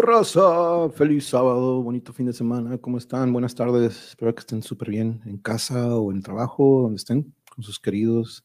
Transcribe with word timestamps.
¿Qué 0.00 0.06
hubo, 0.06 0.12
raza? 0.12 0.88
Feliz 0.96 1.26
sábado, 1.26 1.82
bonito 1.82 2.14
fin 2.14 2.24
de 2.24 2.32
semana. 2.32 2.78
¿Cómo 2.78 2.96
están? 2.96 3.34
Buenas 3.34 3.54
tardes. 3.54 4.08
Espero 4.08 4.34
que 4.34 4.40
estén 4.40 4.62
súper 4.62 4.88
bien 4.88 5.20
en 5.26 5.36
casa 5.36 5.94
o 5.94 6.10
en 6.10 6.18
el 6.18 6.22
trabajo, 6.22 6.82
donde 6.84 6.96
estén, 6.96 7.34
con 7.54 7.62
sus 7.62 7.78
queridos. 7.78 8.42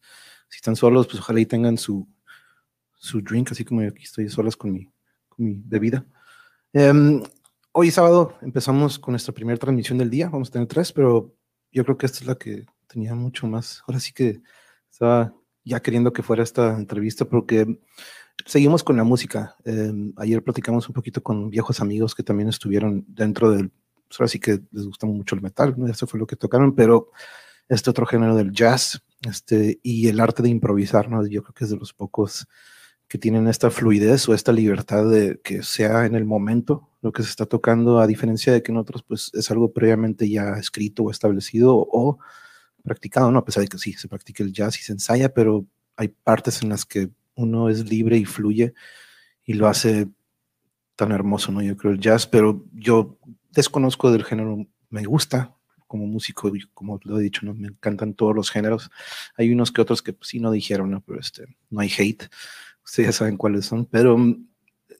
Si 0.49 0.57
están 0.57 0.75
solos, 0.75 1.07
pues 1.07 1.19
ojalá 1.19 1.39
y 1.39 1.45
tengan 1.45 1.77
su, 1.77 2.09
su 2.95 3.21
drink, 3.21 3.51
así 3.51 3.63
como 3.63 3.81
yo 3.81 3.87
aquí 3.87 4.03
estoy 4.03 4.27
solas 4.27 4.57
con 4.57 4.73
mi, 4.73 4.91
con 5.29 5.45
mi 5.45 5.55
bebida. 5.55 6.05
Em, 6.73 7.23
hoy 7.71 7.89
sábado 7.89 8.37
empezamos 8.41 8.99
con 8.99 9.13
nuestra 9.13 9.33
primera 9.33 9.57
transmisión 9.57 9.97
del 9.97 10.09
día. 10.09 10.27
Vamos 10.27 10.49
a 10.49 10.51
tener 10.51 10.67
tres, 10.67 10.91
pero 10.91 11.37
yo 11.71 11.85
creo 11.85 11.97
que 11.97 12.05
esta 12.05 12.19
es 12.19 12.25
la 12.25 12.35
que 12.35 12.65
tenía 12.85 13.15
mucho 13.15 13.47
más. 13.47 13.81
Ahora 13.87 14.01
sí 14.01 14.11
que 14.11 14.41
estaba 14.91 15.33
ya 15.63 15.81
queriendo 15.81 16.11
que 16.11 16.21
fuera 16.21 16.43
esta 16.43 16.75
entrevista 16.77 17.23
porque 17.23 17.79
Seguimos 18.43 18.83
con 18.83 18.97
la 18.97 19.03
música. 19.03 19.55
Em, 19.63 20.13
ayer 20.17 20.43
platicamos 20.43 20.87
un 20.89 20.93
poquito 20.93 21.23
con 21.23 21.49
viejos 21.49 21.79
amigos 21.79 22.13
que 22.13 22.23
también 22.23 22.49
estuvieron 22.49 23.05
dentro 23.07 23.51
del, 23.51 23.71
pues 24.07 24.19
ahora 24.19 24.27
sí 24.27 24.39
que 24.39 24.61
les 24.71 24.85
gusta 24.85 25.07
mucho 25.07 25.35
el 25.35 25.41
metal, 25.41 25.75
¿no? 25.77 25.87
eso 25.87 26.05
fue 26.07 26.19
lo 26.19 26.27
que 26.27 26.35
tocaron, 26.35 26.75
pero 26.75 27.11
este 27.69 27.89
otro 27.89 28.05
género 28.05 28.35
del 28.35 28.51
jazz 28.51 29.01
este, 29.27 29.79
y 29.81 30.07
el 30.09 30.19
arte 30.19 30.43
de 30.43 30.49
improvisar, 30.49 31.09
¿no? 31.09 31.25
yo 31.25 31.41
creo 31.43 31.53
que 31.53 31.63
es 31.63 31.69
de 31.69 31.77
los 31.77 31.93
pocos 31.93 32.47
que 33.07 33.17
tienen 33.17 33.47
esta 33.47 33.71
fluidez 33.71 34.27
o 34.27 34.33
esta 34.33 34.51
libertad 34.51 35.09
de 35.09 35.39
que 35.43 35.63
sea 35.63 36.05
en 36.05 36.15
el 36.15 36.25
momento 36.25 36.89
lo 37.01 37.11
que 37.11 37.23
se 37.23 37.29
está 37.29 37.45
tocando, 37.45 37.99
a 37.99 38.07
diferencia 38.07 38.51
de 38.51 38.63
que 38.63 38.71
en 38.71 38.77
otros 38.77 39.03
pues 39.03 39.31
es 39.33 39.49
algo 39.51 39.71
previamente 39.71 40.29
ya 40.29 40.53
escrito 40.53 41.03
o 41.03 41.11
establecido 41.11 41.75
o 41.75 42.17
practicado, 42.83 43.31
¿no? 43.31 43.39
A 43.39 43.45
pesar 43.45 43.61
de 43.61 43.67
que 43.67 43.77
sí, 43.77 43.93
se 43.93 44.07
practica 44.07 44.43
el 44.43 44.51
jazz 44.51 44.79
y 44.79 44.83
se 44.83 44.93
ensaya, 44.93 45.33
pero 45.33 45.65
hay 45.95 46.09
partes 46.09 46.61
en 46.63 46.69
las 46.69 46.85
que 46.85 47.09
uno 47.35 47.69
es 47.69 47.89
libre 47.89 48.17
y 48.17 48.25
fluye 48.25 48.73
y 49.43 49.53
lo 49.53 49.67
hace 49.67 50.07
tan 50.95 51.11
hermoso, 51.11 51.51
¿no? 51.51 51.61
Yo 51.61 51.77
creo 51.77 51.93
el 51.93 51.99
jazz, 51.99 52.25
pero 52.27 52.65
yo 52.73 53.17
desconozco 53.51 54.11
del 54.11 54.23
género, 54.23 54.65
me 54.89 55.03
gusta 55.03 55.55
como 55.87 56.07
músico, 56.07 56.51
como 56.73 56.99
lo 57.03 57.19
he 57.19 57.23
dicho, 57.23 57.45
¿no? 57.45 57.53
Me 57.53 57.67
encantan 57.67 58.13
todos 58.13 58.35
los 58.35 58.49
géneros. 58.49 58.89
Hay 59.37 59.51
unos 59.51 59.71
que 59.71 59.81
otros 59.81 60.01
que 60.01 60.13
pues, 60.13 60.29
sí 60.29 60.39
no 60.39 60.51
dijeron, 60.51 60.91
¿no? 60.91 61.01
Pero 61.01 61.19
este, 61.19 61.45
no 61.69 61.81
hay 61.81 61.91
hate, 61.97 62.29
ustedes 62.83 63.09
ya 63.09 63.11
saben 63.13 63.37
cuáles 63.37 63.65
son, 63.65 63.85
pero 63.85 64.17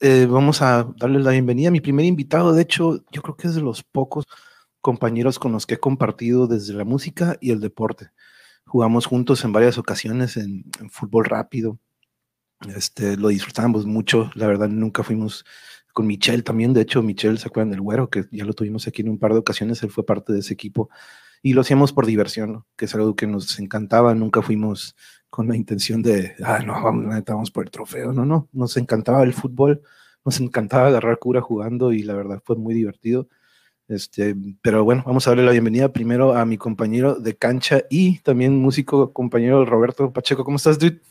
eh, 0.02 0.28
vamos 0.30 0.61
a 0.61 0.88
darle 0.97 1.19
la 1.19 1.31
bienvenida 1.31 1.72
mi 1.72 1.81
primer 1.81 2.06
invitado, 2.06 2.53
de 2.53 2.61
hecho, 2.61 3.03
yo 3.11 3.22
creo 3.22 3.38
que 3.38 3.47
es 3.47 3.56
de 3.56 3.61
los 3.61 3.83
pocos 3.83 4.25
compañeros 4.81 5.39
con 5.39 5.52
los 5.52 5.66
que 5.66 5.75
he 5.75 5.80
compartido 5.80 6.47
desde 6.47 6.73
la 6.73 6.83
música 6.83 7.38
y 7.41 7.52
el 7.52 7.59
deporte. 7.59 8.11
Jugamos 8.66 9.06
juntos 9.06 9.44
en 9.44 9.52
varias 9.52 9.78
ocasiones 9.78 10.38
en 10.38 10.66
fútbol 10.89 11.25
rápido, 11.25 11.80
este, 12.75 13.17
lo 13.17 13.30
disfrutábamos 13.30 13.85
mucho, 13.85 14.31
la 14.35 14.47
verdad 14.47 14.69
nunca 14.69 15.03
fuimos 15.03 15.45
con 15.94 16.08
Michelle 16.08 16.44
también, 16.44 16.73
de 16.73 16.81
hecho 16.81 17.02
Michelle 17.02 17.38
se 17.38 17.47
acuerdan 17.47 17.72
del 17.72 17.81
güero, 17.81 18.09
que 18.09 18.25
ya 18.31 18.45
lo 18.45 18.53
tuvimos 18.53 18.88
aquí 18.88 19.02
en 19.02 19.09
un 19.09 19.17
par 19.17 19.33
de 19.33 19.39
ocasiones, 19.39 19.81
él 19.83 19.91
fue 19.91 20.05
parte 20.05 20.33
de 20.33 20.39
ese 20.39 20.53
equipo 20.53 20.89
y 21.41 21.53
lo 21.53 21.61
hacíamos 21.61 21.94
por 21.94 22.06
diversión, 22.06 22.66
que 22.75 22.85
es 22.85 22.95
algo 22.95 23.16
que 23.16 23.28
nos 23.28 23.59
encantaba, 23.59 24.16
nunca 24.16 24.41
fuimos 24.41 24.95
con 25.29 25.47
la 25.47 25.56
intención 25.56 26.01
de, 26.01 26.34
ah, 26.44 26.59
no, 26.66 26.81
vamos, 26.81 27.23
vamos 27.25 27.51
por 27.51 27.66
el 27.66 27.72
trofeo, 27.72 28.13
no, 28.13 28.25
no, 28.25 28.50
nos 28.51 28.78
encantaba 28.78 29.23
el 29.23 29.34
fútbol, 29.34 29.81
nos 30.25 30.40
encantaba 30.40 30.88
agarrar 30.88 31.19
cura 31.19 31.41
jugando 31.41 31.94
y 31.94 32.03
la 32.03 32.13
verdad 32.13 32.41
fue 32.44 32.56
muy 32.56 32.73
divertido. 32.73 33.28
Este, 33.88 34.35
pero 34.63 34.84
bueno, 34.84 35.03
vamos 35.06 35.28
a 35.28 35.31
darle 35.31 35.45
la 35.45 35.51
bienvenida 35.51 35.94
primero 35.94 36.35
a 36.35 36.45
mi 36.45 36.57
compañero 36.57 37.16
de 37.16 37.35
cancha 37.35 37.84
y 37.90 38.17
también 38.19 38.56
músico 38.56 39.13
compañero 39.13 39.63
Roberto 39.66 40.11
Pacheco. 40.11 40.44
¿Cómo 40.44 40.57
estás, 40.57 40.79
dude? 40.79 41.01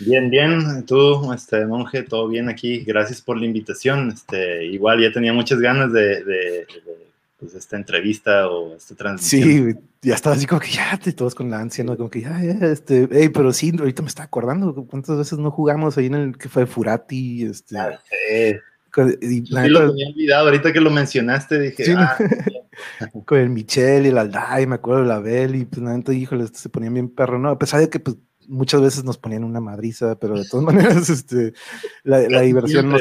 Bien, 0.00 0.30
bien. 0.30 0.84
Tú, 0.84 1.32
este 1.32 1.64
monje, 1.66 2.02
todo 2.02 2.28
bien 2.28 2.48
aquí. 2.48 2.80
Gracias 2.84 3.22
por 3.22 3.38
la 3.38 3.46
invitación. 3.46 4.10
Este, 4.10 4.64
igual 4.66 5.00
ya 5.00 5.12
tenía 5.12 5.32
muchas 5.32 5.58
ganas 5.60 5.92
de, 5.92 6.66
pues, 7.38 7.54
esta 7.54 7.76
entrevista 7.76 8.48
o 8.48 8.74
esta 8.76 8.94
transmisión. 8.94 9.72
Sí, 9.72 9.80
ya 10.02 10.14
estaba 10.14 10.36
así 10.36 10.46
como 10.46 10.60
que 10.60 10.70
ya, 10.70 10.98
todos 11.16 11.34
con 11.34 11.50
la 11.50 11.60
ansia, 11.60 11.84
¿no? 11.84 11.96
Como 11.96 12.10
que 12.10 12.20
ya, 12.20 12.40
ya, 12.42 12.66
este, 12.66 13.08
hey, 13.10 13.30
pero 13.32 13.52
sí, 13.52 13.72
ahorita 13.78 14.02
me 14.02 14.08
está 14.08 14.24
acordando 14.24 14.74
cuántas 14.86 15.16
veces 15.16 15.38
no 15.38 15.50
jugamos 15.50 15.96
ahí 15.96 16.06
en 16.06 16.14
el 16.14 16.38
que 16.38 16.48
fue 16.48 16.66
Furati, 16.66 17.44
este. 17.44 17.78
Ah, 17.78 17.98
sí. 18.08 18.56
lo 19.42 19.80
había 19.80 20.08
olvidado, 20.08 20.46
ahorita 20.46 20.72
que 20.72 20.80
lo 20.80 20.90
mencionaste 20.90 21.58
dije, 21.60 21.94
ah, 21.96 22.16
con 23.24 23.38
el 23.38 23.48
Michelle 23.48 24.06
y 24.06 24.10
el 24.10 24.18
Alday, 24.18 24.66
me 24.66 24.76
acuerdo 24.76 25.02
de 25.02 25.08
la 25.08 25.18
Bel 25.18 25.56
y 25.56 25.64
pues 25.64 25.82
nada, 25.82 26.00
híjole, 26.12 26.46
se 26.52 26.68
ponían 26.68 26.94
bien 26.94 27.08
perro, 27.08 27.38
¿no? 27.38 27.50
A 27.50 27.58
pesar 27.58 27.80
de 27.80 27.90
que 27.90 27.98
pues 27.98 28.16
muchas 28.48 28.80
veces 28.80 29.04
nos 29.04 29.18
ponían 29.18 29.44
una 29.44 29.60
madriza, 29.60 30.18
pero 30.18 30.38
de 30.38 30.46
todas 30.48 30.64
maneras, 30.74 31.08
este, 31.08 31.52
la, 32.02 32.40
diversión 32.40 32.90
no 32.90 32.98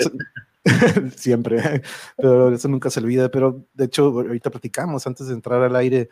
siempre, 1.16 1.82
pero 2.18 2.54
eso 2.54 2.68
nunca 2.68 2.90
se 2.90 3.00
olvida. 3.00 3.30
Pero 3.30 3.66
de 3.74 3.86
hecho, 3.86 4.06
ahorita 4.06 4.50
platicamos 4.50 5.06
antes 5.08 5.28
de 5.28 5.34
entrar 5.34 5.62
al 5.62 5.76
aire, 5.76 6.10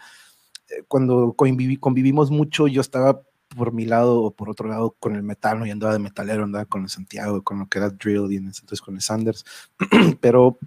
eh, 0.70 0.84
cuando 0.88 1.34
convivimos 1.34 2.32
mucho, 2.32 2.68
yo 2.68 2.82
estaba 2.82 3.22
por 3.56 3.72
mi 3.72 3.86
lado 3.86 4.22
o 4.22 4.32
por 4.32 4.50
otro 4.50 4.68
lado 4.68 4.96
con 5.00 5.16
el 5.16 5.24
metal, 5.24 5.60
¿no? 5.60 5.66
y 5.66 5.72
andaba 5.72 5.94
de 5.94 6.00
metalero, 6.00 6.44
andaba 6.44 6.66
con 6.66 6.84
el 6.84 6.90
Santiago, 6.90 7.44
con 7.44 7.60
lo 7.60 7.68
que 7.68 7.78
era 7.78 7.90
drill 7.90 8.32
y 8.32 8.38
entonces 8.38 8.82
con 8.82 8.96
el 8.96 9.02
Sanders, 9.02 9.46
pero 10.22 10.58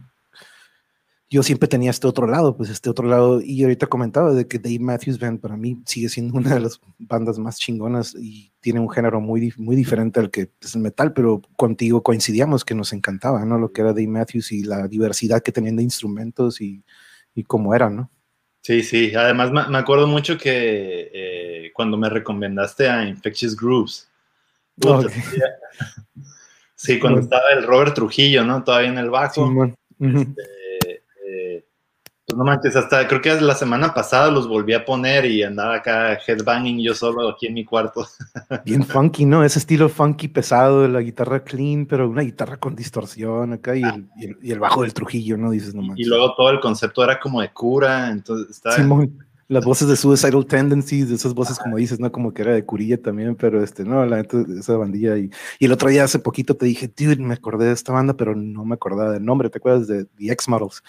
yo 1.29 1.43
siempre 1.43 1.69
tenía 1.69 1.91
este 1.91 2.07
otro 2.07 2.27
lado, 2.27 2.57
pues 2.57 2.71
este 2.71 2.89
otro 2.89 3.09
lado, 3.09 3.41
y 3.41 3.63
ahorita 3.63 3.89
comentaba 3.89 4.33
de 4.33 4.47
que 4.47 4.59
Dave 4.59 4.79
Matthews 4.79 5.19
Band 5.19 5.41
para 5.41 5.57
mí 5.57 5.83
sigue 5.85 6.09
siendo 6.09 6.39
una 6.39 6.55
de 6.55 6.61
las 6.61 6.81
bandas 6.99 7.39
más 7.39 7.59
chingonas 7.59 8.15
y 8.15 8.53
tiene 8.61 8.79
un 8.79 8.89
género 8.89 9.21
muy, 9.21 9.53
muy 9.57 9.75
diferente 9.75 10.21
al 10.21 10.31
que 10.31 10.51
es 10.61 10.75
el 10.77 10.83
metal, 10.83 11.13
pero 11.13 11.43
contigo 11.57 12.03
coincidíamos 12.03 12.65
que 12.65 12.77
nos 12.77 12.93
encantaba, 12.93 13.45
¿no? 13.45 13.59
Lo 13.59 13.73
que 13.73 13.81
era 13.81 13.91
Dave 13.91 14.07
Matthews 14.07 14.53
y 14.53 14.63
la 14.63 14.87
diversidad 14.87 15.43
que 15.43 15.53
tenían 15.53 15.77
de 15.77 15.83
instrumentos 15.83 16.61
y, 16.61 16.85
y 17.35 17.43
cómo 17.43 17.75
eran, 17.75 17.97
¿no? 17.97 18.11
Sí, 18.63 18.83
sí, 18.83 19.15
además 19.15 19.53
me, 19.53 19.79
acuerdo 19.79 20.09
mucho 20.09 20.37
que 20.37 21.11
eh, 21.13 21.71
cuando 21.73 21.97
me 21.97 22.09
recomendaste 22.09 22.89
a 22.89 23.05
Infectious 23.05 23.57
Grooves, 23.57 24.11
sí, 26.75 26.99
cuando 26.99 27.21
estaba 27.21 27.51
el 27.57 27.63
Robert 27.65 27.95
Trujillo, 27.95 28.45
¿no? 28.45 28.63
Todavía 28.63 28.91
en 28.91 28.99
el 28.99 29.09
bajo. 29.09 29.73
Este, 29.99 30.43
pues 32.27 32.37
no 32.37 32.45
manches, 32.45 32.75
hasta 32.75 33.07
creo 33.07 33.21
que 33.23 33.41
la 33.41 33.55
semana 33.55 33.95
pasada 33.95 34.33
los 34.33 34.49
volví 34.49 34.75
a 34.75 34.85
poner 34.85 35.27
y 35.27 35.45
andaba 35.45 35.77
acá 35.77 36.19
headbanging 36.27 36.81
yo 36.81 36.93
solo 36.93 37.29
aquí 37.29 37.47
en 37.47 37.55
mi 37.55 37.65
cuarto. 37.65 38.05
Bien 38.65 38.85
funky, 38.85 39.25
¿no? 39.25 39.45
Ese 39.45 39.61
estilo 39.61 39.89
funky 39.89 40.27
pesado 40.27 40.83
de 40.83 40.89
la 40.89 41.01
guitarra 41.03 41.45
clean, 41.45 41.87
pero 41.87 42.11
una 42.11 42.23
guitarra 42.23 42.57
con 42.57 42.75
distorsión 42.75 43.53
acá 43.53 43.77
y, 43.77 43.83
el, 44.43 44.59
bajo 44.59 44.83
del 44.83 44.93
Trujillo, 44.93 45.37
¿no? 45.37 45.53
Dices, 45.53 45.73
no 45.73 45.83
manches. 45.83 46.05
Y 46.05 46.09
luego 46.09 46.35
todo 46.35 46.51
el 46.51 46.59
concepto 46.59 47.05
era 47.05 47.21
como 47.21 47.41
de 47.41 47.53
cura, 47.53 48.11
entonces 48.11 48.57
estaba... 48.57 48.77
las 49.47 49.65
voces 49.65 49.87
de 49.87 49.95
Suicidal 49.95 50.47
Tendencies, 50.47 51.09
esas 51.13 51.33
voces 51.33 51.61
como 51.61 51.77
dices, 51.77 52.01
¿no? 52.01 52.11
Como 52.11 52.35
que 52.35 52.43
era 52.43 52.55
de 52.55 52.65
curilla 52.65 53.01
también, 53.01 53.37
pero 53.37 53.63
este, 53.63 53.85
no, 53.85 54.05
la 54.05 54.27
esa 54.59 54.77
bandilla. 54.77 55.17
Y, 55.17 55.31
y 55.61 55.67
el 55.67 55.71
otro 55.71 55.89
día 55.91 56.03
hace 56.03 56.19
poquito 56.19 56.57
te 56.57 56.67
dije, 56.67 56.89
dude, 56.89 57.23
me 57.23 57.35
acordé 57.35 57.67
de 57.67 57.73
esta 57.73 57.93
banda, 57.93 58.15
pero 58.15 58.35
no 58.35 58.65
me 58.65 58.75
acordaba 58.75 59.13
del 59.13 59.25
nombre, 59.25 59.49
¿te 59.49 59.59
acuerdas 59.59 59.87
de 59.87 60.07
The 60.07 60.33
X-Models? 60.33 60.83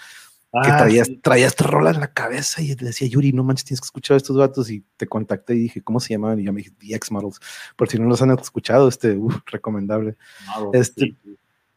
Que 0.50 0.70
ah, 0.70 0.78
traías, 0.78 1.10
traías 1.22 1.52
esta 1.52 1.64
rola 1.64 1.90
en 1.90 2.00
la 2.00 2.12
cabeza 2.12 2.62
y 2.62 2.68
le 2.68 2.86
decía, 2.86 3.06
Yuri, 3.06 3.32
no 3.32 3.44
manches, 3.44 3.64
tienes 3.66 3.80
que 3.80 3.86
escuchar 3.86 4.14
a 4.14 4.16
estos 4.16 4.36
vatos. 4.36 4.70
Y 4.70 4.82
te 4.96 5.06
contacté 5.06 5.54
y 5.54 5.60
dije, 5.60 5.82
¿cómo 5.82 6.00
se 6.00 6.14
llamaban? 6.14 6.40
Y 6.40 6.44
yo 6.44 6.52
me 6.52 6.62
dije, 6.62 6.72
The 6.78 6.94
X 6.94 7.10
Models. 7.10 7.38
Por 7.76 7.88
si 7.88 7.98
no 7.98 8.06
los 8.06 8.22
han 8.22 8.30
escuchado, 8.30 8.88
este, 8.88 9.18
recomendable. 9.46 10.16
este, 10.72 11.14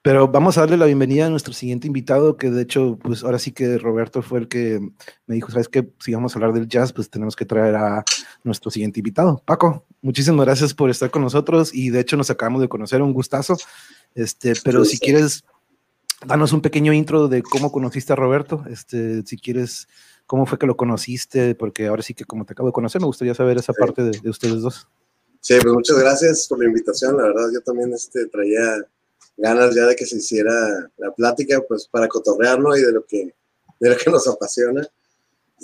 Pero 0.01 0.29
vamos 0.29 0.57
a 0.57 0.61
darle 0.61 0.77
la 0.77 0.85
bienvenida 0.85 1.25
a 1.25 1.29
nuestro 1.29 1.53
siguiente 1.53 1.85
invitado, 1.85 2.37
que 2.37 2.49
de 2.49 2.61
hecho, 2.61 2.97
pues 3.03 3.25
ahora 3.25 3.39
sí 3.39 3.51
que 3.51 3.77
Roberto 3.77 4.21
fue 4.21 4.39
el 4.39 4.47
que 4.47 4.79
me 5.27 5.35
dijo, 5.35 5.51
¿sabes 5.51 5.67
qué? 5.67 5.91
Si 5.99 6.13
vamos 6.13 6.33
a 6.33 6.39
hablar 6.39 6.53
del 6.53 6.69
jazz, 6.69 6.93
pues 6.93 7.09
tenemos 7.09 7.35
que 7.35 7.45
traer 7.45 7.75
a 7.75 8.05
nuestro 8.45 8.71
siguiente 8.71 9.01
invitado. 9.01 9.43
Paco, 9.45 9.85
muchísimas 10.01 10.45
gracias 10.45 10.73
por 10.73 10.89
estar 10.89 11.11
con 11.11 11.21
nosotros 11.21 11.75
y 11.75 11.89
de 11.89 11.99
hecho 11.99 12.15
nos 12.15 12.29
acabamos 12.29 12.61
de 12.61 12.69
conocer, 12.69 13.01
un 13.01 13.11
gustazo. 13.11 13.57
Este, 14.15 14.53
pero 14.63 14.85
si 14.85 14.97
quieres 14.97 15.43
danos 16.25 16.53
un 16.53 16.61
pequeño 16.61 16.93
intro 16.93 17.27
de 17.27 17.43
cómo 17.43 17.71
conociste 17.71 18.13
a 18.13 18.15
Roberto, 18.15 18.63
este, 18.69 19.23
si 19.25 19.37
quieres, 19.37 19.87
cómo 20.25 20.45
fue 20.45 20.59
que 20.59 20.67
lo 20.67 20.77
conociste, 20.77 21.55
porque 21.55 21.87
ahora 21.87 22.03
sí 22.03 22.13
que 22.13 22.25
como 22.25 22.45
te 22.45 22.53
acabo 22.53 22.69
de 22.69 22.73
conocer, 22.73 23.01
me 23.01 23.07
gustaría 23.07 23.33
saber 23.33 23.57
esa 23.57 23.73
parte 23.73 24.03
de, 24.03 24.29
ustedes 24.29 24.61
dos. 24.61 24.87
Sí, 25.39 25.55
pues 25.61 25.73
muchas 25.73 25.97
gracias 25.97 26.47
por 26.47 26.59
la 26.59 26.65
invitación, 26.65 27.17
la 27.17 27.23
verdad 27.23 27.49
yo 27.53 27.61
también 27.61 27.91
este, 27.93 28.27
traía 28.27 28.85
ganas 29.37 29.73
ya 29.73 29.87
de 29.87 29.95
que 29.95 30.05
se 30.05 30.17
hiciera 30.17 30.53
la 30.97 31.11
plática, 31.11 31.61
pues 31.67 31.87
para 31.87 32.07
cotorrearnos 32.07 32.77
y 32.77 32.81
de 32.83 32.91
lo 32.91 33.05
que, 33.05 33.33
de 33.79 33.89
lo 33.89 33.97
que 33.97 34.11
nos 34.11 34.27
apasiona. 34.27 34.87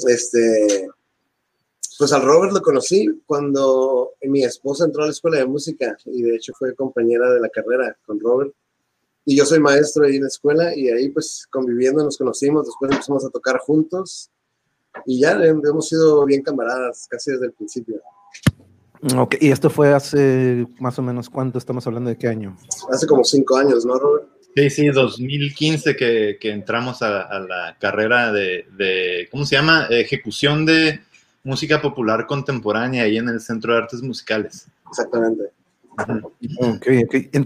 Este, 0.07 0.89
pues 1.97 2.11
al 2.11 2.23
Robert 2.23 2.53
lo 2.53 2.61
conocí 2.61 3.07
cuando 3.25 4.13
mi 4.21 4.43
esposa 4.43 4.85
entró 4.85 5.03
a 5.03 5.07
la 5.07 5.11
escuela 5.11 5.37
de 5.37 5.45
música 5.45 5.97
y 6.05 6.21
de 6.21 6.35
hecho 6.35 6.53
fue 6.57 6.75
compañera 6.75 7.31
de 7.31 7.39
la 7.39 7.49
carrera 7.49 7.97
con 8.05 8.19
Robert 8.19 8.53
y 9.29 9.35
yo 9.35 9.45
soy 9.45 9.59
maestro 9.59 10.05
ahí 10.05 10.15
en 10.15 10.21
la 10.21 10.29
escuela 10.29 10.73
y 10.73 10.87
ahí 10.87 11.09
pues 11.09 11.45
conviviendo 11.51 12.01
nos 12.01 12.17
conocimos, 12.17 12.65
después 12.65 12.89
empezamos 12.89 13.25
a 13.25 13.29
tocar 13.29 13.57
juntos 13.59 14.31
y 15.05 15.19
ya 15.19 15.33
hemos 15.33 15.89
sido 15.89 16.25
bien 16.25 16.41
camaradas 16.41 17.07
casi 17.09 17.31
desde 17.31 17.47
el 17.47 17.51
principio. 17.51 18.01
Ok, 19.17 19.35
y 19.41 19.51
esto 19.51 19.69
fue 19.69 19.93
hace 19.93 20.65
más 20.79 20.97
o 20.97 21.01
menos 21.01 21.29
cuánto, 21.29 21.57
estamos 21.57 21.85
hablando 21.85 22.09
de 22.09 22.17
qué 22.17 22.29
año? 22.29 22.55
Hace 22.89 23.05
como 23.05 23.25
cinco 23.25 23.57
años, 23.57 23.85
¿no, 23.85 23.99
Robert? 23.99 24.29
Sí, 24.55 24.69
sí, 24.69 24.87
2015 24.87 25.97
que, 25.97 26.37
que 26.39 26.51
entramos 26.51 27.01
a, 27.01 27.39
la 27.39 27.75
carrera 27.81 28.31
de, 28.31 29.27
¿cómo 29.29 29.45
se 29.45 29.57
llama? 29.57 29.87
Ejecución 29.89 30.65
de 30.65 31.01
música 31.43 31.81
popular 31.81 32.25
contemporánea 32.25 33.03
ahí 33.03 33.17
en 33.17 33.27
el 33.27 33.41
Centro 33.41 33.73
de 33.73 33.79
Artes 33.79 34.01
Musicales. 34.01 34.67
Exactamente. 34.89 35.56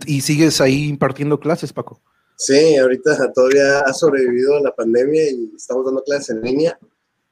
¿Y 0.05 0.21
sigues 0.21 0.61
ahí 0.61 0.87
impartiendo 0.87 1.39
clases, 1.39 1.71
Paco? 1.73 2.01
Sí, 2.35 2.75
ahorita 2.75 3.31
todavía 3.33 3.81
ha 3.81 3.93
sobrevivido 3.93 4.59
la 4.61 4.73
pandemia 4.73 5.29
y 5.29 5.51
estamos 5.55 5.85
dando 5.85 6.03
clases 6.03 6.31
en 6.31 6.41
línea. 6.41 6.79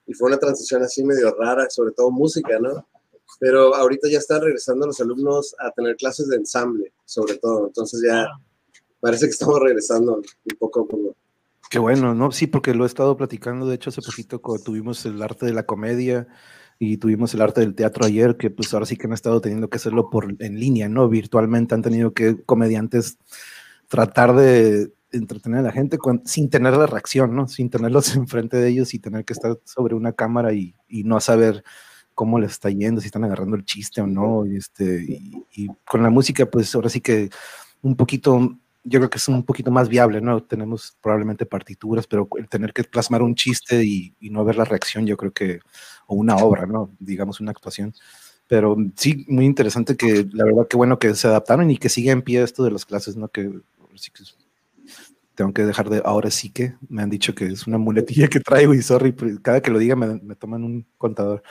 Y 0.05 0.13
fue 0.13 0.27
una 0.27 0.37
transición 0.37 0.81
así 0.83 1.03
medio 1.03 1.35
rara, 1.35 1.69
sobre 1.69 1.93
todo 1.93 2.11
música, 2.11 2.59
¿no? 2.59 2.87
Pero 3.39 3.75
ahorita 3.75 4.09
ya 4.09 4.17
están 4.17 4.41
regresando 4.41 4.85
los 4.87 4.99
alumnos 4.99 5.55
a 5.59 5.71
tener 5.71 5.95
clases 5.95 6.27
de 6.29 6.35
ensamble, 6.35 6.91
sobre 7.05 7.37
todo. 7.37 7.67
Entonces 7.67 8.01
ya 8.05 8.27
parece 8.99 9.25
que 9.25 9.31
estamos 9.31 9.59
regresando 9.59 10.15
un 10.15 10.57
poco 10.57 10.81
a 10.81 10.87
poco. 10.87 11.15
Qué 11.69 11.79
bueno, 11.79 12.15
¿no? 12.15 12.31
Sí, 12.31 12.47
porque 12.47 12.73
lo 12.73 12.83
he 12.83 12.87
estado 12.87 13.15
platicando, 13.15 13.67
de 13.67 13.75
hecho, 13.75 13.91
hace 13.91 14.01
poquito 14.01 14.41
cuando 14.41 14.63
tuvimos 14.63 15.05
el 15.05 15.21
arte 15.21 15.45
de 15.45 15.53
la 15.53 15.67
comedia 15.67 16.27
y 16.79 16.97
tuvimos 16.97 17.33
el 17.33 17.41
arte 17.41 17.59
del 17.59 17.75
teatro 17.75 18.05
ayer, 18.05 18.37
que 18.37 18.49
pues 18.49 18.73
ahora 18.73 18.85
sí 18.85 18.95
que 18.95 19.05
han 19.05 19.13
estado 19.13 19.41
teniendo 19.41 19.69
que 19.69 19.75
hacerlo 19.75 20.09
por 20.09 20.33
en 20.39 20.59
línea, 20.59 20.87
¿no? 20.87 21.09
Virtualmente 21.09 21.75
han 21.75 21.81
tenido 21.81 22.13
que 22.13 22.41
comediantes 22.43 23.17
tratar 23.89 24.33
de 24.33 24.93
entretener 25.11 25.59
a 25.59 25.63
la 25.63 25.71
gente 25.73 25.97
sin 26.23 26.49
tener 26.49 26.77
la 26.77 26.87
reacción, 26.87 27.35
¿no? 27.35 27.49
Sin 27.49 27.69
tenerlos 27.69 28.15
enfrente 28.15 28.57
de 28.57 28.69
ellos 28.69 28.93
y 28.93 28.99
tener 28.99 29.25
que 29.25 29.33
estar 29.33 29.59
sobre 29.65 29.93
una 29.93 30.13
cámara 30.13 30.53
y, 30.53 30.73
y 30.87 31.03
no 31.03 31.19
saber 31.19 31.63
cómo 32.15 32.39
les 32.39 32.51
está 32.51 32.69
yendo, 32.69 33.01
si 33.01 33.07
están 33.07 33.25
agarrando 33.25 33.57
el 33.57 33.65
chiste 33.65 34.01
o 34.01 34.07
no. 34.07 34.45
Y, 34.45 34.55
este, 34.55 35.21
y 35.51 35.67
con 35.85 36.01
la 36.01 36.09
música, 36.09 36.45
pues 36.45 36.73
ahora 36.75 36.89
sí 36.89 37.01
que 37.01 37.29
un 37.81 37.95
poquito 37.97 38.57
yo 38.83 38.99
creo 38.99 39.09
que 39.09 39.17
es 39.17 39.27
un 39.27 39.43
poquito 39.43 39.71
más 39.71 39.89
viable, 39.89 40.21
¿no? 40.21 40.43
Tenemos 40.43 40.97
probablemente 41.01 41.45
partituras, 41.45 42.07
pero 42.07 42.27
el 42.37 42.47
tener 42.47 42.73
que 42.73 42.83
plasmar 42.83 43.21
un 43.21 43.35
chiste 43.35 43.83
y, 43.83 44.15
no 44.21 44.45
ver 44.45 44.57
la 44.57 44.65
reacción, 44.65 45.05
yo 45.05 45.17
creo 45.17 45.31
que, 45.31 45.59
o 46.07 46.15
una 46.15 46.37
obra, 46.37 46.65
¿no? 46.65 46.95
Digamos 46.99 47.39
una 47.39 47.51
actuación. 47.51 47.93
Pero 48.47 48.75
sí, 48.95 49.25
muy 49.27 49.45
interesante 49.45 49.95
que, 49.95 50.27
la 50.31 50.45
verdad, 50.45 50.67
que 50.67 50.77
bueno 50.77 50.97
que 50.97 51.13
se 51.15 51.27
adaptaron 51.27 51.69
y 51.69 51.77
que 51.77 51.89
sigue 51.89 52.11
en 52.11 52.21
pie 52.21 52.41
esto 52.41 52.63
de 52.63 52.71
las 52.71 52.85
clases, 52.85 53.15
¿no? 53.15 53.27
Que 53.27 53.51
sí 53.95 54.11
que 54.11 54.23
tengo 55.35 55.53
que 55.53 55.65
dejar 55.65 55.89
de, 55.89 56.01
ahora 56.03 56.31
sí 56.31 56.49
que 56.49 56.75
me 56.89 57.01
han 57.01 57.09
dicho 57.09 57.33
que 57.33 57.45
es 57.45 57.67
una 57.67 57.77
muletilla 57.77 58.27
que 58.27 58.39
traigo 58.39 58.73
y 58.73 58.81
sorry, 58.81 59.15
cada 59.41 59.61
que 59.61 59.71
lo 59.71 59.79
diga 59.79 59.95
me, 59.95 60.19
me 60.21 60.35
toman 60.35 60.63
un 60.63 60.85
contador. 60.97 61.43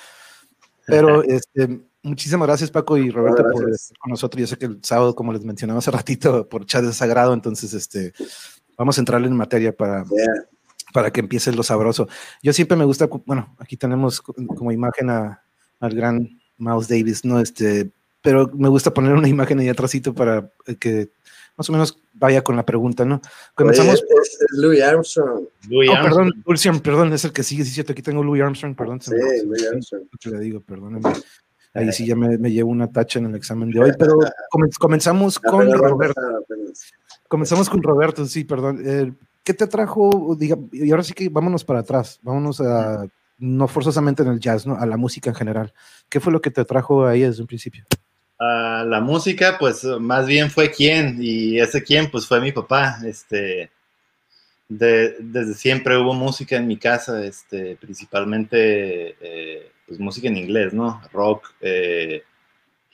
Pero 0.86 1.22
este, 1.24 1.80
Muchísimas 2.02 2.46
gracias, 2.46 2.70
Paco 2.70 2.96
y 2.96 3.10
Roberto, 3.10 3.42
por 3.52 3.70
estar 3.70 3.98
con 3.98 4.10
nosotros. 4.10 4.40
Yo 4.40 4.46
sé 4.46 4.56
que 4.56 4.66
el 4.66 4.78
sábado, 4.82 5.14
como 5.14 5.32
les 5.32 5.44
mencionaba 5.44 5.78
hace 5.78 5.90
ratito, 5.90 6.48
por 6.48 6.64
chat 6.64 6.84
es 6.84 6.96
sagrado, 6.96 7.34
entonces 7.34 7.74
este, 7.74 8.12
vamos 8.76 8.96
a 8.98 9.00
entrar 9.00 9.22
en 9.22 9.36
materia 9.36 9.76
para, 9.76 10.04
para 10.92 11.12
que 11.12 11.20
empiece 11.20 11.52
lo 11.52 11.62
sabroso. 11.62 12.08
Yo 12.42 12.52
siempre 12.52 12.76
me 12.76 12.84
gusta, 12.84 13.08
bueno, 13.26 13.54
aquí 13.58 13.76
tenemos 13.76 14.20
como 14.20 14.70
imagen 14.70 15.10
a, 15.10 15.42
al 15.80 15.94
gran 15.94 16.40
Miles 16.56 16.88
Davis, 16.88 17.24
¿no? 17.24 17.40
Este, 17.40 17.90
pero 18.22 18.50
me 18.54 18.68
gusta 18.68 18.94
poner 18.94 19.12
una 19.12 19.28
imagen 19.28 19.58
ahí 19.58 19.68
atrásito 19.68 20.14
para 20.14 20.50
que 20.78 21.10
más 21.56 21.68
o 21.68 21.72
menos 21.72 21.98
vaya 22.14 22.42
con 22.42 22.54
la 22.54 22.64
pregunta, 22.64 23.04
¿no? 23.04 23.20
Comenzamos. 23.54 23.94
es, 23.94 24.38
Louis 24.52 24.80
Armstrong. 24.80 25.46
Louis 25.68 25.90
oh, 25.90 25.94
Armstrong. 25.94 26.32
perdón, 26.44 26.80
perdón, 26.80 27.12
es 27.12 27.24
el 27.24 27.32
que 27.32 27.42
sigue, 27.42 27.64
sí, 27.64 27.72
cierto, 27.72 27.92
aquí 27.92 28.02
tengo 28.02 28.22
Louis 28.22 28.42
Armstrong, 28.42 28.76
perdón. 28.76 29.00
Sí, 29.00 29.12
Louis 29.44 29.66
Armstrong. 29.66 30.04
le 30.24 30.38
digo, 30.38 30.60
perdónenme. 30.60 31.12
Ahí 31.74 31.92
sí 31.92 32.06
ya 32.06 32.16
me, 32.16 32.38
me, 32.38 32.50
llevo 32.50 32.70
una 32.70 32.90
tacha 32.90 33.18
en 33.18 33.26
el 33.26 33.34
examen 33.34 33.70
de 33.70 33.80
hoy, 33.80 33.92
pero 33.98 34.16
comenzamos 34.78 35.38
con 35.38 35.70
Roberto. 35.72 36.20
Comenzamos 37.28 37.68
con 37.68 37.82
Roberto, 37.82 38.24
sí, 38.26 38.44
perdón. 38.44 38.82
Eh, 38.84 39.12
¿Qué 39.44 39.54
te 39.54 39.66
trajo? 39.66 40.36
y 40.72 40.90
ahora 40.90 41.02
sí 41.02 41.12
que 41.12 41.28
vámonos 41.28 41.64
para 41.64 41.80
atrás, 41.80 42.18
vámonos 42.22 42.60
a, 42.60 43.06
no 43.38 43.68
forzosamente 43.68 44.22
en 44.22 44.30
el 44.30 44.40
jazz, 44.40 44.66
¿no? 44.66 44.76
A 44.76 44.86
la 44.86 44.96
música 44.96 45.30
en 45.30 45.36
general. 45.36 45.72
¿Qué 46.08 46.20
fue 46.20 46.32
lo 46.32 46.40
que 46.40 46.50
te 46.50 46.64
trajo 46.64 47.06
ahí 47.06 47.22
desde 47.22 47.42
un 47.42 47.46
principio? 47.46 47.84
A 48.38 48.84
la 48.86 49.00
música, 49.00 49.56
pues 49.58 49.84
más 49.84 50.26
bien 50.26 50.50
fue 50.50 50.70
quién, 50.70 51.18
y 51.20 51.58
ese 51.58 51.82
quién, 51.82 52.10
pues 52.10 52.26
fue 52.26 52.40
mi 52.40 52.52
papá. 52.52 52.98
Este, 53.04 53.70
desde 54.68 55.54
siempre 55.54 55.96
hubo 55.96 56.14
música 56.14 56.56
en 56.56 56.66
mi 56.66 56.76
casa, 56.76 57.24
este, 57.24 57.76
principalmente 57.76 59.16
eh, 59.20 59.70
pues, 59.88 59.98
música 59.98 60.28
en 60.28 60.36
inglés, 60.36 60.74
¿no? 60.74 61.00
Rock 61.12 61.54
eh, 61.62 62.22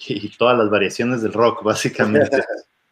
y 0.07 0.29
todas 0.37 0.57
las 0.57 0.71
variaciones 0.71 1.23
del 1.23 1.33
rock, 1.33 1.63
básicamente. 1.65 2.43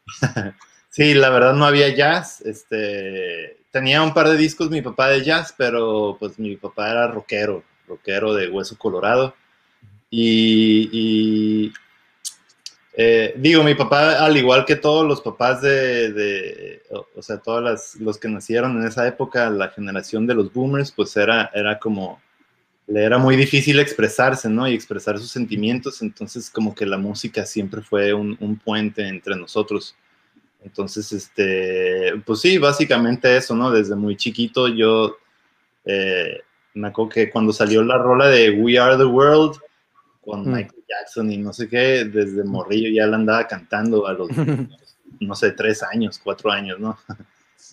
sí, 0.91 1.15
la 1.15 1.31
verdad 1.31 1.55
no 1.55 1.65
había 1.65 1.95
jazz. 1.95 2.41
Este, 2.43 3.59
tenía 3.71 4.03
un 4.03 4.13
par 4.13 4.29
de 4.29 4.37
discos 4.37 4.71
mi 4.71 4.83
papá 4.83 5.09
de 5.09 5.23
jazz, 5.23 5.55
pero 5.57 6.17
pues 6.19 6.39
mi 6.39 6.57
papá 6.57 6.91
era 6.91 7.07
rockero, 7.07 7.63
rockero 7.87 8.35
de 8.35 8.51
hueso 8.51 8.77
colorado. 8.77 9.35
Y, 10.11 11.73
eh, 12.95 13.33
digo, 13.39 13.63
mi 13.63 13.75
papá, 13.75 14.23
al 14.23 14.37
igual 14.37 14.67
que 14.67 14.77
todos 14.77 15.07
los 15.07 15.23
papás 15.23 15.63
de, 15.63 16.83
o, 16.91 17.23
sea, 17.23 17.39
todos 17.39 17.97
los 17.99 18.19
que 18.19 18.29
nacieron 18.29 18.79
en 18.79 18.87
esa 18.87 19.07
época, 19.07 19.49
la 19.49 19.71
generación 19.71 20.27
de 20.27 20.35
los 20.35 20.53
boomers, 20.53 20.93
pues 20.93 21.17
era, 21.17 21.51
era 21.55 21.79
como 21.79 22.21
le 22.87 23.05
era 23.05 23.19
muy 23.19 23.37
difícil 23.37 23.79
expresarse, 23.79 24.49
¿no? 24.49 24.69
Y 24.69 24.75
expresar 24.75 25.19
sus 25.19 25.31
sentimientos, 25.31 26.03
entonces 26.03 26.51
como 26.51 26.75
que 26.75 26.87
la 26.87 26.99
música 26.99 27.47
siempre 27.47 27.81
fue 27.81 28.13
un, 28.13 28.61
puente 28.65 29.07
entre 29.07 29.37
nosotros. 29.37 29.97
Entonces, 30.65 31.13
este, 31.13 32.13
pues 32.25 32.41
sí, 32.41 32.59
básicamente 32.59 33.37
eso, 33.37 33.55
¿no? 33.55 33.71
Desde 33.71 33.97
muy 33.97 34.17
chiquito 34.17 34.69
yo 34.69 35.17
eh, 35.85 36.41
me 36.75 36.89
acuerdo 36.89 37.11
que 37.11 37.31
cuando 37.31 37.53
salió 37.53 37.83
la 37.83 37.99
rola 37.99 38.29
de 38.29 38.51
We 38.51 38.79
Are 38.79 38.97
the 38.97 39.05
World 39.05 39.59
con 40.21 40.43
mm. 40.43 40.53
Michael 40.53 40.85
Jackson 40.89 41.33
y 41.33 41.39
no 41.39 41.53
sé 41.53 41.69
qué, 41.69 42.05
desde 42.05 42.45
morrillo 42.45 42.91
ya 42.91 43.07
la 43.07 43.17
andaba 43.17 43.47
cantando 43.47 44.07
a 44.07 44.13
los, 44.13 44.31
no 45.21 45.35
sé, 45.35 45.53
tres 45.53 45.83
años, 45.83 46.21
cuatro 46.23 46.51
años, 46.51 46.79
¿no? 46.79 46.99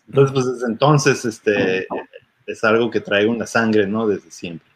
Entonces, 0.07 0.33
pues 0.33 0.45
desde 0.53 0.67
entonces, 0.67 1.25
este, 1.25 1.87
es 2.47 2.63
algo 2.63 2.89
que 2.89 2.99
traigo 2.99 3.31
en 3.31 3.39
la 3.39 3.47
sangre, 3.47 3.85
¿no? 3.85 4.07
Desde 4.07 4.31
siempre. 4.31 4.68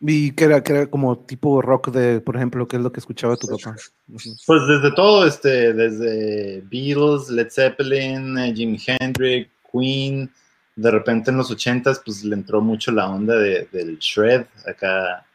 ¿Y 0.00 0.32
que 0.32 0.44
era, 0.44 0.62
que 0.62 0.72
era 0.72 0.86
como 0.86 1.18
tipo 1.18 1.60
rock 1.60 1.90
de, 1.90 2.20
por 2.20 2.36
ejemplo, 2.36 2.68
qué 2.68 2.76
es 2.76 2.82
lo 2.82 2.92
que 2.92 3.00
escuchaba 3.00 3.36
tu 3.36 3.48
papá? 3.48 3.74
Pues 4.06 4.66
desde 4.68 4.92
todo, 4.94 5.26
este, 5.26 5.72
desde 5.72 6.62
Beatles, 6.70 7.28
Led 7.30 7.50
Zeppelin, 7.50 8.38
eh, 8.38 8.54
Jimi 8.54 8.78
Hendrix, 8.86 9.50
Queen. 9.72 10.30
De 10.76 10.90
repente 10.92 11.32
en 11.32 11.36
los 11.36 11.50
ochentas, 11.50 12.00
pues 12.04 12.22
le 12.22 12.36
entró 12.36 12.60
mucho 12.60 12.92
la 12.92 13.10
onda 13.10 13.36
del 13.36 13.98
shred, 13.98 14.46
acá, 14.64 15.26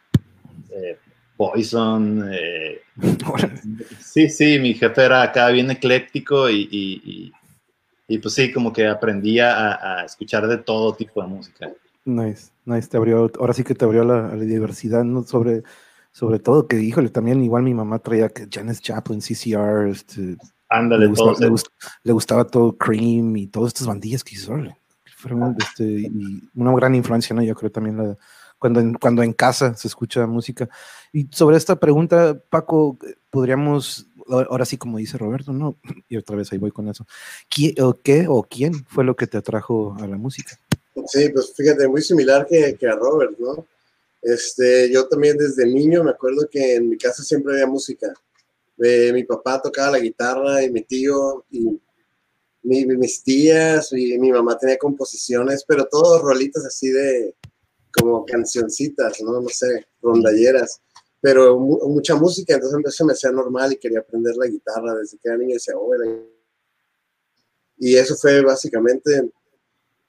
eh, 0.70 0.98
Poison. 1.36 2.30
Eh, 2.32 2.82
sí, 4.00 4.30
sí, 4.30 4.58
mi 4.60 4.74
jefe 4.74 5.04
era 5.04 5.24
acá 5.24 5.50
bien 5.50 5.70
ecléctico 5.72 6.50
y, 6.50 7.34
y, 8.08 8.18
pues 8.20 8.34
sí, 8.36 8.54
como 8.54 8.72
que 8.72 8.88
aprendía 8.88 10.00
a 10.00 10.06
escuchar 10.06 10.48
de 10.48 10.60
todo 10.60 10.94
tipo 10.94 11.22
de 11.22 11.28
música. 11.28 11.70
Nice, 12.06 12.52
nice, 12.66 12.88
te 12.88 12.98
abrió, 12.98 13.32
ahora 13.40 13.54
sí 13.54 13.64
que 13.64 13.76
te 13.76 13.86
abrió 13.86 14.04
la, 14.04 14.36
la 14.36 14.44
diversidad, 14.44 15.04
¿no? 15.04 15.24
Sobre, 15.24 15.64
sobre 16.12 16.40
todo 16.40 16.68
que, 16.68 16.80
híjole, 16.82 17.10
también 17.10 17.44
igual 17.44 17.64
mi 17.64 17.74
mamá 17.74 18.00
traía 18.00 18.30
que 18.30 18.48
Janis 18.52 18.82
Chaplin, 18.82 19.22
CCR, 19.22 19.90
este, 19.90 20.38
Ándale, 20.70 21.06
le, 21.06 21.10
gustaba, 21.10 21.34
todo, 21.36 21.56
le, 22.04 22.14
gustaba 22.14 22.48
todo 22.48 22.78
Cream 22.78 23.38
y 23.38 23.48
todas 23.48 23.70
estas 23.70 23.88
bandillas 23.88 24.24
que 24.24 24.36
hizo, 24.36 24.54
fueron 25.18 25.56
este, 25.60 25.84
y 25.84 26.50
una 26.56 26.74
gran 26.76 26.96
influencia, 26.96 27.36
¿no? 27.36 27.42
Yo 27.42 27.56
creo 27.56 27.72
también 27.72 27.98
la, 27.98 28.18
cuando, 28.64 28.80
en, 28.80 28.94
cuando 28.94 29.24
en 29.24 29.34
casa 29.34 29.74
se 29.76 29.90
escucha 29.90 30.26
música. 30.26 30.70
Y 31.12 31.28
sobre 31.32 31.58
esta 31.58 31.76
pregunta, 31.78 32.42
Paco, 32.50 32.98
podríamos, 33.30 34.08
ahora 34.30 34.66
sí 34.66 34.78
como 34.78 34.98
dice 34.98 35.18
Roberto, 35.18 35.52
¿no? 35.52 35.78
Y 36.08 36.18
otra 36.18 36.38
vez 36.38 36.52
ahí 36.52 36.60
voy 36.60 36.72
con 36.72 36.88
eso. 36.88 37.06
¿Qué 37.50 37.76
o, 37.82 37.94
qué, 37.94 38.26
o 38.30 38.44
quién 38.44 38.86
fue 38.86 39.04
lo 39.04 39.16
que 39.16 39.28
te 39.28 39.38
atrajo 39.38 39.96
a 40.00 40.08
la 40.08 40.18
música? 40.18 40.58
Sí, 41.08 41.30
pues 41.30 41.54
fíjate, 41.56 41.88
muy 41.88 42.02
similar 42.02 42.46
que, 42.46 42.76
que, 42.76 42.88
a 42.88 42.96
Robert, 42.96 43.38
¿no? 43.40 43.66
Este, 44.22 44.92
yo 44.92 45.08
también 45.08 45.38
desde 45.38 45.66
niño 45.66 46.04
me 46.04 46.12
acuerdo 46.12 46.48
que 46.50 46.76
en 46.76 46.90
mi 46.90 46.98
casa 46.98 47.24
siempre 47.24 47.54
había 47.54 47.68
música. 47.68 48.14
Eh, 48.78 49.12
mi 49.14 49.24
papá 49.24 49.62
tocaba 49.62 49.92
la 49.92 50.00
guitarra 50.00 50.64
y 50.64 50.72
mi 50.72 50.82
tío 50.84 51.46
y 51.52 51.80
mis 52.64 53.24
tías 53.24 53.92
y 53.92 54.18
mi 54.18 54.32
mamá 54.32 54.58
tenía 54.58 54.78
composiciones, 54.78 55.66
pero 55.68 55.86
todos 55.86 56.22
rolitas 56.22 56.66
así 56.66 56.90
de 56.90 57.36
como 57.92 58.26
cancioncitas, 58.26 59.22
¿no? 59.22 59.42
No 59.42 59.50
sé, 59.50 59.86
rondalleras, 60.02 60.82
pero 61.22 61.60
mucha 61.60 62.16
música, 62.16 62.56
entonces 62.56 62.80
eso 62.86 63.06
me 63.06 63.14
hacía 63.14 63.32
normal 63.32 63.74
y 63.74 63.78
quería 63.78 64.00
aprender 64.00 64.36
la 64.36 64.48
guitarra 64.48 64.96
desde 64.96 65.18
que 65.18 65.30
era 65.30 65.38
niño 65.38 65.52
y 65.52 65.54
decía, 65.54 65.76
oh, 65.78 65.92
y 67.78 67.96
eso 67.96 68.16
fue 68.16 68.42
básicamente 68.42 69.30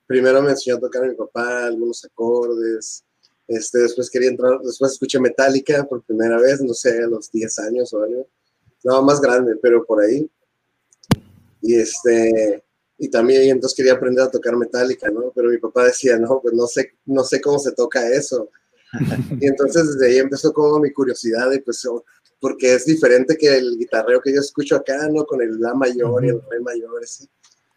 primero 0.06 0.42
me 0.42 0.50
enseñó 0.50 0.76
a 0.76 0.80
tocar 0.80 1.04
a 1.04 1.08
mi 1.08 1.14
papá 1.14 1.66
algunos 1.66 2.04
acordes, 2.04 3.04
este, 3.46 3.78
después 3.80 4.11
quería 4.11 4.30
entrar, 4.30 4.61
después 4.61 4.92
escuché 4.92 5.20
Metallica 5.20 5.84
por 5.84 6.02
primera 6.02 6.38
vez, 6.38 6.61
no 6.62 6.73
sé, 6.73 7.02
a 7.02 7.06
los 7.06 7.30
10 7.30 7.58
años 7.61 7.92
o 7.92 8.02
algo, 8.02 8.26
no, 8.84 9.02
más 9.02 9.20
grande, 9.20 9.56
pero 9.61 9.84
por 9.84 10.02
ahí. 10.02 10.28
Y 11.61 11.76
este, 11.76 12.62
y 12.99 13.08
también 13.08 13.42
entonces 13.50 13.76
quería 13.76 13.94
aprender 13.94 14.25
a 14.25 14.30
tocar 14.30 14.56
metálica, 14.56 15.11
¿no? 15.11 15.32
Pero 15.34 15.50
mi 15.50 15.58
papá 15.58 15.84
decía, 15.84 16.18
no, 16.18 16.40
pues 16.40 16.54
no 16.54 16.66
sé, 16.66 16.94
no 17.06 17.25
sé 17.25 17.40
cómo 17.40 17.58
se 17.58 17.73
toca 17.73 18.08
eso. 18.08 18.50
y 19.40 19.46
entonces 19.46 19.94
desde 19.94 20.06
ahí 20.06 20.18
empezó 20.18 20.52
como 20.52 20.78
mi 20.78 20.92
curiosidad 20.92 21.50
y 21.52 21.61
pues 21.61 21.87
porque 22.40 22.75
es 22.75 22.84
diferente 22.84 23.37
que 23.37 23.56
el 23.56 23.76
guitarreo 23.78 24.20
que 24.20 24.32
yo 24.32 24.40
escucho 24.40 24.76
acá, 24.76 25.08
¿no? 25.08 25.25
Con 25.25 25.40
el 25.42 25.58
La 25.61 25.75
mayor 25.75 26.25
y 26.25 26.28
el 26.28 26.40
Re 26.49 26.61
mayor, 26.61 27.06
¿sí? 27.06 27.28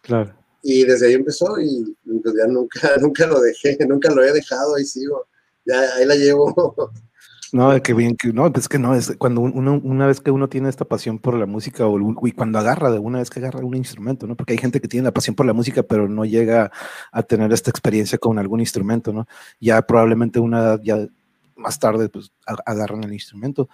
Claro. 0.01 0.35
Y 0.61 0.83
desde 0.83 1.07
ahí 1.07 1.13
empezó 1.13 1.59
y 1.59 1.95
pues 2.21 2.35
ya 2.35 2.47
nunca, 2.47 2.89
nunca 3.01 3.27
lo 3.27 3.39
dejé, 3.39 3.77
nunca 3.87 4.13
lo 4.13 4.23
he 4.23 4.31
dejado, 4.33 4.75
ahí 4.75 4.85
sigo. 4.85 5.27
Ya 5.65 5.79
ahí 5.95 6.05
la 6.05 6.15
llevo. 6.15 6.75
No, 7.53 7.81
que 7.81 7.93
bien, 7.93 8.17
que 8.17 8.33
no, 8.33 8.51
pues 8.51 8.67
que 8.67 8.77
no, 8.77 8.93
es 8.93 9.15
cuando 9.17 9.41
uno, 9.41 9.79
una 9.81 10.05
vez 10.05 10.19
que 10.19 10.31
uno 10.31 10.49
tiene 10.49 10.67
esta 10.67 10.85
pasión 10.85 11.17
por 11.17 11.33
la 11.35 11.45
música 11.45 11.87
o 11.87 12.27
y 12.27 12.31
cuando 12.33 12.59
agarra, 12.59 12.91
de 12.91 12.99
una 12.99 13.19
vez 13.19 13.29
que 13.29 13.39
agarra 13.39 13.61
un 13.61 13.75
instrumento, 13.75 14.27
¿no? 14.27 14.35
Porque 14.35 14.53
hay 14.53 14.59
gente 14.59 14.81
que 14.81 14.87
tiene 14.87 15.05
la 15.05 15.13
pasión 15.13 15.35
por 15.35 15.45
la 15.45 15.53
música, 15.53 15.83
pero 15.83 16.09
no 16.09 16.25
llega 16.25 16.71
a 17.11 17.23
tener 17.23 17.53
esta 17.53 17.69
experiencia 17.69 18.17
con 18.17 18.37
algún 18.37 18.59
instrumento, 18.59 19.13
¿no? 19.13 19.27
Ya 19.59 19.81
probablemente 19.81 20.39
una 20.39 20.77
ya 20.83 21.07
más 21.55 21.79
tarde, 21.79 22.09
pues 22.09 22.31
agarran 22.45 23.03
el 23.03 23.13
instrumento. 23.13 23.69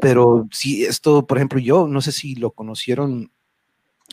Pero 0.00 0.46
si 0.52 0.84
esto, 0.84 1.26
por 1.26 1.38
ejemplo, 1.38 1.58
yo 1.58 1.88
no 1.88 2.00
sé 2.00 2.12
si 2.12 2.34
lo 2.36 2.52
conocieron 2.52 3.30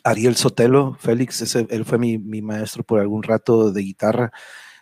Ariel 0.03 0.35
Sotelo, 0.35 0.97
Félix, 0.99 1.41
ese, 1.41 1.67
él 1.69 1.85
fue 1.85 1.97
mi, 1.97 2.17
mi 2.17 2.41
maestro 2.41 2.83
por 2.83 2.99
algún 2.99 3.23
rato 3.23 3.71
de 3.71 3.81
guitarra 3.81 4.31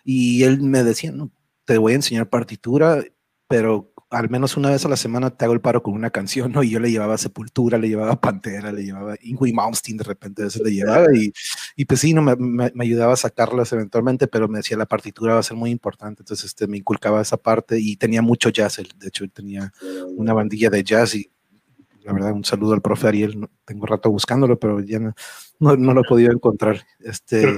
y 0.04 0.44
él 0.44 0.62
me 0.62 0.84
decía, 0.84 1.12
no, 1.12 1.32
te 1.66 1.78
voy 1.78 1.94
a 1.94 1.98
enseñar 1.98 2.30
partitura, 2.30 3.04
pero 3.48 3.94
al 4.10 4.30
menos 4.30 4.58
una 4.58 4.72
vez 4.72 4.84
a 4.86 4.90
la 4.90 4.98
semana 4.98 5.30
te 5.30 5.46
hago 5.46 5.54
el 5.54 5.62
paro 5.62 5.84
con 5.84 5.94
una 5.94 6.10
canción, 6.10 6.52
¿no? 6.52 6.64
Y 6.64 6.72
yo 6.72 6.80
le 6.80 6.90
llevaba 6.92 7.18
Sepultura, 7.18 7.78
le 7.78 7.90
llevaba 7.90 8.20
Pantera, 8.20 8.72
le 8.72 8.84
llevaba 8.84 9.16
Ingrid 9.22 9.54
Malmsteen, 9.54 9.98
de 9.98 10.04
repente 10.04 10.46
eso 10.48 10.64
le 10.64 10.72
llevaba 10.72 11.06
y, 11.14 11.32
y 11.76 11.86
pues 11.86 12.00
sí, 12.00 12.14
no, 12.14 12.24
me, 12.24 12.72
ayudaba 12.80 13.14
a 13.14 13.18
sacarlas 13.18 13.72
eventualmente, 13.72 14.28
pero 14.28 14.48
me 14.48 14.60
decía 14.60 14.78
la 14.78 14.88
partitura 14.88 15.36
va 15.36 15.42
a 15.42 15.44
ser 15.44 15.58
muy 15.58 15.70
importante, 15.70 16.24
entonces 16.24 16.46
este, 16.48 16.68
me 16.68 16.78
inculcaba 16.78 17.22
esa 17.22 17.38
parte 17.38 17.80
y 17.80 17.98
tenía 17.98 18.22
mucho 18.24 18.50
jazz, 18.50 18.78
de 18.78 19.08
hecho 19.08 19.28
tenía 19.30 19.72
una 20.16 20.34
bandilla 20.34 20.72
de 20.72 20.84
jazz 20.84 21.14
y 21.14 21.30
la 22.10 22.14
verdad 22.14 22.34
un 22.34 22.44
saludo 22.44 22.74
al 22.74 22.82
profe 22.82 23.08
Ariel, 23.08 23.48
tengo 23.66 23.86
rato 23.86 24.10
buscándolo, 24.10 24.58
pero 24.58 24.80
ya 24.80 24.98
no, 24.98 25.14
no, 25.60 25.76
no 25.78 25.94
lo 25.94 26.02
he 26.02 26.08
podido 26.08 26.32
encontrar. 26.32 26.82
Este... 27.00 27.56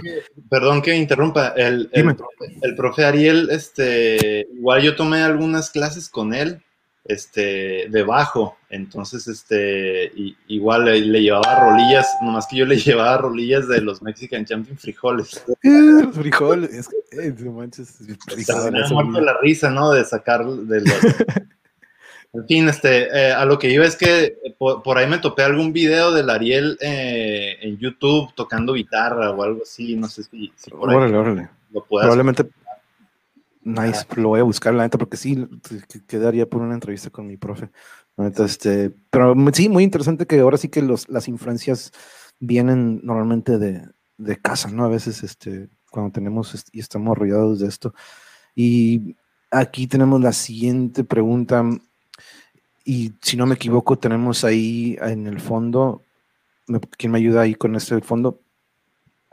perdón 0.50 0.82
que 0.82 0.94
interrumpa, 0.94 1.54
el, 1.56 1.90
el, 1.94 2.16
profe, 2.16 2.60
el, 2.62 2.76
profe, 2.76 3.06
Ariel, 3.06 3.50
este, 3.50 4.48
igual 4.54 4.82
yo 4.82 4.96
tomé 4.98 5.22
algunas 5.22 5.70
clases 5.70 6.10
con 6.10 6.34
él, 6.34 6.62
este, 7.06 7.88
de 7.90 8.04
bajo, 8.04 8.58
entonces, 8.70 9.26
este, 9.30 10.12
igual 10.48 10.86
le, 10.86 11.22
llevaba 11.22 11.70
rolillas, 11.70 12.10
nomás 12.22 12.46
que 12.46 12.58
yo 12.58 12.66
le 12.66 12.76
llevaba 12.78 13.18
rolillas 13.20 13.70
de 13.70 13.80
los 13.80 14.02
Mexican 14.02 14.44
Champion 14.44 14.78
frijoles. 14.78 15.46
frijoles, 16.14 16.90
eh, 17.14 17.34
manches, 17.46 18.00
frijoles. 18.28 18.92
Me 18.92 18.96
muerto 18.96 19.22
la 19.22 19.38
risa, 19.42 19.70
¿no? 19.70 19.92
De 19.92 20.04
sacar 20.04 20.46
de 20.46 20.82
los... 20.82 20.94
En 22.34 22.48
fin, 22.48 22.70
este, 22.70 23.08
eh, 23.08 23.34
a 23.34 23.44
lo 23.44 23.60
que 23.60 23.70
iba 23.70 23.86
es 23.86 23.98
que 23.98 24.24
eh, 24.24 24.56
por, 24.58 24.98
ahí 24.98 25.08
me 25.08 25.18
topé 25.18 25.44
algún 25.44 25.74
video 25.74 26.14
del 26.14 26.30
Ariel 26.30 26.78
eh, 26.80 27.58
en 27.62 27.78
YouTube 27.78 28.34
tocando 28.36 28.74
guitarra 28.74 29.32
o 29.32 29.44
algo 29.44 29.64
así, 29.64 29.98
no 29.98 30.08
sé 30.08 30.24
si, 30.24 30.52
por 30.70 30.90
ahí 30.90 30.96
órale, 30.96 31.18
órale. 31.18 31.50
lo 31.72 31.84
puedas. 31.84 32.06
Probablemente. 32.06 32.50
Nice, 33.64 34.06
lo 34.16 34.30
voy 34.30 34.40
a 34.40 34.44
buscar 34.44 34.74
la 34.74 34.84
neta 34.84 34.98
porque 34.98 35.18
sí, 35.18 35.48
quedaría 36.08 36.48
por 36.48 36.62
una 36.62 36.74
entrevista 36.74 37.12
con 37.12 37.28
mi 37.28 37.38
profe. 37.38 37.70
este, 38.18 38.92
pero 39.12 39.36
sí, 39.54 39.70
muy 39.70 39.84
interesante 39.84 40.26
que 40.26 40.40
ahora 40.40 40.58
sí 40.58 40.70
que 40.70 40.82
los, 40.82 41.08
las 41.10 41.28
influencias 41.28 41.92
vienen 42.40 43.02
normalmente 43.04 43.60
de, 43.60 43.84
de 44.18 44.38
casa, 44.38 44.72
¿no? 44.72 44.86
A 44.86 44.90
veces, 44.90 45.22
este, 45.22 45.70
cuando 45.92 46.12
tenemos 46.12 46.66
y 46.72 46.80
estamos 46.80 47.16
rodeados 47.16 47.60
de 47.60 47.68
esto. 47.68 47.94
Y 48.56 49.16
aquí 49.52 49.86
tenemos 49.86 50.22
la 50.22 50.32
siguiente 50.32 51.04
pregunta 51.04 51.64
y 52.84 53.14
si 53.22 53.38
no 53.38 53.46
me 53.46 53.56
equivoco, 53.56 53.98
tenemos 53.98 54.44
ahí 54.44 54.98
en 55.02 55.28
el 55.28 55.40
fondo, 55.40 56.04
¿quién 56.98 57.12
me 57.12 57.20
ayuda 57.20 57.42
ahí 57.42 57.56
con 57.56 57.76
este 57.76 58.00
fondo? 58.02 58.42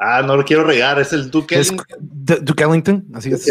Ah, 0.00 0.22
no 0.22 0.36
lo 0.36 0.44
quiero 0.44 0.62
regar, 0.62 1.00
es 1.00 1.12
el 1.12 1.28
Duke 1.28 1.56
Ellington. 1.56 1.86
Duke 1.98 2.62
Ellington, 2.62 3.06
así 3.14 3.32
es. 3.32 3.44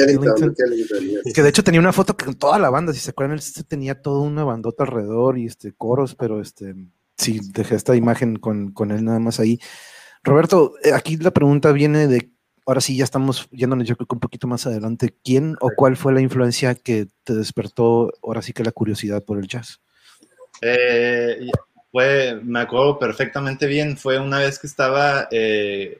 Que 1.34 1.44
de 1.44 1.50
hecho 1.50 1.64
tenía 1.64 1.82
una 1.82 1.92
foto 1.92 2.16
con 2.16 2.36
toda 2.36 2.58
la 2.58 2.70
banda, 2.70 2.94
si 2.94 3.00
se 3.00 3.10
acuerdan, 3.10 3.38
él 3.38 3.66
tenía 3.68 4.02
toda 4.02 4.22
una 4.22 4.46
bandota 4.46 4.84
alrededor 4.84 5.38
y 5.38 5.46
este 5.46 5.74
coros, 5.74 6.16
pero 6.16 6.40
este 6.40 6.74
sí, 7.18 7.42
dejé 7.52 7.76
esta 7.76 7.96
imagen 7.96 8.38
con, 8.38 8.72
con 8.72 8.92
él 8.92 9.04
nada 9.04 9.20
más 9.20 9.42
ahí. 9.42 9.60
Roberto, 10.24 10.76
eh, 10.84 10.94
aquí 10.94 11.18
la 11.18 11.32
pregunta 11.32 11.72
viene 11.74 12.08
de 12.08 12.32
ahora 12.66 12.82
sí 12.82 12.98
ya 12.98 13.06
estamos 13.06 13.50
yéndonos 13.50 13.88
yo 13.88 13.96
creo 13.96 14.08
que 14.08 14.16
un 14.16 14.20
poquito 14.20 14.48
más 14.48 14.68
adelante. 14.68 15.16
¿Quién 15.24 15.56
o 15.62 15.72
cuál 15.76 15.98
fue 15.98 16.14
la 16.14 16.22
influencia 16.22 16.76
que 16.76 17.08
te 17.24 17.34
despertó 17.34 18.12
ahora 18.22 18.42
sí 18.42 18.54
que 18.54 18.64
la 18.64 18.72
curiosidad 18.72 19.24
por 19.24 19.40
el 19.40 19.48
jazz? 19.48 19.82
Eh, 20.62 21.50
fue, 21.92 22.40
me 22.44 22.60
acuerdo 22.60 23.00
perfectamente 23.00 23.66
bien, 23.66 23.98
fue 23.98 24.20
una 24.20 24.40
vez 24.40 24.60
que 24.60 24.68
estaba 24.68 25.28
eh, 25.32 26.00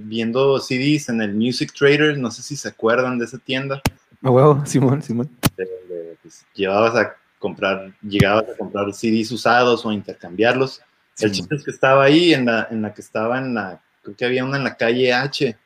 viendo 0.00 0.58
CDs 0.60 1.08
en 1.08 1.20
el 1.22 1.34
Music 1.34 1.72
Trader, 1.76 2.18
no 2.18 2.30
sé 2.30 2.42
si 2.42 2.56
se 2.56 2.68
acuerdan 2.68 3.18
de 3.18 3.24
esa 3.24 3.38
tienda. 3.38 3.80
Huevo, 4.22 4.64
Simón, 4.66 5.02
Simón. 5.02 5.30
Pues, 5.56 6.46
llevabas 6.54 6.94
a 6.96 7.16
comprar, 7.38 7.92
llegabas 8.02 8.44
a 8.48 8.56
comprar 8.56 8.92
CDs 8.92 9.32
usados 9.32 9.84
o 9.84 9.92
intercambiarlos. 9.92 10.80
el 11.18 11.32
chiste 11.32 11.56
es 11.56 11.64
que 11.64 11.70
estaba 11.70 12.04
ahí, 12.04 12.34
en 12.34 12.46
la, 12.46 12.68
en 12.70 12.82
la 12.82 12.94
que 12.94 13.00
estaba 13.00 13.38
en 13.38 13.54
la, 13.54 13.82
creo 14.02 14.16
que 14.16 14.24
había 14.24 14.44
una 14.44 14.58
en 14.58 14.64
la 14.64 14.76
calle 14.76 15.12
H, 15.12 15.56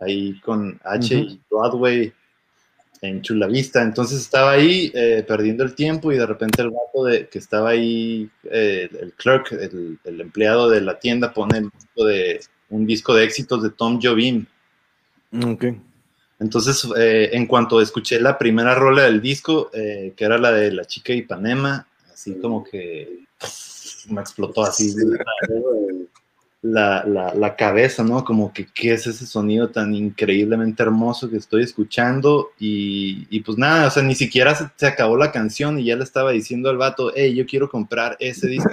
ahí 0.00 0.38
con 0.40 0.78
H 0.84 1.14
y 1.14 1.40
Broadway, 1.50 2.12
en 3.00 3.22
Chulavista. 3.22 3.82
Entonces 3.82 4.20
estaba 4.20 4.52
ahí 4.52 4.90
eh, 4.94 5.24
perdiendo 5.26 5.64
el 5.64 5.74
tiempo 5.74 6.12
y 6.12 6.16
de 6.16 6.26
repente 6.26 6.62
el 6.62 6.70
vato 6.70 7.04
de, 7.04 7.28
que 7.28 7.38
estaba 7.38 7.70
ahí, 7.70 8.28
eh, 8.44 8.88
el 9.00 9.12
clerk, 9.12 9.52
el, 9.52 10.20
empleado 10.20 10.68
de 10.68 10.80
la 10.80 10.98
tienda, 10.98 11.32
pone 11.32 11.58
el 11.58 11.70
disco 11.70 12.04
de, 12.04 12.40
un 12.70 12.86
disco 12.86 13.14
de 13.14 13.24
éxitos 13.24 13.62
de 13.62 13.70
Tom 13.70 14.00
Jobim. 14.02 14.46
Ok. 15.44 15.64
Entonces, 16.40 16.86
eh, 16.96 17.30
en 17.32 17.46
cuanto 17.46 17.80
escuché 17.80 18.20
la 18.20 18.38
primera 18.38 18.74
rola 18.74 19.02
del 19.04 19.20
disco, 19.20 19.70
que 19.72 20.14
era 20.16 20.38
la 20.38 20.52
de 20.52 20.72
La 20.72 20.84
chica 20.84 21.12
Ipanema, 21.12 21.86
así 22.12 22.34
como 22.36 22.62
que 22.62 23.24
me 24.08 24.20
explotó 24.20 24.62
así 24.62 24.94
la, 26.62 27.04
la, 27.04 27.34
la, 27.34 27.54
cabeza, 27.54 28.02
¿no? 28.02 28.24
Como 28.24 28.52
que 28.52 28.66
qué 28.74 28.92
es 28.92 29.06
ese 29.06 29.26
sonido 29.26 29.68
tan 29.68 29.94
increíblemente 29.94 30.82
hermoso 30.82 31.30
que 31.30 31.36
estoy 31.36 31.62
escuchando 31.62 32.50
y, 32.58 33.26
y 33.30 33.40
pues 33.40 33.58
nada, 33.58 33.86
o 33.86 33.90
sea, 33.90 34.02
ni 34.02 34.14
siquiera 34.14 34.54
se, 34.54 34.86
acabó 34.86 35.16
la 35.16 35.30
canción 35.30 35.78
y 35.78 35.84
ya 35.84 35.96
le 35.96 36.02
estaba 36.02 36.32
diciendo 36.32 36.68
al 36.68 36.76
vato, 36.76 37.12
hey, 37.14 37.34
yo 37.34 37.46
quiero 37.46 37.68
comprar 37.68 38.16
ese 38.18 38.48
disco. 38.48 38.70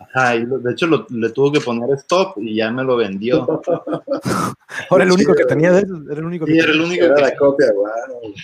Ajá, 0.00 0.36
y 0.36 0.44
de 0.44 0.72
hecho 0.72 0.86
le 0.86 1.30
tuvo 1.30 1.52
que 1.52 1.60
poner 1.60 1.90
stop 1.96 2.38
y 2.38 2.56
ya 2.56 2.70
me 2.70 2.84
lo 2.84 2.96
vendió. 2.96 3.60
Ahora 4.90 5.04
el 5.04 5.12
único 5.12 5.34
que 5.34 5.44
tenía 5.44 5.72
de 5.72 5.80
eso, 5.80 5.96
era 6.10 6.20
el 6.20 6.26
único 6.26 6.44
que 6.44 6.52
sí, 6.52 6.58
era 6.58 6.72
el 6.72 6.80
único 6.80 7.14
que... 7.14 7.20
la 7.20 7.36
copia, 7.36 7.66
wow. 7.74 8.34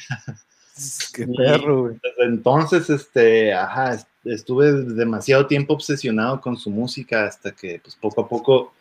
Qué 1.14 1.26
perro, 1.26 1.82
güey. 1.82 1.96
Entonces, 2.18 2.90
este, 2.90 3.52
ajá, 3.52 4.04
estuve 4.24 4.72
demasiado 4.72 5.46
tiempo 5.46 5.74
obsesionado 5.74 6.40
con 6.40 6.56
su 6.56 6.70
música 6.70 7.26
hasta 7.26 7.52
que 7.52 7.80
pues 7.82 7.94
poco 7.94 8.22
a 8.22 8.28
poco 8.28 8.72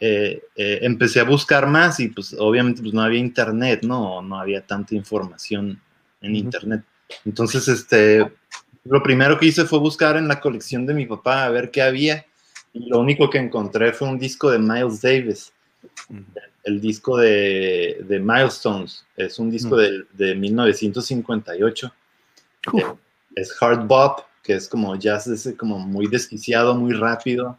eh, 0.00 0.42
eh, 0.54 0.78
empecé 0.82 1.20
a 1.20 1.24
buscar 1.24 1.66
más 1.66 1.98
y 2.00 2.08
pues 2.08 2.34
obviamente 2.38 2.82
pues 2.82 2.94
no 2.94 3.02
había 3.02 3.18
internet, 3.18 3.80
¿no? 3.82 4.22
No 4.22 4.38
había 4.38 4.64
tanta 4.64 4.94
información 4.94 5.80
en 6.20 6.36
internet. 6.36 6.82
Entonces, 7.24 7.66
este, 7.68 8.30
lo 8.84 9.02
primero 9.02 9.38
que 9.38 9.46
hice 9.46 9.64
fue 9.64 9.78
buscar 9.78 10.16
en 10.16 10.28
la 10.28 10.40
colección 10.40 10.86
de 10.86 10.94
mi 10.94 11.06
papá 11.06 11.44
a 11.44 11.50
ver 11.50 11.70
qué 11.70 11.82
había 11.82 12.24
y 12.72 12.88
lo 12.88 13.00
único 13.00 13.28
que 13.28 13.38
encontré 13.38 13.92
fue 13.92 14.08
un 14.08 14.18
disco 14.18 14.50
de 14.50 14.58
Miles 14.58 15.00
Davis. 15.00 15.52
El 16.68 16.80
disco 16.80 17.16
de, 17.16 18.04
de, 18.06 18.18
Milestones 18.20 19.06
es 19.16 19.38
un 19.38 19.50
disco 19.50 19.76
de, 19.76 20.04
de, 20.12 20.34
1958. 20.34 21.92
es 23.34 23.56
Hard 23.60 23.86
Bop 23.86 24.28
que 24.48 24.54
es 24.54 24.66
como 24.66 24.96
jazz 24.96 25.26
ese 25.26 25.54
como 25.54 25.78
muy 25.78 26.06
desquiciado, 26.06 26.74
muy 26.74 26.94
rápido, 26.94 27.58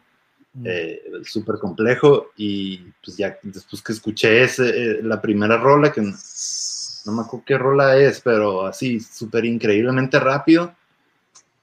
mm. 0.54 0.66
eh, 0.66 1.02
súper 1.22 1.54
complejo 1.60 2.32
y 2.36 2.78
pues 3.04 3.16
ya 3.16 3.38
después 3.44 3.80
que 3.80 3.92
escuché 3.92 4.42
ese, 4.42 4.68
eh, 4.68 5.00
la 5.00 5.20
primera 5.20 5.56
rola, 5.56 5.92
que 5.92 6.00
no, 6.00 7.12
me 7.12 7.22
acuerdo 7.22 7.44
qué 7.46 7.56
rola 7.56 7.96
es, 7.96 8.20
pero 8.20 8.66
así 8.66 8.98
súper 8.98 9.44
increíblemente 9.44 10.18
rápido, 10.18 10.74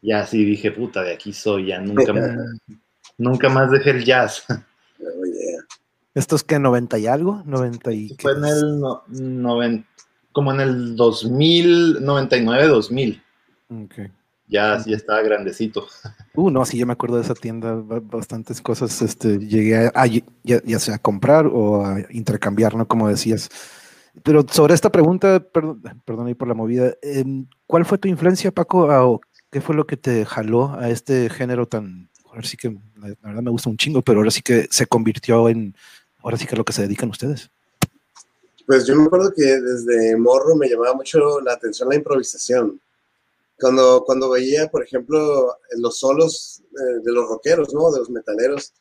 ya 0.01 0.21
así 0.21 0.45
dije, 0.45 0.71
puta, 0.71 1.03
de 1.03 1.11
aquí 1.11 1.33
soy, 1.33 1.67
ya 1.67 1.81
nunca, 1.81 2.13
más, 2.13 2.29
nunca 3.17 3.49
más 3.49 3.69
dejé 3.69 3.89
el 3.89 4.05
jazz. 4.05 4.45
¿Esto 6.17 6.35
es 6.35 6.43
que 6.43 6.57
90 6.57 6.97
y 6.97 7.05
algo? 7.05 7.43
90 7.45 7.91
y 7.93 8.15
Fue 8.19 8.31
en 8.31 8.43
el 8.43 8.79
no, 8.79 9.03
como 10.31 10.51
en 10.51 10.61
el 10.61 10.95
2000, 10.95 12.03
99, 12.03 12.67
2000. 12.67 13.23
Okay. 13.85 14.07
ya, 14.47 14.83
ya 14.83 14.95
estaba 14.95 15.21
grandecito. 15.21 15.85
Uh, 16.33 16.49
no, 16.49 16.65
sí, 16.65 16.79
ya 16.79 16.87
me 16.87 16.93
acuerdo 16.93 17.17
de 17.17 17.21
esa 17.21 17.35
tienda, 17.35 17.75
bastantes 17.75 18.61
cosas, 18.61 18.99
este, 19.03 19.37
llegué 19.37 19.91
a, 19.93 20.05
ya, 20.07 20.79
sea 20.79 20.95
a 20.95 20.99
comprar 20.99 21.45
o 21.45 21.85
a 21.85 21.99
intercambiar, 22.09 22.75
¿no? 22.75 22.87
Como 22.87 23.07
decías. 23.07 23.49
Pero 24.23 24.43
sobre 24.49 24.73
esta 24.73 24.91
pregunta, 24.91 25.39
perdón, 25.39 25.83
perdón 26.03 26.27
ahí 26.27 26.33
por 26.33 26.47
la 26.47 26.55
movida, 26.55 26.93
em, 27.03 27.45
¿cuál 27.67 27.85
fue 27.85 27.99
tu 27.99 28.07
influencia, 28.07 28.51
Paco? 28.51 29.21
¿Qué 29.51 29.61
fue 29.61 29.75
lo 29.75 29.85
que 29.85 29.97
te 29.97 30.25
jaló 30.25 30.73
a 30.79 30.89
este 30.89 31.29
género 31.29 31.67
tan, 31.67 32.09
ahora 32.25 32.41
sí 32.41 32.57
que, 32.57 32.75
la 32.95 33.15
verdad 33.21 33.43
me 33.43 33.51
gusta 33.51 33.69
un 33.69 33.77
chingo, 33.77 34.01
pero 34.01 34.19
ahora 34.19 34.31
sí 34.31 34.41
que 34.41 34.67
se 34.71 34.87
convirtió 34.87 35.47
en, 35.49 35.75
ahora 36.27 36.37
sí 36.37 36.45
que 36.45 36.55
es 36.55 36.57
lo 36.57 36.65
que 36.65 36.73
se 36.73 36.81
dedican 36.81 37.09
ustedes? 37.09 37.49
Pues 38.65 38.85
yo 38.85 38.97
me 38.97 39.05
acuerdo 39.05 39.31
que 39.33 39.45
desde 39.45 40.17
morro 40.17 40.57
me 40.57 40.67
llamaba 40.67 40.93
mucho 40.93 41.39
la 41.39 41.53
atención 41.53 41.87
la 41.87 41.95
improvisación 41.95 42.81
cuando, 43.57 44.03
cuando 44.05 44.29
veía, 44.29 44.67
por 44.67 44.83
ejemplo, 44.83 45.55
los 45.77 45.97
solos 45.97 46.61
eh, 46.73 46.99
de 47.01 47.11
los 47.13 47.29
rockeros, 47.29 47.73
¿no? 47.73 47.89
De 47.91 47.99
los 47.99 48.09
metaleros, 48.09 48.73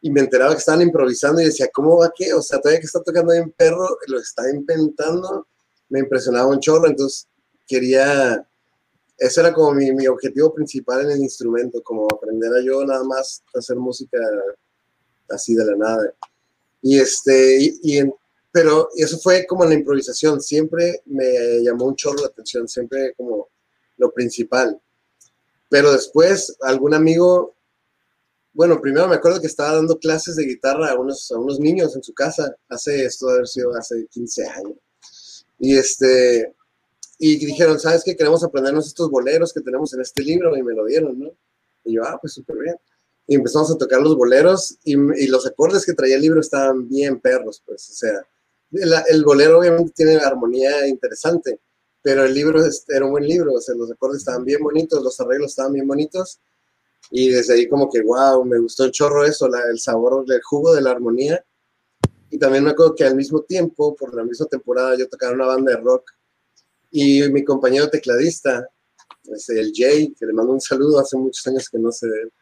y 0.00 0.10
me 0.10 0.20
enteraba 0.20 0.52
que 0.52 0.58
estaban 0.58 0.80
improvisando 0.80 1.42
y 1.42 1.44
decía, 1.44 1.68
¿cómo 1.72 1.98
va 1.98 2.12
qué? 2.16 2.32
O 2.32 2.40
sea, 2.40 2.60
todavía 2.60 2.80
que 2.80 2.86
está 2.86 3.02
tocando 3.02 3.32
ahí 3.32 3.40
un 3.40 3.52
perro, 3.52 3.98
lo 4.06 4.18
está 4.18 4.50
inventando, 4.50 5.46
me 5.90 6.00
impresionaba 6.00 6.46
un 6.46 6.58
chorro, 6.58 6.88
entonces 6.88 7.28
quería, 7.68 8.48
ese 9.18 9.40
era 9.40 9.52
como 9.52 9.74
mi, 9.74 9.92
mi 9.92 10.06
objetivo 10.06 10.52
principal 10.54 11.02
en 11.02 11.10
el 11.10 11.20
instrumento, 11.20 11.82
como 11.82 12.08
aprender 12.10 12.52
a 12.54 12.62
yo 12.62 12.84
nada 12.86 13.04
más 13.04 13.42
hacer 13.54 13.76
música 13.76 14.18
así 15.28 15.54
de 15.54 15.66
la 15.66 15.76
nada. 15.76 16.14
Y 16.82 16.98
este, 16.98 17.58
y, 17.60 17.80
y 17.82 18.02
pero 18.56 18.88
eso 18.96 19.18
fue 19.18 19.44
como 19.46 19.64
en 19.64 19.68
la 19.68 19.76
improvisación, 19.76 20.40
siempre 20.40 21.02
me 21.04 21.62
llamó 21.62 21.84
un 21.84 21.94
chorro 21.94 22.22
la 22.22 22.28
atención, 22.28 22.66
siempre 22.66 23.12
como 23.14 23.50
lo 23.98 24.10
principal. 24.12 24.80
Pero 25.68 25.92
después, 25.92 26.56
algún 26.62 26.94
amigo, 26.94 27.54
bueno, 28.54 28.80
primero 28.80 29.08
me 29.08 29.16
acuerdo 29.16 29.42
que 29.42 29.46
estaba 29.46 29.74
dando 29.74 29.98
clases 29.98 30.36
de 30.36 30.46
guitarra 30.46 30.90
a 30.90 30.98
unos, 30.98 31.30
a 31.32 31.38
unos 31.38 31.60
niños 31.60 31.94
en 31.96 32.02
su 32.02 32.14
casa, 32.14 32.56
hace 32.70 33.04
esto, 33.04 33.28
haber 33.28 33.46
sido 33.46 33.76
hace 33.76 34.06
15 34.06 34.46
años. 34.48 34.78
Y 35.58 35.76
este, 35.76 36.54
y 37.18 37.36
dijeron, 37.44 37.78
¿sabes 37.78 38.02
qué? 38.04 38.16
Queremos 38.16 38.42
aprendernos 38.42 38.86
estos 38.86 39.10
boleros 39.10 39.52
que 39.52 39.60
tenemos 39.60 39.92
en 39.92 40.00
este 40.00 40.22
libro 40.22 40.56
y 40.56 40.62
me 40.62 40.74
lo 40.74 40.86
dieron, 40.86 41.18
¿no? 41.18 41.30
Y 41.84 41.96
yo, 41.96 42.04
ah, 42.04 42.18
pues 42.18 42.32
súper 42.32 42.56
bien. 42.56 42.76
Y 43.26 43.34
empezamos 43.34 43.70
a 43.72 43.78
tocar 43.78 44.00
los 44.00 44.16
boleros 44.16 44.78
y, 44.84 44.92
y, 44.94 45.26
los 45.26 45.46
acordes 45.46 45.84
que 45.84 45.94
traía 45.94 46.16
el 46.16 46.22
libro 46.22 46.40
estaban 46.40 46.88
bien 46.88 47.20
perros, 47.20 47.62
pues, 47.66 47.90
o 47.90 47.94
sea, 47.94 48.26
el, 48.72 48.92
el 49.08 49.24
bolero 49.24 49.58
obviamente 49.58 49.92
tiene 49.96 50.16
armonía 50.16 50.86
interesante, 50.86 51.60
pero 52.02 52.24
el 52.24 52.34
libro 52.34 52.62
era 52.88 53.04
un 53.04 53.10
buen 53.10 53.26
libro, 53.26 53.54
o 53.54 53.60
sea, 53.60 53.74
los 53.74 53.90
acordes 53.90 54.18
estaban 54.18 54.44
bien 54.44 54.62
bonitos, 54.62 55.02
los 55.02 55.18
arreglos 55.20 55.50
estaban 55.50 55.72
bien 55.72 55.88
bonitos, 55.88 56.38
y 57.10 57.30
desde 57.30 57.54
ahí 57.54 57.68
como 57.68 57.90
que, 57.90 58.00
wow, 58.02 58.44
me 58.44 58.58
gustó 58.58 58.84
el 58.84 58.92
chorro 58.92 59.24
eso, 59.24 59.48
el 59.70 59.78
sabor 59.80 60.24
del 60.24 60.40
jugo 60.42 60.74
de 60.74 60.82
la 60.82 60.92
armonía, 60.92 61.44
y 62.30 62.38
también 62.38 62.64
me 62.64 62.70
acuerdo 62.70 62.94
que 62.94 63.04
al 63.04 63.16
mismo 63.16 63.42
tiempo, 63.42 63.94
por 63.96 64.14
la 64.14 64.24
misma 64.24 64.46
temporada, 64.46 64.96
yo 64.96 65.08
tocaba 65.08 65.32
una 65.32 65.46
banda 65.46 65.72
de 65.72 65.78
rock, 65.78 66.12
y 66.90 67.28
mi 67.28 67.44
compañero 67.44 67.90
tecladista, 67.90 68.68
este, 69.24 69.58
el 69.58 69.72
Jay, 69.74 70.14
que 70.14 70.26
le 70.26 70.32
mando 70.32 70.52
un 70.52 70.60
saludo, 70.60 71.00
hace 71.00 71.16
muchos 71.16 71.46
años 71.46 71.68
que 71.68 71.78
no 71.78 71.90
sé 71.92 72.06
de 72.08 72.22
él, 72.22 72.32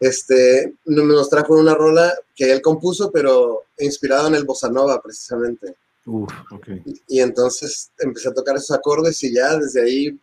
este, 0.00 0.74
nos 0.84 1.30
trajo 1.30 1.54
una 1.54 1.74
rola 1.74 2.12
que 2.34 2.50
él 2.50 2.60
compuso, 2.60 3.10
pero 3.10 3.62
inspirado 3.78 4.28
en 4.28 4.34
el 4.34 4.44
bossa 4.44 4.68
nova, 4.68 5.00
precisamente. 5.02 5.76
Y 7.08 7.20
entonces 7.20 7.90
empecé 7.98 8.28
a 8.28 8.34
tocar 8.34 8.56
esos 8.56 8.72
acordes 8.72 9.22
y 9.22 9.32
ya 9.32 9.56
desde 9.56 9.82
ahí 9.82 10.20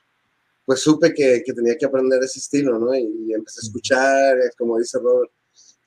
pues 0.65 0.81
supe 0.81 1.13
que, 1.13 1.41
que 1.43 1.53
tenía 1.53 1.75
que 1.75 1.85
aprender 1.85 2.23
ese 2.23 2.39
estilo, 2.39 2.77
¿no? 2.77 2.95
Y, 2.95 3.33
empecé 3.33 3.59
a 3.61 3.65
escuchar, 3.65 4.37
eh, 4.37 4.51
como 4.57 4.77
dice 4.77 4.99
Robert, 4.99 5.31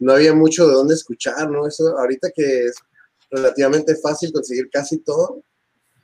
no 0.01 0.13
había 0.13 0.35
mucho 0.35 0.67
de 0.67 0.75
dónde 0.75 0.95
escuchar, 0.95 1.49
¿no? 1.49 1.67
Eso 1.67 1.97
ahorita 1.97 2.31
que 2.35 2.67
es 2.67 2.75
relativamente 3.31 3.95
fácil 3.97 4.33
conseguir 4.33 4.69
casi 4.71 4.99
todo. 4.99 5.43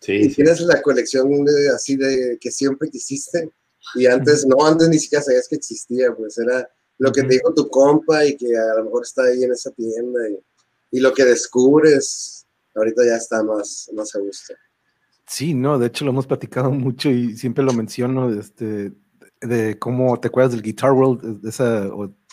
Sí, 0.01 0.13
y 0.13 0.29
tienes 0.33 0.61
la 0.61 0.81
colección 0.81 1.45
de, 1.45 1.69
así 1.69 1.97
de 1.97 2.39
que 2.41 2.51
siempre 2.51 2.89
quisiste 2.89 3.51
y 3.95 4.07
antes, 4.07 4.47
no, 4.47 4.65
antes 4.65 4.89
ni 4.89 4.99
siquiera 4.99 5.25
sabías 5.25 5.49
que 5.49 5.57
existía, 5.57 6.15
pues 6.15 6.39
era 6.39 6.69
lo 7.01 7.11
que 7.11 7.23
te 7.23 7.35
dijo 7.35 7.53
tu 7.55 7.69
compa 7.69 8.25
y 8.25 8.37
que 8.37 8.57
a 8.57 8.77
lo 8.77 8.85
mejor 8.85 9.03
está 9.03 9.25
ahí 9.25 9.43
en 9.43 9.53
esa 9.53 9.71
tienda 9.73 10.21
y, 10.29 10.39
y 10.99 11.01
lo 11.01 11.13
que 11.13 11.25
descubres 11.25 12.47
ahorita 12.75 13.05
ya 13.05 13.17
está 13.17 13.43
más, 13.43 13.91
más 13.95 14.15
a 14.15 14.21
gusto. 14.21 14.55
Sí, 15.27 15.55
no, 15.55 15.79
de 15.79 15.87
hecho 15.87 16.05
lo 16.05 16.11
hemos 16.11 16.27
platicado 16.27 16.71
mucho 16.71 17.09
y 17.09 17.37
siempre 17.37 17.65
lo 17.65 17.73
menciono, 17.73 18.33
este, 18.33 18.93
de 19.41 19.79
cómo 19.79 20.19
te 20.21 20.29
acuerdas 20.29 20.53
del 20.53 20.63
Guitar 20.63 20.93
World, 20.93 21.41
de 21.41 21.49
esa, 21.49 21.89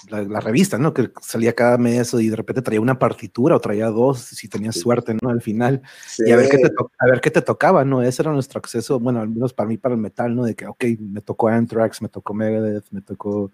la, 0.10 0.40
revista, 0.40 0.78
¿no? 0.78 0.94
Que 0.94 1.12
salía 1.22 1.54
cada 1.54 1.78
mes 1.78 2.14
y 2.14 2.30
de 2.30 2.36
repente 2.36 2.62
traía 2.62 2.82
una 2.82 3.00
partitura 3.00 3.56
o 3.56 3.60
traía 3.62 3.88
dos, 3.88 4.20
si 4.20 4.50
tenías 4.50 4.76
suerte, 4.76 5.16
¿no? 5.22 5.30
Al 5.30 5.42
final, 5.42 5.82
y 6.18 6.32
a 6.32 6.36
ver, 6.36 6.50
qué 6.50 6.58
te 6.58 6.70
a 7.00 7.06
ver 7.06 7.22
qué 7.22 7.32
te 7.32 7.42
tocaba, 7.42 7.86
¿no? 7.86 8.02
Ese 8.02 8.22
era 8.24 8.32
nuestro 8.32 8.60
acceso, 8.60 9.00
bueno, 9.00 9.22
al 9.22 9.30
menos 9.30 9.54
para 9.54 9.70
mí, 9.70 9.78
para 9.78 9.96
el 9.96 10.02
metal, 10.02 10.36
¿no? 10.36 10.44
De 10.44 10.56
que, 10.56 10.66
ok, 10.66 10.84
me 11.00 11.22
tocó 11.22 11.48
Anthrax, 11.48 12.02
me 12.02 12.10
tocó 12.10 12.34
Megadeth, 12.34 12.86
me 12.92 13.02
tocó 13.02 13.52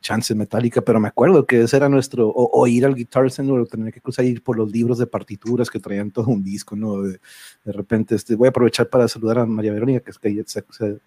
chance 0.00 0.34
metálica, 0.34 0.80
pero 0.80 1.00
me 1.00 1.08
acuerdo 1.08 1.46
que 1.46 1.62
ese 1.62 1.76
era 1.76 1.88
nuestro, 1.88 2.30
o, 2.34 2.66
ir 2.66 2.86
al 2.86 2.94
Guitar 2.94 3.30
Center, 3.30 3.58
o 3.58 3.66
tener 3.66 3.92
que 3.92 4.00
cruzar 4.00 4.24
ir 4.24 4.42
por 4.42 4.56
los 4.56 4.70
libros 4.70 4.98
de 4.98 5.06
partituras 5.06 5.70
que 5.70 5.78
traían 5.78 6.10
todo 6.10 6.26
un 6.28 6.42
disco, 6.42 6.76
¿no? 6.76 7.02
De, 7.02 7.20
repente, 7.64 8.14
este, 8.14 8.34
voy 8.34 8.46
a 8.46 8.50
aprovechar 8.50 8.88
para 8.88 9.08
saludar 9.08 9.38
a 9.38 9.46
María 9.46 9.72
Verónica, 9.72 10.00
que 10.00 10.10
es 10.10 10.18
que 10.18 10.42
se, 10.46 10.64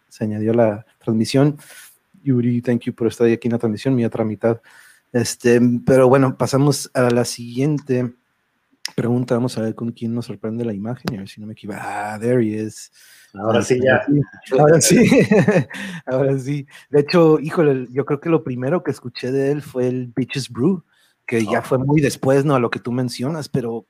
se, 0.07 0.23
añadió 0.23 0.53
la 0.53 0.85
transmisión. 0.99 1.57
Yuri, 2.23 2.61
thank 2.61 2.81
you 2.81 2.93
por 2.93 3.07
estar 3.07 3.27
aquí 3.27 3.47
en 3.47 3.53
la 3.53 3.59
transmisión, 3.59 3.95
mi 3.95 4.05
otra 4.05 4.23
mitad. 4.23 4.61
Este, 5.11 5.59
pero 5.85 6.07
bueno, 6.07 6.37
pasamos 6.37 6.89
a 6.93 7.09
la 7.09 7.25
siguiente 7.25 8.13
pregunta. 8.95 9.35
Vamos 9.35 9.57
a 9.57 9.61
ver 9.61 9.75
con 9.75 9.91
quién 9.91 10.13
nos 10.13 10.25
sorprende 10.25 10.65
la 10.65 10.73
imagen, 10.73 11.15
a 11.15 11.19
ver 11.19 11.29
si 11.29 11.41
no 11.41 11.47
me 11.47 11.53
equivoco. 11.53 11.79
Ah, 11.81 12.17
there 12.19 12.43
he 12.43 12.61
is. 12.61 12.91
Ahora 13.33 13.63
sí, 13.63 13.79
ya. 13.81 14.05
Ahora 14.59 14.79
sí, 14.79 14.97
ahora 16.05 16.39
sí. 16.39 16.67
De 16.89 17.01
hecho, 17.01 17.39
híjole, 17.39 17.87
yo 17.91 18.05
creo 18.05 18.19
que 18.19 18.29
lo 18.29 18.43
primero 18.43 18.83
que 18.83 18.91
escuché 18.91 19.31
de 19.31 19.51
él 19.51 19.61
fue 19.61 19.87
el 19.87 20.07
Bitches 20.07 20.49
Brew, 20.49 20.83
que 21.25 21.43
ya 21.45 21.61
fue 21.61 21.77
muy 21.77 22.01
después, 22.01 22.45
¿no? 22.45 22.55
A 22.55 22.59
lo 22.59 22.69
que 22.69 22.79
tú 22.79 22.91
mencionas, 22.91 23.49
pero 23.49 23.87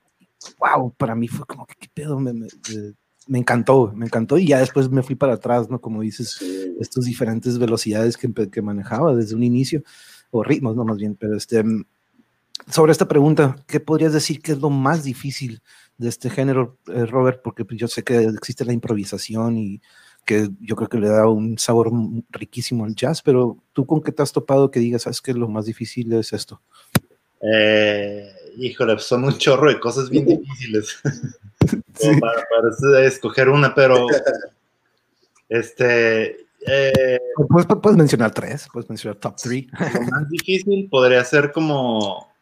wow, 0.58 0.92
para 0.96 1.14
mí 1.14 1.28
fue 1.28 1.46
como 1.46 1.66
que 1.66 1.74
qué 1.78 1.88
pedo, 1.92 2.18
me, 2.18 2.32
me, 2.32 3.38
encantó, 3.38 3.92
me 3.94 4.06
encantó 4.06 4.38
y 4.38 4.46
ya 4.46 4.58
después 4.58 4.90
me 4.90 5.02
fui 5.02 5.14
para 5.14 5.34
atrás, 5.34 5.68
¿no? 5.68 5.80
Como 5.80 6.02
dices, 6.02 6.40
estas 6.80 7.04
diferentes 7.04 7.58
velocidades 7.58 8.16
que, 8.16 8.32
que, 8.50 8.62
manejaba 8.62 9.14
desde 9.14 9.34
un 9.34 9.42
inicio, 9.42 9.82
o 10.30 10.42
ritmos, 10.42 10.76
no 10.76 10.84
más 10.84 10.96
bien, 10.96 11.16
pero 11.16 11.36
este, 11.36 11.62
sobre 12.70 12.92
esta 12.92 13.08
pregunta, 13.08 13.56
¿qué 13.66 13.80
podrías 13.80 14.12
decir 14.12 14.40
que 14.40 14.52
es 14.52 14.58
lo 14.58 14.70
más 14.70 15.04
difícil 15.04 15.60
de 15.98 16.08
este 16.08 16.30
género, 16.30 16.78
eh, 16.88 17.06
Robert, 17.06 17.40
porque 17.42 17.64
pues, 17.64 17.78
yo 17.78 17.88
sé 17.88 18.02
que 18.02 18.24
existe 18.24 18.64
la 18.64 18.72
improvisación 18.72 19.58
y 19.58 19.80
que 20.24 20.48
yo 20.60 20.74
creo 20.74 20.88
que 20.88 20.98
le 20.98 21.08
da 21.08 21.28
un 21.28 21.58
sabor 21.58 21.90
riquísimo 22.30 22.84
al 22.84 22.94
jazz, 22.94 23.22
pero 23.22 23.58
tú 23.72 23.86
con 23.86 24.02
qué 24.02 24.10
te 24.10 24.22
has 24.22 24.32
topado 24.32 24.70
que 24.70 24.80
digas, 24.80 25.02
sabes 25.02 25.20
que 25.20 25.34
lo 25.34 25.48
más 25.48 25.66
difícil 25.66 26.12
es 26.14 26.32
esto? 26.32 26.60
Eh, 27.40 28.26
híjole, 28.56 28.94
pues, 28.94 29.04
son 29.04 29.24
un 29.24 29.36
chorro 29.36 29.68
de 29.68 29.78
cosas 29.78 30.08
bien 30.08 30.26
difíciles 30.26 30.98
para, 32.20 33.06
escoger 33.06 33.48
una, 33.48 33.74
pero 33.74 34.06
este... 35.48 36.44
Eh, 36.66 37.18
¿Puedes, 37.46 37.66
puedes 37.66 37.98
mencionar 37.98 38.32
tres, 38.32 38.66
puedes 38.72 38.88
mencionar 38.88 39.18
top 39.18 39.36
three. 39.36 39.68
Lo 39.78 40.00
más 40.10 40.30
difícil 40.30 40.88
podría 40.88 41.22
ser 41.22 41.52
como 41.52 42.33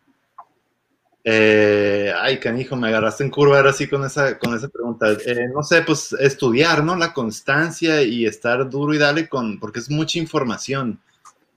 eh, 1.25 2.13
ay, 2.21 2.41
canijo, 2.41 2.75
me 2.75 2.89
agarraste 2.89 3.23
en 3.23 3.31
curva 3.31 3.57
ahora 3.57 3.73
sí 3.73 3.89
con 3.89 4.05
esa, 4.05 4.39
con 4.39 4.55
esa 4.55 4.69
pregunta. 4.69 5.13
Eh, 5.25 5.49
no 5.55 5.63
sé, 5.63 5.83
pues 5.83 6.13
estudiar, 6.15 6.83
¿no? 6.83 6.97
La 6.97 7.13
constancia 7.13 8.03
y 8.03 8.27
estar 8.27 8.69
duro 8.69 8.93
y 8.93 8.99
dale 8.99 9.29
con, 9.29 9.61
porque 9.61 9.79
es 9.79 9.89
mucha 9.89 10.19
información 10.19 10.99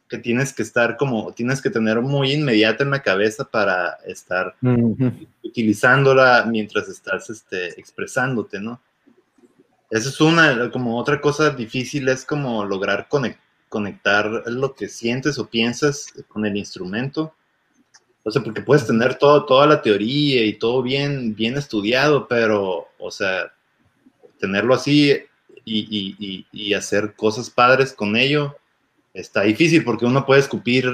que 0.08 0.20
tienes 0.20 0.54
que 0.54 0.62
estar 0.62 0.98
como, 0.98 1.34
tienes 1.34 1.62
que 1.62 1.72
tener 1.72 2.00
muy 2.02 2.34
inmediata 2.34 2.84
en 2.84 2.92
la 2.92 3.02
cabeza 3.02 3.44
para 3.44 3.98
estar 4.06 4.56
utilizándola 5.44 6.46
mientras 6.48 6.88
estás 6.88 7.32
este, 7.32 7.80
expresándote, 7.80 8.60
¿no? 8.60 8.80
Eso 9.90 10.10
es 10.10 10.22
una, 10.22 10.70
como 10.70 11.00
otra 11.00 11.20
cosa 11.20 11.50
difícil 11.50 12.08
es 12.10 12.24
como 12.24 12.66
lograr 12.66 13.08
conectar 13.70 14.44
lo 14.46 14.76
que 14.76 14.90
sientes 14.90 15.40
o 15.40 15.48
piensas 15.48 16.14
con 16.28 16.46
el 16.46 16.56
instrumento 16.56 17.34
o 18.28 18.32
sea, 18.32 18.42
porque 18.42 18.62
puedes 18.62 18.88
tener 18.88 19.16
todo, 19.20 19.46
toda 19.46 19.68
la 19.68 19.84
teoría 19.84 20.44
y 20.44 20.54
todo 20.54 20.82
bien, 20.82 21.36
bien 21.36 21.58
estudiado, 21.58 22.28
pero, 22.28 22.88
o 22.98 23.12
sea, 23.12 23.54
tenerlo 24.40 24.74
así 24.74 25.16
y, 25.64 26.46
y, 26.52 26.74
hacer 26.74 27.14
cosas 27.16 27.52
padres 27.52 27.94
con 27.94 28.16
ello 28.16 28.56
está 29.14 29.42
difícil 29.42 29.84
porque 29.84 30.06
uno 30.06 30.26
puede 30.26 30.42
escupir 30.42 30.92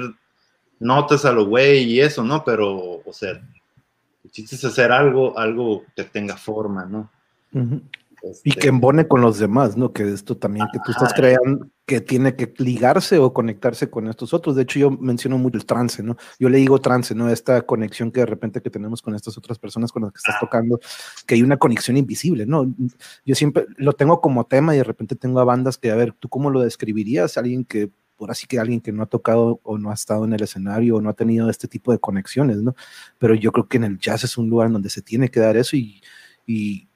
notas 0.78 1.24
a 1.24 1.32
lo 1.32 1.46
güey 1.46 1.84
y 1.84 2.00
eso, 2.00 2.22
¿no? 2.22 2.44
Pero, 2.44 3.02
o 3.02 3.12
sea, 3.12 3.30
el 3.30 4.30
chiste 4.30 4.56
es 4.56 4.64
hacer 4.66 4.92
algo, 4.92 5.38
algo 5.38 5.86
que 5.96 6.04
tenga 6.04 6.36
forma, 6.36 6.84
¿no? 6.84 7.10
Y 8.44 8.52
que 8.52 8.58
este 8.58 8.68
embone 8.68 9.08
con 9.08 9.20
los 9.20 9.38
demás, 9.38 9.76
¿no? 9.76 9.92
Que 9.92 10.12
esto 10.12 10.36
también 10.36 10.66
que 10.72 10.78
tú 10.84 10.92
estás 10.92 11.12
creando, 11.12 11.68
que 11.86 12.00
tiene 12.00 12.36
que 12.36 12.52
ligarse 12.58 13.18
o 13.18 13.32
conectarse 13.32 13.90
con 13.90 14.06
estos 14.08 14.32
otros. 14.32 14.54
De 14.54 14.62
hecho, 14.62 14.78
yo 14.78 14.90
menciono 14.90 15.38
mucho 15.38 15.58
el 15.58 15.66
trance, 15.66 16.02
¿no? 16.02 16.16
Yo 16.38 16.48
le 16.48 16.58
digo 16.58 16.80
trance, 16.80 17.14
¿no? 17.14 17.28
Esta 17.28 17.62
conexión 17.62 18.12
que 18.12 18.20
de 18.20 18.26
repente 18.26 18.62
que 18.62 18.70
tenemos 18.70 19.02
con 19.02 19.14
estas 19.14 19.36
otras 19.36 19.58
personas 19.58 19.90
con 19.90 20.02
las 20.02 20.12
que 20.12 20.18
estás 20.18 20.38
tocando, 20.38 20.80
que 21.26 21.34
hay 21.34 21.42
una 21.42 21.56
conexión 21.56 21.96
invisible, 21.96 22.46
¿no? 22.46 22.72
Yo 23.24 23.34
siempre 23.34 23.66
lo 23.76 23.92
tengo 23.92 24.20
como 24.20 24.44
tema 24.44 24.74
y 24.74 24.78
de 24.78 24.84
repente 24.84 25.16
tengo 25.16 25.40
a 25.40 25.44
bandas 25.44 25.76
que, 25.76 25.90
a 25.90 25.96
ver, 25.96 26.12
¿tú 26.12 26.28
cómo 26.28 26.50
lo 26.50 26.60
describirías? 26.60 27.36
Alguien 27.36 27.64
que, 27.64 27.90
por 28.16 28.30
así 28.30 28.46
que 28.46 28.60
alguien 28.60 28.80
que 28.80 28.92
no 28.92 29.02
ha 29.02 29.06
tocado 29.06 29.60
o 29.64 29.78
no 29.78 29.90
ha 29.90 29.94
estado 29.94 30.24
en 30.24 30.32
el 30.32 30.42
escenario 30.42 30.96
o 30.96 31.00
no 31.00 31.10
ha 31.10 31.14
tenido 31.14 31.50
este 31.50 31.66
tipo 31.66 31.90
de 31.90 31.98
conexiones, 31.98 32.58
¿no? 32.58 32.76
Pero 33.18 33.34
yo 33.34 33.50
creo 33.50 33.66
que 33.66 33.78
en 33.78 33.84
el 33.84 33.98
jazz 33.98 34.22
es 34.22 34.38
un 34.38 34.48
lugar 34.48 34.70
donde 34.70 34.90
se 34.90 35.02
tiene 35.02 35.28
que 35.28 35.40
dar 35.40 35.56
eso 35.56 35.76
y, 35.76 36.00
y 36.46 36.88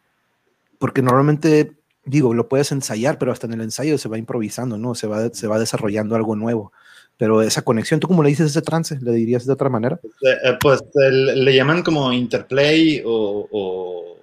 porque 0.78 1.02
normalmente, 1.02 1.76
digo, 2.04 2.34
lo 2.34 2.48
puedes 2.48 2.72
ensayar, 2.72 3.18
pero 3.18 3.32
hasta 3.32 3.46
en 3.46 3.54
el 3.54 3.60
ensayo 3.62 3.98
se 3.98 4.08
va 4.08 4.18
improvisando, 4.18 4.78
¿no? 4.78 4.94
Se 4.94 5.06
va, 5.06 5.28
se 5.30 5.46
va 5.46 5.58
desarrollando 5.58 6.16
algo 6.16 6.36
nuevo. 6.36 6.72
Pero 7.16 7.40
esa 7.40 7.62
conexión, 7.62 7.98
¿tú 7.98 8.08
cómo 8.08 8.22
le 8.22 8.28
dices 8.28 8.50
ese 8.50 8.60
trance? 8.60 8.98
¿Le 9.00 9.12
dirías 9.12 9.46
de 9.46 9.52
otra 9.52 9.70
manera? 9.70 9.98
Eh, 10.22 10.58
pues 10.60 10.82
le 10.94 11.54
llaman 11.54 11.82
como 11.82 12.12
interplay 12.12 13.02
o, 13.04 14.18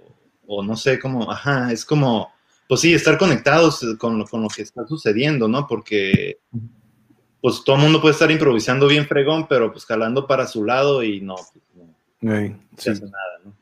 o, 0.45 0.63
no 0.63 0.75
sé, 0.77 0.99
como, 0.99 1.31
ajá, 1.31 1.71
es 1.71 1.83
como, 1.83 2.31
pues 2.67 2.81
sí, 2.81 2.93
estar 2.93 3.17
conectados 3.17 3.83
con 3.97 4.19
lo, 4.19 4.25
con 4.25 4.43
lo 4.43 4.47
que 4.47 4.61
está 4.61 4.85
sucediendo, 4.85 5.47
¿no? 5.47 5.65
Porque 5.67 6.37
pues 7.41 7.61
todo 7.65 7.75
el 7.75 7.81
mundo 7.81 7.99
puede 7.99 8.13
estar 8.13 8.31
improvisando 8.31 8.87
bien 8.87 9.05
fregón, 9.05 9.47
pero 9.49 9.71
pues 9.71 9.85
jalando 9.85 10.27
para 10.27 10.47
su 10.47 10.63
lado 10.63 11.03
y 11.03 11.19
no, 11.19 11.35
pues, 11.35 11.87
no, 12.21 12.59
sí. 12.77 12.89
hace 12.89 13.01
nada, 13.01 13.39
¿no? 13.43 13.53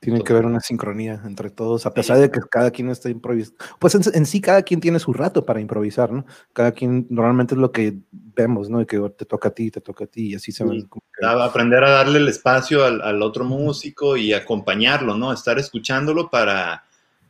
Tiene 0.00 0.22
que 0.22 0.32
haber 0.32 0.46
una 0.46 0.60
sincronía 0.60 1.20
entre 1.24 1.50
todos, 1.50 1.84
a 1.84 1.92
pesar 1.92 2.18
de 2.18 2.30
que 2.30 2.38
cada 2.48 2.70
quien 2.70 2.88
está 2.88 3.10
improvisando. 3.10 3.58
Pues 3.80 3.96
en, 3.96 4.26
sí, 4.26 4.40
cada 4.40 4.62
quien 4.62 4.78
tiene 4.80 5.00
su 5.00 5.12
rato 5.12 5.44
para 5.44 5.60
improvisar, 5.60 6.12
¿no? 6.12 6.24
Cada 6.52 6.70
quien, 6.70 7.08
normalmente 7.10 7.54
es 7.54 7.60
lo 7.60 7.72
que 7.72 7.98
vemos, 8.12 8.70
¿no? 8.70 8.86
Que 8.86 9.00
te 9.16 9.24
toca 9.24 9.48
a 9.48 9.50
ti, 9.50 9.72
te 9.72 9.80
toca 9.80 10.04
a 10.04 10.06
ti, 10.06 10.28
y 10.28 10.34
así 10.36 10.52
se 10.52 10.62
van. 10.62 10.88
Aprender 11.20 11.82
a 11.82 11.90
darle 11.90 12.20
el 12.20 12.28
espacio 12.28 12.84
al, 12.84 13.22
otro 13.22 13.44
músico 13.44 14.16
y 14.16 14.32
acompañarlo, 14.32 15.16
¿no? 15.16 15.32
Estar 15.32 15.58
escuchándolo 15.58 16.30
para, 16.30 16.84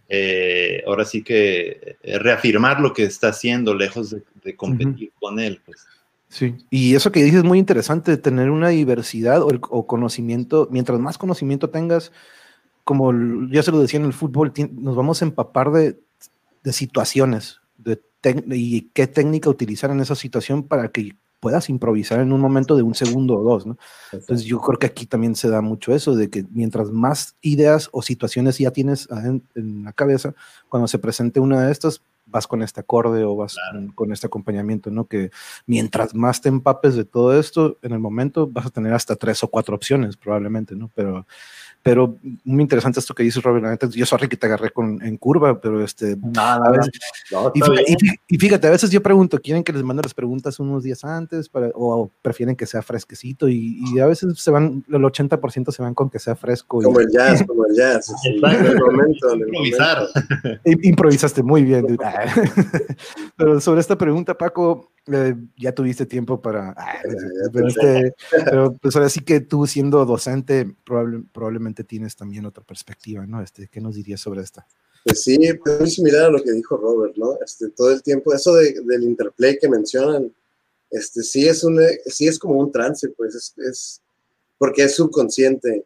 eh, 0.07 0.83
ahora 0.87 1.07
sí 1.07 1.23
que, 1.25 1.97
eh, 2.03 2.19
reafirmar 2.19 2.81
lo 2.81 2.93
que 2.93 3.05
está 3.05 3.29
haciendo, 3.29 3.75
lejos 3.75 4.11
de, 4.11 4.57
competir 4.57 5.13
con 5.19 5.39
él, 5.39 5.63
pues. 5.65 5.87
Sí, 6.29 6.55
y 6.69 6.95
eso 6.95 7.11
que 7.11 7.23
dices 7.23 7.39
es 7.39 7.45
muy 7.45 7.59
interesante, 7.59 8.19
tener 8.19 8.51
una 8.51 8.69
diversidad 8.69 9.41
o, 9.41 9.49
o 9.71 9.87
conocimiento, 9.87 10.69
mientras 10.71 11.01
más 11.01 11.17
conocimiento 11.17 11.71
tengas, 11.71 12.13
como 12.89 13.13
ya 13.51 13.63
se 13.63 13.71
lo 13.71 13.81
decía 13.81 14.01
en 14.01 14.07
el 14.07 14.15
fútbol, 14.15 14.51
nos 14.73 14.97
vamos 14.97 15.21
a 15.21 15.27
empapar 15.27 15.71
de, 15.73 16.01
situaciones 16.73 17.61
de 17.77 18.01
y 18.49 18.89
qué 18.95 19.07
técnica 19.07 19.51
utilizar 19.51 19.91
en 19.91 20.01
esa 20.01 20.15
situación 20.15 20.63
para 20.63 20.89
que 20.89 21.15
puedas 21.39 21.69
improvisar 21.69 22.21
en 22.21 22.33
un 22.33 22.41
momento 22.41 22.77
de 22.77 22.83
un 22.83 22.95
segundo 22.95 23.37
o 23.37 23.43
dos, 23.43 23.67
¿no? 23.67 23.77
Entonces 24.11 24.47
yo 24.47 24.59
creo 24.63 24.79
que 24.79 24.87
aquí 24.87 25.05
también 25.05 25.37
se 25.37 25.51
da 25.51 25.61
mucho 25.61 25.95
eso, 25.95 26.17
de 26.17 26.31
que 26.31 26.47
mientras 26.51 26.91
más 26.91 27.37
ideas 27.43 27.91
o 27.93 28.01
situaciones 28.01 28.57
ya 28.57 28.71
tienes 28.71 29.07
en, 29.55 29.85
la 29.85 29.93
cabeza, 29.93 30.35
cuando 30.71 30.89
se 30.89 30.99
presente 30.99 31.41
una 31.41 31.67
de 31.67 31.73
estas, 31.73 32.01
vas 32.25 32.47
con 32.47 32.63
este 32.63 32.81
acorde 32.81 33.23
o 33.23 33.37
vas 33.37 33.57
con, 33.95 34.13
este 34.13 34.29
acompañamiento, 34.29 34.91
¿no? 34.91 35.05
Que 35.05 35.31
mientras 35.67 36.15
más 36.15 36.41
te 36.41 36.49
empapes 36.49 36.95
de 36.95 37.05
todo 37.05 37.39
esto, 37.39 37.77
en 37.83 37.93
el 37.93 37.99
momento 37.99 38.47
vas 38.47 38.65
a 38.65 38.71
tener 38.71 38.95
hasta 38.95 39.15
tres 39.15 39.45
o 39.45 39.49
cuatro 39.49 39.77
opciones 39.77 40.17
probablemente, 40.17 40.75
¿no? 40.75 40.91
Pero 40.95 41.27
pero 41.83 42.17
muy 42.45 42.63
interesante 42.63 43.01
esto 43.01 43.15
que 43.15 43.23
dices, 43.23 43.43
Robert. 43.43 43.85
Yo 43.91 44.05
sorry 44.05 44.29
que 44.29 44.37
te 44.37 44.47
agarré 44.47 44.71
con, 44.71 45.01
en 45.03 45.17
curva, 45.17 45.61
pero 45.61 45.83
este. 45.83 46.17
Nada, 46.17 46.73
y, 48.29 48.39
fíjate, 48.39 48.67
a 48.67 48.71
veces 48.71 48.91
yo 48.91 49.03
pregunto, 49.03 49.39
¿quieren 49.41 49.63
que 49.63 49.73
les 49.73 49.83
mande 49.83 50.03
las 50.03 50.15
preguntas 50.15 50.59
unos 50.59 50.83
días 50.83 51.05
antes 51.05 51.49
para, 51.49 51.71
o, 51.75 52.11
prefieren 52.21 52.57
que 52.57 52.67
sea 52.67 52.83
fresquecito? 52.83 53.49
Y, 53.49 53.99
a 54.01 54.07
veces 54.07 54.39
se 54.39 54.51
van, 54.51 54.85
el 54.89 55.03
80% 55.03 55.71
se 55.71 55.83
van 55.83 55.95
con 55.95 56.11
que 56.11 56.19
sea 56.19 56.35
fresco. 56.35 56.83
Como 56.83 57.01
el 57.01 57.09
jazz, 57.11 57.45
como 57.47 57.65
el 57.67 57.75
jazz. 57.75 58.13
el 58.25 58.41
momento, 58.41 59.35
Improvisar. 59.35 60.07
Improvisaste 60.65 61.43
muy 61.43 61.63
bien. 61.63 61.99
pero 63.37 63.61
sobre 63.61 63.81
esta 63.81 63.97
pregunta, 63.97 64.37
Paco, 64.37 64.91
eh, 65.13 65.37
ya 65.57 65.73
tuviste 65.73 66.07
tiempo 66.07 66.41
para... 66.41 66.75
Ah, 66.77 67.03
este, 67.67 68.15
pero, 68.45 68.75
pues 68.75 68.95
ahora 68.97 69.09
sí 69.09 69.21
que 69.21 69.41
tú 69.41 69.67
siendo 69.67 70.05
docente 70.05 70.75
probablemente 70.85 71.85
tienes 71.85 72.17
también 72.17 72.47
otra 72.47 72.65
perspectiva, 72.65 73.27
¿no? 73.27 73.43
Este, 73.43 73.69
¿Qué 73.69 73.81
nos 73.81 73.95
dirías 73.95 74.21
sobre 74.21 74.43
esta? 74.43 74.67
Pues 75.05 75.23
sí, 75.23 75.39
pues 75.63 75.81
muy 75.81 75.91
similar 75.91 76.25
a 76.27 76.31
lo 76.31 76.43
que 76.43 76.53
dijo 76.53 76.77
Robert, 76.77 77.17
¿no? 77.17 77.39
Este, 77.45 77.71
todo 77.71 77.93
el 77.93 78.03
tiempo, 78.03 78.35
eso 78.35 78.55
del 78.55 79.03
interplay 79.03 79.57
que 79.59 79.69
mencionan, 79.69 80.33
este, 80.91 81.23
sí 81.23 81.47
es, 81.47 81.65
un, 81.65 81.81
sí 82.07 82.27
es 82.27 82.39
como 82.39 82.55
un 82.55 82.73
trance, 82.73 83.09
pues 83.11 83.35
es, 83.35 83.55
es 83.59 84.03
porque 84.59 84.85
es 84.85 84.97
subconsciente. 84.97 85.85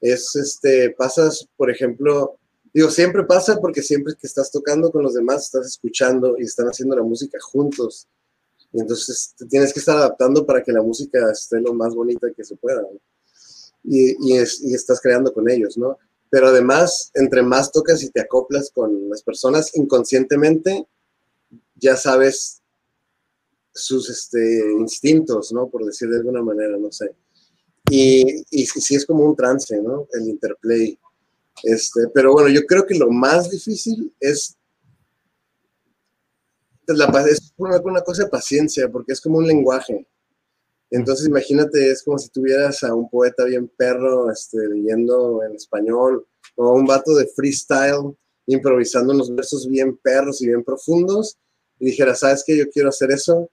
Es, 0.00 0.34
este, 0.36 0.90
pasas, 0.90 1.48
por 1.56 1.70
ejemplo, 1.70 2.36
digo, 2.72 2.90
siempre 2.90 3.24
pasa 3.24 3.60
porque 3.60 3.82
siempre 3.82 4.14
que 4.18 4.26
estás 4.26 4.50
tocando 4.50 4.90
con 4.90 5.02
los 5.02 5.14
demás, 5.14 5.44
estás 5.44 5.66
escuchando 5.66 6.36
y 6.38 6.42
están 6.42 6.66
haciendo 6.66 6.96
la 6.96 7.02
música 7.02 7.38
juntos. 7.40 8.06
Y 8.72 8.80
entonces 8.80 9.34
te 9.36 9.46
tienes 9.46 9.72
que 9.72 9.80
estar 9.80 9.96
adaptando 9.96 10.46
para 10.46 10.62
que 10.62 10.72
la 10.72 10.82
música 10.82 11.30
esté 11.30 11.60
lo 11.60 11.74
más 11.74 11.94
bonita 11.94 12.28
que 12.34 12.44
se 12.44 12.56
pueda. 12.56 12.82
Y, 13.84 14.36
estás 14.36 15.00
creando 15.00 15.32
con 15.32 15.50
ellos, 15.50 15.76
¿no? 15.76 15.98
Pero 16.30 16.48
además, 16.48 17.10
entre 17.14 17.42
más 17.42 17.70
tocas 17.70 18.02
y 18.02 18.10
te 18.10 18.22
acoplas 18.22 18.70
con 18.70 19.10
las 19.10 19.22
personas 19.22 19.76
inconscientemente, 19.76 20.86
ya 21.74 21.96
sabes 21.96 22.62
sus 23.74 24.08
este, 24.08 24.72
instintos, 24.78 25.52
¿no? 25.52 25.68
Por 25.68 25.84
decir 25.84 26.08
de 26.08 26.18
alguna 26.18 26.42
manera, 26.42 26.76
no 26.78 26.90
sé. 26.90 27.14
Y, 27.90 28.44
y 28.50 28.66
sí 28.66 28.94
es 28.94 29.04
como 29.04 29.24
un 29.24 29.36
trance, 29.36 29.78
¿no? 29.82 30.06
El 30.12 30.28
interplay. 30.28 30.98
Este, 31.62 32.08
pero 32.14 32.32
bueno, 32.32 32.48
yo 32.48 32.62
creo 32.62 32.86
que 32.86 32.94
lo 32.94 33.10
más 33.10 33.50
difícil 33.50 34.14
es 34.18 34.56
es 36.86 37.52
una, 37.56 38.00
cosa 38.02 38.24
de 38.24 38.30
paciencia, 38.30 38.88
porque 38.90 39.12
es 39.12 39.20
como 39.20 39.38
un 39.38 39.46
lenguaje. 39.46 40.06
Entonces, 40.90 41.26
imagínate, 41.26 41.90
es 41.90 42.02
como 42.02 42.18
si 42.18 42.28
tuvieras 42.28 42.82
a 42.82 42.94
un 42.94 43.08
poeta 43.08 43.44
bien 43.44 43.70
perro 43.76 44.30
este, 44.30 44.58
leyendo 44.68 45.42
en 45.42 45.54
español, 45.54 46.26
o 46.56 46.66
a 46.66 46.74
un 46.74 46.84
vato 46.84 47.14
de 47.14 47.26
freestyle 47.26 48.14
improvisando 48.46 49.14
unos 49.14 49.34
versos 49.34 49.68
bien 49.68 49.96
perros 49.96 50.42
y 50.42 50.48
bien 50.48 50.64
profundos, 50.64 51.38
y 51.78 51.86
dijera, 51.86 52.14
¿sabes 52.14 52.44
qué? 52.46 52.56
Yo 52.58 52.68
quiero 52.70 52.90
hacer 52.90 53.10
eso, 53.10 53.50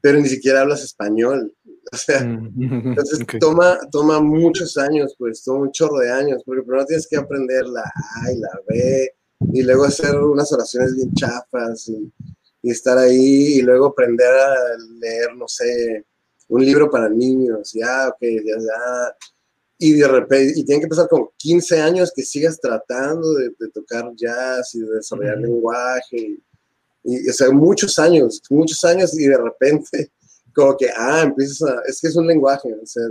pero 0.00 0.20
ni 0.20 0.28
siquiera 0.28 0.60
hablas 0.60 0.82
español. 0.82 1.52
O 1.92 1.96
sea, 1.96 2.20
mm, 2.20 2.52
entonces 2.60 3.24
toma, 3.38 3.78
toma 3.92 4.20
muchos 4.20 4.76
años, 4.76 5.14
pues, 5.16 5.44
toma 5.44 5.60
un 5.60 5.70
chorro 5.70 5.98
de 5.98 6.10
años, 6.10 6.42
porque 6.44 6.62
primero 6.62 6.84
tienes 6.84 7.06
que 7.06 7.16
aprender 7.16 7.64
la 7.64 7.82
A 7.82 8.32
y 8.32 8.38
la 8.40 8.60
B, 8.68 9.10
y 9.52 9.62
luego 9.62 9.84
hacer 9.84 10.16
unas 10.16 10.52
oraciones 10.52 10.96
bien 10.96 11.14
chafas, 11.14 11.88
y 11.88 12.12
y 12.62 12.70
estar 12.70 12.98
ahí 12.98 13.58
y 13.58 13.62
luego 13.62 13.86
aprender 13.86 14.28
a 14.28 14.54
leer, 14.98 15.34
no 15.36 15.46
sé, 15.48 16.04
un 16.48 16.64
libro 16.64 16.90
para 16.90 17.08
niños, 17.08 17.72
ya, 17.72 18.08
ok, 18.08 18.18
ya, 18.20 18.58
ya. 18.58 19.16
Y 19.78 19.92
de 19.94 20.08
repente, 20.08 20.58
y 20.58 20.64
tienen 20.64 20.82
que 20.82 20.88
pasar 20.88 21.08
con 21.08 21.28
15 21.36 21.80
años 21.80 22.12
que 22.14 22.22
sigas 22.22 22.58
tratando 22.60 23.34
de, 23.34 23.50
tocar 23.72 24.10
jazz 24.16 24.74
y 24.74 24.80
de 24.80 24.94
desarrollar 24.94 25.38
lenguaje. 25.38 26.38
Y, 27.04 27.28
o 27.28 27.32
sea, 27.32 27.50
muchos 27.50 27.98
años, 27.98 28.42
muchos 28.50 28.82
años 28.84 29.18
y 29.18 29.26
de 29.26 29.36
repente, 29.36 30.12
como 30.54 30.76
que, 30.76 30.88
ah, 30.96 31.22
empiezas 31.24 31.62
a, 31.62 31.82
es 31.86 32.00
que 32.00 32.08
es 32.08 32.16
un 32.16 32.26
lenguaje, 32.26 32.72
o 32.72 32.86
sea, 32.86 33.04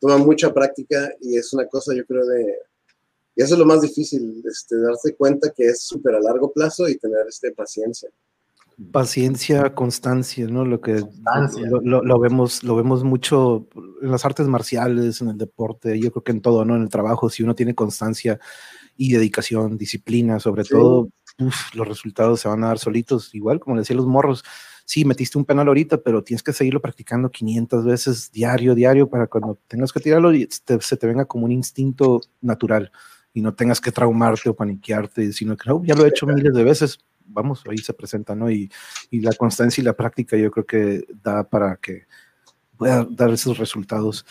toma 0.00 0.18
mucha 0.18 0.52
práctica 0.52 1.10
y 1.20 1.38
es 1.38 1.52
una 1.54 1.66
cosa, 1.66 1.94
yo 1.94 2.04
creo, 2.04 2.26
de, 2.26 2.58
y 3.34 3.42
eso 3.42 3.54
es 3.54 3.58
lo 3.58 3.66
más 3.66 3.80
difícil, 3.80 4.42
este, 4.46 4.76
darse 4.78 5.14
cuenta 5.14 5.50
que 5.50 5.66
es 5.66 5.82
súper 5.82 6.14
a 6.14 6.20
largo 6.20 6.52
plazo 6.52 6.88
y 6.88 6.96
tener 6.96 7.26
este, 7.28 7.52
paciencia 7.52 8.10
paciencia, 8.92 9.74
constancia, 9.74 10.46
¿no? 10.46 10.64
Lo 10.64 10.80
que 10.80 11.02
lo, 11.82 12.20
vemos, 12.20 12.62
lo 12.62 12.76
vemos 12.76 13.04
mucho 13.04 13.66
en 14.02 14.10
las 14.10 14.24
artes 14.24 14.46
marciales, 14.48 15.20
en 15.22 15.28
el 15.28 15.38
deporte, 15.38 15.98
yo 15.98 16.12
creo 16.12 16.22
que 16.22 16.32
en 16.32 16.42
todo, 16.42 16.64
¿no? 16.64 16.76
En 16.76 16.82
el 16.82 16.88
trabajo, 16.88 17.30
si 17.30 17.42
uno 17.42 17.54
tiene 17.54 17.74
constancia 17.74 18.38
y 18.96 19.12
dedicación, 19.12 19.78
disciplina, 19.78 20.40
sobre 20.40 20.64
todo, 20.64 21.08
los 21.74 21.88
resultados 21.88 22.40
se 22.40 22.48
van 22.48 22.64
a 22.64 22.68
dar 22.68 22.78
solitos, 22.78 23.34
igual 23.34 23.60
como 23.60 23.76
le 23.76 23.82
decía 23.82 23.96
los 23.96 24.06
morros. 24.06 24.44
Sí, 24.84 25.04
metiste 25.04 25.36
un 25.36 25.44
penal 25.44 25.66
ahorita, 25.66 25.98
pero 26.02 26.22
tienes 26.22 26.44
que 26.44 26.52
seguirlo 26.52 26.80
practicando 26.80 27.30
500 27.30 27.84
veces 27.84 28.30
diario, 28.30 28.74
diario, 28.74 29.08
para 29.08 29.26
cuando 29.26 29.58
tengas 29.66 29.92
que 29.92 30.00
tirarlo 30.00 30.32
y 30.32 30.48
se 30.48 30.96
te 30.96 31.06
venga 31.06 31.24
como 31.24 31.44
un 31.44 31.52
instinto 31.52 32.20
natural 32.40 32.92
y 33.32 33.40
no 33.40 33.54
tengas 33.54 33.80
que 33.80 33.90
traumarte 33.90 34.48
o 34.48 34.54
paniquearte, 34.54 35.32
sino 35.32 35.56
que 35.56 35.70
ya 35.82 35.94
lo 35.94 36.04
he 36.04 36.08
hecho 36.08 36.26
miles 36.26 36.54
de 36.54 36.62
veces, 36.62 37.00
vamos, 37.26 37.62
ahí 37.68 37.78
se 37.78 37.94
presenta, 37.94 38.34
¿no? 38.34 38.50
Y, 38.50 38.70
y, 39.10 39.20
la 39.20 39.32
constancia 39.32 39.80
y 39.80 39.84
la 39.84 39.94
práctica 39.94 40.36
yo 40.36 40.50
creo 40.50 40.66
que 40.66 41.06
da 41.22 41.48
para 41.48 41.76
que 41.76 42.06
pueda 42.76 43.06
dar 43.10 43.30
esos 43.30 43.58
resultados. 43.58 44.24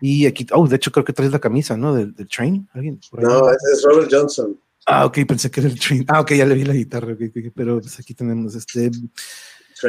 Y 0.00 0.26
aquí, 0.26 0.46
oh, 0.52 0.66
de 0.66 0.76
hecho 0.76 0.90
creo 0.90 1.04
que 1.04 1.12
traes 1.12 1.32
la 1.32 1.38
camisa, 1.38 1.76
¿no? 1.76 1.94
Del, 1.94 2.14
del 2.14 2.28
train, 2.28 2.68
¿alguien? 2.72 3.00
No, 3.12 3.50
es 3.50 3.84
Robert 3.84 4.08
Johnson. 4.10 4.58
Ah, 4.86 5.04
ok, 5.06 5.18
pensé 5.26 5.50
que 5.50 5.60
era 5.60 5.68
el 5.68 5.78
train. 5.78 6.04
Ah, 6.08 6.20
ok, 6.20 6.32
ya 6.32 6.46
le 6.46 6.54
vi 6.54 6.64
la 6.64 6.72
guitarra, 6.72 7.16
pero 7.54 7.80
pues 7.80 7.98
aquí 7.98 8.14
tenemos 8.14 8.54
este. 8.54 8.90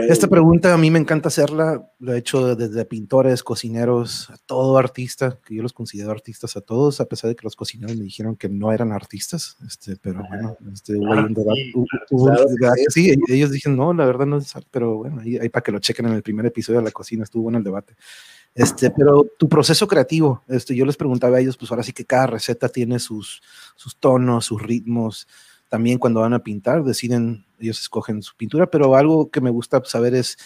Esta 0.07 0.27
pregunta 0.27 0.73
a 0.73 0.77
mí 0.77 0.89
me 0.89 0.99
encanta 0.99 1.27
hacerla, 1.27 1.89
lo 1.99 2.13
he 2.13 2.17
hecho 2.17 2.55
desde 2.55 2.85
pintores, 2.85 3.43
cocineros, 3.43 4.29
a 4.29 4.37
todo 4.45 4.77
artista, 4.77 5.39
que 5.45 5.55
yo 5.55 5.63
los 5.63 5.73
considero 5.73 6.11
artistas 6.11 6.55
a 6.55 6.61
todos, 6.61 7.01
a 7.01 7.05
pesar 7.05 7.29
de 7.29 7.35
que 7.35 7.43
los 7.43 7.55
cocineros 7.55 7.97
me 7.97 8.03
dijeron 8.03 8.35
que 8.35 8.47
no 8.47 8.71
eran 8.71 8.91
artistas, 8.91 9.57
este, 9.67 9.97
pero 9.97 10.23
bueno, 10.29 10.57
este, 10.73 10.95
hubo 10.95 11.11
un 11.11 11.33
debate, 12.55 12.85
sí, 12.89 13.13
ellos 13.27 13.51
dijeron, 13.51 13.77
no, 13.77 13.93
la 13.93 14.05
verdad 14.05 14.25
no 14.25 14.37
es, 14.37 14.53
pero 14.69 14.97
bueno, 14.97 15.21
ahí, 15.21 15.37
ahí, 15.37 15.49
para 15.49 15.63
que 15.63 15.71
lo 15.71 15.79
chequen 15.79 16.05
en 16.07 16.13
el 16.13 16.23
primer 16.23 16.45
episodio 16.45 16.79
de 16.79 16.85
la 16.85 16.91
cocina, 16.91 17.23
estuvo 17.23 17.49
en 17.49 17.55
el 17.55 17.63
debate. 17.63 17.95
Este, 18.53 18.91
pero 18.91 19.25
tu 19.37 19.47
proceso 19.47 19.87
creativo, 19.87 20.43
este, 20.47 20.75
yo 20.75 20.85
les 20.85 20.97
preguntaba 20.97 21.37
a 21.37 21.39
ellos, 21.39 21.57
pues 21.57 21.71
ahora 21.71 21.83
sí 21.83 21.93
que 21.93 22.05
cada 22.05 22.27
receta 22.27 22.67
tiene 22.67 22.99
sus, 22.99 23.41
sus 23.75 23.97
tonos, 23.97 24.45
sus 24.45 24.61
ritmos, 24.61 25.27
también 25.71 25.99
cuando 25.99 26.19
van 26.19 26.33
a 26.33 26.43
pintar, 26.43 26.83
deciden, 26.83 27.45
ellos 27.57 27.79
escogen 27.79 28.21
su 28.21 28.35
pintura, 28.35 28.69
pero 28.69 28.93
algo 28.97 29.31
que 29.31 29.39
me 29.39 29.49
gusta 29.49 29.81
saber 29.85 30.13
es, 30.13 30.37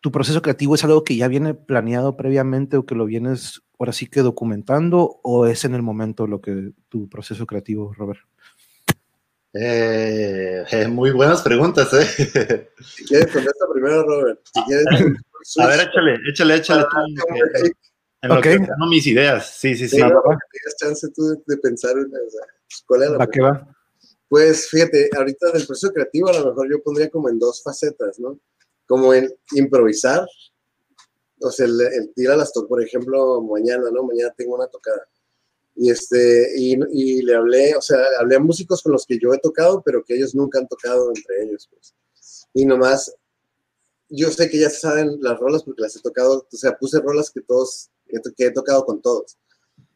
¿tu 0.00 0.12
proceso 0.12 0.42
creativo 0.42 0.74
es 0.74 0.84
algo 0.84 1.02
que 1.02 1.16
ya 1.16 1.28
viene 1.28 1.54
planeado 1.54 2.14
previamente 2.14 2.76
o 2.76 2.84
que 2.84 2.94
lo 2.94 3.06
vienes 3.06 3.62
ahora 3.78 3.94
sí 3.94 4.08
que 4.08 4.20
documentando 4.20 5.18
o 5.22 5.46
es 5.46 5.64
en 5.64 5.74
el 5.74 5.80
momento 5.80 6.26
lo 6.26 6.42
que 6.42 6.72
tu 6.90 7.08
proceso 7.08 7.46
creativo, 7.46 7.94
Robert? 7.94 8.20
Eh, 9.54 10.62
eh, 10.70 10.88
muy 10.88 11.10
buenas 11.12 11.40
preguntas, 11.40 11.90
¿eh? 11.94 12.68
Si 12.84 13.06
quieres, 13.06 13.32
contesta 13.32 13.64
primero, 13.72 14.02
Robert. 14.02 14.40
Si 14.44 14.62
quieres, 14.64 14.86
a 15.58 15.66
ver, 15.68 15.80
échale, 15.88 16.18
échale, 16.28 16.56
échale. 16.56 16.82
tú, 16.82 16.88
ah, 16.98 17.04
en 18.20 18.28
lo 18.28 18.42
que 18.42 18.58
no 18.58 18.86
mis 18.90 19.06
ideas. 19.06 19.56
Sí, 19.56 19.74
sí, 19.74 19.88
sí. 19.88 19.96
sí 19.96 20.02
tienes 20.02 20.76
chance 20.78 21.08
tú 21.14 21.42
de 21.46 21.56
pensar, 21.56 21.92
o 21.96 22.02
sea, 22.02 22.46
¿cuál 22.86 23.04
es 23.04 23.10
la 23.12 23.26
qué 23.26 23.40
va? 23.40 23.66
Pues 24.32 24.66
fíjate, 24.70 25.10
ahorita 25.14 25.50
del 25.50 25.66
proceso 25.66 25.92
creativo 25.92 26.30
a 26.30 26.32
lo 26.32 26.46
mejor 26.46 26.66
yo 26.70 26.82
pondría 26.82 27.10
como 27.10 27.28
en 27.28 27.38
dos 27.38 27.62
facetas, 27.62 28.18
¿no? 28.18 28.40
Como 28.86 29.12
en 29.12 29.30
improvisar, 29.54 30.26
o 31.38 31.50
sea, 31.50 31.66
el, 31.66 31.78
el 31.78 32.14
tira 32.14 32.34
las 32.34 32.50
por 32.50 32.82
ejemplo, 32.82 33.42
mañana, 33.42 33.90
¿no? 33.92 34.04
Mañana 34.04 34.32
tengo 34.34 34.54
una 34.54 34.68
tocada. 34.68 35.06
Y, 35.76 35.90
este, 35.90 36.48
y, 36.56 36.78
y, 36.92 37.20
le 37.20 37.34
hablé, 37.34 37.76
o 37.76 37.82
sea, 37.82 37.98
hablé 38.20 38.36
a 38.36 38.40
músicos 38.40 38.82
con 38.82 38.92
los 38.92 39.04
que 39.04 39.18
yo 39.18 39.34
he 39.34 39.38
tocado, 39.38 39.82
pero 39.84 40.02
que 40.02 40.16
ellos 40.16 40.34
nunca 40.34 40.58
han 40.58 40.66
tocado 40.66 41.12
entre 41.14 41.42
ellos, 41.42 41.68
pues. 41.70 41.94
Y 42.54 42.64
nomás, 42.64 43.14
yo 44.08 44.30
sé 44.30 44.48
que 44.48 44.58
ya 44.58 44.70
saben 44.70 45.18
las 45.20 45.38
rolas 45.38 45.62
porque 45.62 45.82
las 45.82 45.94
he 45.94 46.00
tocado, 46.00 46.48
o 46.50 46.56
sea, 46.56 46.78
puse 46.78 47.00
rolas 47.00 47.30
que 47.30 47.42
todos, 47.42 47.90
que 48.34 48.46
he 48.46 48.50
tocado 48.50 48.86
con 48.86 49.02
todos 49.02 49.36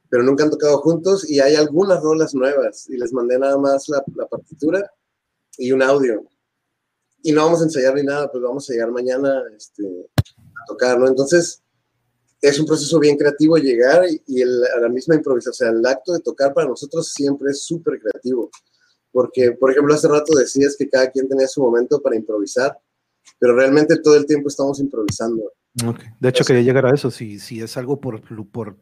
pero 0.09 0.23
nunca 0.23 0.45
han 0.45 0.51
tocado 0.51 0.79
juntos 0.79 1.29
y 1.29 1.41
hay 1.41 1.57
algunas 1.57 2.03
rolas 2.03 2.35
nuevas 2.35 2.89
y 2.89 2.97
les 2.97 3.13
mandé 3.13 3.39
nada 3.39 3.59
más 3.59 3.89
la, 3.89 4.03
partitura 4.27 4.91
y 5.59 5.73
un 5.73 5.83
audio. 5.83 6.25
Y 7.23 7.33
no 7.33 7.45
vamos 7.45 7.61
a 7.61 7.65
ensayar 7.65 7.95
ni 7.95 8.03
nada, 8.03 8.31
pues 8.31 8.43
vamos 8.43 8.69
a 8.69 8.73
llegar 8.73 8.91
mañana 8.93 9.43
este, 9.57 9.85
a 9.85 10.67
tocar, 10.67 10.99
¿no? 10.99 11.09
Entonces, 11.09 11.63
es 12.41 12.61
un 12.61 12.67
proceso 12.67 13.01
bien 13.01 13.17
creativo 13.17 13.57
llegar 13.57 14.05
y, 14.27 14.43
a 14.43 14.81
la 14.81 14.89
misma 14.89 15.17
improvisación, 15.17 15.51
o 15.51 15.73
sea, 15.73 15.79
el 15.81 15.87
acto 15.87 16.13
de 16.13 16.21
tocar 16.21 16.55
para 16.55 16.69
nosotros 16.69 17.13
siempre 17.13 17.51
es 17.51 17.65
súper 17.65 17.99
creativo. 17.99 18.51
Porque, 19.11 19.53
por 19.53 19.71
ejemplo, 19.71 19.95
hace 19.95 20.09
rato 20.09 20.37
decías 20.37 20.77
que 20.77 20.89
cada 20.89 21.11
quien 21.11 21.29
tenía 21.29 21.49
su 21.49 21.63
momento 21.63 22.01
para 22.01 22.17
improvisar, 22.17 22.79
pero 23.39 23.57
realmente 23.57 23.99
todo 23.99 24.15
el 24.17 24.27
tiempo 24.27 24.49
estamos 24.49 24.79
improvisando. 24.79 25.53
Okay. 25.85 26.07
De 26.21 26.29
hecho, 26.29 26.45
quería 26.45 26.63
llegar 26.63 26.87
a 26.87 26.95
eso, 26.95 27.11
si, 27.11 27.39
si 27.39 27.61
es 27.61 27.77
algo 27.77 28.01
por, 28.01 28.23
por 28.51 28.77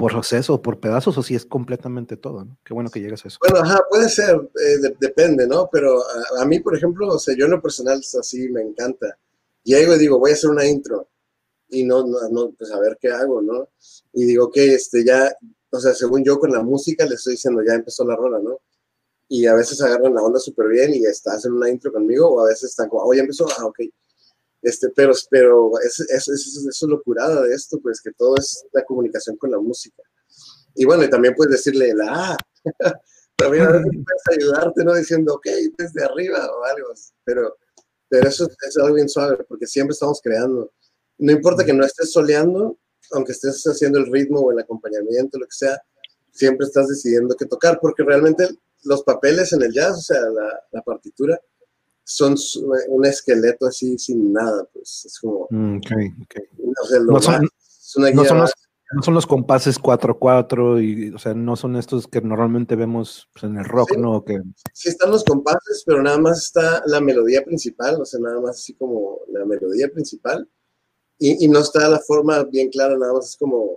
por 0.00 0.12
proceso 0.12 0.54
o 0.54 0.62
por 0.62 0.80
pedazos 0.80 1.18
o 1.18 1.22
si 1.22 1.34
es 1.34 1.44
completamente 1.44 2.16
todo, 2.16 2.46
¿no? 2.46 2.56
Qué 2.64 2.72
bueno 2.72 2.88
que 2.88 3.00
llegas 3.00 3.22
a 3.22 3.28
eso. 3.28 3.36
Bueno, 3.38 3.58
ajá, 3.58 3.84
puede 3.90 4.08
ser, 4.08 4.34
eh, 4.34 4.94
depende, 4.98 5.46
¿no? 5.46 5.68
Pero 5.70 6.02
a, 6.40 6.44
mí, 6.46 6.58
por 6.60 6.74
ejemplo, 6.74 7.06
o 7.06 7.18
sea, 7.18 7.36
yo 7.36 7.44
en 7.44 7.50
lo 7.50 7.60
personal 7.60 8.00
así 8.18 8.48
me 8.48 8.62
encanta. 8.62 9.18
Llego 9.62 9.94
y 9.94 9.98
digo, 9.98 10.18
voy 10.18 10.30
a 10.30 10.34
hacer 10.34 10.48
una 10.48 10.66
intro 10.66 11.06
y 11.68 11.84
no, 11.84 12.02
no, 12.06 12.16
no, 12.30 12.50
pues 12.52 12.70
a 12.72 12.80
ver 12.80 12.96
qué 12.98 13.08
hago, 13.08 13.42
¿no? 13.42 13.68
Y 14.14 14.24
digo, 14.24 14.46
ok, 14.46 14.56
este, 14.56 15.04
ya, 15.04 15.36
o 15.70 15.78
sea, 15.78 15.92
según 15.92 16.24
yo 16.24 16.38
con 16.38 16.50
la 16.50 16.62
música 16.62 17.04
le 17.04 17.16
estoy 17.16 17.34
diciendo, 17.34 17.60
ya 17.62 17.74
empezó 17.74 18.02
la 18.06 18.16
rola, 18.16 18.38
¿no? 18.42 18.58
Y 19.28 19.44
a 19.44 19.54
veces 19.54 19.82
agarran 19.82 20.14
la 20.14 20.22
onda 20.22 20.40
súper 20.40 20.68
bien 20.68 20.94
y 20.94 21.04
está, 21.04 21.34
hacen 21.34 21.52
una 21.52 21.68
intro 21.68 21.92
conmigo 21.92 22.26
o 22.26 22.40
a 22.40 22.48
veces 22.48 22.70
están 22.70 22.88
como, 22.88 23.02
oh, 23.02 23.12
ya 23.12 23.20
empezó, 23.20 23.46
ah, 23.58 23.66
ok 23.66 23.80
este, 24.62 24.88
pero 24.90 25.12
pero 25.30 25.72
eso 25.84 26.04
es, 26.08 26.28
es, 26.28 26.66
es, 26.68 26.82
lo 26.82 27.02
curada 27.02 27.42
de 27.42 27.54
esto, 27.54 27.78
pues 27.80 28.00
que 28.00 28.12
todo 28.12 28.36
es 28.36 28.64
la 28.72 28.84
comunicación 28.84 29.36
con 29.36 29.50
la 29.50 29.58
música. 29.58 30.02
Y 30.74 30.84
bueno, 30.84 31.04
y 31.04 31.10
también 31.10 31.34
puedes 31.34 31.52
decirle 31.52 31.94
la 31.94 32.32
ah, 32.32 32.36
también 33.36 33.64
a 33.64 33.72
veces 33.72 33.90
puedes 33.92 34.38
ayudarte, 34.38 34.84
¿no? 34.84 34.94
Diciendo, 34.94 35.34
ok, 35.34 35.46
desde 35.78 36.04
arriba 36.04 36.46
o 36.46 36.64
algo, 36.64 36.88
pero, 37.24 37.56
pero 38.08 38.28
eso 38.28 38.48
es 38.68 38.76
algo 38.76 38.94
bien 38.94 39.08
suave, 39.08 39.44
porque 39.48 39.66
siempre 39.66 39.92
estamos 39.92 40.20
creando. 40.22 40.72
No 41.18 41.32
importa 41.32 41.64
que 41.64 41.72
no 41.72 41.84
estés 41.84 42.12
soleando, 42.12 42.78
aunque 43.12 43.32
estés 43.32 43.62
haciendo 43.64 43.98
el 43.98 44.12
ritmo 44.12 44.40
o 44.40 44.52
el 44.52 44.58
acompañamiento, 44.58 45.38
lo 45.38 45.46
que 45.46 45.56
sea, 45.56 45.82
siempre 46.32 46.66
estás 46.66 46.88
decidiendo 46.88 47.34
qué 47.34 47.46
tocar, 47.46 47.78
porque 47.80 48.02
realmente 48.02 48.48
los 48.84 49.02
papeles 49.02 49.52
en 49.52 49.62
el 49.62 49.72
jazz, 49.72 49.98
o 49.98 50.02
sea, 50.02 50.20
la, 50.20 50.62
la 50.70 50.82
partitura, 50.82 51.40
son 52.10 52.34
un 52.88 53.06
esqueleto 53.06 53.66
así 53.66 53.96
sin 53.96 54.32
nada, 54.32 54.68
pues 54.72 55.04
es 55.06 55.18
como... 55.20 55.46
Mm, 55.50 55.76
okay, 55.76 56.08
okay. 56.24 56.42
no, 56.58 57.20
son, 57.20 57.48
no, 58.14 59.02
son 59.02 59.14
los, 59.14 59.26
compases 59.26 59.78
4-4 59.78 60.82
y, 60.82 61.14
o 61.14 61.18
sea, 61.18 61.34
no 61.34 61.54
son 61.54 61.76
estos 61.76 62.08
que 62.08 62.20
normalmente 62.20 62.74
vemos 62.74 63.28
pues, 63.32 63.44
en 63.44 63.56
el 63.58 63.64
rock, 63.64 63.96
¿no? 63.96 64.24
Que... 64.24 64.40
Sí 64.72 64.88
están 64.88 65.12
los 65.12 65.22
compases, 65.22 65.84
pero 65.86 66.02
nada 66.02 66.18
más 66.18 66.46
está 66.46 66.82
la 66.86 67.00
melodía 67.00 67.44
principal, 67.44 68.00
o 68.00 68.04
sea, 68.04 68.18
nada 68.18 68.40
más 68.40 68.56
así 68.56 68.74
como 68.74 69.20
la 69.28 69.44
melodía 69.44 69.88
principal 69.88 70.48
y, 71.16 71.44
y 71.44 71.48
no 71.48 71.60
está 71.60 71.88
la 71.88 72.00
forma 72.00 72.42
bien 72.42 72.70
clara, 72.70 72.98
nada 72.98 73.12
más 73.12 73.28
es 73.28 73.36
como, 73.36 73.76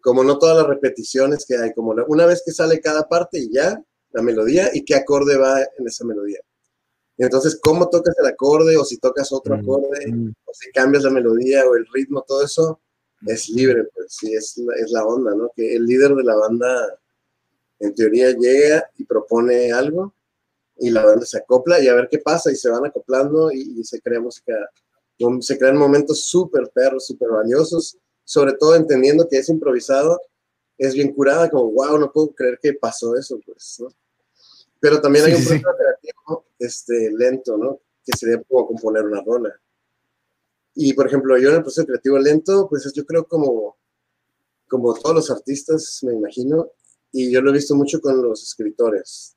como 0.00 0.22
no 0.22 0.38
todas 0.38 0.58
las 0.58 0.68
repeticiones 0.68 1.44
que 1.44 1.56
hay, 1.56 1.74
como 1.74 1.92
una 2.06 2.26
vez 2.26 2.44
que 2.46 2.52
sale 2.52 2.80
cada 2.80 3.08
parte 3.08 3.40
y 3.40 3.52
ya, 3.52 3.82
la 4.12 4.22
melodía 4.22 4.70
y 4.72 4.84
qué 4.84 4.94
acorde 4.94 5.36
va 5.36 5.60
en 5.60 5.86
esa 5.88 6.04
melodía. 6.04 6.38
Entonces, 7.18 7.58
cómo 7.62 7.88
tocas 7.88 8.14
el 8.18 8.26
acorde 8.26 8.76
o 8.76 8.84
si 8.84 8.98
tocas 8.98 9.32
otro 9.32 9.56
mm, 9.56 9.60
acorde 9.60 10.06
mm. 10.06 10.34
o 10.44 10.54
si 10.54 10.70
cambias 10.70 11.04
la 11.04 11.10
melodía 11.10 11.64
o 11.66 11.74
el 11.74 11.86
ritmo, 11.92 12.24
todo 12.26 12.44
eso 12.44 12.80
es 13.26 13.48
libre, 13.48 13.84
pues 13.94 14.06
sí, 14.10 14.34
es, 14.34 14.58
es 14.58 14.90
la 14.90 15.04
onda, 15.04 15.34
¿no? 15.34 15.50
Que 15.54 15.76
el 15.76 15.86
líder 15.86 16.14
de 16.14 16.24
la 16.24 16.36
banda, 16.36 16.98
en 17.80 17.94
teoría, 17.94 18.32
llega 18.32 18.90
y 18.98 19.04
propone 19.04 19.72
algo 19.72 20.12
y 20.78 20.90
la 20.90 21.04
banda 21.04 21.24
se 21.24 21.38
acopla 21.38 21.80
y 21.80 21.88
a 21.88 21.94
ver 21.94 22.08
qué 22.10 22.18
pasa 22.18 22.52
y 22.52 22.56
se 22.56 22.68
van 22.68 22.84
acoplando 22.84 23.50
y, 23.50 23.82
se 23.84 24.00
crea 24.00 24.20
música, 24.20 24.52
se 25.40 25.58
crean 25.58 25.76
momentos 25.76 26.26
súper 26.26 26.70
perros, 26.70 27.06
súper 27.06 27.30
valiosos, 27.30 27.96
sobre 28.24 28.52
todo 28.52 28.74
entendiendo 28.74 29.26
que 29.28 29.38
es 29.38 29.48
improvisado, 29.48 30.20
es 30.76 30.92
bien 30.92 31.12
curada, 31.14 31.48
como, 31.48 31.70
wow, 31.72 31.98
no 31.98 32.12
puedo 32.12 32.34
creer 32.34 32.58
que 32.60 32.74
pasó 32.74 33.16
eso, 33.16 33.40
pues, 33.46 33.76
¿no? 33.80 33.88
Pero 34.78 35.00
también 35.00 35.24
hay 35.24 35.32
un 35.32 35.42
proceso 35.42 35.68
creativo 35.78 35.95
este, 36.58 37.10
lento, 37.12 37.56
¿no? 37.56 37.80
Que 38.04 38.16
sería 38.16 38.42
como 38.42 38.66
componer 38.66 39.04
una 39.04 39.22
rola. 39.22 39.54
Y, 40.74 40.92
por 40.92 41.06
ejemplo, 41.06 41.38
yo 41.38 41.50
en 41.50 41.56
el 41.56 41.62
proceso 41.62 41.86
creativo 41.86 42.18
lento, 42.18 42.68
pues 42.68 42.92
yo 42.94 43.04
creo 43.06 43.26
como, 43.26 43.76
como 44.68 44.94
todos 44.94 45.14
los 45.14 45.30
artistas, 45.30 46.00
me 46.02 46.12
imagino, 46.12 46.70
y 47.12 47.30
yo 47.30 47.40
lo 47.40 47.50
he 47.50 47.54
visto 47.54 47.74
mucho 47.74 48.00
con 48.00 48.22
los 48.22 48.42
escritores, 48.42 49.36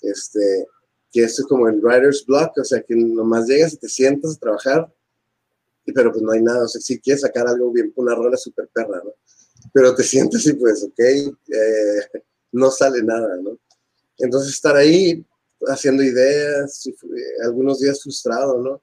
este, 0.00 0.66
que 1.10 1.24
esto 1.24 1.42
es 1.42 1.48
como 1.48 1.68
el 1.68 1.80
writer's 1.80 2.24
block, 2.24 2.56
o 2.56 2.64
sea, 2.64 2.82
que 2.82 2.96
nomás 2.96 3.46
llegas 3.46 3.74
y 3.74 3.76
te 3.76 3.88
sientas 3.88 4.36
a 4.36 4.40
trabajar, 4.40 4.94
pero 5.94 6.10
pues 6.10 6.22
no 6.22 6.32
hay 6.32 6.40
nada, 6.40 6.64
o 6.64 6.68
sea, 6.68 6.80
si 6.80 6.98
quieres 6.98 7.20
sacar 7.20 7.46
algo 7.46 7.70
bien, 7.70 7.92
una 7.96 8.14
rola 8.14 8.36
súper 8.38 8.68
perra, 8.72 9.02
¿no? 9.04 9.12
Pero 9.74 9.94
te 9.94 10.02
sientes 10.02 10.46
y 10.46 10.54
pues, 10.54 10.84
ok, 10.84 10.98
eh, 10.98 12.22
no 12.52 12.70
sale 12.70 13.02
nada, 13.02 13.36
¿no? 13.36 13.58
Entonces 14.18 14.54
estar 14.54 14.76
ahí 14.76 15.24
haciendo 15.68 16.02
ideas, 16.02 16.86
eh, 16.86 16.92
algunos 17.44 17.80
días 17.80 18.02
frustrado, 18.02 18.58
¿no? 18.58 18.82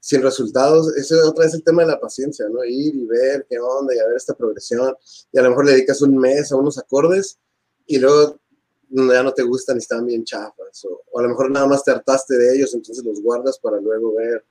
Sin 0.00 0.22
resultados, 0.22 0.96
ese 0.96 1.14
es 1.14 1.22
otra 1.22 1.44
vez 1.44 1.54
el 1.54 1.62
tema 1.62 1.82
de 1.82 1.88
la 1.88 2.00
paciencia, 2.00 2.46
¿no? 2.48 2.64
Ir 2.64 2.94
y 2.94 3.06
ver 3.06 3.46
qué 3.48 3.58
onda 3.58 3.94
y 3.94 3.98
a 3.98 4.06
ver 4.06 4.16
esta 4.16 4.34
progresión. 4.34 4.94
Y 5.32 5.38
a 5.38 5.42
lo 5.42 5.50
mejor 5.50 5.66
le 5.66 5.72
dedicas 5.72 6.00
un 6.02 6.16
mes 6.16 6.50
a 6.52 6.56
unos 6.56 6.78
acordes 6.78 7.38
y 7.86 7.98
luego 7.98 8.40
ya 8.88 9.22
no 9.22 9.32
te 9.32 9.42
gustan 9.42 9.76
y 9.76 9.80
están 9.80 10.06
bien 10.06 10.24
chafas. 10.24 10.84
O, 10.84 11.02
o 11.10 11.18
a 11.18 11.22
lo 11.22 11.28
mejor 11.28 11.50
nada 11.50 11.66
más 11.66 11.84
te 11.84 11.90
hartaste 11.90 12.36
de 12.36 12.56
ellos, 12.56 12.74
entonces 12.74 13.04
los 13.04 13.20
guardas 13.20 13.58
para 13.58 13.78
luego 13.78 14.14
ver. 14.14 14.44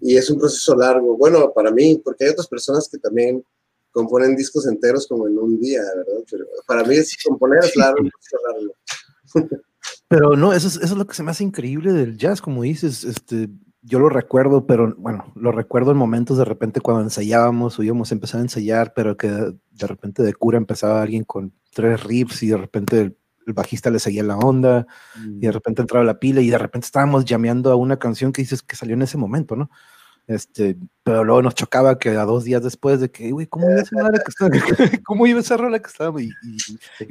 Y 0.00 0.16
es 0.16 0.28
un 0.30 0.38
proceso 0.38 0.74
largo. 0.74 1.16
Bueno, 1.16 1.52
para 1.52 1.70
mí, 1.70 2.00
porque 2.02 2.24
hay 2.24 2.30
otras 2.30 2.48
personas 2.48 2.88
que 2.88 2.98
también 2.98 3.44
componen 3.92 4.36
discos 4.36 4.66
enteros 4.66 5.06
como 5.06 5.26
en 5.26 5.38
un 5.38 5.60
día, 5.60 5.82
¿verdad? 5.96 6.24
Pero 6.30 6.46
para 6.66 6.84
mí 6.84 6.96
es 6.96 7.16
componer 7.22 7.64
es 7.64 7.76
largo, 7.76 7.98
proceso 7.98 8.38
largo. 8.48 9.62
Pero 10.10 10.34
no, 10.34 10.52
eso 10.52 10.66
es, 10.66 10.74
eso 10.74 10.94
es 10.94 10.98
lo 10.98 11.06
que 11.06 11.14
se 11.14 11.22
me 11.22 11.30
hace 11.30 11.44
increíble 11.44 11.92
del 11.92 12.16
jazz, 12.16 12.42
como 12.42 12.64
dices, 12.64 13.04
este, 13.04 13.48
yo 13.80 14.00
lo 14.00 14.08
recuerdo, 14.08 14.66
pero 14.66 14.92
bueno, 14.98 15.32
lo 15.36 15.52
recuerdo 15.52 15.92
en 15.92 15.98
momentos 15.98 16.36
de 16.36 16.44
repente 16.44 16.80
cuando 16.80 17.04
ensayábamos 17.04 17.78
o 17.78 17.82
íbamos 17.84 18.10
a 18.10 18.16
empezar 18.16 18.40
a 18.40 18.42
ensayar, 18.42 18.92
pero 18.92 19.16
que 19.16 19.28
de 19.28 19.86
repente 19.86 20.24
de 20.24 20.34
cura 20.34 20.58
empezaba 20.58 21.00
alguien 21.00 21.22
con 21.22 21.52
tres 21.72 22.02
riffs 22.02 22.42
y 22.42 22.48
de 22.48 22.56
repente 22.56 23.16
el 23.46 23.52
bajista 23.52 23.88
le 23.88 24.00
seguía 24.00 24.24
la 24.24 24.36
onda, 24.36 24.84
y 25.16 25.38
de 25.38 25.48
mm. 25.48 25.52
repente 25.52 25.82
entraba 25.82 26.04
la 26.04 26.18
pila, 26.18 26.40
y 26.40 26.50
de 26.50 26.58
repente 26.58 26.86
estábamos 26.86 27.24
llameando 27.24 27.70
a 27.70 27.76
una 27.76 27.96
canción 27.96 28.32
que 28.32 28.42
dices 28.42 28.62
que 28.62 28.74
salió 28.74 28.94
en 28.94 29.02
ese 29.02 29.16
momento, 29.16 29.54
¿no? 29.54 29.70
Este, 30.30 30.76
pero 31.02 31.24
luego 31.24 31.42
nos 31.42 31.56
chocaba 31.56 31.98
que 31.98 32.10
a 32.10 32.24
dos 32.24 32.44
días 32.44 32.62
después 32.62 33.00
de 33.00 33.10
que, 33.10 33.32
güey, 33.32 33.48
¿cómo 33.48 33.68
iba 33.68 33.80
esa 33.80 33.90
que 34.12 34.28
estaba? 34.28 34.50
¿Cómo 35.04 35.26
iba 35.26 35.40
esa 35.40 35.56
rola 35.56 35.80
que 35.80 35.88
estaba? 35.88 36.22
Y, 36.22 36.30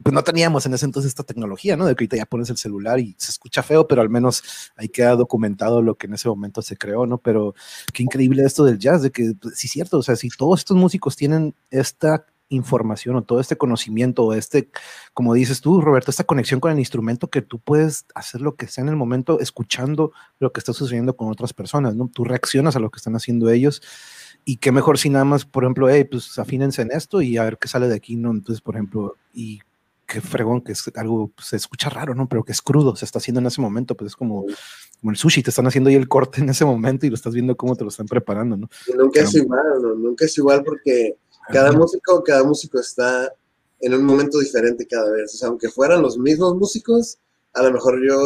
pues 0.02 0.14
no 0.14 0.24
teníamos 0.24 0.66
en 0.66 0.74
ese 0.74 0.86
entonces 0.86 1.10
esta 1.10 1.24
tecnología, 1.24 1.76
¿no? 1.76 1.86
De 1.86 1.96
que 1.96 2.04
ahorita 2.04 2.16
ya 2.16 2.26
pones 2.26 2.50
el 2.50 2.56
celular 2.56 2.98
y 2.98 3.16
se 3.18 3.32
escucha 3.32 3.62
feo, 3.62 3.90
pero 3.90 4.02
al 4.02 4.10
menos 4.10 4.72
ahí 4.78 4.88
queda 4.88 5.18
documentado 5.18 5.82
lo 5.82 5.96
que 5.96 6.08
en 6.08 6.14
ese 6.14 6.30
momento 6.30 6.62
se 6.62 6.78
creó, 6.78 7.06
¿no? 7.06 7.18
Pero 7.18 7.56
qué 7.94 8.04
increíble 8.04 8.46
esto 8.46 8.64
del 8.64 8.80
jazz, 8.80 9.02
de 9.02 9.12
que 9.12 9.34
pues, 9.38 9.58
sí 9.58 9.68
es 9.68 9.74
cierto, 9.74 9.98
o 9.98 10.04
sea, 10.04 10.16
si 10.16 10.30
todos 10.30 10.62
estos 10.62 10.78
músicos 10.78 11.18
tienen 11.18 11.54
esta 11.72 12.26
información 12.50 13.16
o 13.16 13.24
todo 13.24 13.40
este 13.40 13.58
conocimiento 13.58 14.24
o 14.26 14.34
este, 14.34 14.70
como 15.14 15.34
dices 15.34 15.62
tú, 15.62 15.82
Roberto, 15.82 16.12
esta 16.12 16.24
conexión 16.24 16.60
con 16.60 16.72
el 16.72 16.80
instrumento 16.80 17.30
que 17.30 17.42
tú 17.42 17.60
puedes 17.60 18.06
hacer 18.16 18.42
lo 18.42 18.56
que 18.56 18.68
sea 18.68 18.84
en 18.84 18.90
el 18.90 18.96
momento 18.96 19.40
escuchando 19.40 20.12
lo 20.40 20.52
que 20.52 20.60
está 20.60 20.74
sucediendo 20.74 21.16
con 21.16 21.30
otras 21.30 21.54
personas, 21.54 21.96
¿no? 21.96 22.10
Tú 22.14 22.24
reaccionas 22.24 22.76
a 22.76 22.80
lo 22.80 22.90
que 22.90 22.98
están 22.98 23.16
haciendo 23.16 23.50
ellos 23.50 23.82
y 24.46 24.58
qué 24.58 24.72
mejor 24.72 24.98
si 24.98 25.10
nada 25.10 25.26
más, 25.26 25.46
por 25.46 25.64
ejemplo, 25.64 25.90
hey, 25.90 26.06
pues 26.10 26.38
afínense 26.40 26.82
en 26.82 26.92
esto 26.92 27.22
y 27.22 27.38
a 27.38 27.44
ver 27.44 27.58
qué 27.58 27.68
sale 27.68 27.88
de 27.88 27.96
aquí, 27.96 28.16
¿no? 28.16 28.32
Entonces, 28.32 28.62
por 28.62 28.76
ejemplo, 28.76 29.16
y 29.34 29.60
qué 30.10 30.22
fregón, 30.22 30.62
que 30.62 30.72
es 30.72 30.92
algo, 30.96 31.32
pues, 31.36 31.50
se 31.50 31.56
escucha 31.56 31.90
raro, 31.90 32.16
¿no? 32.16 32.28
Pero 32.28 32.44
que 32.44 32.52
es 32.52 32.62
crudo, 32.62 32.96
se 32.96 33.06
está 33.06 33.20
haciendo 33.20 33.42
en 33.42 33.46
ese 33.46 33.62
momento, 33.62 33.96
pues 33.96 34.12
es 34.12 34.16
como, 34.16 34.46
como 35.00 35.12
el 35.12 35.18
sushi, 35.18 35.44
te 35.44 35.52
están 35.52 35.68
haciendo 35.68 35.92
ahí 35.92 35.96
el 35.96 36.08
corte 36.08 36.42
en 36.42 36.50
ese 36.50 36.66
momento 36.66 37.06
y 37.06 37.10
lo 37.10 37.16
estás 37.16 37.34
viendo 37.34 37.56
cómo 37.56 37.76
te 37.76 37.84
lo 37.84 37.90
están 37.90 38.08
preparando, 38.08 38.58
¿no? 38.58 38.70
nunca 38.98 39.22
es 39.22 39.36
igual, 39.36 39.64
¿no? 39.82 39.94
Nunca 39.94 40.26
es 40.26 40.36
igual 40.38 40.64
porque 40.64 41.16
cada 41.52 41.72
músico, 41.72 42.24
cada 42.24 42.44
músico 42.44 42.80
está 42.80 43.34
en 43.82 43.94
un 43.94 44.04
momento 44.04 44.40
diferente 44.40 44.86
cada 44.86 45.12
vez. 45.12 45.34
O 45.34 45.38
sea, 45.38 45.50
aunque 45.50 45.70
fueran 45.70 46.02
los 46.02 46.18
mismos 46.18 46.56
músicos, 46.56 47.18
a 47.54 47.64
lo 47.64 47.72
mejor 47.72 48.00
yo 48.08 48.18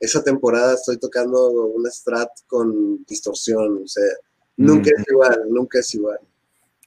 esa 0.00 0.22
temporada 0.22 0.74
estoy 0.74 0.98
tocando 0.98 1.50
un 1.50 1.90
strat 1.90 2.30
con 2.46 3.04
distorsión. 3.04 3.82
O 3.84 3.88
sea, 3.88 4.04
nunca 4.56 4.90
es 4.96 5.04
igual, 5.10 5.44
nunca 5.48 5.78
es 5.78 5.94
igual. 5.94 6.18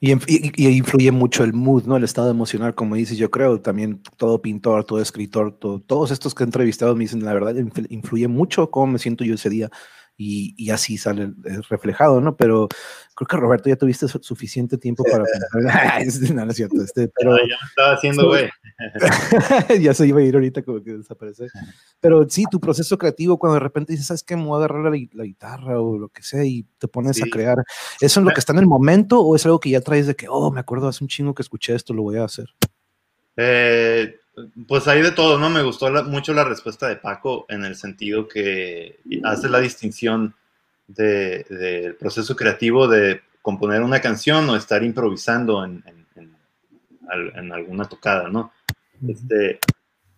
Y, 0.02 0.12
influye 0.12 1.12
mucho 1.12 1.44
el 1.44 1.54
mood, 1.54 1.86
¿no? 1.86 1.98
El 1.98 2.04
estado 2.04 2.30
emocional, 2.30 2.76
como 2.76 2.96
dices, 2.96 3.18
yo 3.18 3.32
creo, 3.32 3.62
también 3.62 4.04
todo 4.18 4.42
pintor, 4.42 4.84
todo 4.84 5.02
escritor, 5.02 5.58
todos 5.58 6.12
estos 6.12 6.36
que 6.36 6.44
he 6.44 6.46
entrevistado 6.46 6.96
me 6.96 7.06
dicen, 7.06 7.24
la 7.24 7.34
verdad, 7.34 7.56
influye 7.90 8.28
mucho 8.28 8.70
cómo 8.70 8.88
me 8.88 9.00
siento 9.00 9.24
yo 9.24 9.36
ese 9.36 9.50
día 9.50 9.72
y, 10.18 10.70
así 10.70 10.98
sale 10.98 11.34
reflejado, 11.70 12.22
¿no? 12.22 12.38
Pero 12.38 12.70
creo 13.16 13.28
que 13.28 13.38
Roberto 13.38 13.70
ya 13.70 13.76
tuviste 13.76 14.08
suficiente 14.08 14.78
tiempo 14.78 15.04
para 15.04 15.24
pensar. 15.24 15.50
no, 16.34 16.46
no 16.46 16.52
es 16.52 16.58
cierto. 16.58 16.82
Este, 16.82 17.10
pero, 17.20 17.38
ya 17.38 17.44
me 17.44 17.68
estaba 17.68 17.94
haciendo, 17.94 18.28
güey. 18.28 18.50
ya 19.82 19.94
se 19.94 20.08
iba 20.08 20.20
a 20.22 20.24
ir 20.24 20.36
ahorita 20.36 20.64
como 20.64 20.82
que 20.82 20.94
desaparece. 20.94 21.48
Pero 22.00 22.28
sí, 22.30 22.46
tu 22.50 22.60
proceso 22.60 22.98
creativo, 22.98 23.38
cuando 23.38 23.56
de 23.56 23.62
repente 23.62 23.92
dices, 23.92 24.08
¿sabes 24.08 24.24
qué? 24.24 24.36
Me 24.38 24.46
voy 24.46 24.54
a 24.56 24.66
agarrar 24.66 24.84
la, 24.86 25.24
guitarra 25.26 25.82
o 25.82 25.98
lo 25.98 26.10
que 26.10 26.24
sea 26.24 26.46
y 26.46 26.66
te 26.78 26.88
pones 26.88 27.22
a 27.22 27.26
crear. 27.30 27.58
¿Eso 28.00 28.20
es 28.20 28.26
lo 28.26 28.32
que 28.32 28.40
está 28.40 28.54
en 28.54 28.60
el 28.60 28.68
momento 28.68 29.20
o 29.20 29.36
es 29.36 29.46
algo 29.46 29.60
que 29.60 29.70
ya 29.70 29.82
traes 29.82 30.08
de 30.08 30.16
que, 30.16 30.28
oh, 30.30 30.52
me 30.52 30.62
acuerdo 30.62 30.88
hace 30.88 31.04
un 31.04 31.10
chingo 31.10 31.34
que 31.34 31.42
escuché 31.42 31.76
esto, 31.76 31.94
lo 31.94 32.04
voy 32.04 32.18
a 32.18 32.24
hacer? 32.24 32.48
Eh, 33.38 34.16
pues 34.68 34.88
hay 34.88 35.02
de 35.02 35.12
todo, 35.12 35.38
¿no? 35.38 35.50
Me 35.50 35.64
gustó 35.64 35.92
mucho 36.04 36.34
la 36.34 36.44
respuesta 36.44 36.88
de 36.88 36.98
Paco 36.98 37.46
en 37.50 37.64
el 37.66 37.76
sentido 37.76 38.28
que 38.28 39.00
hace 39.24 39.50
la 39.50 39.60
distinción 39.60 40.36
del 40.88 41.96
proceso 42.00 42.36
creativo 42.36 42.88
de 42.88 43.22
componer 43.42 43.82
una 43.82 44.02
canción 44.02 44.50
o 44.50 44.56
estar 44.56 44.84
improvisando 44.84 45.64
en, 45.64 45.84
alguna 47.52 47.86
tocada, 47.86 48.28
¿no? 48.30 48.52
Este, 49.08 49.60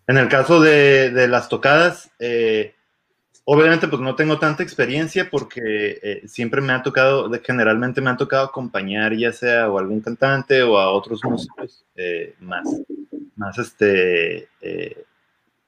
en 0.07 0.17
el 0.17 0.29
caso 0.29 0.61
de, 0.61 1.27
las 1.27 1.49
tocadas, 1.49 2.09
eh, 2.19 2.73
obviamente 3.49 3.87
pues 3.87 4.01
no 4.01 4.13
tengo 4.13 4.39
tanta 4.39 4.61
experiencia 4.61 5.29
porque 5.29 5.99
eh, 6.03 6.27
siempre 6.27 6.59
me 6.59 6.73
ha 6.73 6.83
tocado, 6.83 7.31
generalmente 7.41 8.01
me 8.01 8.09
ha 8.09 8.17
tocado 8.17 8.47
acompañar 8.47 9.15
ya 9.15 9.31
sea 9.31 9.69
o 9.69 9.79
algún 9.79 10.01
cantante 10.01 10.63
o 10.63 10.77
a 10.77 10.91
otros 10.91 11.23
músicos 11.23 11.85
eh, 11.95 12.35
más 12.41 12.67
más 13.37 13.57
este, 13.57 14.49
eh, 14.59 15.05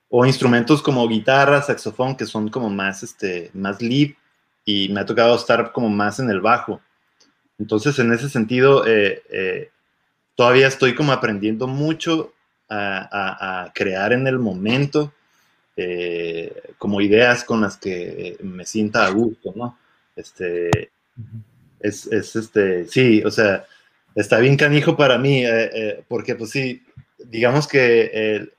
o 0.10 0.26
instrumentos 0.26 0.82
como 0.82 1.08
guitarra, 1.08 1.62
saxofón, 1.62 2.18
que 2.18 2.26
son 2.26 2.50
como 2.50 2.70
más, 2.70 3.04
este, 3.04 3.52
más 3.54 3.80
lead, 3.82 4.10
y 4.66 4.90
me 4.90 5.02
ha 5.02 5.06
tocado 5.06 5.36
estar 5.36 5.72
como 5.72 5.88
más 5.88 6.20
en 6.20 6.32
el 6.32 6.42
bajo. 6.42 6.82
Entonces, 7.60 7.98
en 8.00 8.12
ese 8.12 8.28
sentido, 8.28 8.84
todavía 10.34 10.68
estoy 10.68 10.96
como 10.96 11.12
aprendiendo 11.12 11.68
mucho 11.68 12.34
a, 12.68 13.72
crear 13.76 14.14
en 14.14 14.26
el 14.26 14.40
momento, 14.40 15.14
como 16.78 17.00
ideas 17.02 17.44
con 17.44 17.62
las 17.62 17.78
que 17.78 18.38
me 18.42 18.66
sienta 18.66 19.06
a 19.06 19.12
gusto, 19.12 19.54
¿no? 19.56 19.78
Este, 20.16 20.92
es, 21.80 22.06
es, 22.08 22.36
este, 22.36 22.86
sí, 22.88 23.24
o 23.24 23.32
sea, 23.32 23.66
está 24.14 24.40
bien 24.40 24.58
canijo 24.58 24.98
para 24.98 25.18
mí, 25.18 25.44
porque 26.10 26.36
pues 26.36 26.50
sí, 26.52 26.84
digamos 27.26 27.68
que 27.68 28.12
eh, 28.14 28.50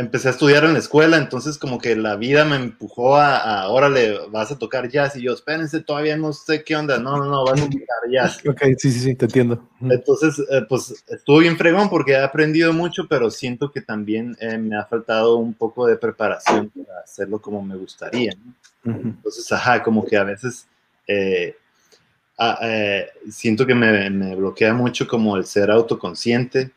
empecé 0.00 0.28
a 0.28 0.30
estudiar 0.32 0.64
en 0.64 0.72
la 0.72 0.78
escuela, 0.78 1.16
entonces 1.16 1.58
como 1.58 1.78
que 1.78 1.94
la 1.94 2.16
vida 2.16 2.44
me 2.44 2.56
empujó 2.56 3.16
a, 3.16 3.36
a, 3.36 3.68
órale, 3.68 4.18
vas 4.28 4.50
a 4.50 4.58
tocar 4.58 4.88
jazz, 4.88 5.14
y 5.16 5.22
yo, 5.22 5.32
espérense, 5.32 5.80
todavía 5.80 6.16
no 6.16 6.32
sé 6.32 6.64
qué 6.64 6.74
onda, 6.74 6.98
no, 6.98 7.16
no, 7.18 7.26
no, 7.26 7.44
vas 7.44 7.60
a 7.60 7.66
tocar 7.66 8.10
jazz. 8.10 8.40
Ok, 8.48 8.62
sí, 8.78 8.90
sí, 8.90 9.00
sí, 9.00 9.14
te 9.14 9.26
entiendo. 9.26 9.68
Entonces, 9.82 10.38
eh, 10.50 10.62
pues 10.68 11.04
estuvo 11.08 11.38
bien 11.38 11.56
fregón 11.56 11.88
porque 11.88 12.12
he 12.12 12.22
aprendido 12.22 12.72
mucho, 12.72 13.06
pero 13.08 13.30
siento 13.30 13.70
que 13.70 13.82
también 13.82 14.36
eh, 14.40 14.58
me 14.58 14.76
ha 14.76 14.84
faltado 14.84 15.36
un 15.36 15.54
poco 15.54 15.86
de 15.86 15.96
preparación 15.96 16.70
para 16.70 17.00
hacerlo 17.00 17.40
como 17.40 17.62
me 17.62 17.76
gustaría, 17.76 18.32
Entonces, 18.84 19.52
ajá, 19.52 19.82
como 19.82 20.04
que 20.04 20.16
a 20.16 20.24
veces... 20.24 20.66
siento 23.30 23.66
que 23.66 23.74
me, 23.74 24.08
me 24.08 24.34
bloquea 24.34 24.72
mucho 24.72 25.06
como 25.06 25.36
el 25.36 25.44
ser 25.44 25.70
autoconsciente. 25.70 26.72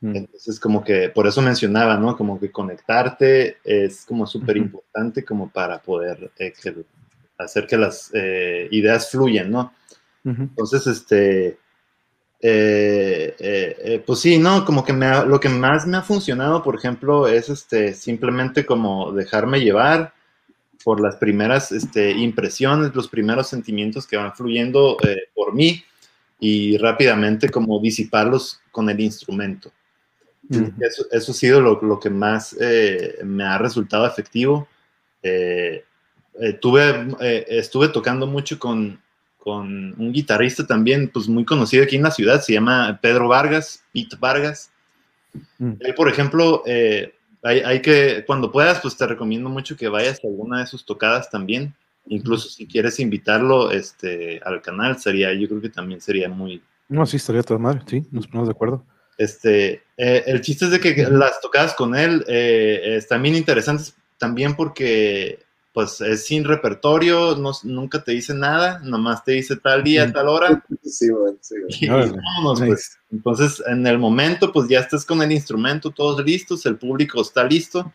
Entonces, 0.00 0.60
como 0.60 0.84
que 0.84 1.08
por 1.08 1.26
eso 1.26 1.42
mencionaba, 1.42 1.96
¿no? 1.96 2.16
Como 2.16 2.38
que 2.38 2.52
conectarte 2.52 3.58
es 3.64 4.04
como 4.06 4.26
súper 4.26 4.56
importante 4.56 5.24
como 5.24 5.50
para 5.50 5.82
poder 5.82 6.30
eh, 6.38 6.52
hacer 7.36 7.66
que 7.66 7.76
las 7.76 8.10
eh, 8.14 8.68
ideas 8.70 9.10
fluyan, 9.10 9.50
¿no? 9.50 9.72
Entonces, 10.24 10.86
este, 10.86 11.58
eh, 12.40 14.02
pues 14.06 14.20
sí, 14.20 14.38
¿no? 14.38 14.64
Como 14.64 14.84
que 14.84 14.92
me 14.92 15.24
lo 15.24 15.40
que 15.40 15.48
más 15.48 15.86
me 15.86 15.96
ha 15.96 16.02
funcionado, 16.02 16.62
por 16.62 16.76
ejemplo, 16.76 17.26
es 17.26 17.48
este, 17.48 17.94
simplemente 17.94 18.66
como 18.66 19.10
dejarme 19.12 19.58
llevar 19.58 20.12
por 20.84 21.00
las 21.00 21.16
primeras 21.16 21.72
este, 21.72 22.10
impresiones, 22.10 22.94
los 22.94 23.08
primeros 23.08 23.48
sentimientos 23.48 24.06
que 24.06 24.18
van 24.18 24.34
fluyendo 24.34 24.96
por 25.34 25.54
mí 25.54 25.82
y 26.38 26.76
rápidamente 26.76 27.48
como 27.48 27.80
disiparlos 27.80 28.60
con 28.70 28.88
el 28.90 29.00
instrumento. 29.00 29.72
Eso, 30.50 31.06
eso, 31.10 31.32
ha 31.32 31.34
sido 31.34 31.60
lo, 31.60 31.80
lo 31.82 32.00
que 32.00 32.08
más 32.08 32.56
eh, 32.58 33.18
me 33.22 33.44
ha 33.44 33.58
resultado 33.58 34.06
efectivo. 34.06 34.66
Eh, 35.22 35.84
eh, 36.40 36.52
tuve, 36.54 37.08
estuve 37.48 37.88
tocando 37.88 38.26
mucho 38.26 38.58
con, 38.58 39.00
con, 39.36 39.94
un 40.00 40.12
guitarrista 40.12 40.66
también, 40.66 41.10
pues 41.12 41.28
muy 41.28 41.44
conocido 41.44 41.84
aquí 41.84 41.96
en 41.96 42.04
la 42.04 42.10
ciudad, 42.10 42.40
se 42.40 42.54
llama 42.54 42.98
Pedro 43.02 43.28
Vargas, 43.28 43.84
Pete 43.92 44.16
Vargas. 44.18 44.70
Mm. 45.58 45.72
Él, 45.80 45.94
por 45.94 46.08
ejemplo, 46.08 46.62
hay, 46.64 47.60
hay, 47.60 47.82
que, 47.82 48.24
cuando 48.26 48.50
puedas, 48.50 48.80
pues 48.80 48.96
te 48.96 49.06
recomiendo 49.06 49.50
mucho 49.50 49.76
que 49.76 49.88
vayas 49.88 50.18
a 50.24 50.28
alguna 50.28 50.60
de 50.60 50.66
sus 50.66 50.84
tocadas 50.84 51.30
también. 51.30 51.74
Incluso 52.06 52.48
si 52.48 52.66
quieres 52.66 52.98
invitarlo 53.00 53.70
este, 53.70 54.40
al 54.42 54.62
canal, 54.62 54.98
sería, 54.98 55.34
yo 55.34 55.46
creo 55.46 55.60
que 55.60 55.68
también 55.68 56.00
sería 56.00 56.30
muy... 56.30 56.62
No, 56.88 57.04
sí, 57.04 57.18
estaría 57.18 57.42
toda 57.42 57.60
madre, 57.60 57.82
sí, 57.86 58.06
nos 58.10 58.26
ponemos 58.26 58.48
de 58.48 58.52
acuerdo. 58.52 58.86
Este, 59.18 59.82
eh, 59.96 60.22
el 60.26 60.40
chiste 60.40 60.66
es 60.66 60.70
de 60.70 60.80
que 60.80 60.94
las 61.10 61.40
tocadas 61.40 61.74
con 61.74 61.96
él 61.96 62.24
eh, 62.28 62.94
están 62.96 63.20
bien 63.20 63.34
interesantes 63.34 63.94
también 64.16 64.54
porque 64.54 65.40
pues 65.72 66.00
es 66.00 66.24
sin 66.24 66.44
repertorio, 66.44 67.36
no, 67.36 67.52
nunca 67.64 68.02
te 68.02 68.12
dice 68.12 68.34
nada, 68.34 68.80
nomás 68.80 69.22
te 69.22 69.32
dice 69.32 69.56
tal 69.56 69.84
día, 69.84 70.12
tal 70.12 70.28
hora. 70.28 70.64
Sí, 70.82 71.06
pues. 72.66 72.98
Entonces, 73.12 73.62
en 73.66 73.86
el 73.86 73.98
momento, 73.98 74.52
pues 74.52 74.68
ya 74.68 74.80
estás 74.80 75.04
con 75.04 75.22
el 75.22 75.30
instrumento, 75.30 75.90
todos 75.90 76.24
listos, 76.24 76.66
el 76.66 76.78
público 76.78 77.20
está 77.20 77.44
listo, 77.44 77.92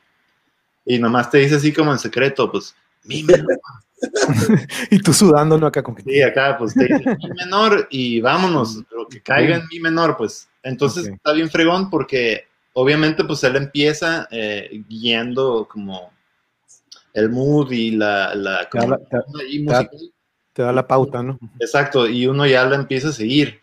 y 0.85 0.99
nomás 0.99 1.29
te 1.29 1.39
dice 1.39 1.55
así 1.55 1.73
como 1.73 1.91
en 1.91 1.99
secreto, 1.99 2.49
pues, 2.51 2.75
mi 3.03 3.23
menor. 3.23 3.59
y 4.91 4.99
tú 4.99 5.11
sudando, 5.11 5.57
¿no? 5.57 5.67
Acá 5.67 5.81
con 5.81 5.97
Sí, 6.01 6.21
acá, 6.21 6.55
pues 6.57 6.73
te 6.73 6.85
dice 6.85 7.17
mi 7.17 7.29
menor 7.35 7.87
y 7.89 8.21
vámonos, 8.21 8.83
lo 8.95 9.07
que 9.09 9.21
caiga 9.21 9.57
en 9.57 9.67
mi 9.69 9.79
menor, 9.79 10.15
pues 10.15 10.47
entonces 10.63 11.07
está 11.07 11.33
bien 11.33 11.49
fregón 11.49 11.89
porque 11.89 12.47
obviamente 12.73 13.23
pues 13.23 13.43
él 13.43 13.55
empieza 13.55 14.27
eh, 14.31 14.83
guiando 14.87 15.67
como 15.69 16.11
el 17.13 17.29
mood 17.29 17.71
y 17.71 17.91
la... 17.91 18.33
la, 18.33 18.67
te, 20.53 20.61
da 20.61 20.71
la 20.71 20.87
pauta, 20.87 21.21
¿no? 21.21 21.39
Exacto, 21.59 22.07
y 22.07 22.25
uno 22.27 22.45
ya 22.45 22.65
la 22.65 22.75
empieza 22.75 23.09
a 23.09 23.13
seguir. 23.13 23.61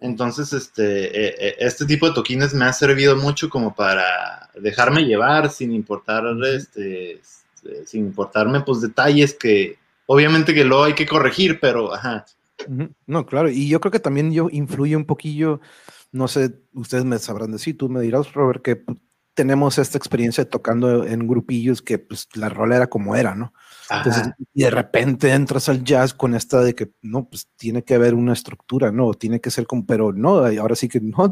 Entonces, 0.00 0.52
este, 0.52 1.06
eh, 1.06 1.34
eh, 1.38 1.56
este 1.58 1.84
tipo 1.84 2.06
de 2.06 2.14
toquines 2.14 2.54
me 2.54 2.64
ha 2.64 2.72
servido 2.72 3.16
mucho 3.16 3.50
como 3.50 3.74
para 3.74 4.48
dejarme 4.54 5.04
llevar 5.04 5.50
sin 5.50 5.72
importar, 5.72 6.24
este, 6.44 7.20
sin 7.84 8.06
importarme, 8.06 8.60
pues, 8.60 8.80
detalles 8.80 9.34
que 9.34 9.76
obviamente 10.06 10.54
que 10.54 10.64
luego 10.64 10.84
hay 10.84 10.94
que 10.94 11.06
corregir, 11.06 11.58
pero, 11.60 11.92
ajá. 11.92 12.24
No, 13.06 13.26
claro, 13.26 13.50
y 13.50 13.68
yo 13.68 13.80
creo 13.80 13.92
que 13.92 14.00
también 14.00 14.32
yo 14.32 14.48
influye 14.50 14.96
un 14.96 15.04
poquillo, 15.04 15.60
no 16.12 16.28
sé, 16.28 16.62
ustedes 16.72 17.04
me 17.04 17.18
sabrán 17.18 17.52
decir, 17.52 17.76
tú 17.76 17.88
me 17.88 18.00
dirás, 18.00 18.32
Robert, 18.32 18.62
que 18.62 18.84
tenemos 19.38 19.78
esta 19.78 19.96
experiencia 19.96 20.48
tocando 20.48 21.04
en 21.04 21.28
grupillos 21.28 21.80
que 21.80 21.98
pues 21.98 22.28
la 22.34 22.48
rola 22.48 22.74
era 22.74 22.88
como 22.88 23.14
era, 23.14 23.36
¿no? 23.36 23.52
Entonces, 23.88 24.32
y 24.52 24.64
de 24.64 24.70
repente 24.70 25.30
entras 25.30 25.68
al 25.68 25.84
jazz 25.84 26.12
con 26.12 26.34
esta 26.34 26.60
de 26.60 26.74
que, 26.74 26.90
no, 27.02 27.28
pues 27.28 27.46
tiene 27.56 27.84
que 27.84 27.94
haber 27.94 28.14
una 28.14 28.32
estructura, 28.32 28.90
¿no? 28.90 29.14
Tiene 29.14 29.40
que 29.40 29.52
ser 29.52 29.64
como, 29.68 29.86
pero 29.86 30.12
no, 30.12 30.44
ahora 30.44 30.74
sí 30.74 30.88
que, 30.88 31.00
no, 31.00 31.30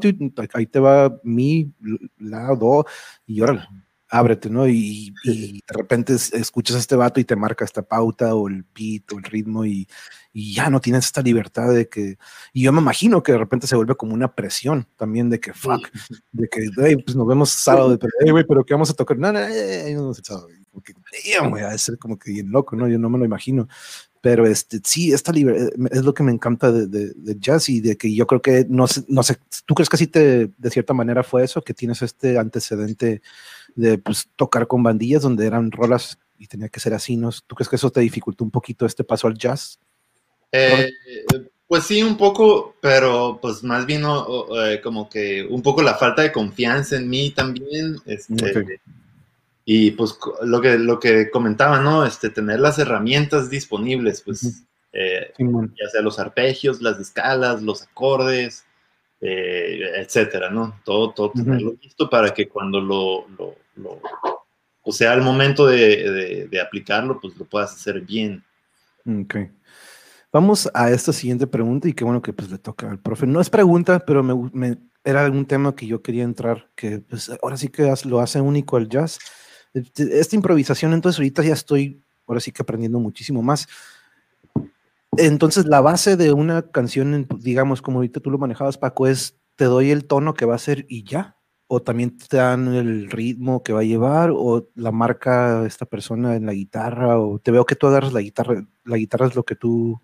ahí 0.55 0.67
te 0.67 0.79
va 0.79 1.19
mi, 1.25 1.75
lado 2.19 2.87
y 3.27 3.41
ahora 3.41 3.69
ábrete, 4.09 4.51
¿no? 4.51 4.69
Y, 4.69 5.13
de 5.25 5.61
repente 5.69 6.15
escuchas 6.15 6.77
a 6.77 6.79
este 6.79 6.97
vato 6.97 7.21
y 7.21 7.25
te 7.25 7.37
marca 7.37 7.65
esta 7.65 7.83
pauta 7.83 8.35
o 8.35 8.49
el 8.49 8.65
beat 8.75 9.13
o 9.13 9.19
el 9.19 9.25
ritmo 9.25 9.65
y, 9.65 9.89
y, 10.33 10.55
ya 10.55 10.71
no 10.71 10.81
tienes 10.81 11.07
esta 11.07 11.23
libertad 11.23 11.73
de 11.73 11.89
que, 11.89 12.19
y 12.53 12.63
yo 12.63 12.73
me 12.73 12.81
imagino 12.81 13.23
que 13.23 13.33
de 13.33 13.39
repente 13.39 13.67
se 13.67 13.77
vuelve 13.77 13.97
como 13.97 14.15
una 14.15 14.35
presión 14.35 14.87
también 14.97 15.31
de 15.31 15.41
que, 15.41 15.53
fuck, 15.53 15.89
de 16.33 16.49
que, 16.49 16.69
hey, 16.77 16.97
pues 17.05 17.17
nos 17.17 17.27
vemos 17.27 17.51
sábado, 17.51 17.99
pero, 17.99 18.13
hey, 18.21 18.31
güey, 18.31 18.45
pero 18.47 18.65
¿qué 18.65 18.75
vamos 18.75 18.91
a 18.91 18.95
tocar? 18.95 19.19
No, 19.19 19.33
no, 19.33 19.41
no, 19.41 20.03
no, 20.03 20.15
sábado, 20.15 20.49
como 20.71 20.83
que, 20.83 20.95
güey, 21.49 21.65
a 21.65 21.77
ser 21.79 21.99
como 21.99 22.19
que 22.19 22.33
bien 22.33 22.51
loco, 22.51 22.77
¿no? 22.77 22.89
Yo 22.89 22.99
no 22.99 23.09
me 23.09 23.19
lo 23.19 23.25
imagino. 23.25 23.69
Pero 24.27 24.45
este, 24.45 24.81
sí, 24.83 25.13
esta 25.13 25.31
libertad 25.31 25.69
es 25.93 26.05
lo 26.05 26.13
que 26.13 26.25
me 26.25 26.33
encanta 26.33 26.73
de, 26.73 26.89
de, 26.89 27.37
jazz 27.39 27.69
y 27.69 27.81
de 27.81 27.97
que 27.97 28.13
yo 28.13 28.27
creo 28.27 28.43
que, 28.43 28.67
no 28.69 28.89
sé, 28.89 29.05
no 29.07 29.23
sé, 29.23 29.37
¿tú 29.67 29.75
crees 29.75 29.89
que 29.89 29.95
así 29.95 30.09
te, 30.09 30.49
de 30.49 30.71
cierta 30.71 30.93
manera 30.93 31.23
fue 31.23 31.45
eso? 31.45 31.63
Que 31.63 31.75
tienes 31.75 32.03
este 32.03 32.37
antecedente 32.37 33.23
de 33.77 33.99
pues, 33.99 34.29
tocar 34.35 34.67
con 34.67 34.83
bandillas 34.83 35.23
donde 35.23 35.47
eran 35.47 35.71
rolas 35.71 36.19
y 36.39 36.49
tenía 36.49 36.69
que 36.69 36.81
ser 36.81 36.95
así, 36.95 37.17
¿no? 37.17 37.31
¿Tú 37.47 37.55
crees 37.55 37.69
que 37.69 37.77
eso 37.77 37.91
te 37.91 38.01
dificultó 38.01 38.43
un 38.45 38.51
poquito 38.51 38.85
este 38.85 39.05
paso 39.05 39.27
al 39.27 39.39
jazz? 39.39 39.79
Eh, 40.53 40.91
pues 41.67 41.85
sí, 41.85 42.03
un 42.03 42.17
poco, 42.17 42.77
pero 42.81 43.39
pues 43.41 43.63
más 43.63 43.87
bien 43.87 44.03
eh, 44.03 44.81
como 44.83 45.09
que 45.09 45.47
un 45.49 45.63
poco 45.63 45.83
la 45.83 45.95
falta 45.95 46.23
de 46.23 46.33
confianza 46.33 46.97
en 46.97 47.09
mí 47.09 47.31
también. 47.31 47.97
Este, 48.07 48.81
Y 49.65 49.91
pues 49.93 50.17
lo 50.43 50.61
que, 50.61 50.79
lo 50.79 50.99
que 51.01 51.31
comentaba, 51.31 51.81
¿no? 51.81 52.07
Este, 52.07 52.31
tener 52.31 52.61
las 52.61 52.79
herramientas 52.79 53.51
disponibles, 53.51 54.23
pues, 54.23 54.63
eh, 54.93 55.33
ya 55.39 55.91
sea 55.91 56.03
los 56.03 56.19
arpegios, 56.19 56.81
las 56.81 57.01
escalas, 57.01 57.63
los 57.63 57.83
acordes, 57.83 58.65
etcétera, 59.21 60.51
¿no? 60.51 60.81
Todo, 60.85 61.11
todo 61.13 61.33
tenerlo 61.33 61.75
listo 61.83 62.09
para 62.09 62.33
que 62.33 62.49
cuando 62.49 62.81
lo, 62.81 63.27
lo 63.37 63.57
o 64.83 64.93
sea, 64.93 65.13
al 65.13 65.23
momento 65.23 65.67
de, 65.67 66.49
aplicarlo, 66.65 67.21
pues 67.21 67.37
lo 67.37 67.45
puedas 67.45 67.73
hacer 67.75 68.01
bien. 68.01 68.45
Ok. 69.05 69.37
Vamos 70.33 70.71
a 70.75 70.91
esta 70.91 71.13
siguiente 71.13 71.47
pregunta 71.47 71.89
y 71.89 71.93
qué 71.93 72.05
bueno 72.05 72.23
que 72.23 72.33
pues 72.33 72.51
le 72.51 72.59
toca 72.59 72.91
al 72.91 72.99
profe. 72.99 73.27
No 73.27 73.41
es 73.41 73.51
pregunta, 73.51 74.01
pero 74.01 74.23
me, 74.23 74.79
era 75.03 75.25
algún 75.25 75.47
tema 75.47 75.75
que 75.75 75.87
yo 75.87 76.03
quería 76.03 76.25
entrar, 76.25 76.69
que 76.75 77.01
pues 77.01 77.31
ahora 77.43 77.57
sí 77.57 77.69
que 77.69 77.93
lo 78.05 78.21
hace 78.21 78.41
único 78.41 78.77
al 78.77 78.89
jazz. 78.89 79.19
Este, 79.73 80.21
esta 80.21 80.37
improvisación, 80.37 80.93
entonces 80.93 81.19
ahorita 81.19 81.43
ya 81.43 81.55
estoy, 81.55 82.03
ahora 82.27 82.41
sí 82.41 82.53
que 82.53 82.63
aprendiendo 82.63 83.01
muchísimo 83.01 83.43
más. 83.43 83.69
Entonces 85.17 85.65
la 85.65 85.81
base 85.81 86.17
de 86.17 86.33
una 86.33 86.63
canción, 86.71 87.27
digamos, 87.39 87.81
como 87.83 87.99
ahorita 87.99 88.21
tú 88.21 88.31
lo 88.31 88.39
manejabas, 88.39 88.79
Paco, 88.79 89.07
es 89.07 89.37
te 89.57 89.65
doy 89.65 89.91
el 89.91 90.05
tono 90.05 90.35
que 90.35 90.45
va 90.45 90.55
a 90.55 90.59
ser 90.59 90.85
y 90.89 91.05
ya 91.05 91.36
o 91.69 91.83
también 91.83 92.17
te 92.17 92.37
dan 92.37 92.75
el 92.75 93.11
ritmo 93.11 93.63
que 93.63 93.73
va 93.73 93.81
a 93.81 93.85
llevar, 93.85 94.31
o 94.33 94.69
la 94.75 94.93
marca 94.93 95.67
esta 95.67 95.87
persona 95.87 96.37
en 96.37 96.47
la 96.47 96.53
guitarra, 96.53 97.19
o 97.19 97.39
te 97.39 97.51
veo 97.51 97.67
que 97.67 97.77
tú 97.77 97.87
agarras 97.87 98.13
la 98.13 98.21
guitarra, 98.21 98.67
la 98.85 98.97
guitarra 98.97 99.27
es 99.27 99.35
lo 99.35 99.45
que 99.45 99.57
tú 99.57 100.01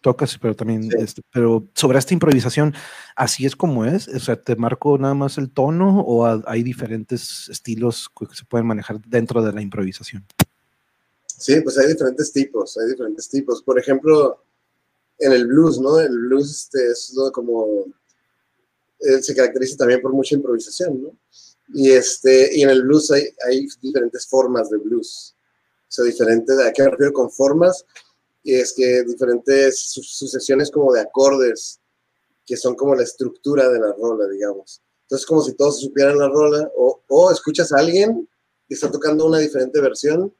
tocas, 0.00 0.38
pero 0.38 0.54
también, 0.54 0.88
este, 0.98 1.22
pero 1.32 1.68
sobre 1.74 1.98
esta 1.98 2.14
improvisación, 2.14 2.74
¿así 3.16 3.46
es 3.46 3.56
como 3.56 3.84
es? 3.84 4.08
O 4.08 4.20
sea, 4.20 4.36
¿te 4.42 4.56
marco 4.56 4.96
nada 4.98 5.14
más 5.14 5.38
el 5.38 5.50
tono 5.50 6.00
o 6.00 6.26
hay 6.46 6.62
diferentes 6.62 7.48
estilos 7.48 8.08
que 8.18 8.34
se 8.34 8.44
pueden 8.44 8.66
manejar 8.66 9.00
dentro 9.00 9.42
de 9.42 9.52
la 9.52 9.62
improvisación? 9.62 10.24
Sí, 11.26 11.60
pues 11.60 11.78
hay 11.78 11.88
diferentes 11.88 12.32
tipos, 12.32 12.76
hay 12.78 12.90
diferentes 12.90 13.28
tipos. 13.28 13.62
Por 13.62 13.78
ejemplo, 13.78 14.42
en 15.18 15.32
el 15.32 15.46
blues, 15.46 15.80
¿no? 15.80 15.98
El 16.00 16.16
blues 16.18 16.50
este, 16.50 16.90
es 16.90 17.14
como 17.32 17.84
eh, 19.00 19.22
se 19.22 19.34
caracteriza 19.34 19.76
también 19.76 20.00
por 20.00 20.12
mucha 20.12 20.34
improvisación, 20.34 21.02
¿no? 21.02 21.16
Y, 21.74 21.90
este, 21.90 22.56
y 22.56 22.62
en 22.62 22.70
el 22.70 22.82
blues 22.82 23.10
hay, 23.10 23.24
hay 23.46 23.66
diferentes 23.80 24.26
formas 24.26 24.70
de 24.70 24.78
blues. 24.78 25.34
O 25.82 25.90
sea, 25.90 26.04
diferentes, 26.04 26.58
¿a 26.58 26.72
qué 26.72 26.82
me 26.82 26.90
refiero 26.90 27.12
con 27.12 27.30
formas? 27.30 27.84
Y 28.42 28.54
es 28.54 28.72
que 28.72 29.04
diferentes 29.04 29.78
sucesiones 29.78 30.70
como 30.70 30.92
de 30.92 31.00
acordes, 31.00 31.80
que 32.46 32.56
son 32.56 32.74
como 32.74 32.94
la 32.94 33.02
estructura 33.02 33.68
de 33.68 33.78
la 33.78 33.92
rola, 33.92 34.26
digamos. 34.28 34.80
Entonces, 35.02 35.26
como 35.26 35.42
si 35.42 35.54
todos 35.54 35.80
supieran 35.80 36.18
la 36.18 36.28
rola, 36.28 36.70
o, 36.76 37.02
o 37.08 37.30
escuchas 37.30 37.72
a 37.72 37.78
alguien 37.78 38.28
que 38.66 38.74
está 38.74 38.90
tocando 38.90 39.26
una 39.26 39.38
diferente 39.38 39.80
versión, 39.80 40.34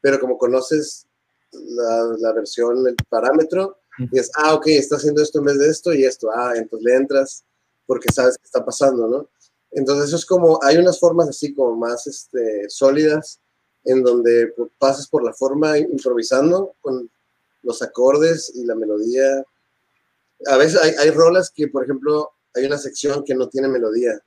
pero 0.00 0.20
como 0.20 0.38
conoces 0.38 1.06
la, 1.52 2.16
la 2.18 2.32
versión, 2.32 2.86
el 2.86 2.96
parámetro, 3.08 3.78
y 4.12 4.18
es, 4.18 4.30
ah, 4.34 4.54
ok, 4.54 4.66
está 4.68 4.96
haciendo 4.96 5.22
esto 5.22 5.38
en 5.38 5.46
vez 5.46 5.58
de 5.58 5.68
esto 5.68 5.94
y 5.94 6.04
esto, 6.04 6.30
ah, 6.32 6.52
entonces 6.54 6.84
le 6.84 6.94
entras 6.94 7.44
porque 7.86 8.12
sabes 8.12 8.36
qué 8.38 8.44
está 8.44 8.64
pasando, 8.64 9.08
¿no? 9.08 9.28
Entonces 9.70 10.06
eso 10.06 10.16
es 10.16 10.26
como, 10.26 10.58
hay 10.62 10.76
unas 10.76 10.98
formas 10.98 11.28
así 11.28 11.54
como 11.54 11.76
más 11.76 12.06
este, 12.06 12.68
sólidas 12.68 13.40
en 13.84 14.02
donde 14.02 14.52
pasas 14.78 15.06
por 15.08 15.22
la 15.24 15.32
forma 15.32 15.78
improvisando 15.78 16.74
con 16.80 17.10
los 17.62 17.82
acordes 17.82 18.52
y 18.54 18.64
la 18.64 18.74
melodía. 18.74 19.44
A 20.46 20.56
veces 20.56 20.80
hay, 20.80 20.92
hay 20.98 21.10
rolas 21.10 21.50
que, 21.50 21.68
por 21.68 21.84
ejemplo, 21.84 22.30
hay 22.54 22.64
una 22.64 22.78
sección 22.78 23.22
que 23.24 23.34
no 23.34 23.48
tiene 23.48 23.68
melodía. 23.68 24.20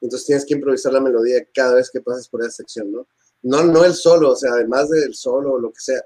Entonces 0.00 0.26
tienes 0.26 0.44
que 0.44 0.54
improvisar 0.54 0.92
la 0.92 1.00
melodía 1.00 1.46
cada 1.54 1.74
vez 1.74 1.90
que 1.90 2.00
pases 2.00 2.28
por 2.28 2.42
esa 2.42 2.50
sección, 2.50 2.92
¿no? 2.92 3.06
No, 3.42 3.62
no 3.62 3.84
el 3.84 3.94
solo, 3.94 4.32
o 4.32 4.36
sea, 4.36 4.52
además 4.52 4.90
del 4.90 5.14
solo 5.14 5.52
o 5.52 5.58
lo 5.58 5.70
que 5.72 5.80
sea. 5.80 6.04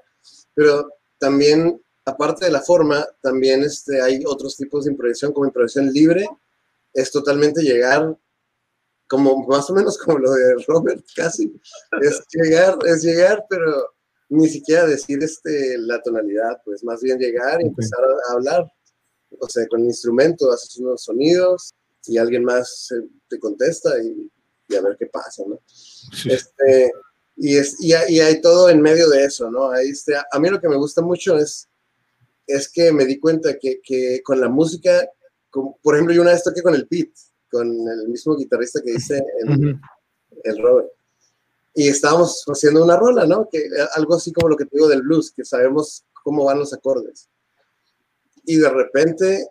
Pero 0.53 0.89
también, 1.17 1.81
aparte 2.05 2.45
de 2.45 2.51
la 2.51 2.61
forma, 2.61 3.05
también 3.21 3.63
este, 3.63 4.01
hay 4.01 4.23
otros 4.25 4.55
tipos 4.55 4.85
de 4.85 4.91
improvisación, 4.91 5.33
como 5.33 5.47
improvisación 5.47 5.91
libre, 5.91 6.27
es 6.93 7.11
totalmente 7.11 7.61
llegar, 7.61 8.17
como 9.07 9.45
más 9.47 9.69
o 9.69 9.73
menos 9.73 9.97
como 9.97 10.19
lo 10.19 10.31
de 10.31 10.55
Robert, 10.67 11.03
casi. 11.15 11.53
Es 12.01 12.23
llegar, 12.31 12.77
es 12.85 13.03
llegar, 13.03 13.45
pero 13.49 13.93
ni 14.29 14.47
siquiera 14.47 14.85
decir 14.85 15.21
este, 15.21 15.77
la 15.79 16.01
tonalidad, 16.01 16.61
pues 16.63 16.83
más 16.83 17.01
bien 17.01 17.19
llegar 17.19 17.61
y 17.61 17.67
empezar 17.67 17.99
a 18.29 18.33
hablar. 18.33 18.71
O 19.39 19.49
sea, 19.49 19.67
con 19.67 19.81
el 19.81 19.87
instrumento 19.87 20.51
haces 20.51 20.77
unos 20.77 21.03
sonidos 21.03 21.73
y 22.05 22.17
alguien 22.17 22.43
más 22.43 22.89
te 23.29 23.39
contesta 23.39 23.91
y, 24.01 24.31
a 24.75 24.81
ver 24.81 24.95
qué 24.97 25.07
pasa, 25.07 25.43
¿no? 25.45 25.59
Este, 26.25 26.93
y, 27.35 27.57
es, 27.57 27.75
y, 27.81 27.93
hay 27.93 28.39
todo 28.39 28.69
en 28.69 28.81
medio 28.81 29.09
de 29.09 29.25
eso, 29.25 29.51
¿no? 29.51 29.69
Ahí 29.69 29.89
este, 29.89 30.15
a 30.15 30.39
mí 30.39 30.49
lo 30.49 30.61
que 30.61 30.69
me 30.69 30.77
gusta 30.77 31.01
mucho 31.01 31.37
es, 31.37 31.67
es 32.47 32.69
que 32.69 32.93
me 32.93 33.05
di 33.05 33.19
cuenta 33.19 33.57
que, 33.59 33.81
que 33.83 34.21
con 34.23 34.39
la 34.39 34.47
música 34.47 35.09
por 35.51 35.95
ejemplo, 35.95 36.13
yo 36.13 36.21
una 36.21 36.31
vez 36.31 36.43
toqué 36.43 36.61
con 36.61 36.75
el 36.75 36.87
Pete, 36.87 37.13
con 37.51 37.67
el 37.67 38.07
mismo 38.07 38.35
guitarrista 38.35 38.81
que 38.81 38.93
dice 38.93 39.23
el, 40.43 40.61
Robert. 40.61 40.89
Y 41.73 41.87
estábamos 41.87 42.43
haciendo 42.47 42.83
una 42.83 42.97
rola, 42.97 43.25
¿no? 43.25 43.47
Que, 43.49 43.69
algo 43.95 44.15
así 44.15 44.31
como 44.31 44.49
lo 44.49 44.57
que 44.57 44.65
te 44.65 44.75
digo 44.75 44.87
del 44.87 45.03
blues, 45.03 45.31
que 45.31 45.45
sabemos 45.45 46.03
cómo 46.23 46.45
van 46.45 46.59
los 46.59 46.73
acordes. 46.73 47.29
Y 48.45 48.57
de 48.57 48.69
repente, 48.69 49.47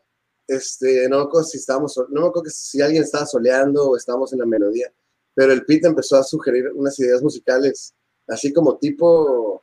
este, 0.47 1.09
no 1.09 1.19
me 1.19 1.25
acuerdo 1.25 1.47
si 1.47 1.59
estábamos, 1.59 1.97
no 2.09 2.23
me 2.23 2.29
acuerdo 2.29 2.51
si 2.51 2.81
alguien 2.83 3.03
estaba 3.03 3.27
soleando 3.27 3.91
o 3.91 3.97
estábamos 3.97 4.33
en 4.33 4.41
la 4.41 4.47
melodía, 4.47 4.93
pero 5.35 5.53
el 5.53 5.65
Pete 5.65 5.87
empezó 5.87 6.17
a 6.17 6.25
sugerir 6.25 6.71
unas 6.75 6.99
ideas 6.99 7.23
musicales, 7.23 7.95
así 8.27 8.53
como 8.53 8.77
tipo 8.79 9.63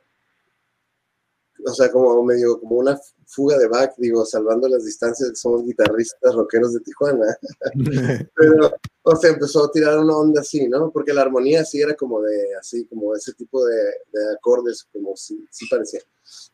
o 1.67 1.73
sea, 1.73 1.91
como 1.91 2.23
medio 2.23 2.59
como 2.59 2.77
una 2.77 2.99
fuga 3.25 3.57
de 3.57 3.67
back, 3.67 3.95
digo, 3.97 4.25
salvando 4.25 4.67
las 4.69 4.85
distancias, 4.85 5.37
somos 5.39 5.65
guitarristas 5.65 6.33
rockeros 6.33 6.73
de 6.73 6.79
Tijuana. 6.79 7.37
Pero, 8.35 8.73
o 9.03 9.15
sea, 9.15 9.31
empezó 9.31 9.65
a 9.65 9.71
tirar 9.71 9.99
una 9.99 10.15
onda 10.15 10.41
así, 10.41 10.67
¿no? 10.67 10.91
Porque 10.91 11.13
la 11.13 11.21
armonía 11.21 11.65
sí 11.65 11.81
era 11.81 11.93
como 11.95 12.21
de, 12.21 12.55
así, 12.59 12.85
como 12.85 13.15
ese 13.15 13.33
tipo 13.33 13.65
de, 13.65 13.75
de 13.75 14.33
acordes, 14.33 14.87
como 14.91 15.15
sí, 15.15 15.45
sí 15.51 15.67
parecía. 15.69 15.99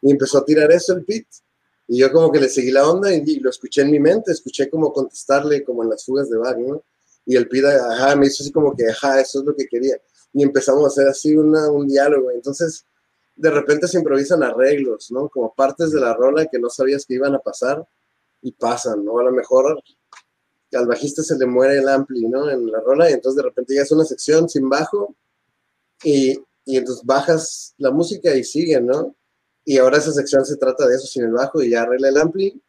Y 0.02 0.12
empezó 0.12 0.40
a 0.40 0.46
tirar 0.46 0.72
eso 0.72 0.94
el 0.94 1.06
Pete. 1.06 1.30
Y 1.88 2.00
yo 2.00 2.12
como 2.12 2.32
que 2.32 2.40
le 2.40 2.50
seguí 2.50 2.72
la 2.72 2.90
onda 2.90 3.14
y, 3.14 3.40
lo 3.40 3.50
escuché 3.50 3.82
en 3.82 3.92
mi 3.92 4.00
mente, 4.00 4.32
escuché 4.32 4.70
como 4.70 4.92
contestarle 4.94 5.64
como 5.64 5.84
en 5.84 5.90
las 5.90 6.06
fugas 6.06 6.30
de 6.30 6.38
back, 6.38 6.58
¿no? 6.58 6.84
Y 7.26 7.36
el 7.36 7.48
Pete, 7.48 7.68
ajá, 7.68 8.16
me 8.16 8.28
hizo 8.28 8.44
así 8.44 8.52
como 8.52 8.76
que, 8.76 8.90
ajá, 8.90 9.22
eso 9.22 9.40
es 9.40 9.46
lo 9.46 9.56
que 9.56 9.68
quería. 9.68 9.98
Y 10.34 10.44
empezamos 10.44 10.84
a 10.84 10.88
hacer 10.88 11.08
así 11.08 11.36
una, 11.36 11.70
un 11.70 11.88
diálogo. 11.88 12.32
Entonces, 12.32 12.86
de 13.36 13.50
repente 13.50 13.88
se 13.88 13.98
improvisan 13.98 14.44
arreglos, 14.44 15.12
¿no? 15.12 15.30
Como 15.30 15.54
partes 15.54 15.92
de 15.92 16.00
la 16.00 16.14
rola 16.14 16.46
que 16.46 16.60
no 16.60 16.70
sabías 16.70 17.06
que 17.06 17.16
iban 17.16 17.34
a 17.36 17.40
pasar 17.40 17.86
y 18.42 18.52
pasan, 18.52 19.04
¿no? 19.04 19.20
A 19.20 19.24
lo 19.24 19.32
mejor 19.32 19.82
al 20.74 20.88
bajista 20.88 21.24
se 21.24 21.38
le 21.38 21.46
muere 21.46 21.78
el 21.78 21.88
ampli, 21.88 22.28
¿no? 22.28 22.50
En 22.50 22.72
la 22.72 22.80
rola, 22.80 23.10
y 23.10 23.14
entonces 23.14 23.38
de 23.38 23.44
repente 23.44 23.74
llegas 23.74 23.92
a 23.92 23.96
una 23.96 24.06
sección 24.06 24.50
sin 24.50 24.70
bajo, 24.70 25.16
y, 26.04 26.40
y 26.66 26.78
entonces 26.78 27.06
bajas 27.06 27.74
la 27.78 27.92
música 27.92 28.36
y 28.36 28.44
sigue, 28.44 28.80
¿no? 28.82 29.16
Y 29.66 29.78
ahora 29.78 29.98
esa 29.98 30.12
sección 30.12 30.46
se 30.46 30.58
trata 30.58 30.88
de 30.88 30.96
eso 30.96 31.08
sin 31.08 31.24
el 31.24 31.32
bajo 31.32 31.62
y 31.62 31.70
ya 31.70 31.84
arregla 31.84 32.10
el 32.10 32.18
ampli, 32.18 32.62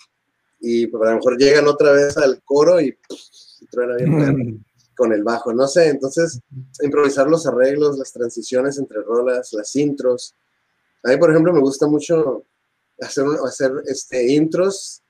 y 0.61 0.87
pues, 0.87 1.03
a 1.03 1.11
lo 1.11 1.17
mejor 1.17 1.39
llegan 1.39 1.67
otra 1.67 1.93
vez 1.93 2.17
al 2.17 2.43
coro 2.43 2.81
y, 2.81 2.97
truena 3.71 3.97
bien 3.97 4.65
con 4.97 5.13
el 5.13 5.25
bajo, 5.25 5.53
no 5.53 5.67
sé, 5.67 5.89
entonces 5.89 6.41
improvisar 6.81 7.29
los 7.29 7.47
arreglos, 7.47 7.99
las 7.99 8.13
transiciones 8.13 8.79
entre 8.79 9.03
rolas, 9.03 9.53
las 9.53 9.75
intros. 9.75 10.37
A 11.05 11.11
mí, 11.11 11.17
por 11.19 11.31
ejemplo, 11.31 11.53
me 11.53 11.61
gusta 11.61 11.87
mucho 11.87 12.45
hacer, 13.01 13.25
hacer 13.47 13.73
este, 13.87 14.33
intros 14.33 15.03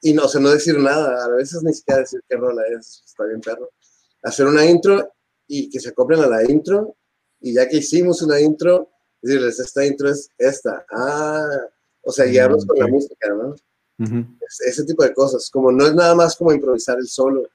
y 0.00 0.12
no, 0.12 0.24
o 0.24 0.28
sea, 0.28 0.40
no 0.40 0.50
decir 0.50 0.78
nada, 0.78 1.24
a 1.24 1.28
veces 1.28 1.62
ni 1.62 1.72
siquiera 1.72 2.00
decir 2.00 2.20
qué 2.28 2.36
rola 2.36 2.62
es, 2.78 3.02
está 3.04 3.24
bien 3.24 3.40
perro. 3.40 3.70
Hacer 4.22 4.46
una 4.46 4.64
intro 4.64 5.12
y 5.48 5.68
que 5.68 5.80
se 5.80 5.90
acoplen 5.90 6.20
a 6.20 6.28
la 6.28 6.48
intro 6.48 6.96
y 7.40 7.54
ya 7.54 7.68
que 7.68 7.78
hicimos 7.78 8.22
una 8.22 8.40
intro, 8.40 8.90
decirles, 9.20 9.58
esta 9.58 9.84
intro 9.84 10.10
es 10.10 10.30
esta. 10.38 10.84
Ah, 10.90 11.48
o 12.02 12.12
sea, 12.12 12.26
guiarlos 12.26 12.64
con 12.64 12.78
la 12.78 12.86
música, 12.86 13.28
¿no? 13.28 13.54
ese 14.66 14.84
tipo 14.84 15.02
de 15.02 15.14
cosas, 15.14 15.48
como 15.50 15.72
no 15.72 15.86
es 15.86 15.94
nada 15.94 16.14
más 16.14 16.36
como 16.36 16.52
improvisar 16.52 16.98
el 16.98 17.08
solo 17.08 17.48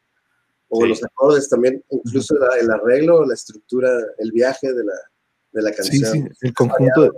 o 0.69 0.85
los 0.85 1.03
acordes, 1.03 1.49
también 1.49 1.83
incluso 1.89 2.35
el 2.59 2.71
arreglo, 2.71 3.25
la 3.25 3.33
estructura, 3.33 3.91
el 4.17 4.31
viaje 4.31 4.73
de 4.73 4.83
la, 4.83 4.93
de 5.51 5.61
la 5.61 5.71
canción. 5.71 6.11
Sí, 6.11 6.21
sí, 6.21 6.47
el 6.47 6.53
conjunto, 6.53 7.01
de 7.03 7.11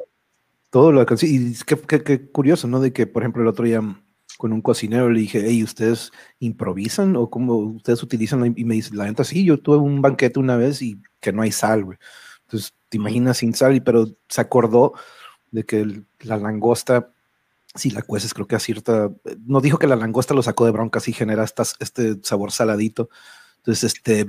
todo 0.74 0.92
lo 0.92 1.06
canción. 1.06 1.32
Y 1.32 1.56
qué, 1.66 2.32
curioso, 2.32 2.68
¿no? 2.68 2.80
De 2.80 2.92
que, 2.92 3.06
por 3.06 3.22
ejemplo, 3.22 3.44
el 3.44 3.48
otro 3.48 3.64
día 3.64 3.80
con 4.40 4.52
un 4.54 4.64
cocinero 4.64 5.08
le 5.12 5.20
dije, 5.20 5.44
hey, 5.46 5.64
¿ustedes 5.64 6.12
improvisan 6.40 7.16
o 7.16 7.30
cómo 7.30 7.58
ustedes 7.58 8.02
utilizan? 8.02 8.56
Y 8.58 8.66
me 8.66 8.74
dice, 8.74 8.96
la 8.96 9.06
neta, 9.06 9.24
sí, 9.24 9.46
yo 9.46 9.60
tuve 9.60 9.78
un 9.78 10.02
banquete 10.02 10.40
una 10.40 10.58
vez 10.58 10.82
y 10.82 11.00
que 11.20 11.32
no 11.32 11.44
hay 11.44 11.52
sal, 11.52 11.86
güey. 11.86 12.00
Entonces, 12.46 12.74
te 12.90 12.98
imaginas 12.98 13.38
sin 13.38 13.54
sal, 13.54 13.84
pero 13.84 14.08
se 14.28 14.42
acordó 14.42 14.94
de 15.52 15.64
que 15.64 16.02
la 16.22 16.38
langosta 16.38 17.12
si 17.76 17.92
la 17.92 18.02
cueces, 18.02 18.34
creo 18.34 18.48
que 18.48 18.56
a 18.56 18.60
cierta, 18.60 19.12
no 19.46 19.62
dijo 19.62 19.78
que 19.78 19.88
la 19.88 19.96
langosta 19.96 20.34
lo 20.34 20.44
sacó 20.44 20.66
de 20.66 20.72
broncas 20.72 21.08
y 21.08 21.14
genera 21.14 21.44
este 21.44 22.18
sabor 22.24 22.52
saladito. 22.52 23.10
Entonces, 23.58 23.96
este, 23.96 24.28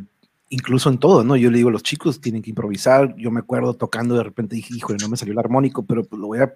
incluso 0.55 0.89
en 0.89 0.99
todo, 0.99 1.25
¿no? 1.25 1.37
Yo 1.37 1.51
le 1.51 1.59
digo, 1.59 1.71
los 1.71 1.83
chicos 1.83 2.21
tienen 2.21 2.41
que 2.41 2.51
improvisar. 2.51 3.15
Yo 3.17 3.33
me 3.33 3.41
acuerdo 3.41 3.75
tocando, 3.75 4.15
de 4.15 4.23
repente 4.23 4.55
dije, 4.55 4.73
híjole, 4.75 4.99
no 5.01 5.09
me 5.09 5.17
salió 5.17 5.33
el 5.33 5.39
armónico, 5.39 5.85
pero 5.85 6.05
pues 6.05 6.21
lo 6.21 6.29
voy 6.29 6.39
a, 6.39 6.55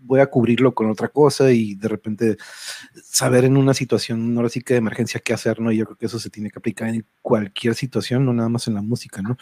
voy 0.00 0.20
a 0.20 0.26
cubrirlo 0.26 0.74
con 0.74 0.90
otra 0.90 1.08
cosa 1.08 1.52
y 1.52 1.74
de 1.74 1.88
repente 1.88 2.36
saber 3.04 3.44
en 3.44 3.58
una 3.58 3.74
situación, 3.74 4.34
ahora 4.36 4.48
sí 4.48 4.62
que 4.62 4.74
de 4.74 4.78
emergencia, 4.78 5.20
qué 5.20 5.34
hacer, 5.34 5.60
¿no? 5.60 5.70
Y 5.70 5.76
yo 5.76 5.84
creo 5.84 5.96
que 5.98 6.06
eso 6.06 6.18
se 6.18 6.30
tiene 6.30 6.50
que 6.50 6.58
aplicar 6.58 6.88
en 6.88 7.04
cualquier 7.20 7.74
situación, 7.74 8.24
no 8.24 8.32
nada 8.32 8.48
más 8.48 8.66
en 8.68 8.74
la 8.74 8.82
música, 8.82 9.20
¿no? 9.20 9.36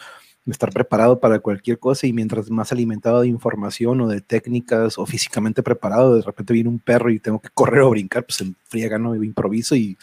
estar 0.51 0.71
preparado 0.71 1.19
para 1.19 1.39
cualquier 1.39 1.79
cosa 1.79 2.05
y 2.05 2.13
mientras 2.13 2.51
más 2.51 2.71
alimentado 2.71 3.21
de 3.21 3.27
información 3.27 4.01
o 4.01 4.07
de 4.07 4.21
técnicas 4.21 4.99
o 4.99 5.05
físicamente 5.07 5.63
preparado, 5.63 6.17
de 6.17 6.21
repente 6.21 6.53
viene 6.53 6.69
un 6.69 6.77
perro 6.77 7.09
y 7.09 7.19
tengo 7.19 7.39
que 7.39 7.49
correr 7.51 7.81
o 7.81 7.89
brincar, 7.89 8.25
pues 8.25 8.41
en 8.41 8.55
friega, 8.67 8.99
¿no? 8.99 9.15
Improviso 9.15 9.75
y 9.75 9.97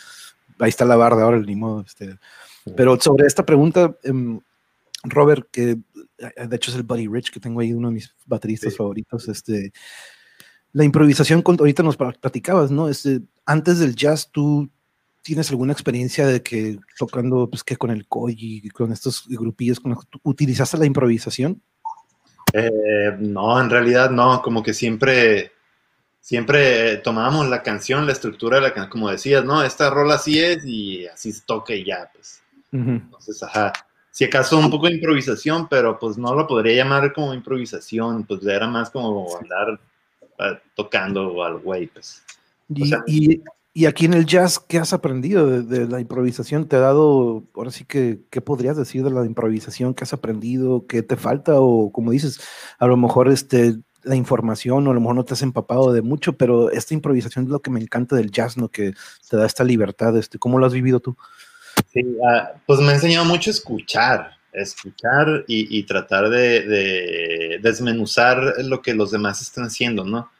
ahí 0.59 0.69
está 0.69 0.85
la 0.85 0.97
barra 0.97 1.23
ahora, 1.23 1.39
ni 1.39 1.55
modo. 1.55 1.85
Este. 1.87 2.19
Pero 2.77 2.99
sobre 3.01 3.27
esta 3.27 3.45
pregunta, 3.45 3.97
em, 4.03 4.41
Robert, 5.05 5.49
que 5.51 5.79
eh, 6.19 6.47
de 6.47 6.57
hecho 6.57 6.71
es 6.71 6.77
el 6.77 6.85
Buddy 6.85 7.09
Rich, 7.09 7.33
que 7.33 7.41
tengo 7.41 7.61
ahí 7.61 7.73
uno 7.73 7.89
de 7.89 7.95
mis 7.95 8.15
bateristas 8.27 8.77
favoritos, 8.77 9.29
este, 9.29 9.73
la 10.73 10.85
improvisación, 10.85 11.43
ahorita 11.45 11.83
nos 11.83 11.97
platicabas, 11.97 12.71
¿no? 12.71 12.89
Este, 12.89 13.21
antes 13.45 13.79
del 13.79 13.97
jazz, 13.97 14.31
tú 14.31 14.71
¿Tienes 15.23 15.51
alguna 15.51 15.73
experiencia 15.73 16.27
de 16.27 16.43
que 16.43 16.81
tocando, 16.99 17.49
pues 17.49 17.63
que 17.63 17.77
con 17.77 17.91
el 17.93 18.07
y 18.31 18.69
con 18.71 18.93
estos 18.93 19.25
grupillos, 19.29 19.79
con 19.79 19.97
utilizaste 20.25 20.79
la 20.79 20.87
improvisación? 20.87 21.63
Eh, 22.53 23.17
no, 23.21 23.61
en 23.61 23.71
realidad 23.71 24.11
no, 24.11 24.43
como 24.43 24.65
que 24.65 24.75
siempre, 24.75 25.53
siempre 26.21 26.97
tomábamos 26.97 27.49
la 27.49 27.63
canción, 27.63 28.05
la 28.05 28.13
estructura 28.13 28.57
de 28.57 28.63
la 28.63 28.75
canción, 28.75 28.91
como 28.91 29.11
decías, 29.11 29.45
¿no? 29.45 29.63
Esta 29.63 29.91
rola 29.91 30.17
así 30.17 30.41
es 30.41 30.65
y 30.65 31.07
así 31.07 31.31
se 31.31 31.43
toca 31.47 31.73
y 31.73 31.85
ya, 31.85 32.11
pues. 32.13 32.42
Entonces, 32.73 33.43
ajá. 33.43 33.73
Si 34.11 34.25
acaso 34.25 34.59
un 34.59 34.71
poco 34.71 34.89
de 34.89 34.95
improvisación, 34.95 35.69
pero 35.69 35.99
pues 35.99 36.19
no 36.19 36.35
lo 36.35 36.47
podría 36.47 36.85
llamar 36.85 37.13
como 37.13 37.33
improvisación, 37.33 38.25
pues 38.25 38.45
era 38.47 38.67
más 38.67 38.91
como 38.91 39.27
andar 39.39 39.81
uh, 40.39 40.57
tocando 40.75 41.43
al 41.43 41.59
güey, 41.59 41.87
pues. 41.87 42.23
y, 43.07 43.43
y 43.75 43.87
aquí 43.87 44.05
en 44.05 44.13
el 44.13 44.27
jazz, 44.27 44.59
¿qué 44.59 44.79
has 44.79 44.93
aprendido 44.93 45.63
de, 45.63 45.89
la 45.89 45.99
improvisación? 45.99 46.69
¿Te 46.69 46.77
ha 46.77 46.81
dado, 46.81 47.45
ahora 47.55 47.71
sí 47.71 47.87
que, 47.87 48.21
qué 48.29 48.43
podrías 48.43 48.77
decir 48.77 49.03
de 49.03 49.11
la 49.11 49.25
improvisación? 49.25 49.95
¿Qué 49.95 50.05
has 50.05 50.13
aprendido? 50.13 50.87
¿Qué 50.87 51.03
te 51.03 51.17
falta? 51.17 51.55
O 51.59 51.91
como 51.91 52.11
dices, 52.11 52.39
a 52.79 52.87
lo 52.87 52.99
mejor 52.99 53.31
este, 53.31 53.79
la 54.03 54.15
información, 54.15 54.87
o 54.87 54.91
a 54.91 54.95
lo 54.95 55.01
mejor 55.01 55.17
no 55.17 55.25
te 55.25 55.33
has 55.33 55.41
empapado 55.41 55.91
de 55.91 56.03
mucho, 56.03 56.35
pero 56.37 56.71
esta 56.71 56.93
improvisación 56.93 57.47
es 57.47 57.51
lo 57.51 57.63
que 57.63 57.71
me 57.71 57.81
encanta 57.81 58.15
del 58.15 58.31
jazz, 58.31 58.59
¿no? 58.59 58.69
Que 58.69 58.93
te 59.31 59.37
da 59.39 59.47
esta 59.47 59.65
libertad. 59.65 60.15
Este, 60.19 60.39
¿Cómo 60.39 60.59
lo 60.59 60.67
has 60.67 60.75
vivido 60.75 61.01
tú? 61.01 61.17
Sí, 61.91 62.17
ah, 62.27 62.53
pues 62.67 62.81
me 62.81 62.91
ha 62.91 62.95
enseñado 62.95 63.25
mucho 63.25 63.51
a 63.51 63.53
escuchar, 63.53 64.33
escuchar 64.53 65.45
y, 65.47 65.83
tratar 65.85 66.29
de, 66.29 66.63
de, 66.63 67.59
desmenuzar 67.63 68.55
lo 68.65 68.83
que 68.83 68.95
los 68.95 69.11
demás 69.11 69.41
están 69.41 69.65
haciendo, 69.65 70.05
¿no? 70.05 70.31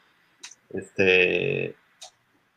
Este, 0.73 1.75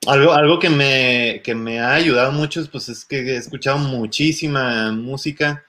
algo, 0.06 0.32
algo 0.32 0.58
que, 0.58 0.70
me, 0.70 1.42
me 1.54 1.80
ha 1.80 1.94
ayudado 1.94 2.32
mucho 2.32 2.64
pues, 2.70 2.88
es 2.88 3.04
que 3.04 3.18
he 3.18 3.36
escuchado 3.36 3.78
muchísima 3.78 4.92
música 4.92 5.64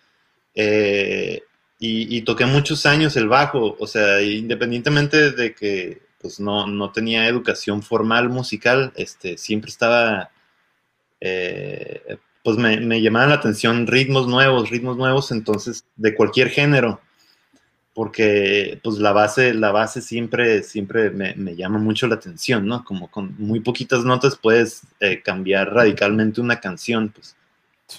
eh, 0.53 1.41
y, 1.79 2.21
toqué 2.21 2.45
muchos 2.45 2.85
años 2.87 3.15
el 3.17 3.27
bajo, 3.27 3.75
o 3.79 3.85
sea, 3.87 4.21
independientemente 4.21 5.31
de 5.31 5.53
que 5.53 6.01
pues, 6.19 6.39
no, 6.39 6.91
tenía 6.91 7.27
educación 7.27 7.83
formal 7.83 8.29
musical, 8.29 8.91
este, 8.95 9.37
siempre 9.37 9.69
estaba, 9.69 10.31
eh, 11.19 12.17
pues 12.47 12.55
me, 12.55 12.79
me 12.79 13.01
llamaban 13.01 13.27
la 13.27 13.35
atención 13.35 13.87
ritmos 13.87 14.25
nuevos, 14.25 14.69
ritmos 14.69 14.95
nuevos, 14.95 15.31
entonces, 15.33 15.83
de 15.97 16.15
cualquier 16.15 16.47
género 16.47 17.01
porque 17.93 18.79
pues 18.81 18.99
la 18.99 19.11
base, 19.11 19.53
la 19.53 19.73
base 19.73 20.01
siempre, 20.01 20.63
siempre 20.63 21.09
me, 21.09 21.55
llama 21.57 21.77
mucho 21.77 22.07
la 22.07 22.15
atención, 22.15 22.65
¿no? 22.65 22.85
Como 22.85 23.11
con 23.11 23.35
muy 23.37 23.59
poquitas 23.59 24.05
notas 24.05 24.37
puedes 24.41 24.83
eh, 25.01 25.21
cambiar 25.21 25.73
radicalmente 25.73 26.39
una 26.39 26.61
canción, 26.61 27.09
pues. 27.09 27.35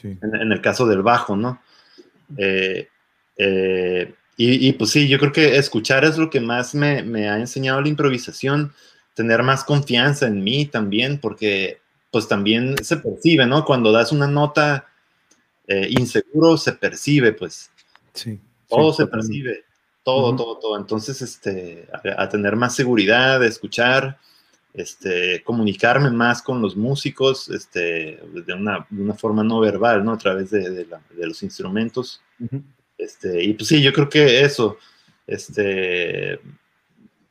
En, 0.02 0.50
el 0.50 0.62
caso 0.62 0.86
del 0.86 1.02
bajo, 1.02 1.36
¿no? 1.36 1.60
Eh, 2.38 2.88
eh, 3.36 4.14
y, 4.38 4.72
pues 4.72 4.90
sí, 4.90 5.08
yo 5.08 5.18
creo 5.18 5.32
que 5.32 5.58
escuchar 5.58 6.06
es 6.06 6.16
lo 6.16 6.30
que 6.30 6.40
más 6.40 6.74
me, 6.74 7.02
me, 7.02 7.28
ha 7.28 7.36
enseñado 7.38 7.82
la 7.82 7.88
improvisación, 7.88 8.72
tener 9.12 9.42
más 9.42 9.62
confianza 9.62 10.26
en 10.26 10.42
mí 10.42 10.64
también, 10.64 11.18
porque 11.18 11.80
pues 12.10 12.28
también 12.28 12.76
se 12.82 12.96
percibe, 12.96 13.46
¿no? 13.46 13.64
Cuando 13.64 13.92
das 13.92 14.12
una 14.12 14.26
nota 14.26 14.86
inseguro, 15.68 16.56
se 16.56 16.72
percibe, 16.72 17.32
pues. 17.32 17.70
Sí. 18.14 18.40
Todo 18.68 18.92
se 18.92 19.06
percibe 19.06 19.64
todo, 20.08 20.34
todo, 20.36 20.58
todo. 20.58 20.78
Entonces, 20.78 21.20
este, 21.20 21.86
a, 22.16 22.28
tener 22.30 22.56
más 22.56 22.74
seguridad, 22.74 23.40
de 23.40 23.48
escuchar, 23.48 24.18
este, 24.72 25.42
comunicarme 25.42 26.10
más 26.10 26.40
con 26.40 26.62
los 26.62 26.76
músicos, 26.76 27.50
este, 27.50 28.18
de 28.46 28.54
una, 28.54 28.86
de 28.88 29.02
una 29.02 29.12
forma 29.12 29.44
no 29.44 29.60
verbal, 29.60 30.02
¿no? 30.02 30.12
A 30.12 30.18
través 30.18 30.50
de, 30.50 30.70
de, 30.70 30.86
los 31.26 31.42
instrumentos. 31.42 32.22
Este, 32.96 33.44
y 33.44 33.52
pues 33.52 33.68
sí, 33.68 33.82
yo 33.82 33.92
creo 33.92 34.08
que 34.08 34.40
eso, 34.40 34.78
este, 35.26 36.40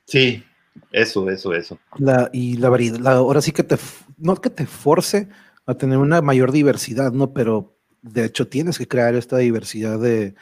sí, 0.06 0.44
eso, 0.92 1.30
eso, 1.30 1.54
eso. 1.54 1.80
La, 1.98 2.30
y 2.34 2.58
la 2.58 2.70
variedad, 2.70 3.06
ahora 3.08 3.42
sí 3.42 3.52
que 3.52 3.64
te, 3.64 3.78
no 4.18 4.36
que 4.36 4.50
te 4.50 4.66
force 4.66 5.30
a 5.66 5.76
tener 5.76 5.98
una 5.98 6.22
mayor 6.22 6.52
diversidad, 6.52 7.12
¿no? 7.12 7.34
Pero 7.34 7.78
de 8.02 8.26
hecho 8.26 8.48
tienes 8.48 8.78
que 8.78 8.88
crear 8.88 9.16
esta 9.16 9.38
diversidad 9.38 10.00
de, 10.00 10.36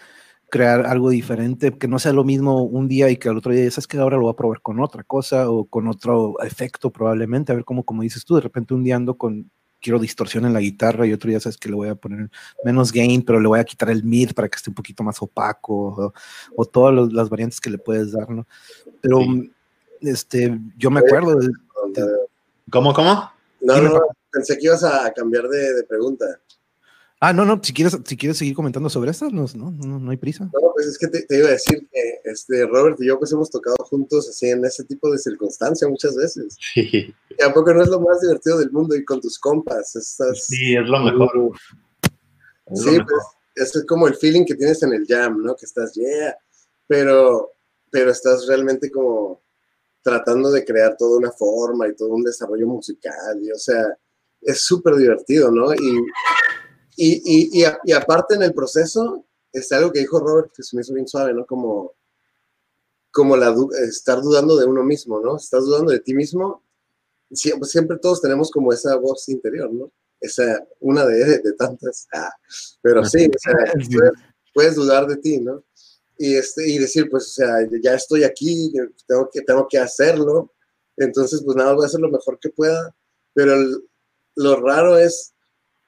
crear 0.49 0.86
algo 0.86 1.09
diferente, 1.09 1.77
que 1.77 1.88
no 1.88 1.99
sea 1.99 2.13
lo 2.13 2.23
mismo 2.23 2.63
un 2.63 2.88
día 2.88 3.09
y 3.09 3.17
que 3.17 3.29
al 3.29 3.38
otro 3.38 3.51
día 3.51 3.69
sabes 3.71 3.88
que 3.88 3.97
ahora 3.97 4.17
lo 4.17 4.23
voy 4.23 4.31
a 4.31 4.36
probar 4.36 4.61
con 4.61 4.79
otra 4.79 5.03
cosa 5.03 5.49
o 5.49 5.65
con 5.65 5.88
otro 5.88 6.36
efecto 6.41 6.91
probablemente, 6.91 7.51
a 7.51 7.55
ver 7.55 7.65
cómo, 7.65 7.83
como 7.83 8.03
dices 8.03 8.23
tú, 8.25 8.36
de 8.36 8.41
repente 8.41 8.73
un 8.73 8.83
día 8.83 8.95
ando 8.95 9.17
con, 9.17 9.51
quiero 9.81 9.99
distorsión 9.99 10.45
en 10.45 10.53
la 10.53 10.59
guitarra 10.59 11.05
y 11.05 11.13
otro 11.13 11.29
día 11.29 11.39
sabes 11.39 11.57
que 11.57 11.69
le 11.69 11.75
voy 11.75 11.89
a 11.89 11.95
poner 11.95 12.29
menos 12.63 12.91
gain, 12.91 13.21
pero 13.23 13.39
le 13.39 13.47
voy 13.47 13.59
a 13.59 13.63
quitar 13.63 13.89
el 13.89 14.03
mid 14.03 14.31
para 14.33 14.47
que 14.47 14.55
esté 14.55 14.69
un 14.69 14.75
poquito 14.75 15.03
más 15.03 15.21
opaco 15.21 16.13
o, 16.55 16.65
todas 16.65 17.11
las 17.11 17.29
variantes 17.29 17.59
que 17.59 17.69
le 17.69 17.77
puedes 17.77 18.11
dar, 18.11 18.29
¿no? 18.29 18.47
Pero, 19.01 19.19
este, 20.02 20.60
yo 20.78 20.91
me 20.91 21.00
acuerdo 21.00 21.36
de... 21.36 21.52
¿Cómo, 22.72 22.93
cómo? 22.93 23.32
No, 23.62 23.82
no, 23.82 24.02
pensé 24.32 24.58
que 24.58 24.66
ibas 24.66 24.84
a 24.84 25.12
cambiar 25.14 25.48
de, 25.48 25.74
de 25.74 25.84
pregunta. 25.84 26.26
Ah, 27.22 27.32
no, 27.32 27.46
no, 27.46 27.60
si 27.64 27.74
quieres, 27.74 27.98
si 28.06 28.18
quieres 28.18 28.38
seguir 28.38 28.54
comentando 28.54 28.89
sobre 28.89 29.12
esto, 29.12 29.30
no, 29.32 29.46
no, 29.56 29.72
no, 29.72 30.12
hay 30.12 30.18
prisa. 30.18 30.43
No, 30.46 30.72
pues 30.74 30.86
es 30.86 30.98
que 30.98 31.08
te, 31.08 31.26
iba 31.36 31.48
a 31.48 31.52
decir 31.52 31.88
que 31.91 32.22
este, 32.26 32.68
Robert 32.68 32.98
y 33.00 33.08
yo 33.08 33.18
pues 33.18 33.32
hemos 33.32 33.50
tocado 33.50 33.78
juntos 33.80 34.30
así 34.30 34.50
en 34.50 34.64
ese 34.66 34.84
tipo 34.84 35.10
de 35.10 35.18
circunstancias 35.18 35.89
muchas 35.89 36.16
veces. 36.16 36.58
Sí. 36.74 37.14
Y 37.38 37.43
a 37.43 37.54
poco 37.54 37.74
no 37.74 37.82
es 37.82 37.89
lo 37.89 38.00
más 38.00 38.22
divertido 38.22 38.60
del 38.60 38.72
mundo 38.72 38.96
y 38.96 39.04
con 39.04 39.22
tus 39.22 39.39
compas. 39.39 39.96
Estás... 39.96 40.46
Sí, 40.46 40.76
es 40.76 40.88
lo 40.88 41.00
mejor. 41.00 41.52
sí, 42.74 42.98
pues, 43.00 43.24
es 43.56 43.86
como 43.88 44.08
el 44.08 44.16
feeling 44.16 44.46
que 44.46 44.56
tienes 44.56 44.84
en 44.84 44.93
el 44.93 45.06
jam, 45.08 45.41
¿no? 45.41 45.56
Que 45.56 45.66
estás, 45.66 45.93
yeah, 45.93 46.38
pero, 46.88 47.54
pero 47.89 48.12
estás 48.12 48.46
realmente 48.48 48.91
como 48.91 49.41
tratando 50.06 50.51
de 50.51 50.64
crear 50.64 50.95
toda 50.95 51.18
una 51.18 51.32
forma 51.32 51.88
y 51.88 51.95
todo 51.95 52.10
un 52.10 52.22
desarrollo 52.22 52.68
musical, 52.68 53.41
y 53.41 53.51
o 53.51 53.58
sea, 53.58 53.84
es 54.39 54.62
súper 54.62 54.93
divertido, 54.97 55.49
¿no? 55.49 55.74
Y, 55.74 55.97
y, 56.95 57.58
y, 57.60 57.66
y, 57.84 57.91
aparte 57.91 58.36
en 58.36 58.43
el 58.43 58.53
proceso, 58.53 59.26
es 59.51 59.72
algo 59.72 59.91
que 59.91 60.01
dijo 60.01 60.20
Robert 60.20 60.51
que 60.56 60.62
se 60.62 60.76
me 60.76 60.84
hizo 60.84 60.93
bien 60.93 61.08
suave, 61.08 61.34
¿no? 61.34 61.43
Como, 61.47 61.95
como 63.10 63.36
la, 63.36 63.56
estar 63.88 64.22
dudando 64.22 64.56
de 64.58 64.68
uno 64.68 64.84
mismo, 64.84 65.20
¿no? 65.20 65.38
Estás 65.38 65.66
dudando 65.66 65.91
de 65.91 66.01
ti 66.01 66.14
mismo. 66.14 66.64
Siempre, 67.32 67.68
siempre 67.68 67.97
todos 67.97 68.22
tenemos 68.22 68.51
como 68.51 68.72
esa 68.72 68.95
voz 68.97 69.28
interior, 69.30 69.74
¿no? 69.74 69.91
Esa, 70.22 70.64
una 70.82 71.03
de, 71.03 71.39
de 71.39 71.53
tantas. 71.53 72.08
Ah, 72.14 72.32
pero 72.84 73.03
sí, 73.03 73.28
o 73.28 73.39
sea, 73.39 73.56
puedes, 74.53 74.76
dudar 74.76 75.08
de 75.08 75.18
ti, 75.18 75.39
¿no? 75.39 75.64
Y, 76.18 76.36
este, 76.36 76.70
y 76.70 76.78
decir, 76.78 77.09
pues, 77.09 77.26
o 77.26 77.34
sea, 77.34 77.68
ya 77.82 77.93
estoy 77.93 78.24
aquí, 78.24 78.74
tengo 79.07 79.30
que, 79.32 79.41
tengo 79.41 79.68
que 79.68 79.78
hacerlo. 79.78 80.51
Entonces, 80.97 81.41
pues 81.43 81.57
nada, 81.57 81.74
voy 81.74 81.84
a 81.84 81.88
hacer 81.88 81.99
lo 81.99 82.09
mejor 82.09 82.39
que 82.39 82.49
pueda. 82.49 82.95
Pero 83.34 83.55
lo 84.36 84.55
raro 84.61 84.97
es 84.97 85.34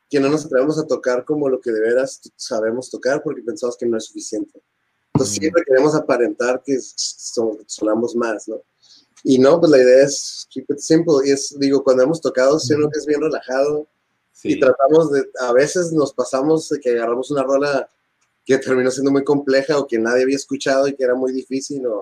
que 0.09 0.19
no 0.19 0.29
nos 0.29 0.45
atrevemos 0.45 0.79
a 0.79 0.87
tocar 0.87 1.25
como 1.25 1.49
lo 1.49 1.59
que 1.59 1.71
de 1.71 1.81
veras 1.81 2.21
sabemos 2.35 2.89
tocar 2.89 3.21
porque 3.23 3.41
pensamos 3.41 3.77
que 3.77 3.85
no 3.85 3.97
es 3.97 4.05
suficiente. 4.05 4.61
Entonces 5.13 5.37
siempre 5.37 5.63
queremos 5.65 5.95
aparentar 5.95 6.61
que 6.63 6.77
sonamos 6.79 8.15
más, 8.15 8.47
¿no? 8.47 8.61
Y 9.23 9.39
no, 9.39 9.59
pues 9.59 9.71
la 9.71 9.79
idea 9.79 10.03
es 10.03 10.47
keep 10.49 10.65
it 10.69 10.77
simple. 10.77 11.15
Y 11.25 11.31
es, 11.31 11.57
digo, 11.59 11.83
cuando 11.83 12.03
hemos 12.03 12.21
tocado, 12.21 12.59
siento 12.59 12.89
que 12.89 12.99
es 12.99 13.05
bien 13.05 13.21
relajado. 13.21 13.87
Y 14.43 14.59
tratamos 14.59 15.11
de, 15.11 15.25
a 15.39 15.51
veces 15.51 15.91
nos 15.91 16.13
pasamos 16.13 16.69
de 16.69 16.79
que 16.79 16.91
agarramos 16.91 17.31
una 17.31 17.43
rola 17.43 17.89
que 18.47 18.57
terminó 18.59 18.89
siendo 18.89 19.11
muy 19.11 19.25
compleja 19.25 19.77
o 19.77 19.85
que 19.85 19.99
nadie 19.99 20.23
había 20.23 20.37
escuchado 20.37 20.87
y 20.87 20.95
que 20.95 21.03
era 21.03 21.15
muy 21.15 21.33
difícil 21.33 21.85
o, 21.85 22.01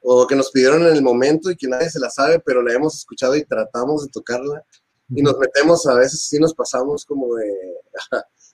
o 0.00 0.26
que 0.26 0.34
nos 0.34 0.50
pidieron 0.50 0.80
en 0.86 0.96
el 0.96 1.02
momento 1.02 1.50
y 1.50 1.56
que 1.56 1.68
nadie 1.68 1.90
se 1.90 2.00
la 2.00 2.08
sabe, 2.08 2.40
pero 2.40 2.62
la 2.62 2.72
hemos 2.72 2.96
escuchado 2.96 3.36
y 3.36 3.44
tratamos 3.44 4.06
de 4.06 4.10
tocarla. 4.10 4.64
Y 5.10 5.22
nos 5.22 5.38
metemos, 5.38 5.86
a 5.86 5.94
veces 5.94 6.22
sí 6.22 6.38
nos 6.38 6.54
pasamos 6.54 7.04
como 7.04 7.34
de, 7.34 7.52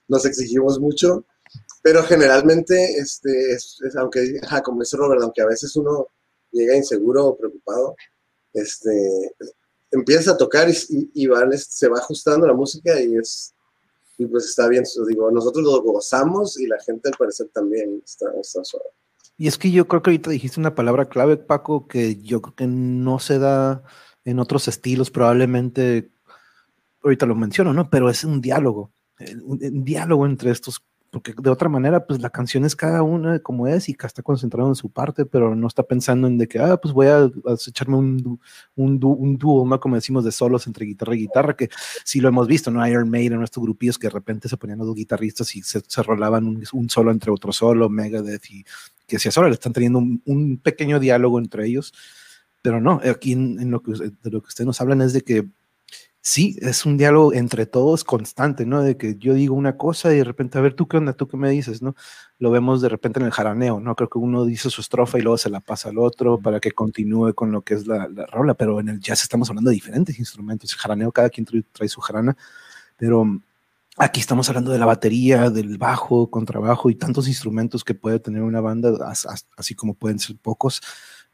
nos 0.09 0.25
exigimos 0.25 0.81
mucho, 0.81 1.23
pero 1.81 2.03
generalmente, 2.03 2.97
este, 2.97 3.53
es, 3.53 3.79
aunque, 3.97 4.41
como 4.65 4.81
dice 4.81 4.97
Robert, 4.97 5.21
aunque 5.21 5.41
a 5.41 5.47
veces 5.47 5.73
uno 5.77 6.07
llega 6.51 6.75
inseguro 6.75 7.27
o 7.27 7.37
preocupado, 7.37 7.95
este, 8.51 9.33
empieza 9.91 10.31
a 10.31 10.37
tocar 10.37 10.69
y, 10.69 11.09
y, 11.13 11.29
se 11.57 11.87
va 11.87 11.99
ajustando 11.99 12.45
la 12.45 12.53
música 12.53 12.99
y 12.99 13.15
es, 13.15 13.53
y 14.17 14.25
pues 14.25 14.45
está 14.45 14.67
bien, 14.67 14.83
digo, 15.07 15.29
nosotros 15.31 15.63
lo 15.63 15.81
gozamos 15.81 16.59
y 16.59 16.65
la 16.65 16.79
gente 16.79 17.09
al 17.09 17.15
parecer 17.17 17.49
también 17.53 18.01
está, 18.03 18.25
está 18.41 18.63
suave. 18.63 18.89
Y 19.37 19.47
es 19.47 19.57
que 19.59 19.69
yo 19.69 19.87
creo 19.87 20.01
que 20.01 20.09
ahorita 20.09 20.31
dijiste 20.31 20.59
una 20.59 20.73
palabra 20.73 21.07
clave, 21.07 21.37
Paco, 21.37 21.87
que 21.87 22.15
yo 22.17 22.41
creo 22.41 22.55
que 22.55 22.67
no 22.67 23.19
se 23.19 23.37
da 23.37 23.83
en 24.25 24.39
otros 24.39 24.67
estilos, 24.67 25.11
probablemente 25.11 26.11
ahorita 27.03 27.27
lo 27.27 27.35
menciono, 27.35 27.73
¿no? 27.73 27.89
Pero 27.89 28.09
es 28.09 28.23
un 28.23 28.41
diálogo, 28.41 28.91
eh, 29.19 29.35
un, 29.43 29.83
diálogo 29.83 30.25
entre 30.25 30.49
estos, 30.49 30.83
porque 31.17 31.33
de 31.41 31.49
otra 31.49 31.67
manera, 31.67 32.05
pues 32.05 32.21
la 32.21 32.29
canción 32.29 32.63
es 32.63 32.75
cada 32.75 33.01
una 33.01 33.39
como 33.39 33.65
es 33.67 33.89
y 33.89 33.97
está 33.99 34.21
concentrado 34.21 34.69
en 34.69 34.75
su 34.75 34.91
parte, 34.91 35.25
pero 35.25 35.55
no 35.55 35.65
está 35.65 35.81
pensando 35.81 36.27
en 36.27 36.37
de 36.37 36.47
que, 36.47 36.59
ah, 36.59 36.77
pues 36.77 36.93
voy 36.93 37.07
a, 37.07 37.27
echarme 37.67 37.97
un, 37.97 38.39
un, 38.75 38.99
un 39.03 39.37
dúo, 39.39 39.65
¿no? 39.65 39.79
Como 39.79 39.95
decimos, 39.95 40.23
de 40.23 40.31
solos 40.31 40.67
entre 40.67 40.85
guitarra 40.85 41.15
y 41.15 41.19
guitarra, 41.21 41.55
que 41.55 41.69
sí 42.03 42.19
lo 42.19 42.29
hemos 42.29 42.45
visto, 42.47 42.69
¿no? 42.69 42.87
Iron 42.87 43.09
Maiden, 43.09 43.39
nuestros 43.39 43.65
grupillos 43.65 43.97
que 43.97 44.05
de 44.05 44.11
repente 44.11 44.47
se 44.47 44.57
ponían 44.57 44.77
los 44.77 44.93
guitarristas 44.93 45.55
y 45.55 45.63
se, 45.63 45.81
rolaban 46.03 46.45
un, 46.71 46.89
solo 46.89 47.09
entre 47.09 47.31
otro 47.31 47.51
solo, 47.51 47.89
Megadeth 47.89 48.51
y 48.51 48.63
que 49.07 49.17
si 49.17 49.29
ahora 49.35 49.49
le 49.49 49.55
están 49.55 49.73
teniendo 49.73 49.97
un, 49.97 50.59
pequeño 50.61 50.99
diálogo 50.99 51.39
entre 51.39 51.65
ellos, 51.65 51.95
pero 52.61 52.79
no, 52.79 53.01
aquí 53.11 53.31
en, 53.31 53.71
lo 53.71 53.81
que, 53.81 53.93
de 53.93 54.29
lo 54.29 54.41
que 54.43 54.49
ustedes 54.49 54.67
nos 54.67 54.79
hablan 54.81 55.01
es 55.01 55.13
de 55.13 55.21
que 55.21 55.47
sí, 56.27 56.57
es 56.61 56.85
un 56.85 56.97
diálogo 56.97 57.33
entre 57.33 57.65
todos 57.65 58.03
constante, 58.03 58.65
¿no? 58.65 58.81
De 58.81 58.97
que 58.97 59.15
yo 59.17 59.33
digo 59.33 59.55
una 59.55 59.77
cosa 59.77 60.13
y 60.13 60.17
de 60.17 60.23
repente, 60.25 60.57
a 60.57 60.61
ver, 60.61 60.73
¿tú 60.73 60.87
qué 60.87 60.97
onda? 60.97 61.13
¿Tú 61.13 61.27
qué 61.27 61.37
me 61.37 61.49
dices? 61.49 61.81
¿No? 61.81 61.95
Lo 62.37 62.51
vemos 62.51 62.81
de 62.81 62.89
repente 62.89 63.19
en 63.19 63.25
el 63.25 63.31
jaraneo, 63.31 63.79
¿no? 63.79 63.95
Creo 63.95 64.09
que 64.09 64.17
uno 64.19 64.45
dice 64.45 64.69
su 64.69 64.81
estrofa 64.81 65.17
y 65.17 65.21
luego 65.21 65.37
se 65.37 65.49
la 65.49 65.61
pasa 65.61 65.89
al 65.89 65.97
otro 65.97 66.39
para 66.39 66.59
que 66.59 66.71
continúe 66.73 67.33
con 67.33 67.51
lo 67.51 67.61
que 67.61 67.75
es 67.75 67.87
la, 67.87 68.07
rola, 68.29 68.55
pero 68.55 68.79
en 68.79 68.89
el 68.89 68.99
jazz 68.99 69.23
estamos 69.23 69.49
hablando 69.49 69.69
de 69.69 69.75
diferentes 69.75 70.19
instrumentos. 70.19 70.71
El 70.73 70.77
jaraneo, 70.79 71.11
cada 71.13 71.29
quien 71.29 71.45
trae, 71.45 71.87
su 71.87 72.01
jarana, 72.01 72.35
pero 72.97 73.25
aquí 73.97 74.19
estamos 74.19 74.49
hablando 74.49 74.71
de 74.71 74.79
la 74.79 74.85
batería, 74.85 75.49
del 75.49 75.77
bajo, 75.77 76.29
contrabajo 76.29 76.89
y 76.89 76.95
tantos 76.95 77.29
instrumentos 77.29 77.85
que 77.85 77.95
puede 77.95 78.19
tener 78.19 78.43
una 78.43 78.59
banda, 78.59 78.91
así 79.55 79.75
como 79.75 79.93
pueden 79.93 80.19
ser 80.19 80.35
pocos 80.37 80.81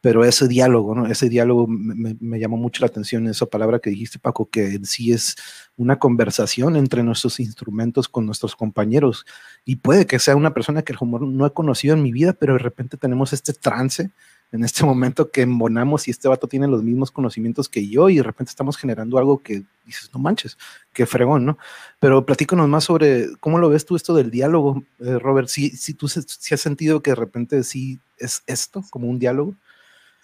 pero 0.04 0.22
ese 0.22 0.48
diálogo, 0.48 0.94
¿no? 0.94 1.06
Ese 1.06 1.30
diálogo 1.30 1.66
me, 1.66 2.38
llamó 2.38 2.58
mucho 2.58 2.82
la 2.82 2.88
atención, 2.88 3.26
esa 3.26 3.46
palabra 3.46 3.78
que 3.78 3.88
dijiste, 3.88 4.18
Paco, 4.18 4.50
que 4.50 4.74
en 4.74 4.84
sí 4.84 5.12
es 5.12 5.34
una 5.78 5.98
conversación 5.98 6.76
entre 6.76 7.02
nuestros 7.02 7.40
instrumentos 7.40 8.06
con 8.06 8.26
nuestros 8.26 8.54
compañeros. 8.54 9.24
Y 9.64 9.76
puede 9.76 10.04
que 10.04 10.18
sea 10.18 10.36
una 10.36 10.52
persona 10.52 10.82
que 10.82 10.92
el 10.92 10.98
humor 11.00 11.22
no 11.22 11.46
he 11.46 11.54
conocido 11.54 11.94
en 11.94 12.02
mi 12.02 12.12
vida, 12.12 12.34
pero 12.34 12.52
de 12.52 12.58
repente 12.58 12.98
tenemos 12.98 13.32
este 13.32 13.54
trance 13.54 14.10
en 14.52 14.62
este 14.62 14.84
momento 14.84 15.30
que 15.30 15.40
embonamos 15.40 16.06
y 16.06 16.10
este 16.10 16.28
vato 16.28 16.48
tiene 16.48 16.68
los 16.68 16.82
mismos 16.82 17.10
conocimientos 17.10 17.70
que 17.70 17.88
yo 17.88 18.10
y 18.10 18.16
de 18.16 18.24
repente 18.24 18.50
estamos 18.50 18.76
generando 18.76 19.16
algo 19.16 19.38
que 19.38 19.62
dices, 19.86 20.10
no 20.12 20.20
manches, 20.20 20.58
qué 20.92 21.06
fregón, 21.06 21.46
¿no? 21.46 21.56
Pero 21.98 22.26
platícanos 22.26 22.68
más 22.68 22.84
sobre 22.84 23.28
cómo 23.40 23.58
lo 23.58 23.70
ves 23.70 23.86
tú 23.86 23.96
esto 23.96 24.14
del 24.14 24.30
diálogo, 24.30 24.84
eh, 25.00 25.18
Robert, 25.18 25.48
si, 25.48 25.70
si 25.70 25.94
tú 25.94 26.08
si 26.08 26.52
has 26.52 26.60
sentido 26.60 27.00
que 27.00 27.12
de 27.12 27.16
repente 27.16 27.64
sí 27.64 28.00
es 28.18 28.42
esto, 28.46 28.84
como 28.90 29.08
un 29.08 29.18
diálogo. 29.18 29.54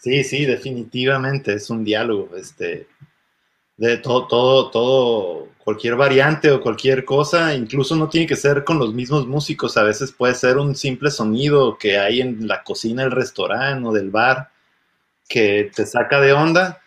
Sí, 0.01 0.25
sí, 0.25 0.47
definitivamente 0.47 1.53
es 1.53 1.69
un 1.69 1.85
diálogo, 1.85 2.35
este, 2.35 2.89
de 3.77 3.99
todo, 3.99 4.27
todo, 4.29 4.71
todo, 4.71 5.49
cualquier 5.59 5.97
variante 5.97 6.51
o 6.51 6.61
cualquier 6.63 7.05
cosa, 7.05 7.55
incluso 7.55 7.95
no 7.97 8.09
tiene 8.09 8.27
que 8.27 8.37
ser 8.37 8.65
con 8.65 8.79
los 8.79 8.95
mismos 8.95 9.27
músicos, 9.27 9.77
a 9.77 9.83
veces 9.83 10.13
puede 10.13 10.35
ser 10.35 10.57
un 10.57 10.75
simple 10.75 11.11
sonido 11.11 11.77
que 11.79 11.99
hay 11.99 12.23
en 12.23 12.49
la 12.49 12.63
cocina 12.63 13.03
del 13.03 13.13
restaurante 13.13 13.87
o 13.89 13.93
del 13.93 14.11
bar 14.11 14.51
que 15.29 15.71
te 15.75 15.85
saca 15.85 16.19
de 16.21 16.33
onda 16.33 16.81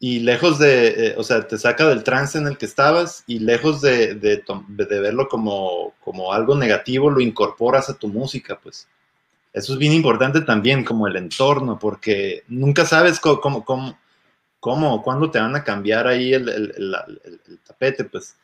y 0.00 0.20
lejos 0.20 0.58
de, 0.58 0.88
eh, 0.88 1.14
o 1.16 1.24
sea, 1.24 1.46
te 1.46 1.58
saca 1.58 1.88
del 1.88 2.04
trance 2.04 2.38
en 2.38 2.48
el 2.48 2.58
que 2.58 2.66
estabas 2.66 3.24
y 3.28 3.38
lejos 3.38 3.80
de, 3.82 4.14
de, 4.16 4.42
de 4.68 5.00
verlo 5.00 5.28
como, 5.28 5.94
como 6.00 6.32
algo 6.32 6.56
negativo, 6.56 7.10
lo 7.10 7.20
incorporas 7.20 7.88
a 7.88 7.98
tu 7.98 8.08
música, 8.08 8.58
pues. 8.60 8.88
Eso 9.52 9.72
es 9.72 9.78
bien 9.78 9.92
importante 9.92 10.42
también, 10.42 10.84
como 10.84 11.06
el 11.06 11.16
entorno, 11.16 11.78
porque 11.78 12.44
nunca 12.48 12.84
sabes 12.84 13.18
cómo, 13.18 13.64
cómo, 13.64 13.98
cómo, 14.60 15.02
cuándo 15.02 15.30
te 15.30 15.40
van 15.40 15.56
a 15.56 15.64
cambiar 15.64 16.06
ahí 16.06 16.34
el, 16.34 16.94
tapete, 17.66 18.04
pues. 18.04 18.36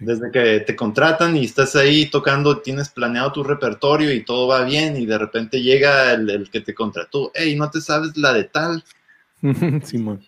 Desde 0.00 0.30
que 0.30 0.60
te 0.60 0.76
contratan 0.76 1.36
y 1.36 1.44
estás 1.44 1.74
ahí 1.76 2.10
tocando, 2.10 2.58
tienes 2.58 2.90
planeado 2.90 3.32
tu 3.32 3.44
repertorio 3.44 4.12
y 4.12 4.24
todo 4.24 4.48
va 4.48 4.64
bien 4.64 4.96
y 4.96 5.06
de 5.06 5.16
repente 5.16 5.62
llega 5.62 6.12
el, 6.12 6.50
que 6.50 6.60
te 6.60 6.74
contrató, 6.74 7.30
hey, 7.34 7.54
no 7.56 7.70
te 7.70 7.80
sabes 7.80 8.16
la 8.16 8.32
de 8.32 8.44
tal. 8.44 8.84
Simón. 9.84 10.22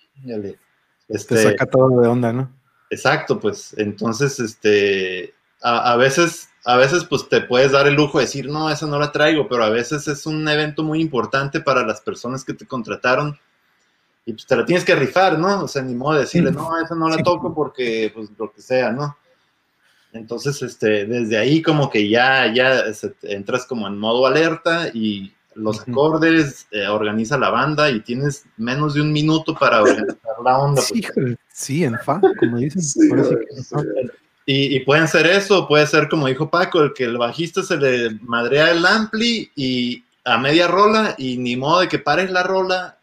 Este, 1.09 1.35
te 1.35 1.43
saca 1.43 1.67
todo 1.67 2.01
de 2.01 2.09
onda, 2.09 2.33
¿no? 2.33 2.51
Exacto, 2.89 3.39
pues 3.39 3.75
entonces, 3.77 4.39
este, 4.41 5.35
a, 5.61 5.93
a 5.93 5.97
veces 5.97 6.48
a 6.65 6.77
veces 6.77 7.05
pues 7.05 7.29
te 7.29 7.41
puedes 7.41 7.73
dar 7.73 7.87
el 7.87 7.95
lujo 7.95 8.19
de 8.19 8.25
decir, 8.25 8.49
no, 8.49 8.71
esa 8.71 8.87
no 8.87 8.99
la 8.99 9.13
traigo, 9.13 9.49
pero 9.49 9.65
a 9.65 9.71
veces 9.71 10.07
es 10.09 10.27
un 10.27 10.47
evento 10.49 10.83
muy 10.83 11.01
importante 11.01 11.61
para 11.61 11.85
las 11.87 12.01
personas 12.01 12.45
que 12.45 12.55
te 12.55 12.67
contrataron 12.67 13.39
y 14.27 14.33
pues 14.33 14.47
te 14.47 14.57
la 14.57 14.67
tienes 14.67 14.85
que 14.85 14.95
rifar, 14.95 15.39
¿no? 15.39 15.65
O 15.65 15.69
sea, 15.69 15.83
ni 15.83 15.95
modo 15.95 16.15
de 16.15 16.21
decirle, 16.21 16.51
no, 16.51 16.79
esa 16.79 16.95
no 16.95 17.09
la 17.09 17.23
toco 17.23 17.55
porque 17.55 18.13
pues 18.15 18.29
lo 18.37 18.53
que 18.53 18.61
sea, 18.61 18.93
¿no? 18.93 19.17
Entonces, 20.13 20.61
este, 20.63 21.07
desde 21.07 21.39
ahí 21.39 21.63
como 21.63 21.89
que 21.91 22.09
ya, 22.09 22.53
ya 22.53 22.85
entras 23.23 23.67
como 23.67 23.87
en 23.87 23.99
modo 23.99 24.27
alerta 24.27 24.89
y 24.93 25.33
los 25.55 25.81
acordes, 25.81 26.67
eh, 26.71 26.87
organiza 26.87 27.37
la 27.37 27.51
banda 27.51 27.91
y 27.91 28.01
tienes 28.01 28.45
menos 28.57 28.95
de 28.95 29.03
un 29.03 29.13
minuto 29.13 29.55
para 29.55 29.83
organizar 29.83 30.19
la 30.45 30.59
onda. 30.59 30.83
Sí, 30.83 31.03
pues. 31.15 31.37
sí 31.53 31.85
en 31.85 31.99
fa, 31.99 32.21
como 32.39 32.59
dicen. 32.59 32.83
Y, 34.51 34.81
pueden 34.81 35.07
ser 35.07 35.27
eso, 35.27 35.69
puede 35.69 35.87
ser 35.87 36.09
como 36.09 36.27
dijo 36.27 36.49
Paco, 36.49 36.81
el 36.81 36.95
que 36.95 37.05
el 37.05 37.19
bajista 37.19 37.63
se 37.63 37.77
le 37.77 38.19
madrea 38.23 38.71
el 38.71 38.87
ampli 38.87 39.51
y 39.55 40.03
a 40.25 40.39
media 40.39 40.67
rola 40.67 41.15
y 41.19 41.37
ni 41.37 41.55
modo 41.55 41.81
de 41.81 41.89
que 41.89 41.99
pares 41.99 42.31
la 42.31 42.43
rola 42.43 42.97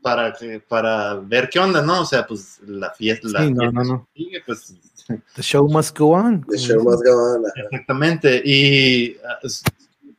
para 0.00 0.32
que, 0.32 0.58
para 0.60 1.16
ver 1.16 1.50
qué 1.50 1.58
onda, 1.58 1.82
¿no? 1.82 2.00
O 2.00 2.06
sea, 2.06 2.26
pues 2.26 2.58
la 2.66 2.90
fiesta, 2.92 3.28
la 3.28 3.50
no, 3.50 3.70
no, 3.70 3.84
no. 3.84 4.08
Sigue, 4.16 4.42
pues. 4.46 4.74
The 5.34 5.42
show 5.42 5.68
must 5.68 5.98
go 5.98 6.12
on. 6.12 6.46
The 6.48 6.56
show 6.56 6.82
must 6.82 7.04
go 7.04 7.34
on. 7.34 7.44
Exactamente. 7.54 8.40
Y 8.42 9.10
uh, 9.42 9.48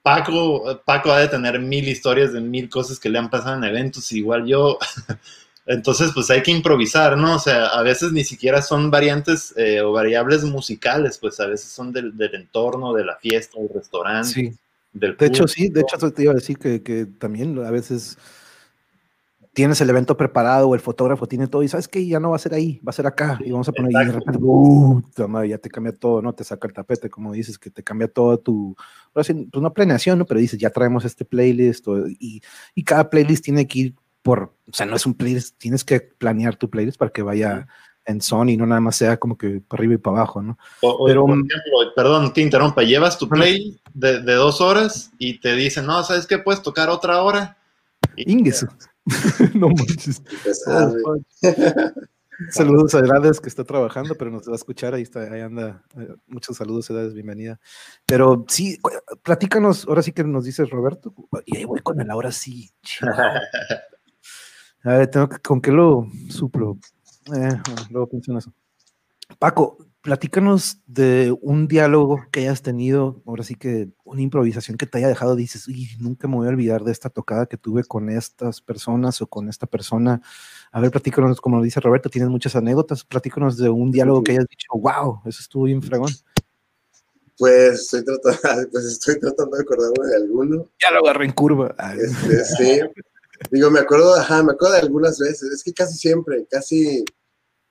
Paco, 0.03 0.81
Paco 0.85 1.11
ha 1.13 1.21
de 1.21 1.29
tener 1.29 1.59
mil 1.59 1.87
historias 1.87 2.31
de 2.33 2.41
mil 2.41 2.69
cosas 2.69 2.99
que 2.99 3.09
le 3.09 3.17
han 3.17 3.31
pasado 3.31 3.57
en 3.57 3.63
eventos. 3.63 4.11
Igual 4.11 4.45
yo, 4.45 4.77
Entonces, 5.67 6.11
pues 6.13 6.29
hay 6.29 6.41
que 6.41 6.51
improvisar, 6.51 7.17
¿no? 7.17 7.35
O 7.35 7.39
sea, 7.39 7.67
a 7.67 7.83
veces 7.83 8.13
ni 8.13 8.23
siquiera 8.23 8.61
son 8.61 8.89
variantes 8.89 9.53
eh, 9.57 9.81
o 9.81 9.91
variables 9.91 10.45
musicales, 10.45 11.17
pues 11.17 11.39
a 11.41 11.45
veces 11.45 11.69
son 11.69 11.91
del, 11.91 12.13
entorno, 12.33 12.93
de 12.93 13.03
la 13.03 13.17
fiesta, 13.17 13.59
del 13.59 13.69
restaurante. 13.73 14.29
Sí. 14.29 14.53
Del 14.93 15.17
de 15.17 15.25
hecho, 15.25 15.47
sí, 15.47 15.67
de 15.67 15.81
hecho, 15.81 16.11
te 16.11 16.23
iba 16.23 16.31
a 16.31 16.35
decir 16.35 16.57
que, 16.57 16.81
que 16.81 17.05
también 17.05 17.63
a 17.63 17.69
veces 17.69 18.17
tienes 19.57 19.81
el 19.81 19.89
evento 19.89 20.15
preparado 20.15 20.69
o 20.69 20.75
el 20.75 20.81
fotógrafo 20.81 21.25
tiene 21.25 21.47
todo 21.47 21.63
y 21.63 21.67
sabes 21.67 21.87
que 21.87 22.05
ya 22.05 22.19
no 22.19 22.29
va 22.29 22.35
a 22.35 22.39
ser 22.39 22.53
ahí, 22.53 22.79
va 22.87 22.91
a 22.91 22.93
ser 22.93 23.07
acá 23.07 23.39
y 23.43 23.49
vamos 23.49 23.67
a 23.67 23.71
poner 23.71 23.97
ahí 23.97 24.03
y 24.03 24.05
de 24.05 24.13
repente, 24.13 24.39
uh, 24.39 25.03
ya 25.47 25.57
te 25.57 25.71
cambia 25.71 25.93
todo, 25.93 26.21
¿no? 26.21 26.31
Te 26.31 26.43
saca 26.43 26.67
el 26.67 26.75
tapete, 26.75 27.09
como 27.09 27.33
dices, 27.33 27.57
que 27.57 27.71
te 27.71 27.81
cambia 27.81 28.07
todo 28.07 28.37
tu, 28.37 28.75
pues 29.13 29.33
no 29.33 29.73
planeación, 29.73 30.19
¿no? 30.19 30.25
Pero 30.27 30.39
dices, 30.39 30.59
ya 30.59 30.69
traemos 30.69 31.05
este 31.05 31.25
playlist 31.25 31.87
y, 32.19 32.43
y, 32.75 32.83
cada 32.83 33.09
playlist 33.09 33.43
tiene 33.43 33.65
que 33.65 33.79
ir 33.79 33.95
por, 34.27 34.53
o 34.69 34.73
sea, 34.73 34.85
no 34.85 34.97
es 34.97 35.05
un 35.05 35.13
playlist, 35.13 35.57
tienes 35.57 35.85
que 35.85 36.01
planear 36.01 36.57
tu 36.57 36.69
playlist 36.69 36.97
para 36.97 37.11
que 37.11 37.21
vaya 37.21 37.65
en 38.05 38.19
son 38.19 38.49
y 38.49 38.57
no 38.57 38.65
nada 38.65 38.81
más 38.81 38.97
sea 38.97 39.15
como 39.15 39.37
que 39.37 39.61
para 39.65 39.79
arriba 39.79 39.93
y 39.93 39.97
para 39.97 40.17
abajo, 40.17 40.41
¿no? 40.41 40.57
Pero, 40.81 40.97
por 40.97 41.11
ejemplo, 41.11 41.93
perdón, 41.95 42.33
te 42.33 42.41
interrumpa, 42.41 42.83
llevas 42.83 43.17
tu 43.17 43.29
play 43.29 43.79
de, 43.93 44.21
de, 44.21 44.33
dos 44.33 44.59
horas 44.59 45.11
y 45.17 45.39
te 45.39 45.55
dicen, 45.55 45.85
no, 45.85 46.03
¿sabes 46.03 46.27
qué? 46.27 46.39
Puedes 46.39 46.61
tocar 46.61 46.89
otra 46.89 47.21
hora. 47.23 47.57
Ingesu. 48.17 48.67
no 49.53 49.69
manches. 49.69 50.21
saludos 52.51 52.95
a 52.95 52.99
Edades 52.99 53.39
que 53.39 53.47
está 53.47 53.63
trabajando, 53.63 54.15
pero 54.15 54.29
nos 54.29 54.45
va 54.45 54.53
a 54.53 54.55
escuchar. 54.57 54.93
Ahí 54.93 55.03
está, 55.03 55.21
ahí 55.21 55.39
anda. 55.39 55.83
Eh, 55.97 56.15
muchos 56.27 56.57
saludos, 56.57 56.89
Edades, 56.89 57.13
bienvenida. 57.13 57.61
Pero 58.05 58.45
sí, 58.49 58.77
platícanos, 59.23 59.87
ahora 59.87 60.01
sí 60.01 60.11
que 60.11 60.25
nos 60.25 60.43
dices 60.43 60.69
Roberto. 60.69 61.13
Y 61.45 61.57
ahí 61.57 61.63
voy 61.63 61.79
con 61.79 62.01
el 62.01 62.09
ahora 62.11 62.33
sí. 62.33 62.71
A 64.87 64.99
ver, 64.99 65.07
tengo 65.07 65.27
que, 65.27 65.37
¿con 65.39 65.59
qué 65.59 65.69
lo 65.69 66.07
suplo? 66.29 66.77
Eh, 67.35 67.61
luego 67.89 68.07
pienso 68.07 68.31
en 68.31 68.37
eso. 68.37 68.53
Paco, 69.37 69.77
platícanos 69.99 70.77
de 70.85 71.37
un 71.41 71.67
diálogo 71.67 72.25
que 72.31 72.39
hayas 72.39 72.61
tenido, 72.61 73.21
ahora 73.25 73.43
sí 73.43 73.55
que 73.55 73.89
una 74.05 74.21
improvisación 74.21 74.77
que 74.77 74.85
te 74.85 74.99
haya 74.99 75.09
dejado, 75.09 75.35
dices, 75.35 75.67
y 75.67 75.89
nunca 75.99 76.29
me 76.29 76.37
voy 76.37 76.47
a 76.47 76.51
olvidar 76.51 76.85
de 76.85 76.93
esta 76.93 77.09
tocada 77.09 77.47
que 77.47 77.57
tuve 77.57 77.83
con 77.83 78.09
estas 78.09 78.61
personas 78.61 79.21
o 79.21 79.27
con 79.27 79.49
esta 79.49 79.67
persona. 79.67 80.21
A 80.71 80.79
ver, 80.79 80.89
platícanos, 80.89 81.41
como 81.41 81.57
lo 81.57 81.63
dice 81.63 81.81
Roberto, 81.81 82.09
tienes 82.09 82.29
muchas 82.29 82.55
anécdotas, 82.55 83.03
platícanos 83.03 83.57
de 83.57 83.67
un 83.67 83.91
diálogo 83.91 84.23
que 84.23 84.31
hayas 84.31 84.47
dicho, 84.47 84.69
wow, 84.73 85.19
eso 85.25 85.41
estuvo 85.41 85.65
bien 85.65 85.81
fregón. 85.81 86.13
Pues 87.37 87.81
estoy 87.81 88.05
tratando, 88.05 88.69
pues 88.71 88.85
estoy 88.85 89.19
tratando 89.19 89.57
de 89.57 89.63
acordarme 89.63 90.07
de 90.07 90.15
alguno. 90.15 90.69
Ya 90.81 90.91
lo 90.91 90.99
agarré 90.99 91.25
en 91.25 91.33
curva. 91.33 91.75
Este, 91.99 92.45
sí. 92.45 92.79
Digo, 93.51 93.69
me 93.69 93.79
acuerdo, 93.79 94.15
ajá, 94.15 94.43
me 94.43 94.53
acuerdo 94.53 94.75
de 94.75 94.81
algunas 94.81 95.19
veces, 95.19 95.51
es 95.51 95.63
que 95.63 95.73
casi 95.73 95.97
siempre, 95.97 96.45
casi 96.49 97.05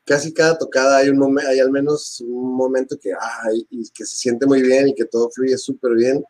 casi 0.06 0.32
cada 0.32 0.56
tocada 0.56 0.98
hay 0.98 1.08
un 1.08 1.18
momento, 1.18 1.50
hay 1.50 1.58
al 1.58 1.70
menos 1.70 2.20
un 2.20 2.54
momento 2.56 2.96
que, 2.98 3.12
ay, 3.12 3.66
y 3.70 3.90
que 3.90 4.06
se 4.06 4.16
siente 4.16 4.46
muy 4.46 4.62
bien 4.62 4.88
y 4.88 4.94
que 4.94 5.04
todo 5.04 5.28
fluye 5.30 5.58
súper 5.58 5.94
bien. 5.94 6.24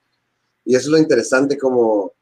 Y 0.64 0.74
eso 0.74 0.86
es 0.86 0.92
lo 0.92 0.98
interesante 0.98 1.58
como 1.58 2.14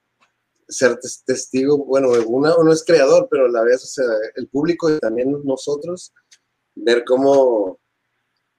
ser 0.69 0.99
testigo, 1.25 1.79
bueno, 1.79 2.11
uno, 2.27 2.57
uno 2.59 2.73
es 2.73 2.83
creador, 2.85 3.29
pero 3.31 3.47
a 3.47 3.51
la 3.51 3.63
vez, 3.63 3.85
o 3.85 3.87
sea, 3.87 4.05
el 4.35 4.49
público 4.49 4.91
y 4.91 4.99
también 4.99 5.41
nosotros, 5.45 6.13
ver 6.75 7.05
cómo, 7.05 7.79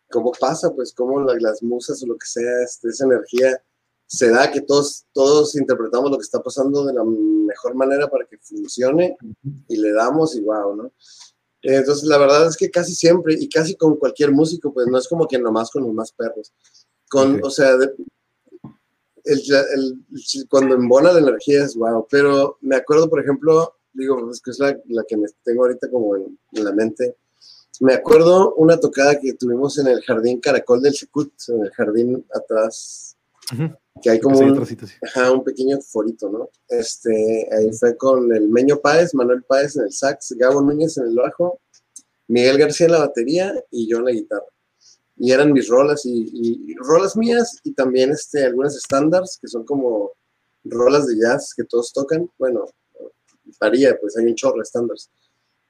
cómo 0.10 0.32
pasa, 0.40 0.74
pues 0.74 0.94
cómo 0.94 1.20
las 1.22 1.62
musas 1.64 2.02
o 2.04 2.08
lo 2.08 2.18
que 2.18 2.28
sea, 2.28 2.64
este, 2.64 2.90
esa 2.90 3.06
energía 3.06 3.62
se 4.08 4.30
da, 4.30 4.52
que 4.52 4.62
todos, 4.62 5.06
todos 5.14 5.56
interpretamos 5.56 6.12
lo 6.12 6.18
que 6.18 6.24
está 6.24 6.42
pasando 6.42 6.86
de 6.86 6.94
la 6.94 7.04
mejor 7.04 7.76
manera 7.76 8.10
para 8.10 8.26
que 8.26 8.38
funcione 8.38 9.18
y 9.68 9.78
le 9.78 9.92
damos 9.94 10.36
y 10.36 10.42
wow, 10.42 10.76
¿no? 10.76 10.92
Entonces, 11.62 12.04
la 12.04 12.20
verdad 12.20 12.48
es 12.48 12.56
que 12.56 12.70
casi 12.70 12.94
siempre, 12.94 13.36
y 13.40 13.50
casi 13.50 13.76
con 13.76 13.96
cualquier 13.96 14.32
músico, 14.32 14.72
pues 14.72 14.86
no 14.88 15.00
es 15.00 15.08
como 15.08 15.28
que 15.28 15.40
nomás 15.40 15.72
con 15.72 15.84
los 15.84 15.94
más 15.94 16.12
perros. 16.12 16.54
Con, 17.10 17.44
O 17.44 17.50
sea, 17.50 17.76
el, 19.24 20.06
cuando 20.48 20.76
embona 20.76 21.12
la 21.12 21.20
energía 21.20 21.64
es 21.64 21.76
wow. 21.76 22.06
Pero 22.10 22.58
me 22.62 22.76
acuerdo, 22.76 23.10
por 23.10 23.20
ejemplo, 23.20 23.76
digo, 23.94 24.30
es 24.30 24.42
que 24.42 24.52
es 24.52 24.60
la, 24.60 24.76
que 25.08 25.18
me 25.18 25.28
tengo 25.44 25.64
ahorita 25.64 25.90
como 25.90 26.16
en, 26.16 26.38
la 26.52 26.72
mente. 26.72 27.16
Me 27.82 27.94
acuerdo 27.94 28.54
una 28.56 28.80
tocada 28.80 29.20
que 29.20 29.34
tuvimos 29.34 29.78
en 29.80 29.88
el 29.88 30.02
jardín 30.04 30.40
Caracol 30.40 30.82
del 30.82 30.94
Secut, 30.94 31.34
en 31.48 31.64
el 31.64 31.72
jardín 31.72 32.26
atrás, 32.34 33.18
que 34.02 34.10
hay 34.10 34.20
como 34.20 34.40
un, 34.40 34.60
un, 34.60 35.44
pequeño 35.44 35.80
forito, 35.82 36.30
¿no? 36.30 36.50
Este, 36.68 37.48
ahí 37.52 37.72
fue 37.72 37.96
con 37.96 38.34
el 38.34 38.50
Meño 38.50 38.80
Páez, 38.80 39.14
Manuel 39.14 39.44
Páez 39.44 39.78
en 39.78 39.84
el 39.84 39.94
sax, 39.94 40.34
Gabo 40.38 40.62
Núñez 40.62 40.98
en 40.98 41.08
el 41.08 41.16
bajo, 41.16 41.60
Miguel 42.28 42.58
García 42.58 42.88
en 42.88 42.92
la 42.92 43.00
batería 43.00 43.54
y 43.72 43.88
yo 43.88 43.98
en 44.00 44.06
la 44.06 44.12
guitarra. 44.12 44.46
Y 45.18 45.32
eran 45.32 45.54
mis 45.54 45.70
rolas 45.70 46.02
y, 46.06 46.76
rolas 46.76 47.16
mías 47.16 47.60
y 47.64 47.74
también 47.74 48.12
este, 48.12 48.44
algunas 48.44 48.76
estándares 48.76 49.38
que 49.42 49.48
son 49.48 49.64
como 49.64 50.12
rolas 50.66 51.08
de 51.08 51.18
jazz 51.18 51.54
que 51.56 51.64
todos 51.64 51.94
tocan. 51.94 52.30
Bueno, 52.38 52.66
varía, 53.60 53.98
pues 54.00 54.18
hay 54.18 54.26
un 54.26 54.36
chorro 54.36 54.58
de 54.58 54.64
estándares. 54.64 55.10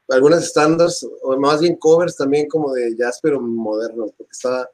Algunas 0.07 0.43
estándares, 0.43 1.05
o 1.21 1.37
más 1.37 1.61
bien 1.61 1.75
covers 1.75 2.15
también 2.15 2.47
como 2.47 2.73
de 2.73 2.95
jazz, 2.95 3.19
pero 3.21 3.39
moderno, 3.39 4.07
porque 4.17 4.31
estaba 4.31 4.69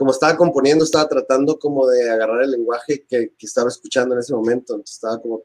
como 0.00 0.12
estaba 0.12 0.34
componiendo, 0.34 0.82
estaba 0.82 1.06
tratando 1.06 1.58
como 1.58 1.86
de 1.86 2.08
agarrar 2.08 2.42
el 2.42 2.52
lenguaje 2.52 3.04
que, 3.06 3.34
que 3.36 3.46
estaba 3.46 3.68
escuchando 3.68 4.14
en 4.14 4.20
ese 4.20 4.32
momento, 4.32 4.72
entonces 4.72 4.94
estaba 4.94 5.20
como 5.20 5.44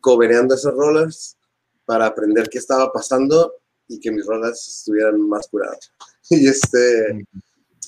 cobereando 0.00 0.54
esas 0.54 0.72
rolas 0.72 1.36
para 1.84 2.06
aprender 2.06 2.48
qué 2.48 2.56
estaba 2.56 2.90
pasando 2.90 3.56
y 3.86 4.00
que 4.00 4.10
mis 4.10 4.24
rolas 4.24 4.66
estuvieran 4.66 5.20
más 5.28 5.48
curadas. 5.48 5.92
Y 6.30 6.48
este, 6.48 7.26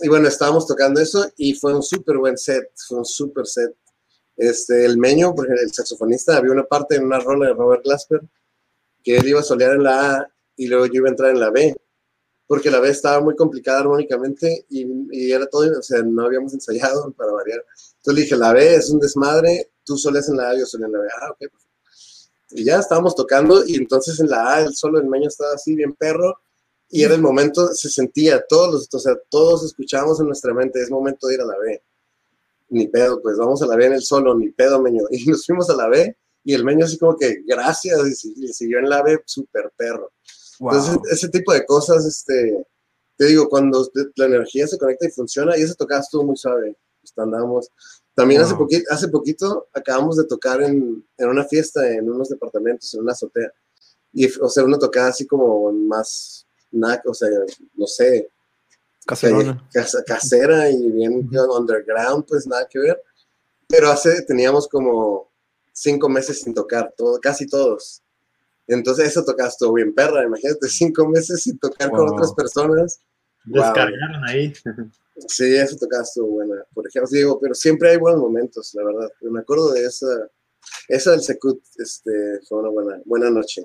y 0.02 0.08
bueno, 0.08 0.28
estábamos 0.28 0.66
tocando 0.66 1.00
eso 1.00 1.32
y 1.38 1.54
fue 1.54 1.74
un 1.74 1.82
súper 1.82 2.18
buen 2.18 2.36
set, 2.36 2.70
fue 2.86 2.98
un 2.98 3.06
súper 3.06 3.46
set. 3.46 3.74
Este, 4.36 4.84
el 4.84 4.98
Meño, 4.98 5.34
porque 5.34 5.54
el 5.54 5.72
saxofonista, 5.72 6.36
había 6.36 6.52
una 6.52 6.64
parte 6.64 6.96
en 6.96 7.06
una 7.06 7.20
rola 7.20 7.46
de 7.46 7.54
Robert 7.54 7.84
Glasper 7.84 8.20
que 9.02 9.16
él 9.16 9.28
iba 9.28 9.40
a 9.40 9.42
solear 9.42 9.76
en 9.76 9.84
la 9.84 10.16
A 10.16 10.28
y 10.56 10.66
luego 10.66 10.84
yo 10.84 10.96
iba 10.96 11.08
a 11.08 11.12
entrar 11.12 11.30
en 11.30 11.40
la 11.40 11.48
B 11.48 11.74
porque 12.46 12.70
la 12.70 12.80
vez 12.80 12.92
estaba 12.92 13.20
muy 13.20 13.34
complicada 13.34 13.80
armónicamente 13.80 14.66
y, 14.68 15.32
era 15.32 15.46
todo, 15.46 15.78
o 15.78 15.82
sea, 15.82 16.02
no 16.02 16.26
habíamos 16.26 16.52
ensayado 16.54 17.12
para 17.16 17.32
variar. 17.32 17.64
Entonces 17.96 18.14
le 18.14 18.20
dije, 18.22 18.36
la 18.36 18.52
B 18.52 18.74
es 18.74 18.90
un 18.90 19.00
desmadre, 19.00 19.72
tú 19.84 19.96
soles 19.96 20.28
en 20.28 20.36
la 20.36 20.50
A, 20.50 20.58
yo 20.58 20.66
solo 20.66 20.86
en 20.86 20.92
la 20.92 20.98
B. 21.00 21.08
Ah, 21.20 21.30
ok. 21.30 21.52
Y 22.50 22.64
ya 22.64 22.78
estábamos 22.78 23.16
tocando 23.16 23.64
y 23.66 23.76
entonces 23.76 24.20
en 24.20 24.28
la 24.28 24.54
A 24.54 24.60
el 24.60 24.74
solo 24.74 24.98
del 24.98 25.08
meño 25.08 25.28
estaba 25.28 25.54
así 25.54 25.74
bien 25.74 25.94
perro 25.94 26.38
y 26.88 27.02
era 27.02 27.14
el 27.14 27.22
momento, 27.22 27.68
se 27.68 27.88
sentía, 27.88 28.44
todos 28.46 28.72
los, 28.72 28.88
o 28.92 28.98
sea, 28.98 29.16
todos 29.28 29.64
escuchábamos 29.64 30.20
en 30.20 30.26
nuestra 30.26 30.54
mente, 30.54 30.80
es 30.80 30.90
momento 30.90 31.26
de 31.26 31.34
ir 31.34 31.40
a 31.40 31.46
la 31.46 31.58
B. 31.58 31.82
Ni 32.68 32.86
pedo, 32.88 33.20
pues 33.20 33.36
vamos 33.36 33.62
a 33.62 33.66
la 33.66 33.76
B 33.76 33.86
en 33.86 33.94
el 33.94 34.02
solo, 34.02 34.34
ni 34.36 34.50
pedo, 34.50 34.80
meño. 34.80 35.02
Y 35.10 35.26
nos 35.26 35.44
fuimos 35.46 35.68
a 35.70 35.76
la 35.76 35.88
B 35.88 36.16
y 36.44 36.54
el 36.54 36.62
meño 36.62 36.84
así 36.84 36.98
como 36.98 37.16
que, 37.16 37.42
gracias, 37.46 38.24
y 38.24 38.52
siguió 38.52 38.78
en 38.78 38.88
la 38.88 39.02
B, 39.02 39.18
súper 39.24 39.72
perro. 39.76 40.12
Entonces, 40.60 40.98
ese 41.10 41.28
tipo 41.28 41.52
de 41.52 41.64
cosas, 41.66 42.04
este, 42.06 42.66
te 43.16 43.26
digo, 43.26 43.48
cuando 43.48 43.88
la 44.16 44.26
energía 44.26 44.66
se 44.66 44.78
conecta 44.78 45.06
y 45.06 45.10
funciona, 45.10 45.56
y 45.56 45.62
ese 45.62 45.74
tocaba 45.74 46.00
estuvo 46.00 46.24
muy 46.24 46.36
suave. 46.36 46.76
Pues, 47.00 47.12
andamos. 47.16 47.70
También 48.14 48.40
hace, 48.40 48.54
poquito, 48.54 48.84
hace 48.90 49.08
poquito 49.08 49.68
acabamos 49.72 50.16
de 50.16 50.24
tocar 50.24 50.62
en, 50.62 51.04
en, 51.18 51.28
una 51.28 51.44
fiesta 51.44 51.90
en 51.90 52.08
unos 52.08 52.28
departamentos, 52.28 52.92
en 52.94 53.00
una 53.00 53.12
azotea. 53.12 53.52
Y, 54.12 54.26
o 54.40 54.48
sea, 54.48 54.64
una 54.64 54.78
tocada 54.78 55.08
así 55.08 55.26
como 55.26 55.72
más, 55.72 56.46
o 57.04 57.14
sea, 57.14 57.28
no 57.74 57.86
sé. 57.86 58.28
Caserona. 59.04 59.68
casera 60.06 60.70
y 60.70 60.90
bien 60.90 61.28
underground, 61.32 62.24
pues 62.26 62.46
nada 62.46 62.66
que 62.70 62.78
ver. 62.78 63.02
Pero 63.68 63.90
hace, 63.90 64.22
teníamos 64.22 64.68
como 64.68 65.30
cinco 65.72 66.08
meses 66.08 66.40
sin 66.40 66.54
tocar, 66.54 66.94
todo, 66.96 67.18
casi 67.20 67.46
todos. 67.46 68.03
Entonces 68.66 69.08
eso 69.08 69.24
tocas 69.24 69.58
todo 69.58 69.74
bien 69.74 69.94
perra, 69.94 70.24
imagínate 70.24 70.68
cinco 70.68 71.06
meses 71.08 71.42
sin 71.42 71.58
tocar 71.58 71.90
con 71.90 72.08
otras 72.08 72.32
personas. 72.34 73.00
Descargaron 73.44 74.24
ahí. 74.26 74.52
Sí, 75.28 75.54
eso 75.54 75.76
tocaba 75.76 76.02
todo 76.12 76.26
buena. 76.26 76.56
Por 76.74 76.88
ejemplo, 76.88 77.08
digo, 77.12 77.38
pero 77.40 77.54
siempre 77.54 77.90
hay 77.90 77.98
buenos 77.98 78.20
momentos, 78.20 78.74
la 78.74 78.82
verdad. 78.82 79.08
Pero 79.20 79.30
me 79.30 79.40
acuerdo 79.40 79.72
de 79.72 79.84
esa, 79.84 80.06
esa 80.88 81.12
del 81.12 81.22
Secut, 81.22 81.62
este, 81.78 82.10
fue 82.48 82.58
una 82.58 82.68
buena, 82.70 83.00
buena 83.04 83.30
noche. 83.30 83.62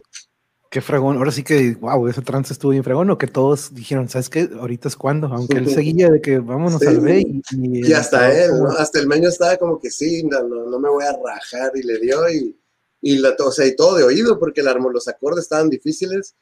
Qué 0.70 0.82
fregón, 0.82 1.18
ahora 1.18 1.32
sí 1.32 1.42
que, 1.42 1.76
wow, 1.82 2.08
ese 2.08 2.22
trance 2.22 2.54
estuvo 2.54 2.72
bien 2.72 2.84
fregón, 2.84 3.10
o 3.10 3.18
que 3.18 3.26
todos 3.26 3.74
dijeron, 3.74 4.08
¿sabes 4.08 4.30
qué? 4.30 4.48
Ahorita 4.60 4.88
es 4.88 4.96
cuando, 4.96 5.26
aunque 5.28 5.58
él 5.58 5.68
seguía 5.74 6.12
de 6.12 6.22
que 6.22 6.38
vámonos 6.38 6.84
al 6.84 7.00
B 7.00 7.24
y, 7.26 7.42
y, 7.90 7.94
hasta 7.94 8.32
él, 8.32 8.52
¿no? 8.52 8.70
hasta 8.70 9.00
el 9.00 9.08
meño 9.08 9.30
estaba 9.30 9.58
como 9.58 9.80
que 9.80 9.90
sí, 9.90 10.24
no, 10.24 10.44
no, 10.44 10.80
me 10.80 10.90
voy 10.90 11.04
a 11.04 11.14
rajar 11.14 11.72
y 11.74 11.82
le 11.82 11.98
dio 11.98 12.30
y 12.30 12.56
y, 13.02 13.18
la, 13.18 13.36
o 13.40 13.52
sea, 13.52 13.66
y 13.66 13.76
todo 13.76 13.96
de 13.96 14.04
oído, 14.04 14.40
porque 14.40 14.62
el, 14.62 14.68
los 14.92 15.08
acordes 15.08 15.44
estaban 15.44 15.70
difíciles 15.70 16.36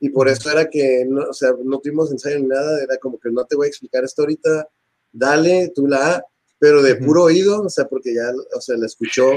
y 0.00 0.10
por 0.10 0.28
eso 0.28 0.50
era 0.50 0.68
que, 0.68 1.04
no, 1.08 1.22
o 1.30 1.32
sea, 1.32 1.54
no 1.64 1.78
tuvimos 1.78 2.10
ensayo 2.10 2.38
ni 2.38 2.46
nada, 2.46 2.82
era 2.82 2.98
como 2.98 3.18
que 3.18 3.30
no 3.30 3.44
te 3.44 3.56
voy 3.56 3.66
a 3.66 3.68
explicar 3.68 4.04
esto 4.04 4.22
ahorita, 4.22 4.68
dale, 5.12 5.72
tú 5.74 5.86
la 5.86 6.16
A, 6.16 6.24
pero 6.58 6.82
de 6.82 6.96
puro 6.96 7.24
oído, 7.24 7.62
o 7.62 7.68
sea, 7.68 7.88
porque 7.88 8.14
ya, 8.14 8.32
o 8.56 8.60
sea, 8.60 8.76
la 8.76 8.86
escuchó, 8.86 9.30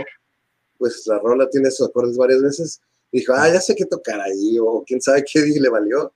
pues 0.78 1.04
la 1.06 1.20
rola 1.20 1.50
tiene 1.50 1.72
sus 1.72 1.88
acordes 1.88 2.18
varias 2.18 2.42
veces, 2.42 2.82
dijo, 3.12 3.34
ah, 3.36 3.48
ya 3.48 3.62
sé 3.62 3.76
qué 3.76 3.86
tocar 3.86 4.20
ahí, 4.20 4.58
o 4.60 4.84
quién 4.86 5.02
sabe 5.02 5.24
qué 5.24 5.40
le 5.60 5.70
valió, 5.70 6.14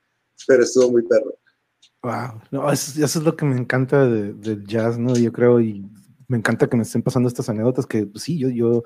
pero 0.47 0.63
estuvo 0.63 0.91
muy 0.91 1.03
perro. 1.03 1.37
Wow, 2.01 2.41
no, 2.51 2.71
eso, 2.71 3.03
es 3.03 3.15
lo 3.17 3.35
que 3.35 3.45
me 3.45 3.57
encanta 3.57 4.07
del 4.07 4.65
jazz, 4.65 4.97
¿no? 4.97 5.15
Yo 5.15 5.31
creo, 5.33 5.59
y 5.59 5.85
me 6.27 6.37
encanta 6.37 6.67
que 6.67 6.77
me 6.77 6.83
estén 6.83 7.03
pasando 7.03 7.27
estas 7.27 7.49
anécdotas 7.49 7.85
que 7.85 8.05
pues, 8.05 8.23
sí, 8.23 8.39
yo, 8.39 8.49
yo 8.49 8.83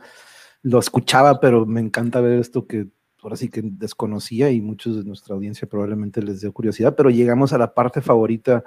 lo 0.64 0.80
escuchaba, 0.80 1.39
pero 1.39 1.66
me 1.66 1.82
encanta 1.82 2.22
ver 2.22 2.39
esto 2.39 2.66
que 2.66 2.88
ahora 3.22 3.36
sí 3.36 3.49
que 3.49 3.61
desconocía 3.64 4.49
y 4.49 4.61
muchos 4.61 4.97
de 4.97 5.03
nuestra 5.03 5.36
audiencia 5.36 5.68
probablemente 5.68 6.22
les 6.22 6.41
dio 6.41 6.51
curiosidad, 6.51 6.95
pero 6.95 7.09
llegamos 7.09 7.53
a 7.53 7.57
la 7.57 7.74
parte 7.74 8.01
favorita 8.01 8.64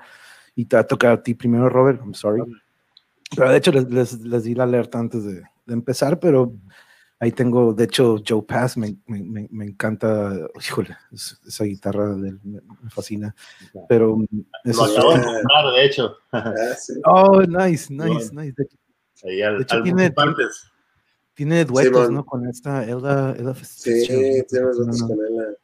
y 0.55 0.67
te 0.67 0.77
va 0.77 0.83
a 0.83 0.87
tocar 0.87 1.13
a 1.13 1.23
ti 1.23 1.35
primero, 1.35 1.69
Robert, 1.69 2.01
I'm 2.01 2.15
sorry. 2.15 2.43
Pero 3.35 3.51
de 3.51 3.57
hecho 3.59 3.73
les, 3.73 4.21
les, 4.21 4.45
di 4.45 4.55
la 4.55 4.65
alerta 4.65 4.99
antes 4.99 5.25
de, 5.25 5.43
de, 5.67 5.75
empezar, 5.75 6.21
pero 6.21 6.55
ahí 7.19 7.33
tengo, 7.33 7.75
de 7.75 7.85
hecho, 7.85 8.23
Joe 8.27 8.43
Pass, 8.43 8.77
me, 8.77 8.97
me, 9.07 9.49
me 9.51 9.65
encanta, 9.65 10.33
híjole, 10.65 10.97
esa 11.13 11.65
guitarra 11.65 12.15
me, 12.15 12.39
fascina, 12.89 13.35
pero... 13.89 14.17
Eso 14.65 14.87
Lo 14.87 14.93
acabo 14.93 15.71
de 15.73 15.77
de 15.81 15.85
hecho. 15.85 16.17
Ah, 16.33 16.53
oh, 17.05 17.43
nice, 17.43 17.93
nice, 17.93 18.31
nice. 18.33 18.55
De, 18.57 18.69
ahí 19.29 19.43
al, 19.43 19.61
hecho, 19.61 19.83
tiene, 19.83 20.11
partes. 20.13 20.71
Tiene 21.37 21.67
duetos, 21.67 22.11
¿no? 22.11 22.25
Con 22.25 22.49
esta 22.49 22.83
Elda, 22.83 23.33
Elda 23.39 23.55
Sí, 23.55 24.05
tiene 24.09 24.45
duetos 24.49 25.03
con 25.03 25.13
Elda. 25.13 25.55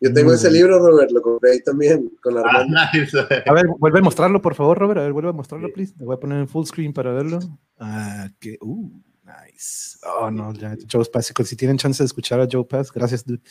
Yo 0.00 0.12
tengo 0.12 0.32
ese 0.32 0.50
libro, 0.50 0.78
Robert, 0.78 1.10
lo 1.10 1.20
compré 1.20 1.52
ahí 1.52 1.62
también 1.62 2.10
con 2.22 2.34
la 2.34 2.42
ah, 2.44 2.64
nice. 2.64 3.18
A 3.18 3.52
ver, 3.52 3.66
vuelve 3.78 3.98
a 3.98 4.02
mostrarlo, 4.02 4.40
por 4.40 4.54
favor, 4.54 4.78
Robert. 4.78 5.00
A 5.00 5.02
ver, 5.02 5.12
vuelve 5.12 5.30
a 5.30 5.32
mostrarlo, 5.34 5.68
please. 5.72 5.92
Le 5.98 6.06
voy 6.06 6.14
a 6.16 6.20
poner 6.20 6.38
en 6.38 6.48
full 6.48 6.64
screen 6.64 6.94
para 6.94 7.12
verlo. 7.12 7.40
Ah, 7.78 8.28
que, 8.40 8.56
uh, 8.62 8.90
nice. 9.58 9.98
Oh, 10.20 10.30
no, 10.30 10.52
ya, 10.54 10.76
Joe 10.90 11.04
Pass. 11.04 11.32
Si 11.44 11.56
tienen 11.56 11.78
chance 11.78 12.02
de 12.02 12.06
escuchar 12.06 12.40
a 12.40 12.48
Joe 12.50 12.64
Pass, 12.64 12.92
gracias, 12.92 13.24
dude. 13.24 13.42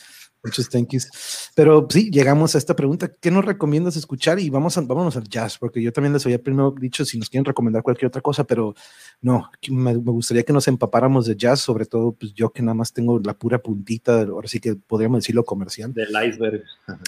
Muchos 0.44 0.68
thank 0.68 0.90
yous. 0.92 1.08
Pero 1.56 1.86
sí, 1.90 2.10
llegamos 2.12 2.54
a 2.54 2.58
esta 2.58 2.76
pregunta. 2.76 3.10
¿Qué 3.20 3.30
nos 3.30 3.44
recomiendas 3.44 3.96
escuchar? 3.96 4.38
Y 4.38 4.50
vamos 4.50 4.78
a, 4.78 4.82
vámonos 4.82 5.16
al 5.16 5.28
jazz, 5.28 5.58
porque 5.58 5.82
yo 5.82 5.92
también 5.92 6.12
les 6.12 6.24
había 6.26 6.40
primero 6.40 6.70
dicho 6.70 7.04
si 7.04 7.18
nos 7.18 7.28
quieren 7.28 7.44
recomendar 7.44 7.82
cualquier 7.82 8.06
otra 8.06 8.20
cosa, 8.20 8.44
pero 8.44 8.74
no, 9.20 9.50
me, 9.68 9.96
gustaría 9.96 10.44
que 10.44 10.52
nos 10.52 10.68
empapáramos 10.68 11.26
de 11.26 11.34
jazz, 11.34 11.60
sobre 11.60 11.86
todo 11.86 12.12
pues 12.12 12.32
yo 12.34 12.50
que 12.50 12.62
nada 12.62 12.74
más 12.74 12.92
tengo 12.92 13.18
la 13.18 13.34
pura 13.34 13.58
puntita, 13.58 14.22
ahora 14.22 14.46
sí 14.46 14.60
que 14.60 14.76
podríamos 14.76 15.18
decirlo 15.18 15.44
comercial. 15.44 15.92
Del 15.92 16.10
iceberg. 16.10 16.62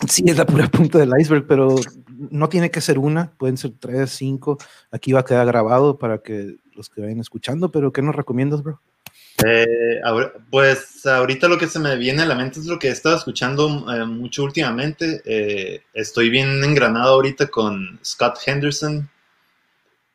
Sí, 0.09 0.25
es 0.27 0.37
la 0.37 0.47
pura 0.47 0.69
punta 0.69 0.99
del 0.99 1.13
iceberg, 1.17 1.47
pero 1.47 1.77
no 2.31 2.49
tiene 2.49 2.73
que 2.73 2.81
ser 2.81 2.99
una, 2.99 3.33
pueden 3.39 3.57
ser 3.57 3.75
tres, 3.79 4.11
cinco. 4.11 4.59
Aquí 4.91 5.13
va 5.13 5.21
a 5.21 5.25
quedar 5.25 5.47
grabado 5.47 5.99
para 5.99 6.19
que 6.19 6.57
los 6.75 6.89
que 6.89 7.01
vayan 7.01 7.21
escuchando, 7.21 7.71
pero 7.71 7.93
¿qué 7.93 8.03
nos 8.03 8.17
recomiendas, 8.17 8.63
bro? 8.63 8.81
Eh, 9.47 10.01
pues 10.51 11.07
ahorita 11.07 11.49
lo 11.49 11.59
que 11.59 11.67
se 11.67 11.79
me 11.79 11.97
viene 11.97 12.23
a 12.23 12.27
la 12.27 12.35
mente 12.35 12.61
es 12.61 12.67
lo 12.67 12.79
que 12.79 12.89
he 12.89 12.91
estado 12.93 13.17
escuchando 13.17 13.87
eh, 13.93 14.05
mucho 14.05 14.45
últimamente. 14.45 15.23
Eh, 15.25 15.83
estoy 15.95 16.31
bien 16.31 16.63
engranado 16.63 17.15
ahorita 17.15 17.47
con 17.49 17.99
Scott 18.05 18.39
Henderson. 18.45 19.09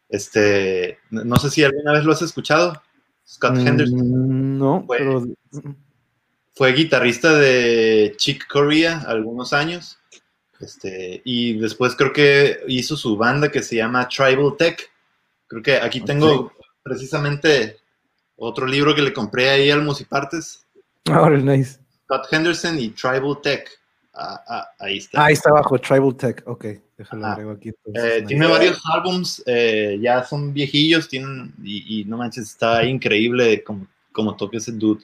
Este, 0.10 1.00
no 1.10 1.38
sé 1.38 1.50
si 1.50 1.64
alguna 1.64 1.94
vez 1.94 2.04
lo 2.04 2.12
has 2.12 2.22
escuchado. 2.22 2.82
Scott 3.28 3.56
mm, 3.56 3.68
Henderson. 3.68 4.60
No, 4.60 4.84
fue, 4.86 4.98
pero... 4.98 5.26
fue 6.54 6.74
guitarrista 6.74 7.34
de 7.34 8.14
Chick 8.18 8.48
Corea 8.48 9.04
algunos 9.08 9.54
años. 9.54 9.98
Este, 10.60 11.22
y 11.26 11.54
después 11.58 11.96
creo 11.96 12.14
que 12.14 12.60
hizo 12.68 12.96
su 12.96 13.18
banda 13.18 13.52
que 13.52 13.64
se 13.64 13.76
llama 13.76 14.08
Tribal 14.08 14.56
Tech. 14.58 14.90
Creo 15.48 15.62
que 15.62 15.76
aquí 15.76 16.02
tengo 16.02 16.52
precisamente 16.84 17.78
otro 18.38 18.66
libro 18.66 18.96
que 18.96 19.02
le 19.02 19.14
compré 19.14 19.50
ahí 19.50 19.72
al 19.72 19.84
Musipartes. 19.84 20.66
Ahora, 21.06 21.38
nice. 21.38 21.80
Scott 22.06 22.28
Henderson 22.32 22.80
y 22.80 22.90
Tribal 22.90 23.40
Tech. 23.42 23.70
Ah, 24.14 24.42
ah, 24.48 24.68
ahí 24.80 24.98
está. 24.98 25.22
Ah, 25.22 25.26
ahí 25.26 25.34
está 25.34 25.50
abajo, 25.50 25.78
Tribal 25.80 26.16
Tech. 26.16 26.44
Ok, 26.46 26.66
déjalo 26.98 27.26
agrego 27.26 27.52
aquí. 27.52 27.72
Eh, 27.94 28.24
tiene 28.26 28.48
varios 28.48 28.82
álbums, 28.94 29.44
eh, 29.46 29.98
ya 30.02 30.24
son 30.24 30.54
viejillos, 30.54 31.10
tienen, 31.10 31.54
y, 31.64 32.06
no 32.06 32.18
manches, 32.18 32.46
está 32.46 32.84
increíble 32.86 33.64
como, 33.64 33.88
como 34.12 34.36
toca 34.36 34.58
ese 34.58 34.72
dude. 34.72 35.04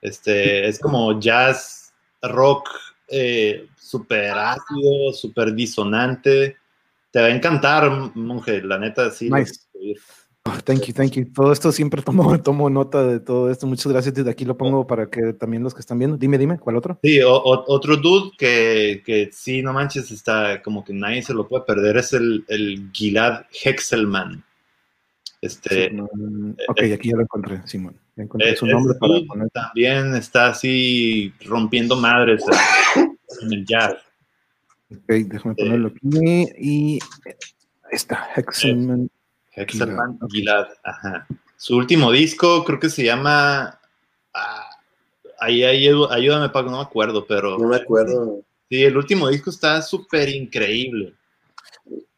Este, 0.00 0.68
es 0.68 0.78
como 0.78 1.18
jazz, 1.18 1.92
rock, 2.22 2.68
eh, 3.08 3.66
súper 3.76 4.32
ácido, 4.32 5.12
súper 5.12 5.54
disonante. 5.54 6.56
Te 7.10 7.20
va 7.20 7.26
a 7.26 7.30
encantar, 7.30 7.90
monje, 8.14 8.62
la 8.62 8.78
neta, 8.78 9.10
sí. 9.10 9.30
Nice. 9.30 9.60
Oh, 10.46 10.58
thank 10.62 10.82
you, 10.86 10.92
thank 10.92 11.12
you. 11.12 11.24
Todo 11.32 11.52
esto 11.52 11.72
siempre 11.72 12.02
tomo, 12.02 12.38
tomo 12.42 12.68
nota 12.68 13.02
de 13.02 13.18
todo 13.18 13.50
esto. 13.50 13.66
Muchas 13.66 13.90
gracias. 13.90 14.14
Desde 14.14 14.30
aquí 14.30 14.44
lo 14.44 14.56
pongo 14.58 14.86
para 14.86 15.08
que 15.08 15.32
también 15.32 15.62
los 15.62 15.72
que 15.72 15.80
están 15.80 15.98
viendo. 15.98 16.18
Dime, 16.18 16.36
dime, 16.36 16.58
¿cuál 16.58 16.76
otro? 16.76 16.98
Sí, 17.02 17.20
otro 17.24 17.96
dude 17.96 18.32
que, 18.36 19.02
que 19.06 19.30
sí, 19.32 19.62
no 19.62 19.72
manches, 19.72 20.10
está 20.10 20.60
como 20.62 20.84
que 20.84 20.92
nadie 20.92 21.22
se 21.22 21.32
lo 21.32 21.48
puede 21.48 21.64
perder 21.64 21.96
es 21.96 22.12
el, 22.12 22.44
el 22.48 22.90
Gilad 22.92 23.46
Hexelman. 23.64 24.44
Este, 25.40 25.94
ok, 26.68 26.82
aquí 26.94 27.10
ya 27.10 27.16
lo 27.16 27.22
encontré, 27.22 27.60
Simón. 27.66 27.94
encontré 28.16 28.56
su 28.56 28.66
nombre 28.66 28.94
para 28.98 29.14
poner. 29.26 29.50
También 29.50 30.14
está 30.14 30.48
así 30.48 31.34
rompiendo 31.44 31.96
madres 31.96 32.42
en 32.96 33.52
el 33.52 33.66
jazz. 33.66 33.94
Ok, 34.90 35.06
déjame 35.06 35.54
ponerlo 35.54 35.88
aquí. 35.88 36.46
Y 36.58 36.98
ahí 37.22 37.92
está, 37.92 38.26
Hexelman. 38.36 39.10
Gilad, 40.30 40.66
ajá. 40.82 41.26
Su 41.56 41.76
último 41.76 42.10
disco 42.10 42.64
creo 42.64 42.80
que 42.80 42.90
se 42.90 43.04
llama... 43.04 43.78
Ah, 44.34 44.70
ahí, 45.38 45.62
ahí, 45.62 45.88
ayúdame, 46.10 46.48
Paco, 46.48 46.70
no 46.70 46.78
me 46.78 46.82
acuerdo, 46.82 47.26
pero... 47.26 47.58
No 47.58 47.68
me 47.68 47.76
acuerdo. 47.76 48.40
Sí, 48.68 48.82
el 48.82 48.96
último 48.96 49.28
disco 49.28 49.50
está 49.50 49.80
súper 49.80 50.28
increíble. 50.28 51.14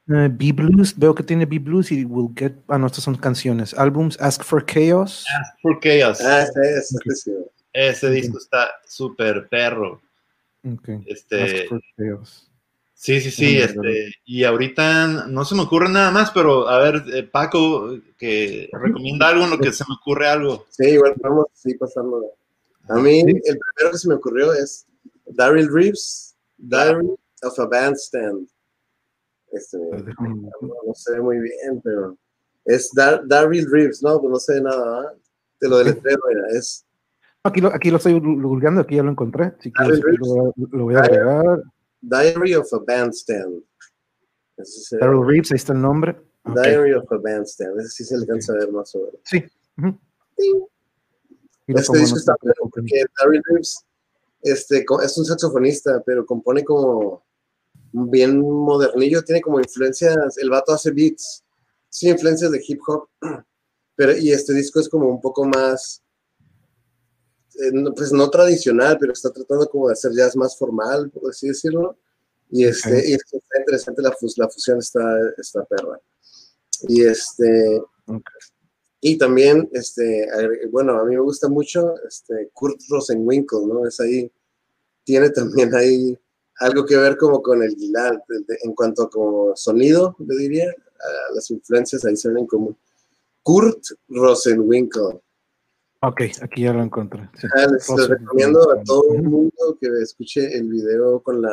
Uh, 0.08 0.28
B-Blues, 0.30 0.96
veo 0.96 1.14
que 1.14 1.22
tiene 1.22 1.46
B-Blues 1.46 1.92
y 1.92 2.04
Will 2.04 2.32
Get... 2.36 2.54
Ah, 2.68 2.78
no, 2.78 2.86
estas 2.86 3.04
son 3.04 3.16
canciones. 3.16 3.74
Álbums 3.74 4.20
Ask 4.20 4.42
for 4.42 4.64
Chaos. 4.64 5.24
Ask 5.40 5.60
for 5.60 5.78
Chaos. 5.80 6.20
Ah, 6.20 6.42
ese, 6.42 6.78
ese, 7.06 7.32
ese 7.72 8.10
disco 8.10 8.38
está 8.38 8.70
súper 8.86 9.48
perro. 9.48 10.00
Okay. 10.64 11.00
Este, 11.06 11.42
Ask 11.42 11.68
for 11.68 11.82
Chaos. 11.96 12.45
Sí, 12.98 13.20
sí, 13.20 13.30
sí, 13.30 13.58
este, 13.58 14.10
y 14.24 14.44
ahorita 14.44 15.26
no 15.28 15.44
se 15.44 15.54
me 15.54 15.62
ocurre 15.62 15.90
nada 15.90 16.10
más, 16.10 16.30
pero 16.30 16.66
a 16.66 16.78
ver, 16.78 17.04
eh, 17.12 17.24
Paco, 17.24 17.90
que 18.16 18.70
recomienda 18.72 19.28
algo 19.28 19.44
en 19.44 19.50
lo 19.50 19.58
que 19.58 19.70
se 19.70 19.84
me 19.86 19.94
ocurre 20.00 20.26
algo. 20.26 20.64
Sí, 20.70 20.86
igual 20.86 21.12
vamos 21.18 21.44
a 21.46 21.78
pasarlo. 21.78 22.22
A 22.88 22.94
mí, 22.94 23.20
el 23.20 23.58
primero 23.58 23.92
que 23.92 23.98
se 23.98 24.08
me 24.08 24.14
ocurrió 24.14 24.54
es 24.54 24.86
Daryl 25.26 25.70
Reeves, 25.70 26.36
Diary 26.56 27.06
of 27.42 27.58
a 27.58 27.66
Bandstand. 27.66 28.48
Este, 29.52 29.76
no, 29.78 30.94
sé 30.94 31.20
muy 31.20 31.38
bien, 31.38 31.82
pero 31.84 32.16
es 32.64 32.90
Daryl 32.94 33.70
Reeves, 33.70 34.02
no, 34.02 34.18
pues 34.18 34.30
no 34.30 34.38
sé 34.38 34.60
nada, 34.62 35.12
¿eh? 35.12 35.18
de 35.60 35.68
lo 35.68 35.78
del 35.78 35.88
letrero 35.88 36.20
es... 36.54 36.86
Aquí 37.42 37.60
lo, 37.60 37.68
aquí 37.68 37.90
lo 37.90 37.98
estoy 37.98 38.18
googleando, 38.18 38.80
aquí 38.80 38.96
ya 38.96 39.02
lo 39.02 39.10
encontré, 39.10 39.52
si 39.60 39.70
quieres, 39.70 40.00
lo, 40.00 40.52
lo 40.56 40.84
voy 40.84 40.94
a 40.94 41.00
agregar. 41.00 41.62
Diary 42.00 42.54
of 42.54 42.66
a 42.72 42.78
Bandstand. 42.78 43.62
Daryl 45.00 45.26
Reeves, 45.26 45.52
ahí 45.52 45.56
está 45.56 45.72
el 45.72 45.82
nombre. 45.82 46.16
Diary 46.44 46.92
of 46.92 47.10
a 47.10 47.16
Bandstand. 47.16 47.80
Ese 47.80 47.88
sí 47.88 48.04
se 48.04 48.14
alcanza 48.14 48.52
a 48.52 48.56
ver 48.56 48.72
más 48.72 48.94
o 48.94 48.98
menos. 48.98 49.20
Sí. 49.24 49.44
Este 51.66 51.98
disco 51.98 52.18
está 52.18 52.34
porque 52.40 53.04
Daryl 53.18 53.42
Reeves 53.48 53.84
este, 54.42 54.84
es 55.02 55.18
un 55.18 55.24
saxofonista, 55.24 56.02
pero 56.06 56.24
compone 56.24 56.64
como 56.64 57.24
bien 57.92 58.40
modernillo, 58.40 59.24
tiene 59.24 59.40
como 59.40 59.58
influencias, 59.58 60.38
el 60.38 60.50
vato 60.50 60.72
hace 60.72 60.90
beats, 60.90 61.44
sí, 61.88 62.08
influencias 62.08 62.50
de 62.50 62.62
hip 62.66 62.80
hop, 62.86 63.08
pero 63.96 64.16
y 64.16 64.30
este 64.30 64.54
disco 64.54 64.80
es 64.80 64.88
como 64.88 65.08
un 65.08 65.20
poco 65.20 65.44
más 65.46 66.02
pues 67.94 68.12
no 68.12 68.28
tradicional, 68.30 68.98
pero 68.98 69.12
está 69.12 69.30
tratando 69.30 69.68
como 69.68 69.88
de 69.88 69.94
hacer 69.94 70.12
jazz 70.12 70.36
más 70.36 70.58
formal, 70.58 71.10
por 71.10 71.30
así 71.30 71.48
decirlo. 71.48 71.96
Y, 72.50 72.64
este, 72.64 73.10
y 73.10 73.14
está 73.14 73.58
interesante, 73.58 74.02
la, 74.02 74.14
la 74.36 74.48
fusión 74.48 74.78
está, 74.78 75.02
está 75.38 75.64
perra. 75.64 76.00
Y 76.88 77.04
este... 77.04 77.82
Y 79.00 79.18
también, 79.18 79.68
este, 79.72 80.26
bueno, 80.70 80.98
a 80.98 81.04
mí 81.04 81.14
me 81.14 81.20
gusta 81.20 81.48
mucho 81.48 81.94
este, 82.08 82.50
Kurt 82.52 82.80
Rosenwinkel, 82.88 83.68
¿no? 83.68 83.86
Es 83.86 84.00
ahí, 84.00 84.32
tiene 85.04 85.30
también 85.30 85.72
ahí 85.74 86.18
algo 86.58 86.84
que 86.84 86.96
ver 86.96 87.16
como 87.16 87.42
con 87.42 87.62
el 87.62 87.76
Gilad, 87.76 88.18
en 88.64 88.74
cuanto 88.74 89.04
a 89.04 89.10
como 89.10 89.54
sonido, 89.54 90.16
le 90.18 90.36
diría, 90.36 90.74
las 91.34 91.50
influencias 91.50 92.04
ahí 92.04 92.16
se 92.16 92.30
ven 92.30 92.46
como 92.46 92.76
Kurt 93.42 93.84
Rosenwinkel. 94.08 95.20
Ok, 96.06 96.20
aquí 96.40 96.62
ya 96.62 96.72
lo 96.72 96.84
encontré. 96.84 97.28
Ah, 97.56 97.66
les, 97.66 98.08
recomiendo 98.08 98.70
a 98.70 98.80
todo 98.84 99.12
el 99.12 99.24
mundo 99.24 99.76
que 99.80 99.88
escuche 100.00 100.56
el 100.56 100.68
video 100.68 101.20
con 101.20 101.42
la 101.42 101.50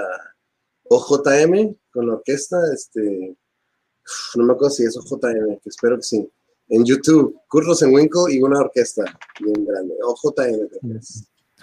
OJM, 0.83 1.75
con 1.91 2.05
la 2.05 2.13
orquesta. 2.13 2.57
Este, 2.71 3.35
no 4.35 4.43
me 4.43 4.53
acuerdo 4.53 4.69
si 4.69 4.83
es 4.83 4.95
OJM, 4.95 5.59
que 5.59 5.69
espero 5.69 5.95
que 5.95 6.03
sí. 6.03 6.31
En 6.69 6.85
YouTube, 6.85 7.35
Kurt 7.47 7.65
Rosenwinkel 7.65 8.31
y 8.31 8.43
una 8.43 8.59
orquesta 8.59 9.03
bien 9.39 9.65
grande. 9.65 9.95
OJM. 10.03 10.69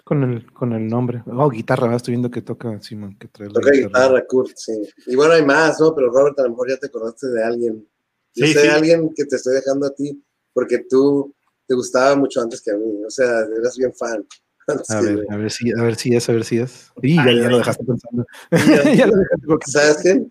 Con 0.03 0.24
el, 0.24 0.53
con 0.53 0.72
el 0.72 0.88
nombre. 0.88 1.22
Oh, 1.26 1.49
guitarra, 1.49 1.95
estoy 1.95 2.14
viendo 2.14 2.30
que 2.30 2.43
toca 2.43 2.82
Simón, 2.82 3.16
que 3.20 3.28
trae 3.28 3.51
Toca 3.51 3.70
guitarra. 3.70 4.26
Kurt, 4.26 4.57
sí. 4.57 4.72
Y 5.07 5.14
bueno, 5.14 5.34
hay 5.34 5.45
más, 5.45 5.78
¿no? 5.78 5.95
Pero 5.95 6.11
Robert, 6.11 6.41
a 6.41 6.43
lo 6.43 6.51
mejor 6.51 6.70
ya 6.70 6.76
te 6.76 6.88
acordaste 6.88 7.28
de 7.28 7.45
alguien. 7.45 7.88
Yo 8.34 8.47
sé 8.49 8.62
de 8.62 8.70
alguien 8.70 9.14
que 9.14 9.26
te 9.26 9.36
estoy 9.36 9.55
dejando 9.55 9.86
a 9.86 9.95
ti, 9.95 10.20
porque 10.53 10.80
tú 10.88 11.32
te 11.71 11.77
gustaba 11.77 12.16
mucho 12.16 12.41
antes 12.41 12.61
que 12.61 12.73
a 12.73 12.75
mí. 12.75 13.05
O 13.07 13.11
sea, 13.11 13.27
eras 13.57 13.77
bien 13.79 13.95
fan. 13.95 14.27
A 14.89 15.01
ver, 15.01 15.25
a 15.31 15.37
ver 15.37 15.51
si, 15.51 15.73
a 15.73 15.83
ver 15.83 15.97
si 15.97 16.14
es, 16.14 16.29
a 16.29 16.33
ver 16.33 16.45
si 16.45 16.59
es. 16.59 16.93
Y 17.03 17.16
ya, 17.16 17.25
lo 17.25 17.59
dejaste 17.59 17.85
pensando. 17.85 18.25
ya 18.95 19.07
lo 19.07 19.16
dejaste 19.16 19.47
¿Sabes 19.66 19.97
qué? 20.03 20.27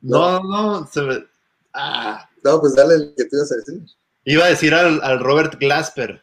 No, 0.00 0.40
no, 0.40 0.86
se 0.86 1.02
me... 1.02 1.24
Ah. 1.72 2.28
No, 2.42 2.60
pues 2.60 2.74
dale 2.74 2.94
el 2.94 3.14
que 3.16 3.24
te 3.26 3.36
ibas 3.36 3.52
a 3.52 3.56
decir. 3.56 3.82
Iba 4.24 4.44
a 4.46 4.48
decir 4.48 4.74
al, 4.74 5.00
al 5.02 5.20
Robert 5.20 5.56
Glasper. 5.60 6.20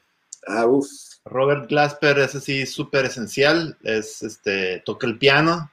Ah, 0.48 0.66
uff. 0.66 0.88
Robert 1.26 1.70
Glasper 1.70 2.20
es 2.20 2.36
así 2.36 2.66
súper 2.66 3.06
esencial, 3.06 3.78
es, 3.84 4.24
este, 4.24 4.82
toca 4.86 5.08
el 5.08 5.18
piano 5.18 5.72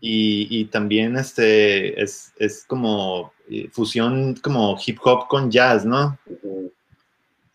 y, 0.00 0.46
y 0.50 0.66
también 0.66 1.16
este, 1.16 2.00
es, 2.00 2.32
es, 2.38 2.64
como 2.64 3.32
eh, 3.50 3.68
fusión 3.72 4.34
como 4.36 4.78
hip 4.86 4.98
hop 5.02 5.26
con 5.26 5.50
jazz, 5.50 5.84
¿no? 5.84 6.16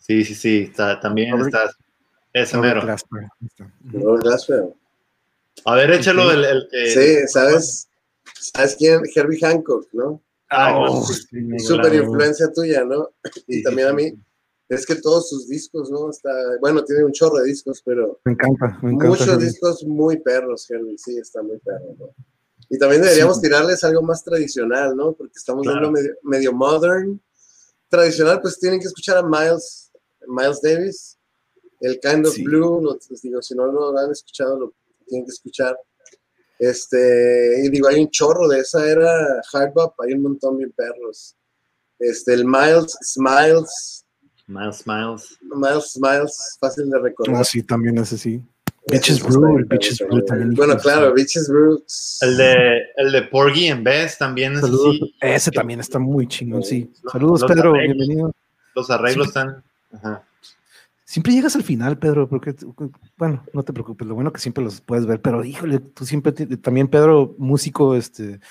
Sí, 0.07 0.23
sí, 0.23 0.35
sí, 0.35 0.57
está, 0.69 0.99
también 0.99 1.37
está, 1.39 1.69
ese 2.33 2.57
mero. 2.57 2.81
Robert. 2.81 4.75
A 5.65 5.75
ver, 5.75 5.91
échalo 5.91 6.31
el, 6.31 6.45
el 6.45 6.67
Sí, 6.71 7.27
¿sabes? 7.27 7.89
¿Sabes 8.39 8.75
quién? 8.77 9.01
Herbie 9.13 9.39
Hancock, 9.39 9.87
¿no? 9.93 10.21
Ah, 10.49 10.77
oh, 10.77 11.05
Súper 11.57 11.93
influencia 11.93 12.51
tuya, 12.53 12.85
¿no? 12.85 13.09
Y 13.47 13.63
también 13.63 13.87
a 13.89 13.93
mí. 13.93 14.13
Es 14.69 14.85
que 14.85 14.95
todos 14.95 15.29
sus 15.29 15.47
discos, 15.47 15.89
¿no? 15.89 16.09
Está, 16.09 16.29
bueno, 16.59 16.83
tiene 16.83 17.05
un 17.05 17.13
chorro 17.13 17.37
de 17.37 17.45
discos, 17.45 17.81
pero. 17.85 18.19
Me 18.25 18.33
encanta, 18.33 18.77
me 18.81 18.91
encanta. 18.91 19.07
Muchos 19.07 19.39
discos 19.39 19.83
muy 19.85 20.19
perros, 20.19 20.69
Herbie, 20.69 20.97
sí, 20.97 21.17
está 21.17 21.41
muy 21.41 21.57
perro, 21.59 21.95
¿no? 21.97 22.13
Y 22.69 22.77
también 22.77 23.01
deberíamos 23.01 23.41
tirarles 23.41 23.83
algo 23.83 24.01
más 24.01 24.23
tradicional, 24.23 24.95
¿no? 24.95 25.13
Porque 25.13 25.33
estamos 25.37 25.65
dando 25.65 25.91
medio, 26.23 26.51
modern. 26.53 27.21
Tradicional, 27.89 28.41
pues 28.41 28.59
tienen 28.59 28.81
que 28.81 28.87
escuchar 28.87 29.17
a 29.17 29.23
Miles, 29.23 29.86
Miles 30.27 30.61
Davis, 30.61 31.17
el 31.81 31.99
Kind 31.99 32.25
of 32.25 32.37
Blue, 32.43 32.97
les 33.09 33.21
digo, 33.21 33.41
si 33.41 33.55
no 33.55 33.67
lo 33.67 33.97
han 33.97 34.11
escuchado, 34.11 34.59
lo 34.59 34.73
tienen 35.07 35.25
que 35.25 35.31
escuchar. 35.31 35.77
Este, 36.59 37.63
y 37.63 37.69
digo, 37.69 37.87
hay 37.87 38.01
un 38.01 38.09
chorro 38.09 38.47
de 38.47 38.59
esa 38.59 38.89
era 38.89 39.41
Hardbop, 39.51 39.93
hay 40.01 40.13
un 40.13 40.23
montón 40.23 40.57
de 40.57 40.67
perros. 40.69 41.35
Este, 41.99 42.33
el 42.33 42.45
Miles, 42.45 42.97
Smiles. 43.03 44.05
Miles, 44.47 44.77
Smiles. 44.77 45.37
Miles, 45.41 45.91
Smiles, 45.91 46.57
fácil 46.59 46.89
de 46.89 46.99
recordar. 46.99 47.41
Ah, 47.41 47.43
sí, 47.43 47.61
también 47.63 47.97
es 47.99 48.13
así. 48.13 48.41
Bitches 48.89 49.21
Brew, 49.21 49.57
el 49.57 49.65
Bitches 49.65 49.99
Brew 49.99 50.23
también. 50.23 50.53
Bueno, 50.53 50.77
claro, 50.77 51.13
Bitches 51.13 51.49
Brew. 51.49 51.83
El 52.21 52.37
de, 52.37 52.79
el 52.95 53.11
de 53.11 53.21
Porgy 53.23 53.67
en 53.67 53.83
Best 53.83 54.17
también 54.17 54.53
es 54.53 54.63
así. 54.63 55.13
Ese 55.19 55.51
también 55.51 55.81
está 55.81 55.99
muy 55.99 56.27
chingón, 56.27 56.63
sí. 56.63 56.91
Saludos, 57.11 57.43
Pedro, 57.45 57.73
bienvenido. 57.73 58.31
Los 58.73 58.89
arreglos 58.89 59.27
están. 59.27 59.63
Ajá. 59.91 60.23
Siempre 61.03 61.31
llegas 61.31 61.55
al 61.55 61.63
final, 61.63 61.97
Pedro, 61.97 62.27
porque, 62.27 62.53
bueno, 63.17 63.41
no 63.53 63.63
te 63.63 63.71
preocupes, 63.71 64.05
lo 64.05 64.15
bueno 64.15 64.33
que 64.33 64.41
siempre 64.41 64.61
los 64.61 64.81
puedes 64.81 65.05
ver, 65.05 65.21
pero 65.21 65.43
híjole, 65.45 65.79
tú 65.79 66.05
siempre, 66.05 66.33
también 66.33 66.89
Pedro, 66.89 67.33
músico, 67.37 67.95
este, 67.95 68.41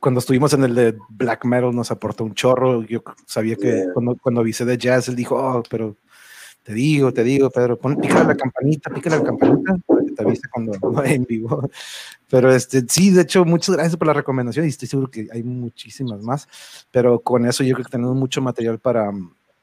cuando 0.00 0.20
estuvimos 0.20 0.52
en 0.52 0.64
el 0.64 0.74
de 0.74 0.98
Black 1.08 1.46
Metal 1.46 1.74
nos 1.74 1.90
aportó 1.90 2.24
un 2.24 2.34
chorro, 2.34 2.82
yo 2.82 3.02
sabía 3.26 3.56
que 3.56 3.86
cuando, 3.94 4.16
cuando 4.16 4.42
avisé 4.42 4.66
de 4.66 4.76
jazz, 4.76 5.08
él 5.08 5.16
dijo, 5.16 5.36
oh, 5.36 5.62
pero 5.70 5.96
te 6.62 6.74
digo, 6.74 7.12
te 7.12 7.24
digo, 7.24 7.50
Pedro, 7.50 7.78
pon, 7.78 7.96
pícale 7.96 8.24
la 8.24 8.36
campanita, 8.36 8.90
pícale 8.90 9.18
la 9.18 9.24
campanita, 9.24 9.76
para 9.86 10.04
que 10.04 10.12
te 10.12 10.22
avise 10.22 10.48
cuando 10.50 10.72
en 11.04 11.24
vivo. 11.24 11.70
Pero 12.28 12.52
este, 12.52 12.84
sí, 12.88 13.10
de 13.10 13.22
hecho, 13.22 13.44
muchas 13.44 13.76
gracias 13.76 13.96
por 13.96 14.06
la 14.06 14.14
recomendación 14.14 14.64
y 14.64 14.68
estoy 14.68 14.88
seguro 14.88 15.10
que 15.10 15.28
hay 15.32 15.42
muchísimas 15.42 16.22
más, 16.22 16.48
pero 16.90 17.20
con 17.20 17.46
eso 17.46 17.62
yo 17.64 17.74
creo 17.74 17.84
que 17.86 17.92
tenemos 17.92 18.16
mucho 18.16 18.42
material 18.42 18.78
para 18.78 19.10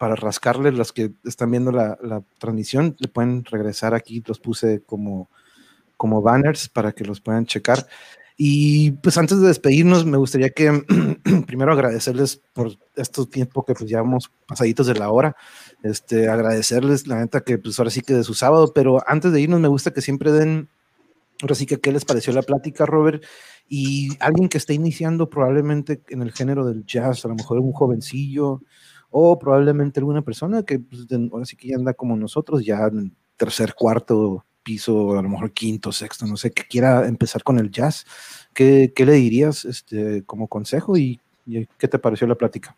para 0.02 0.16
rascarle, 0.16 0.72
los 0.72 0.94
que 0.94 1.12
están 1.26 1.52
viendo 1.52 1.72
la, 1.72 2.24
transmisión, 2.40 2.96
le 2.98 3.08
pueden 3.08 3.46
regresar 3.46 3.94
aquí, 3.94 4.24
los 4.26 4.40
puse 4.40 4.82
como, 4.84 5.30
como 5.96 6.24
banners 6.24 6.70
para 6.70 6.92
que 6.92 7.06
los 7.06 7.22
puedan 7.22 7.46
checar. 7.46 7.86
Y 8.36 8.94
pues 8.94 9.20
antes 9.20 9.40
de 9.40 9.48
despedirnos, 9.48 10.08
me 10.08 10.18
gustaría 10.18 10.50
que 10.50 10.72
primero 11.46 11.72
agradecerles 11.72 12.42
por 12.52 12.72
este 12.96 13.28
tiempo 13.28 13.64
que 13.64 13.76
pues 13.76 13.88
llevamos 13.88 14.32
pasaditos 14.48 14.88
de 14.88 14.96
la 14.96 15.12
hora, 15.12 15.36
este, 15.84 16.30
agradecerles 16.30 17.06
la 17.06 17.20
neta 17.20 17.42
que 17.42 17.60
pues 17.60 17.78
ahora 17.78 17.92
sí 17.92 18.02
que 18.02 18.16
de 18.16 18.24
su 18.24 18.34
sábado, 18.34 18.72
pero 18.74 19.04
antes 19.06 19.32
de 19.32 19.40
irnos 19.40 19.60
me 19.60 19.68
gusta 19.68 19.94
que 19.94 20.02
siempre 20.02 20.32
den, 20.32 20.68
ahora 21.44 21.54
sí 21.54 21.68
que 21.68 21.80
qué 21.80 21.92
les 21.92 22.06
pareció 22.06 22.34
la 22.34 22.42
plática, 22.42 22.88
Robert, 22.88 23.24
y 23.70 24.18
alguien 24.20 24.50
que 24.50 24.58
está 24.58 24.74
iniciando 24.74 25.30
probablemente 25.30 26.02
en 26.10 26.24
el 26.24 26.32
género 26.32 26.66
del 26.66 26.88
jazz, 26.88 27.24
a 27.24 27.28
lo 27.28 27.36
mejor 27.36 27.60
un 27.60 27.72
jovencillo, 27.72 28.64
o 29.12 29.38
probablemente 29.38 30.00
alguna 30.00 30.22
persona 30.22 30.64
que 30.64 30.80
pues, 30.80 31.06
ahora 31.32 31.46
sí 31.46 31.56
que 31.56 31.68
ya 31.68 31.76
anda 31.76 31.94
como 31.94 32.16
nosotros, 32.16 32.66
ya 32.66 32.88
en 32.88 33.14
tercer, 33.38 33.76
cuarto 33.76 34.46
piso, 34.64 35.18
a 35.18 35.22
lo 35.22 35.30
mejor 35.30 35.52
quinto, 35.52 35.92
sexto, 35.92 36.26
no 36.26 36.38
sé, 36.38 36.52
que 36.52 36.64
quiera 36.64 37.08
empezar 37.08 37.44
con 37.44 37.60
el 37.60 37.72
jazz, 37.72 38.06
¿qué, 38.54 38.94
qué 38.96 39.06
le 39.06 39.14
dirías 39.14 39.66
este, 39.66 40.24
como 40.24 40.48
consejo 40.48 40.98
y, 40.98 41.20
qué 41.78 41.88
te 41.88 42.00
pareció 42.00 42.28
la 42.28 42.36
plática? 42.36 42.76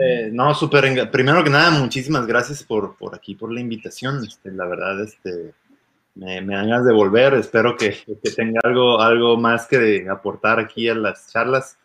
Eh, 0.00 0.30
no, 0.32 0.54
súper, 0.54 1.10
primero 1.10 1.44
que 1.44 1.50
nada, 1.50 1.70
muchísimas 1.70 2.26
gracias 2.26 2.62
por, 2.62 2.96
por 2.96 3.14
aquí, 3.14 3.34
por 3.34 3.52
la 3.52 3.60
invitación, 3.60 4.24
este, 4.24 4.50
la 4.50 4.66
verdad, 4.66 5.02
este, 5.02 5.52
me, 6.14 6.40
me 6.40 6.56
hagas 6.56 6.84
de 6.84 6.92
volver, 6.92 7.34
espero 7.34 7.76
que, 7.76 7.96
que, 8.22 8.30
tenga 8.30 8.60
algo, 8.64 9.00
algo 9.00 9.36
más 9.36 9.66
que 9.66 10.08
aportar 10.08 10.58
aquí 10.58 10.88
a 10.88 10.94
las 10.94 11.30
charlas. 11.30 11.78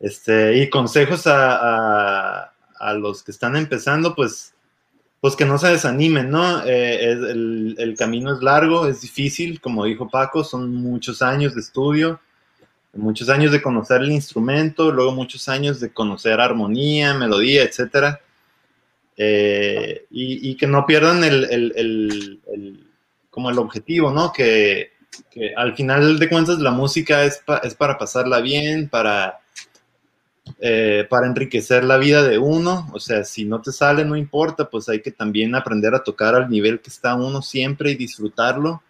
Este, 0.00 0.56
y 0.56 0.70
consejos 0.70 1.26
a, 1.26 2.38
a 2.40 2.52
los 2.94 3.22
que 3.22 3.30
están 3.30 3.56
empezando, 3.56 4.14
pues, 4.14 4.54
pues 5.20 5.36
que 5.36 5.44
no 5.44 5.58
se 5.58 5.68
desanimen, 5.68 6.30
¿no? 6.30 6.64
Eh, 6.64 7.12
el, 7.12 7.94
camino 7.98 8.34
es 8.34 8.42
largo, 8.42 8.86
es 8.86 9.02
difícil, 9.02 9.60
como 9.60 9.84
dijo 9.84 10.08
Paco, 10.08 10.42
son 10.42 10.74
muchos 10.74 11.20
años 11.20 11.54
de 11.54 11.60
estudio, 11.60 12.20
muchos 12.94 13.28
años 13.28 13.52
de 13.52 13.60
conocer 13.60 14.00
el 14.00 14.10
instrumento, 14.10 14.90
luego 14.90 15.12
muchos 15.12 15.48
años 15.48 15.78
de 15.78 15.92
conocer 15.92 16.40
armonía, 16.40 17.14
melodía, 17.14 17.62
etcétera. 17.62 18.20
Eh, 19.16 20.06
y, 20.10 20.54
que 20.54 20.66
no 20.66 20.86
pierdan 20.86 21.22
el, 21.22 22.40
como 23.28 23.50
el 23.50 23.58
objetivo, 23.58 24.10
¿no? 24.10 24.32
Que, 24.32 24.92
al 25.56 25.76
final 25.76 26.18
de 26.18 26.28
cuentas 26.28 26.58
la 26.60 26.70
música 26.70 27.24
es, 27.24 27.42
es 27.62 27.74
para 27.74 27.98
pasarla 27.98 28.40
bien, 28.40 28.88
para 28.88 29.40
eh, 30.58 31.06
para 31.08 31.26
enriquecer 31.26 31.84
la 31.84 31.98
vida 31.98 32.22
de 32.22 32.38
uno. 32.38 32.88
O 32.92 33.00
sea, 33.00 33.24
si 33.24 33.44
no 33.44 33.60
te 33.60 33.72
sale, 33.72 34.04
no 34.04 34.16
importa, 34.16 34.68
pues 34.68 34.88
hay 34.88 35.00
que 35.00 35.10
también 35.10 35.54
aprender 35.54 35.94
a 35.94 36.02
tocar 36.02 36.34
al 36.34 36.48
nivel 36.48 36.80
que 36.80 36.90
está 36.90 37.14
uno 37.14 37.42
siempre 37.42 37.90
y 37.90 37.96
disfrutarlo. 37.96 38.82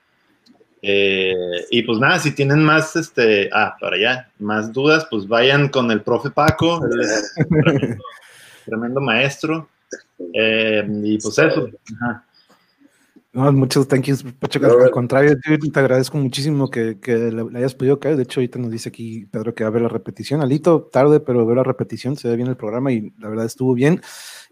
Eh, 0.83 1.35
y 1.71 1.83
pues 1.83 1.99
nada, 1.99 2.19
si 2.19 2.33
tienen 2.33 2.63
más, 2.63 2.97
este, 2.97 3.51
ah, 3.53 3.77
para 3.79 3.97
allá, 3.97 4.31
más 4.39 4.73
dudas, 4.73 5.07
pues 5.11 5.29
vayan 5.29 5.69
con 5.69 5.91
el 5.91 6.03
profe 6.03 6.31
Paco, 6.31 6.81
tremendo, 8.65 9.01
maestro. 9.01 9.69
Eh, 10.33 10.87
y 11.05 11.19
pues 11.19 11.39
eso. 11.39 11.69
Ajá. 12.01 12.25
No, 13.33 13.53
muchos 13.53 13.87
thank 13.87 14.07
yous, 14.07 14.25
Al 14.25 14.91
contrario, 14.91 15.39
te 15.39 15.79
agradezco 15.79 16.19
muchísimo 16.19 16.69
que, 16.69 16.99
le, 17.07 17.59
hayas 17.59 17.77
podido 17.77 18.01
caer. 18.01 18.17
De 18.17 18.25
hecho, 18.25 18.41
ahorita 18.41 18.59
nos 18.59 18.73
dice 18.73 18.89
aquí 18.89 19.27
Pedro 19.27 19.55
que 19.55 19.63
va 19.63 19.69
a 19.69 19.73
ver 19.73 19.83
la 19.83 19.89
repetición. 19.89 20.41
Alito, 20.41 20.89
tarde, 20.93 21.21
pero 21.21 21.47
ver 21.47 21.57
la 21.57 21.63
repetición, 21.63 22.17
se 22.17 22.29
ve 22.29 22.35
bien 22.35 22.49
el 22.49 22.57
programa 22.57 22.91
y 22.91 23.13
la 23.21 23.29
verdad 23.29 23.47
estuvo 23.47 23.73
bien. 23.75 24.01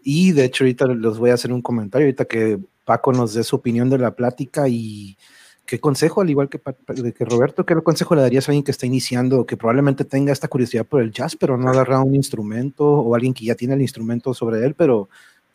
Y 0.01 0.31
de 0.31 0.45
hecho, 0.45 0.63
ahorita 0.63 0.87
les 0.87 1.17
voy 1.17 1.31
a 1.31 1.33
hacer 1.33 1.51
un 1.51 1.61
comentario, 1.61 2.05
ahorita 2.05 2.23
que 2.23 2.57
Paco 2.85 3.11
nos 3.11 3.33
dé 3.33 3.43
su 3.43 3.57
opinión 3.57 3.89
de 3.89 3.97
la 3.97 4.15
plática 4.15 4.69
y 4.69 5.17
qué 5.65 5.81
consejo, 5.81 6.21
al 6.21 6.29
igual 6.29 6.47
que, 6.47 6.59
que 6.59 7.25
Roberto, 7.25 7.65
qué 7.65 7.75
consejo 7.75 8.15
le 8.15 8.21
darías 8.21 8.47
a 8.47 8.51
alguien 8.51 8.63
que 8.63 8.71
está 8.71 8.85
iniciando, 8.85 9.45
que 9.45 9.57
probablemente 9.57 10.05
tenga 10.05 10.31
esta 10.31 10.47
curiosidad 10.47 10.85
por 10.85 11.01
el 11.01 11.11
jazz, 11.11 11.35
pero 11.35 11.57
no 11.57 11.67
ha 11.67 11.71
agarrado 11.71 12.03
un 12.05 12.15
instrumento, 12.15 12.85
o 12.85 13.13
alguien 13.13 13.33
que 13.33 13.43
ya 13.43 13.55
tiene 13.55 13.73
el 13.73 13.81
instrumento 13.81 14.33
sobre 14.33 14.65
él, 14.65 14.73
pero 14.73 15.09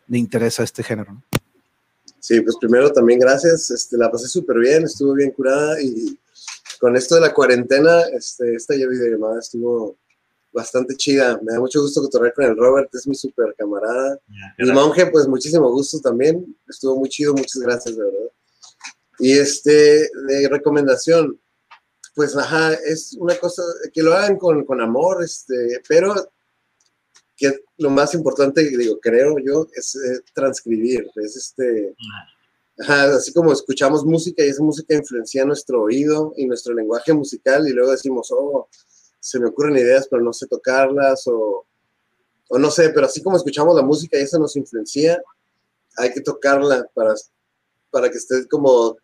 le 0.07 0.19
interesa 0.19 0.63
este 0.63 0.83
género? 0.83 1.21
Sí, 2.25 2.41
pues 2.41 2.55
primero 2.59 2.91
también 2.91 3.19
gracias, 3.19 3.69
este, 3.69 3.97
la 3.99 4.11
pasé 4.11 4.27
súper 4.27 4.57
bien, 4.57 4.83
estuvo 4.85 5.13
bien 5.13 5.29
curada 5.29 5.79
y 5.79 6.17
con 6.79 6.95
esto 6.95 7.13
de 7.13 7.21
la 7.21 7.31
cuarentena, 7.31 8.01
este, 8.17 8.55
esta 8.55 8.73
videollamada 8.73 9.37
estuvo 9.37 9.95
bastante 10.51 10.95
chida. 10.95 11.39
Me 11.43 11.53
da 11.53 11.59
mucho 11.59 11.83
gusto 11.83 12.01
cotorrear 12.01 12.33
con 12.33 12.45
el 12.45 12.57
Robert, 12.57 12.89
es 12.95 13.07
mi 13.07 13.13
súper 13.13 13.53
camarada. 13.55 14.19
y 14.57 14.71
monje, 14.71 15.05
pues 15.05 15.27
muchísimo 15.27 15.69
gusto 15.71 15.99
también, 15.99 16.43
estuvo 16.67 16.95
muy 16.95 17.09
chido, 17.09 17.35
muchas 17.35 17.61
gracias, 17.61 17.95
de 17.95 18.03
verdad. 18.03 18.31
Y 19.19 19.33
este, 19.33 20.09
de 20.27 20.49
recomendación, 20.49 21.39
pues 22.15 22.35
ajá, 22.35 22.73
es 22.73 23.15
una 23.19 23.35
cosa 23.35 23.61
que 23.93 24.01
lo 24.01 24.15
hagan 24.15 24.37
con, 24.37 24.65
con 24.65 24.81
amor, 24.81 25.23
este, 25.23 25.79
pero 25.87 26.15
que 27.37 27.51
lo 27.77 27.89
más 27.89 28.13
importante, 28.13 28.63
digo, 28.63 28.99
creo 28.99 29.37
yo, 29.39 29.67
es 29.73 29.95
eh, 29.95 30.21
transcribir, 30.33 31.09
es 31.15 31.35
este, 31.35 31.95
así 32.77 33.33
como 33.33 33.51
escuchamos 33.51 34.05
música 34.05 34.43
y 34.43 34.49
esa 34.49 34.63
música 34.63 34.95
influencia 34.95 35.45
nuestro 35.45 35.83
oído 35.83 36.33
y 36.37 36.45
nuestro 36.45 36.73
lenguaje 36.73 37.13
musical 37.13 37.67
y 37.67 37.73
luego 37.73 37.91
decimos, 37.91 38.29
oh, 38.31 38.67
se 39.19 39.39
me 39.39 39.47
ocurren 39.47 39.77
ideas 39.77 40.07
pero 40.09 40.21
no 40.21 40.33
sé 40.33 40.47
tocarlas 40.47 41.27
o, 41.27 41.65
o 42.49 42.57
no 42.57 42.71
sé, 42.71 42.89
pero 42.89 43.05
así 43.07 43.21
como 43.21 43.37
escuchamos 43.37 43.75
la 43.75 43.81
música 43.81 44.17
y 44.17 44.23
eso 44.23 44.39
nos 44.39 44.55
influencia, 44.55 45.21
hay 45.97 46.11
que 46.11 46.21
tocarla 46.21 46.87
para, 46.93 47.13
para 47.89 48.09
que 48.09 48.17
estés 48.17 48.47
como, 48.47 48.97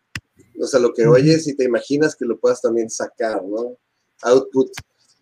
o 0.60 0.66
sea, 0.66 0.80
lo 0.80 0.92
que 0.92 1.06
oyes 1.06 1.46
y 1.48 1.56
te 1.56 1.64
imaginas 1.64 2.14
que 2.14 2.24
lo 2.24 2.38
puedas 2.38 2.60
también 2.60 2.90
sacar, 2.90 3.42
¿no? 3.44 3.76
Output. 4.22 4.70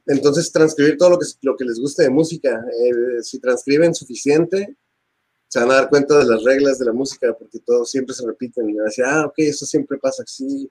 Entonces, 0.06 0.50
transcribir 0.52 0.96
todo 0.96 1.10
lo 1.10 1.18
que, 1.18 1.26
lo 1.42 1.56
que 1.56 1.64
les 1.64 1.78
guste 1.78 2.04
de 2.04 2.10
música. 2.10 2.50
Eh, 2.50 3.22
si 3.22 3.38
transcriben 3.38 3.94
suficiente, 3.94 4.76
se 5.48 5.58
van 5.58 5.70
a 5.70 5.74
dar 5.74 5.88
cuenta 5.88 6.18
de 6.18 6.24
las 6.24 6.42
reglas 6.44 6.78
de 6.78 6.86
la 6.86 6.92
música, 6.92 7.34
porque 7.38 7.58
todo 7.60 7.84
siempre 7.84 8.14
se 8.14 8.26
repiten. 8.26 8.68
Y 8.68 8.74
van 8.74 8.82
a 8.82 8.90
decir, 8.90 9.04
ah, 9.04 9.26
ok, 9.26 9.34
eso 9.38 9.66
siempre 9.66 9.98
pasa 9.98 10.22
así. 10.22 10.70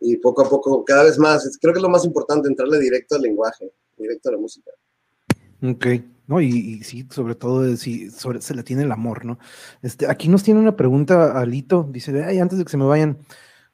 Y 0.00 0.16
poco 0.16 0.42
a 0.42 0.48
poco, 0.48 0.84
cada 0.84 1.04
vez 1.04 1.18
más. 1.18 1.58
Creo 1.60 1.72
que 1.72 1.78
es 1.78 1.82
lo 1.82 1.88
más 1.88 2.04
importante, 2.04 2.48
entrarle 2.48 2.78
directo 2.78 3.14
al 3.14 3.22
lenguaje, 3.22 3.72
directo 3.96 4.28
a 4.28 4.32
la 4.32 4.38
música. 4.38 4.70
Ok, 5.62 5.86
no, 6.26 6.40
y, 6.40 6.82
sí, 6.82 7.06
sobre 7.10 7.34
todo 7.34 7.76
si 7.76 8.10
se 8.10 8.54
le 8.54 8.62
tiene 8.64 8.82
el 8.82 8.92
amor, 8.92 9.24
¿no? 9.24 9.38
Este, 9.80 10.10
aquí 10.10 10.28
nos 10.28 10.42
tiene 10.42 10.60
una 10.60 10.76
pregunta 10.76 11.38
Alito, 11.38 11.88
dice, 11.90 12.24
ay, 12.24 12.38
antes 12.38 12.58
de 12.58 12.64
que 12.64 12.70
se 12.70 12.76
me 12.76 12.84
vayan, 12.84 13.18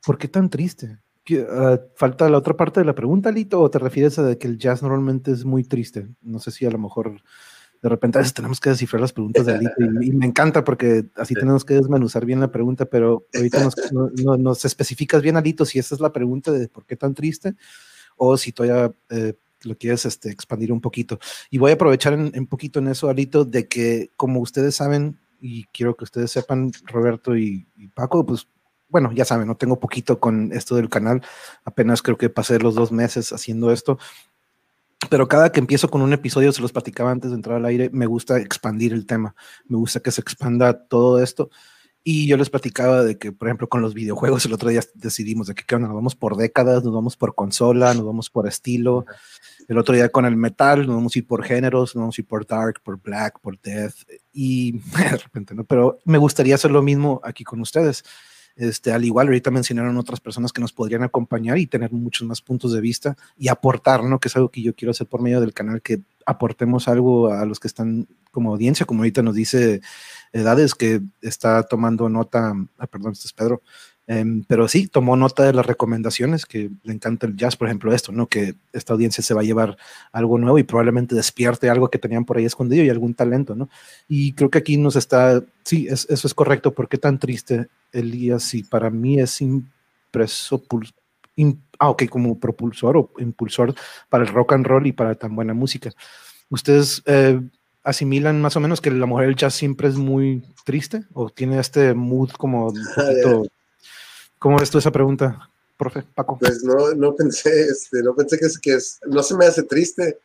¿por 0.05 0.19
qué 0.19 0.29
tan 0.29 0.51
triste? 0.51 0.99
Ah, 1.37 1.81
¿Falta 1.95 2.29
la 2.29 2.39
otra 2.39 2.57
parte 2.57 2.81
de 2.81 2.87
la 2.87 2.95
pregunta, 2.95 3.29
Alito, 3.29 3.61
o 3.61 3.71
te 3.71 3.79
refieres 3.79 4.19
a 4.19 4.37
que 4.37 4.47
el 4.47 4.59
jazz 4.59 4.83
normalmente 4.83 5.33
es 5.33 5.45
muy 5.45 5.65
triste? 5.65 6.09
No 6.23 6.39
sé 6.39 6.51
si 6.51 6.67
a 6.67 6.71
lo 6.71 6.79
mejor 6.79 7.21
de 7.81 7.89
repente 7.89 8.19
a 8.19 8.21
veces 8.21 8.35
tenemos 8.35 8.59
que 8.59 8.71
descifrar 8.71 9.01
las 9.01 9.13
preguntas 9.13 9.47
de 9.47 9.55
Alito 9.55 9.75
y, 10.01 10.11
me 10.13 10.27
encanta 10.27 10.65
porque 10.65 11.05
así 11.17 11.35
tenemos 11.35 11.65
que 11.65 11.75
desmenuzar 11.75 12.25
bien 12.25 12.41
la 12.41 12.51
pregunta, 12.51 12.87
pero 12.87 13.27
ahorita 13.35 13.63
nos, 13.63 14.39
nos 14.39 14.65
especificas 14.65 15.23
bien, 15.23 15.37
Alito, 15.37 15.65
si 15.65 15.79
esa 15.79 15.95
es 15.95 16.01
la 16.01 16.13
pregunta 16.13 16.51
de 16.51 16.69
por 16.69 16.87
qué 16.87 16.97
tan 16.97 17.15
triste 17.15 17.55
o 18.17 18.37
si 18.37 18.53
todavía... 18.53 18.93
Eh, 19.11 19.35
lo 19.63 19.77
quieres 19.77 20.07
este, 20.07 20.31
expandir 20.31 20.73
un 20.73 20.81
poquito. 20.81 21.19
Y 21.51 21.59
voy 21.59 21.71
a 21.71 21.75
aprovechar 21.75 22.15
un 22.15 22.31
en 22.35 22.47
poquito 22.47 22.79
en 22.79 22.89
eso, 22.89 23.09
Alito, 23.09 23.45
de 23.45 23.69
que 23.69 24.11
como 24.17 24.41
ustedes 24.41 24.77
saben, 24.77 25.19
y 25.41 25.65
quiero 25.73 25.97
que 25.97 26.05
ustedes 26.05 26.31
sepan, 26.31 26.71
Roberto 26.85 27.37
y, 27.37 27.67
Paco, 27.95 28.25
pues 28.27 28.49
bueno, 28.89 29.13
ya 29.13 29.25
saben, 29.25 29.47
no 29.47 29.57
tengo 29.57 29.79
poquito 29.79 30.19
con 30.19 30.53
esto 30.53 30.77
del 30.77 30.89
canal, 30.89 31.23
apenas 31.65 32.03
creo 32.03 32.17
que 32.17 32.31
pasé 32.31 32.59
los 32.59 32.75
dos 32.75 32.93
meses 32.93 33.33
haciendo 33.33 33.73
esto, 33.73 33.99
pero 35.11 35.29
cada 35.29 35.53
que 35.53 35.61
empiezo 35.61 35.89
con 35.89 36.03
un 36.03 36.13
episodio, 36.13 36.53
se 36.53 36.61
los 36.61 36.73
platicaba 36.73 37.11
antes 37.11 37.31
de 37.31 37.37
entrar 37.37 37.57
al 37.57 37.65
aire, 37.67 37.89
me 37.93 38.07
gusta 38.07 38.39
expandir 38.39 38.93
el 38.93 39.07
tema, 39.07 39.35
me 39.67 39.77
gusta 39.77 40.01
que 40.01 40.11
se 40.11 40.21
expanda 40.21 40.87
todo 40.87 41.23
esto. 41.23 41.51
Y 42.05 42.27
yo 42.27 42.37
les 42.37 42.49
platicaba 42.49 43.03
de 43.03 43.19
que, 43.19 43.33
por 43.33 43.49
ejemplo, 43.49 43.69
con 43.69 43.83
los 43.83 43.93
videojuegos, 43.93 44.45
el 44.47 44.55
otro 44.55 44.71
día 44.71 44.81
decidimos 44.95 45.47
de 45.47 45.55
que, 45.55 45.65
¿qué 45.65 45.75
onda? 45.75 45.89
Nos 45.89 45.97
vamos 45.97 46.17
por 46.17 46.37
décadas, 46.37 46.83
nos 46.83 46.95
vamos 46.95 47.17
por 47.17 47.35
consola, 47.35 47.93
nos 47.93 48.07
vamos 48.07 48.31
por 48.31 48.49
estilo. 48.49 49.05
El 49.69 49.77
otro 49.77 49.95
día 49.95 50.09
con 50.09 50.25
el 50.25 50.37
metal, 50.37 50.87
nos 50.87 50.97
vamos 50.97 51.15
a 51.15 51.19
ir 51.19 51.27
por 51.27 51.45
géneros, 51.45 51.95
nos 51.95 52.03
vamos 52.03 52.19
a 52.19 52.21
ir 52.23 52.27
por 52.27 52.47
dark, 52.47 52.81
por 52.83 52.99
black, 52.99 53.39
por 53.41 53.61
death. 53.61 53.95
Y 54.33 54.73
de 54.97 55.19
repente, 55.19 55.55
¿no? 55.55 55.65
Pero 55.65 55.99
me 56.05 56.19
gustaría 56.19 56.55
hacer 56.55 56.71
lo 56.71 56.83
mismo 56.83 57.21
aquí 57.23 57.45
con 57.45 57.61
ustedes. 57.61 58.05
Este, 58.59 58.93
al 58.93 59.05
igual, 59.05 59.29
ahorita 59.29 59.53
mencionaron 59.53 59.97
otras 59.99 60.19
personas 60.19 60.53
que 60.53 60.61
nos 60.61 60.73
podrían 60.73 61.05
acompañar 61.05 61.59
y 61.59 61.69
tener 61.69 61.93
muchos 61.93 62.27
más 62.27 62.43
puntos 62.43 62.73
de 62.73 62.81
vista 62.81 63.17
y 63.39 63.47
aportar, 63.47 64.03
¿no? 64.03 64.19
Que 64.19 64.27
es 64.27 64.35
algo 64.35 64.49
que 64.51 64.63
yo 64.63 64.75
quiero 64.75 64.91
hacer 64.91 65.07
por 65.07 65.23
medio 65.23 65.41
del 65.41 65.55
canal, 65.55 65.81
que 65.81 66.01
aportemos 66.27 66.89
algo 66.89 67.33
a 67.33 67.47
los 67.47 67.61
que 67.61 67.69
están 67.69 68.09
como 68.33 68.51
audiencia, 68.51 68.85
como 68.85 69.03
ahorita 69.03 69.23
nos 69.23 69.37
dice 69.37 69.81
Edades, 70.33 70.75
que 70.75 71.01
está 71.23 71.63
tomando 71.63 72.09
nota, 72.09 72.53
ah, 72.79 72.87
perdón, 72.89 73.13
este 73.13 73.29
es 73.29 73.33
Pedro, 73.33 73.63
em, 74.09 74.43
pero 74.49 74.67
sí, 74.67 74.89
tomó 74.89 75.17
nota 75.17 75.45
de 75.45 75.53
las 75.53 75.65
recomendaciones, 75.65 76.45
que 76.45 76.71
le 76.83 76.93
encanta 76.93 77.27
el 77.27 77.37
jazz, 77.37 77.57
por 77.57 77.69
ejemplo, 77.69 77.95
esto, 77.95 78.11
¿no? 78.11 78.27
Que 78.27 78.57
esta 78.73 78.95
audiencia 78.95 79.23
se 79.23 79.35
va 79.35 79.43
a 79.43 79.45
llevar 79.45 79.77
algo 80.11 80.39
nuevo 80.39 80.59
y 80.59 80.65
probablemente 80.65 81.15
despierte 81.15 81.71
algo 81.71 81.89
que 81.89 81.99
tenían 81.99 82.25
por 82.25 82.39
ahí 82.39 82.45
escondido 82.45 82.85
y 82.85 82.91
algún 82.91 83.15
talento, 83.15 83.55
¿no? 83.55 83.69
Y 84.09 84.33
creo 84.33 84.51
que 84.51 84.59
aquí 84.59 84.77
nos 84.77 84.97
está, 84.97 85.43
sí, 85.63 85.87
eso 85.89 86.09
es 86.11 86.35
correcto. 86.35 86.75
¿Por 86.75 86.89
qué 86.89 86.99
tan 86.99 87.19
triste, 87.21 87.69
Elías? 87.93 88.43
Si 88.43 88.65
para 88.65 88.91
mí 88.91 89.21
es 89.21 89.41
impreso, 89.41 90.65
ah, 91.79 91.91
ok, 91.91 92.07
como 92.09 92.39
propulsor 92.39 92.97
o 92.97 93.11
impulsor 93.19 93.75
para 94.09 94.25
el 94.25 94.31
rock 94.31 94.55
and 94.55 94.67
roll 94.67 94.87
y 94.87 94.93
para 94.93 95.15
tan 95.15 95.37
buena 95.37 95.55
música. 95.55 95.91
Ustedes 96.51 97.03
eh, 97.07 97.41
asimilan 97.89 98.41
más 98.41 98.57
o 98.57 98.61
menos 98.61 98.81
que 98.81 98.91
la 98.91 99.07
mujer 99.07 99.27
del 99.27 99.37
jazz 99.37 99.55
siempre 99.55 99.89
es 99.89 99.97
muy 99.97 100.43
triste 100.65 101.05
o 101.15 101.31
tiene 101.31 101.59
este 101.59 101.95
mood 101.95 102.31
como 102.33 102.69
un 102.69 102.85
poquito... 102.97 103.47
¿Cómo 104.39 104.59
ves 104.59 104.71
tú 104.71 104.79
esa 104.79 104.91
pregunta, 104.91 105.51
profe 105.77 106.05
Paco? 106.15 106.39
Pues 106.39 106.63
no, 106.63 106.95
no 106.95 107.15
pensé, 107.15 107.63
este, 107.63 108.03
no 108.03 108.15
pensé 108.15 108.39
que 108.39 108.47
es, 108.47 108.59
que 108.59 108.75
es, 108.75 109.01
no 109.07 109.23
se 109.23 109.37
me 109.37 109.47
hace 109.47 109.63
triste. 109.63 110.19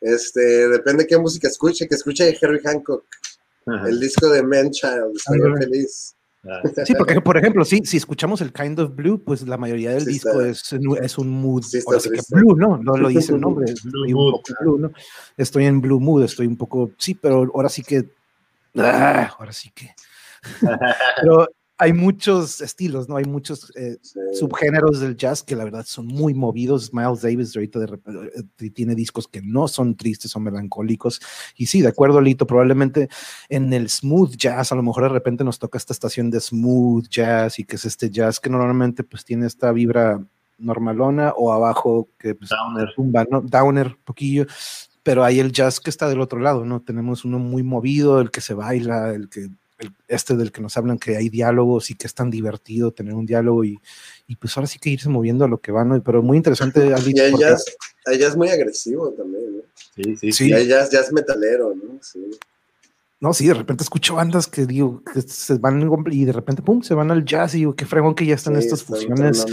Este, 0.00 0.68
depende 0.68 1.04
de 1.04 1.08
qué 1.08 1.18
música 1.18 1.48
escuche, 1.48 1.88
que 1.88 1.94
escuche 1.94 2.36
Harry 2.42 2.60
Hancock, 2.62 3.04
el 3.86 3.98
disco 3.98 4.28
de 4.28 4.42
Man 4.42 4.70
Child, 4.70 5.16
estoy 5.16 5.40
feliz. 5.58 6.14
Sí, 6.84 6.94
porque 6.94 7.20
por 7.22 7.38
ejemplo, 7.38 7.64
sí, 7.64 7.80
si 7.84 7.96
escuchamos 7.96 8.42
el 8.42 8.52
Kind 8.52 8.78
of 8.78 8.94
Blue, 8.94 9.22
pues 9.24 9.46
la 9.48 9.56
mayoría 9.56 9.92
del 9.92 10.04
disco 10.04 10.42
es, 10.42 10.62
es, 11.00 11.18
un 11.18 11.30
mood. 11.30 11.62
Sí 11.62 11.80
que 11.80 12.20
blue, 12.30 12.54
¿no? 12.54 12.76
No 12.76 12.98
lo 12.98 13.08
dice 13.08 13.32
el 13.32 13.40
nombre. 13.40 13.72
Blue 13.82 14.10
mood, 14.10 14.40
blue, 14.60 14.78
¿no? 14.78 14.92
Estoy 15.38 15.64
en 15.64 15.80
blue 15.80 16.00
mood, 16.00 16.24
estoy 16.24 16.46
un 16.46 16.56
poco, 16.56 16.90
sí, 16.98 17.14
pero 17.14 17.50
ahora 17.54 17.70
sí 17.70 17.82
que. 17.82 18.10
Ah, 18.76 19.34
ahora 19.38 19.52
sí 19.52 19.70
que. 19.74 19.94
pero 21.22 21.48
hay 21.76 21.92
muchos 21.92 22.60
estilos, 22.60 23.08
¿no? 23.08 23.16
Hay 23.16 23.24
muchos 23.24 23.72
eh, 23.76 23.98
subgéneros 24.32 25.00
del 25.00 25.16
jazz 25.16 25.42
que 25.42 25.56
la 25.56 25.64
verdad 25.64 25.84
son 25.84 26.06
muy 26.06 26.32
movidos. 26.32 26.94
Miles 26.94 27.22
Davis 27.22 27.56
ahorita 27.56 27.80
de, 27.80 27.98
eh, 28.60 28.70
tiene 28.70 28.94
discos 28.94 29.26
que 29.26 29.42
no 29.42 29.66
son 29.66 29.96
tristes, 29.96 30.30
son 30.30 30.44
melancólicos. 30.44 31.20
Y 31.56 31.66
sí, 31.66 31.82
de 31.82 31.88
acuerdo, 31.88 32.20
Lito, 32.20 32.46
probablemente 32.46 33.08
en 33.48 33.72
el 33.72 33.88
smooth 33.88 34.36
jazz, 34.36 34.70
a 34.70 34.76
lo 34.76 34.82
mejor 34.82 35.04
de 35.04 35.08
repente 35.08 35.42
nos 35.42 35.58
toca 35.58 35.76
esta 35.76 35.92
estación 35.92 36.30
de 36.30 36.40
smooth 36.40 37.08
jazz 37.08 37.58
y 37.58 37.64
que 37.64 37.76
es 37.76 37.84
este 37.84 38.08
jazz 38.08 38.38
que 38.38 38.50
normalmente 38.50 39.02
pues 39.02 39.24
tiene 39.24 39.46
esta 39.46 39.72
vibra 39.72 40.24
normalona 40.58 41.32
o 41.36 41.52
abajo 41.52 42.08
que 42.18 42.36
pues, 42.36 42.50
downer, 42.50 42.94
tumba, 42.94 43.26
¿no? 43.28 43.40
Downer, 43.40 43.96
poquillo 44.04 44.46
pero 45.02 45.22
hay 45.22 45.38
el 45.38 45.52
jazz 45.52 45.80
que 45.80 45.90
está 45.90 46.08
del 46.08 46.22
otro 46.22 46.40
lado, 46.40 46.64
¿no? 46.64 46.80
Tenemos 46.80 47.26
uno 47.26 47.38
muy 47.38 47.62
movido, 47.62 48.22
el 48.22 48.30
que 48.30 48.40
se 48.40 48.54
baila, 48.54 49.12
el 49.12 49.28
que 49.28 49.50
este 50.08 50.36
del 50.36 50.52
que 50.52 50.60
nos 50.60 50.76
hablan 50.76 50.98
que 50.98 51.16
hay 51.16 51.28
diálogos 51.28 51.90
y 51.90 51.94
que 51.94 52.06
es 52.06 52.14
tan 52.14 52.30
divertido 52.30 52.92
tener 52.92 53.14
un 53.14 53.26
diálogo 53.26 53.64
y, 53.64 53.78
y 54.26 54.36
pues 54.36 54.56
ahora 54.56 54.66
sí 54.66 54.78
que 54.78 54.90
irse 54.90 55.08
moviendo 55.08 55.44
a 55.44 55.48
lo 55.48 55.60
que 55.60 55.72
va, 55.72 55.84
¿no? 55.84 56.02
Pero 56.02 56.22
muy 56.22 56.36
interesante. 56.36 56.80
y 57.06 57.20
ella 57.20 57.56
es, 58.06 58.36
muy 58.36 58.48
agresivo 58.48 59.10
también, 59.12 59.58
¿no? 59.58 59.62
Sí, 59.96 60.16
sí, 60.16 60.32
sí. 60.32 60.52
Ella 60.52 60.82
es 60.82 61.12
metalero, 61.12 61.74
¿no? 61.74 61.98
Sí. 62.02 62.30
No, 63.20 63.32
sí, 63.32 63.46
de 63.46 63.54
repente 63.54 63.84
escucho 63.84 64.16
bandas 64.16 64.48
que 64.48 64.66
digo, 64.66 65.02
que 65.12 65.22
se 65.22 65.56
van 65.58 65.88
y 66.10 66.24
de 66.24 66.32
repente, 66.32 66.62
pum, 66.62 66.82
se 66.82 66.94
van 66.94 67.10
al 67.10 67.24
jazz 67.24 67.54
y 67.54 67.58
digo, 67.58 67.74
qué 67.74 67.86
fregón 67.86 68.14
que 68.14 68.26
ya 68.26 68.34
están 68.34 68.56
estas 68.56 68.82
fusiones, 68.82 69.46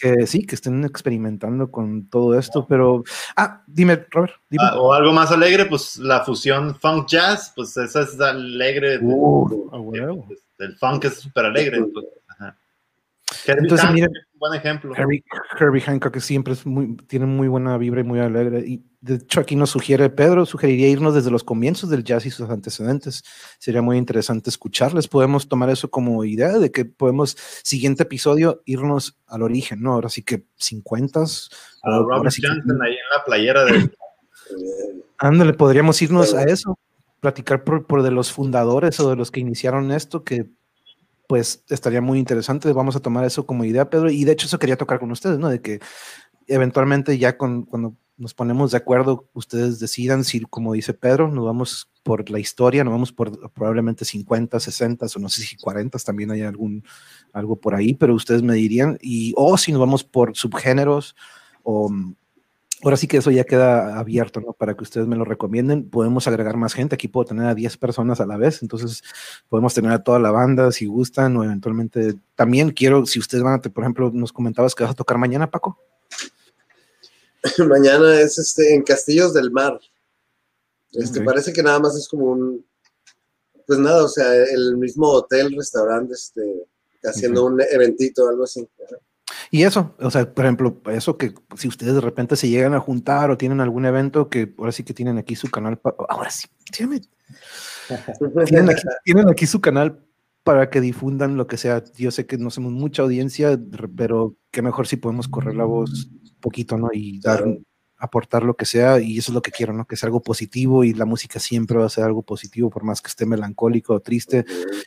que 0.00 0.26
sí, 0.26 0.46
que 0.46 0.54
estén 0.54 0.84
experimentando 0.84 1.70
con 1.70 2.08
todo 2.08 2.38
esto, 2.38 2.66
pero, 2.66 3.04
ah, 3.36 3.62
dime, 3.66 4.06
Robert. 4.10 4.34
Dime. 4.48 4.64
Ah, 4.64 4.80
o 4.80 4.92
algo 4.92 5.12
más 5.12 5.30
alegre, 5.32 5.66
pues 5.66 5.98
la 5.98 6.24
fusión 6.24 6.74
funk 6.76 7.08
jazz, 7.08 7.52
pues 7.54 7.76
esa 7.76 8.02
es 8.02 8.18
alegre. 8.20 8.98
Uh, 9.02 10.24
el 10.58 10.76
funk 10.78 11.04
es 11.04 11.18
súper 11.18 11.46
alegre. 11.46 11.84
Pues, 11.92 12.06
Entonces, 13.46 13.90
miren, 13.92 14.10
buen 14.34 14.54
ejemplo. 14.54 14.94
Herbie, 14.96 15.80
Hancock 15.80 16.14
que 16.14 16.20
siempre 16.20 16.54
es 16.54 16.66
muy, 16.66 16.96
tiene 17.06 17.26
muy 17.26 17.48
buena 17.48 17.76
vibra 17.76 18.00
y 18.00 18.04
muy 18.04 18.20
alegre. 18.20 18.60
Y 18.66 18.82
de 19.00 19.16
hecho 19.16 19.40
aquí 19.40 19.54
nos 19.54 19.70
sugiere 19.70 20.10
Pedro, 20.10 20.46
sugeriría 20.46 20.88
irnos 20.88 21.14
desde 21.14 21.30
los 21.30 21.44
comienzos 21.44 21.90
del 21.90 22.04
jazz 22.04 22.26
y 22.26 22.30
sus 22.30 22.48
antecedentes. 22.50 23.22
Sería 23.58 23.82
muy 23.82 23.98
interesante 23.98 24.50
escucharles. 24.50 25.08
Podemos 25.08 25.48
tomar 25.48 25.70
eso 25.70 25.90
como 25.90 26.24
idea 26.24 26.58
de 26.58 26.72
que 26.72 26.84
podemos, 26.84 27.36
siguiente 27.62 28.02
episodio, 28.04 28.62
irnos 28.64 29.18
al 29.26 29.42
origen, 29.42 29.82
¿no? 29.82 29.92
Ahora 29.92 30.08
sí 30.08 30.22
que 30.22 30.46
50. 30.56 31.20
A 31.20 31.98
Robert 31.98 32.34
Johnson 32.42 32.82
ahí 32.82 32.92
en 32.92 33.16
la 33.16 33.24
playera 33.24 33.64
de... 33.64 33.90
Ándale, 35.18 35.52
podríamos 35.52 36.00
irnos 36.00 36.34
a 36.34 36.44
eso, 36.44 36.78
platicar 37.20 37.62
por, 37.62 37.86
por 37.86 38.02
de 38.02 38.10
los 38.10 38.32
fundadores 38.32 38.98
o 39.00 39.10
de 39.10 39.16
los 39.16 39.30
que 39.30 39.40
iniciaron 39.40 39.92
esto, 39.92 40.24
que 40.24 40.46
pues 41.30 41.62
estaría 41.68 42.00
muy 42.00 42.18
interesante. 42.18 42.72
Vamos 42.72 42.96
a 42.96 43.00
tomar 43.00 43.24
eso 43.24 43.46
como 43.46 43.64
idea, 43.64 43.88
Pedro. 43.88 44.10
Y 44.10 44.24
de 44.24 44.32
hecho 44.32 44.48
eso 44.48 44.58
quería 44.58 44.76
tocar 44.76 44.98
con 44.98 45.12
ustedes, 45.12 45.38
¿no? 45.38 45.48
De 45.48 45.60
que 45.60 45.78
eventualmente 46.48 47.18
ya 47.18 47.38
con, 47.38 47.62
cuando 47.66 47.94
nos 48.16 48.34
ponemos 48.34 48.72
de 48.72 48.78
acuerdo, 48.78 49.30
ustedes 49.32 49.78
decidan 49.78 50.24
si, 50.24 50.40
como 50.40 50.72
dice 50.72 50.92
Pedro, 50.92 51.28
nos 51.28 51.44
vamos 51.44 51.88
por 52.02 52.28
la 52.30 52.40
historia, 52.40 52.82
nos 52.82 52.90
vamos 52.90 53.12
por 53.12 53.52
probablemente 53.52 54.04
50, 54.04 54.58
60 54.58 55.06
o 55.06 55.18
no 55.20 55.28
sé 55.28 55.42
si 55.42 55.56
40, 55.56 56.00
también 56.00 56.32
hay 56.32 56.42
algún, 56.42 56.82
algo 57.32 57.54
por 57.54 57.76
ahí, 57.76 57.94
pero 57.94 58.12
ustedes 58.12 58.42
me 58.42 58.54
dirían, 58.54 58.98
y 59.00 59.32
o 59.36 59.56
si 59.56 59.70
nos 59.70 59.78
vamos 59.78 60.02
por 60.02 60.36
subgéneros 60.36 61.14
o 61.62 61.92
Ahora 62.82 62.96
sí 62.96 63.06
que 63.06 63.18
eso 63.18 63.30
ya 63.30 63.44
queda 63.44 63.98
abierto, 63.98 64.40
¿no? 64.40 64.54
Para 64.54 64.74
que 64.74 64.82
ustedes 64.82 65.06
me 65.06 65.16
lo 65.16 65.24
recomienden. 65.24 65.90
Podemos 65.90 66.26
agregar 66.26 66.56
más 66.56 66.72
gente. 66.72 66.94
Aquí 66.94 67.08
puedo 67.08 67.26
tener 67.26 67.46
a 67.46 67.54
10 67.54 67.76
personas 67.76 68.20
a 68.20 68.26
la 68.26 68.38
vez. 68.38 68.62
Entonces, 68.62 69.02
podemos 69.48 69.74
tener 69.74 69.92
a 69.92 70.02
toda 70.02 70.18
la 70.18 70.30
banda 70.30 70.72
si 70.72 70.86
gustan 70.86 71.36
o 71.36 71.44
eventualmente. 71.44 72.14
También 72.34 72.70
quiero, 72.70 73.04
si 73.04 73.18
ustedes 73.18 73.44
van 73.44 73.54
a, 73.54 73.60
por 73.60 73.84
ejemplo, 73.84 74.10
nos 74.14 74.32
comentabas 74.32 74.74
que 74.74 74.82
vas 74.82 74.92
a 74.92 74.96
tocar 74.96 75.18
mañana, 75.18 75.50
Paco. 75.50 75.78
mañana 77.68 78.18
es 78.18 78.38
este 78.38 78.74
en 78.74 78.82
Castillos 78.82 79.34
del 79.34 79.50
Mar. 79.50 79.78
Este, 80.92 81.20
Parece 81.20 81.52
que 81.52 81.62
nada 81.62 81.78
más 81.78 81.96
es 81.96 82.08
como 82.08 82.26
un. 82.26 82.66
Pues 83.66 83.78
nada, 83.78 84.04
o 84.04 84.08
sea, 84.08 84.34
el 84.34 84.76
mismo 84.78 85.08
hotel, 85.08 85.54
restaurante, 85.54 86.14
este, 86.14 86.66
haciendo 87.04 87.44
un 87.44 87.60
eventito, 87.60 88.28
algo 88.28 88.44
así. 88.44 88.66
Y 89.50 89.64
eso, 89.64 89.96
o 89.98 90.10
sea, 90.10 90.32
por 90.32 90.44
ejemplo, 90.44 90.80
eso 90.90 91.16
que 91.16 91.34
si 91.56 91.66
ustedes 91.66 91.94
de 91.94 92.00
repente 92.00 92.36
se 92.36 92.48
llegan 92.48 92.74
a 92.74 92.80
juntar 92.80 93.30
o 93.30 93.36
tienen 93.36 93.60
algún 93.60 93.84
evento 93.84 94.28
que 94.28 94.54
ahora 94.56 94.70
sí 94.70 94.84
que 94.84 94.94
tienen 94.94 95.18
aquí 95.18 95.34
su 95.34 95.50
canal, 95.50 95.80
ahora 96.08 96.30
sí, 96.30 96.46
tienen 96.70 97.00
aquí, 98.70 98.82
tienen 99.04 99.28
aquí 99.28 99.46
su 99.46 99.60
canal 99.60 100.04
para 100.44 100.70
que 100.70 100.80
difundan 100.80 101.36
lo 101.36 101.48
que 101.48 101.56
sea. 101.56 101.82
Yo 101.96 102.12
sé 102.12 102.26
que 102.26 102.38
no 102.38 102.50
somos 102.50 102.72
mucha 102.72 103.02
audiencia, 103.02 103.58
pero 103.96 104.36
qué 104.52 104.62
mejor 104.62 104.86
si 104.86 104.96
podemos 104.96 105.26
correr 105.26 105.56
la 105.56 105.64
voz 105.64 106.06
un 106.06 106.40
poquito, 106.40 106.78
¿no? 106.78 106.90
Y 106.92 107.20
dar, 107.20 107.44
aportar 107.98 108.44
lo 108.44 108.54
que 108.54 108.64
sea, 108.64 109.00
y 109.00 109.18
eso 109.18 109.32
es 109.32 109.34
lo 109.34 109.42
que 109.42 109.50
quiero, 109.50 109.72
¿no? 109.72 109.84
Que 109.84 109.96
sea 109.96 110.06
algo 110.06 110.22
positivo 110.22 110.84
y 110.84 110.94
la 110.94 111.04
música 111.04 111.38
siempre 111.38 111.76
va 111.76 111.86
a 111.86 111.90
ser 111.90 112.04
algo 112.04 112.22
positivo, 112.22 112.70
por 112.70 112.84
más 112.84 113.02
que 113.02 113.08
esté 113.08 113.26
melancólico 113.26 113.94
o 113.94 114.00
triste. 114.00 114.44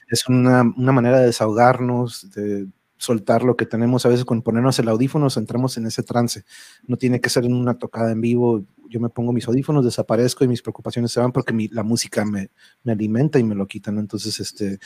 Es 0.08 0.28
una, 0.28 0.62
una 0.62 0.92
manera 0.92 1.20
de 1.20 1.28
desahogarnos, 1.28 2.32
de 2.32 2.68
soltar 2.98 3.44
lo 3.44 3.56
que 3.56 3.66
tenemos 3.66 4.06
a 4.06 4.10
veces 4.10 4.26
con 4.26 4.42
ponernos 4.42 4.80
el 4.80 4.88
audífono, 4.88 5.28
entramos 5.36 5.78
en 5.78 5.86
ese 5.86 6.04
trance. 6.04 6.44
No 6.88 6.98
tiene 6.98 7.20
que 7.20 7.30
ser 7.30 7.46
en 7.46 7.54
una 7.54 7.78
tocada 7.78 8.12
en 8.12 8.22
vivo. 8.22 8.64
Yo 8.90 9.00
me 9.00 9.10
pongo 9.10 9.34
mis 9.34 9.48
audífonos, 9.48 9.84
desaparezco 9.84 10.44
y 10.44 10.48
mis 10.48 10.62
preocupaciones 10.62 11.12
se 11.12 11.20
van 11.20 11.32
porque 11.32 11.54
la 11.72 11.84
música 11.84 12.24
me, 12.26 12.50
me, 12.84 12.94
alimenta 12.94 13.40
y 13.40 13.44
me 13.44 13.56
lo 13.56 13.68
quitan. 13.68 13.98
Entonces, 13.98 14.40
este, 14.40 14.80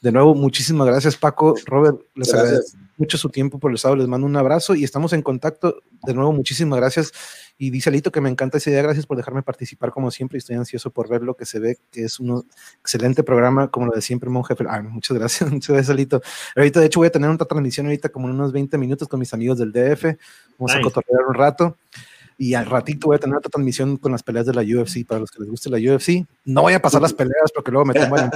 de 0.00 0.12
nuevo, 0.12 0.34
muchísimas 0.34 0.86
gracias, 0.86 1.16
Paco. 1.16 1.54
Robert, 1.66 2.00
les 2.14 2.34
agradezco 2.34 2.78
mucho 2.96 3.18
su 3.18 3.28
tiempo 3.30 3.58
por 3.58 3.70
el 3.70 3.78
sábado. 3.78 3.96
Les 3.96 4.08
mando 4.08 4.26
un 4.26 4.36
abrazo 4.36 4.74
y 4.74 4.84
estamos 4.84 5.12
en 5.12 5.22
contacto. 5.22 5.82
De 6.04 6.14
nuevo, 6.14 6.32
muchísimas 6.32 6.78
gracias. 6.78 7.12
Y 7.62 7.70
dice 7.70 7.90
Alito 7.90 8.10
que 8.10 8.20
me 8.20 8.28
encanta 8.28 8.58
esa 8.58 8.70
idea. 8.70 8.82
Gracias 8.82 9.06
por 9.06 9.16
dejarme 9.16 9.44
participar 9.44 9.92
como 9.92 10.10
siempre. 10.10 10.36
Estoy 10.36 10.56
ansioso 10.56 10.90
por 10.90 11.08
ver 11.08 11.22
lo 11.22 11.36
que 11.36 11.46
se 11.46 11.60
ve, 11.60 11.78
que 11.92 12.02
es 12.02 12.18
un 12.18 12.44
excelente 12.80 13.22
programa, 13.22 13.70
como 13.70 13.86
lo 13.86 13.92
de 13.92 14.02
siempre, 14.02 14.28
Monje. 14.28 14.56
Ah, 14.68 14.82
muchas 14.82 15.16
gracias, 15.16 15.48
muchas 15.52 15.68
gracias, 15.68 15.90
Alito. 15.90 16.20
Ahorita, 16.56 16.80
de 16.80 16.86
hecho, 16.86 16.98
voy 16.98 17.06
a 17.06 17.12
tener 17.12 17.30
otra 17.30 17.46
transmisión 17.46 17.86
ahorita 17.86 18.08
como 18.08 18.26
en 18.26 18.34
unos 18.34 18.52
20 18.52 18.76
minutos 18.78 19.06
con 19.06 19.20
mis 19.20 19.32
amigos 19.32 19.58
del 19.58 19.70
DF. 19.70 20.06
Vamos 20.58 20.74
a 20.74 20.80
cotorrear 20.80 21.24
un 21.28 21.34
rato. 21.34 21.76
Y 22.42 22.54
al 22.54 22.66
ratito 22.66 23.06
voy 23.06 23.14
a 23.14 23.18
tener 23.20 23.36
otra 23.36 23.50
transmisión 23.50 23.96
con 23.98 24.10
las 24.10 24.24
peleas 24.24 24.44
de 24.44 24.52
la 24.52 24.62
UFC 24.62 25.06
para 25.06 25.20
los 25.20 25.30
que 25.30 25.38
les 25.38 25.48
guste 25.48 25.70
la 25.70 25.76
UFC. 25.76 26.26
No 26.44 26.62
voy 26.62 26.72
a 26.72 26.82
pasar 26.82 27.00
las 27.00 27.12
peleas 27.12 27.52
porque 27.54 27.70
luego 27.70 27.84
me 27.84 27.94
tomo 27.94 28.16
el 28.16 28.30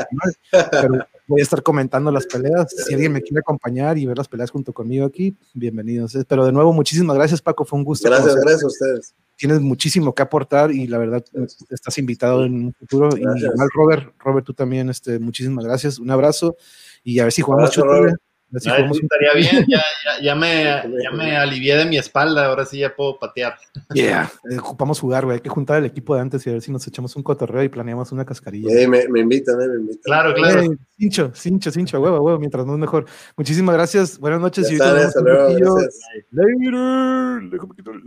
pero 0.70 1.05
voy 1.27 1.41
a 1.41 1.43
estar 1.43 1.61
comentando 1.61 2.12
las 2.12 2.24
peleas. 2.27 2.73
Si 2.87 2.95
alguien 2.95 3.11
me 3.11 3.20
quiere 3.20 3.41
acompañar 3.41 3.99
y 3.99 4.07
ver 4.07 4.16
las 4.16 4.28
peleas 4.28 4.53
junto 4.53 4.73
conmigo 4.73 5.07
aquí, 5.07 5.37
bienvenidos. 5.55 6.16
Pero 6.28 6.47
de 6.47 6.53
nuevo, 6.53 6.73
muchísimas 6.73 7.16
gracias, 7.16 7.43
Paco. 7.43 7.65
Fue 7.65 7.81
un 7.81 7.85
gusto. 7.85 8.09
Gracias, 8.09 8.37
gracias 8.37 8.62
a 8.62 8.66
ustedes. 8.69 9.15
Tienes 9.35 9.61
muchísimo 9.61 10.15
que 10.15 10.23
aportar 10.23 10.70
y 10.70 10.87
la 10.87 10.99
verdad 10.99 11.24
estás 11.70 11.99
invitado 11.99 12.45
en 12.45 12.66
un 12.66 12.74
futuro. 12.74 13.09
Y 13.16 13.23
igual, 13.23 13.69
Robert, 13.74 14.15
Robert, 14.20 14.47
tú 14.47 14.55
también, 14.55 14.89
este, 14.89 15.19
muchísimas 15.19 15.65
gracias. 15.65 15.99
Un 15.99 16.12
abrazo 16.12 16.55
y 17.03 17.19
a 17.19 17.24
ver 17.24 17.33
si 17.33 17.43
jugamos. 17.43 17.77
Así 18.55 18.70
estaría 18.70 19.32
bien, 19.35 19.66
ya, 19.68 19.82
ya, 20.05 20.23
ya, 20.23 20.35
me, 20.35 20.62
ya 21.02 21.10
me 21.10 21.36
alivié 21.36 21.77
de 21.77 21.85
mi 21.85 21.98
espalda, 21.98 22.47
ahora 22.47 22.64
sí 22.64 22.78
ya 22.78 22.94
puedo 22.94 23.18
patear. 23.18 23.56
Yeah, 23.93 24.31
eh, 24.51 24.59
ocupamos 24.59 25.01
jugar, 25.01 25.24
güey. 25.24 25.36
Hay 25.36 25.40
que 25.40 25.48
juntar 25.48 25.78
el 25.78 25.85
equipo 25.85 26.14
de 26.14 26.20
antes 26.20 26.47
y 26.47 26.51
a 26.51 26.52
ver 26.52 26.62
si 26.62 26.70
nos 26.70 26.86
echamos 26.86 27.16
un 27.16 27.23
cotorreo 27.23 27.64
y 27.64 27.68
planeamos 27.68 28.12
una 28.12 28.24
cascarilla. 28.24 28.89
me, 28.89 29.09
me, 29.09 29.20
invitan, 29.20 29.60
eh, 29.60 29.68
me 29.68 29.81
invitan. 29.81 30.02
Claro, 30.05 30.32
claro. 30.35 30.60
Hey, 30.62 30.68
cincho, 30.97 31.32
cincho, 31.35 31.70
cincho, 31.73 32.01
huevo, 32.01 32.20
huevo, 32.20 32.39
mientras 32.39 32.64
no 32.64 32.74
es 32.74 32.78
mejor. 32.78 33.06
Muchísimas 33.36 33.74
gracias, 33.74 34.18
buenas 34.18 34.40
noches. 34.40 34.68
Ya 34.70 34.77
y 34.77 34.81
hasta 34.81 35.20
luego, 35.20 35.81
Later. 36.31 38.06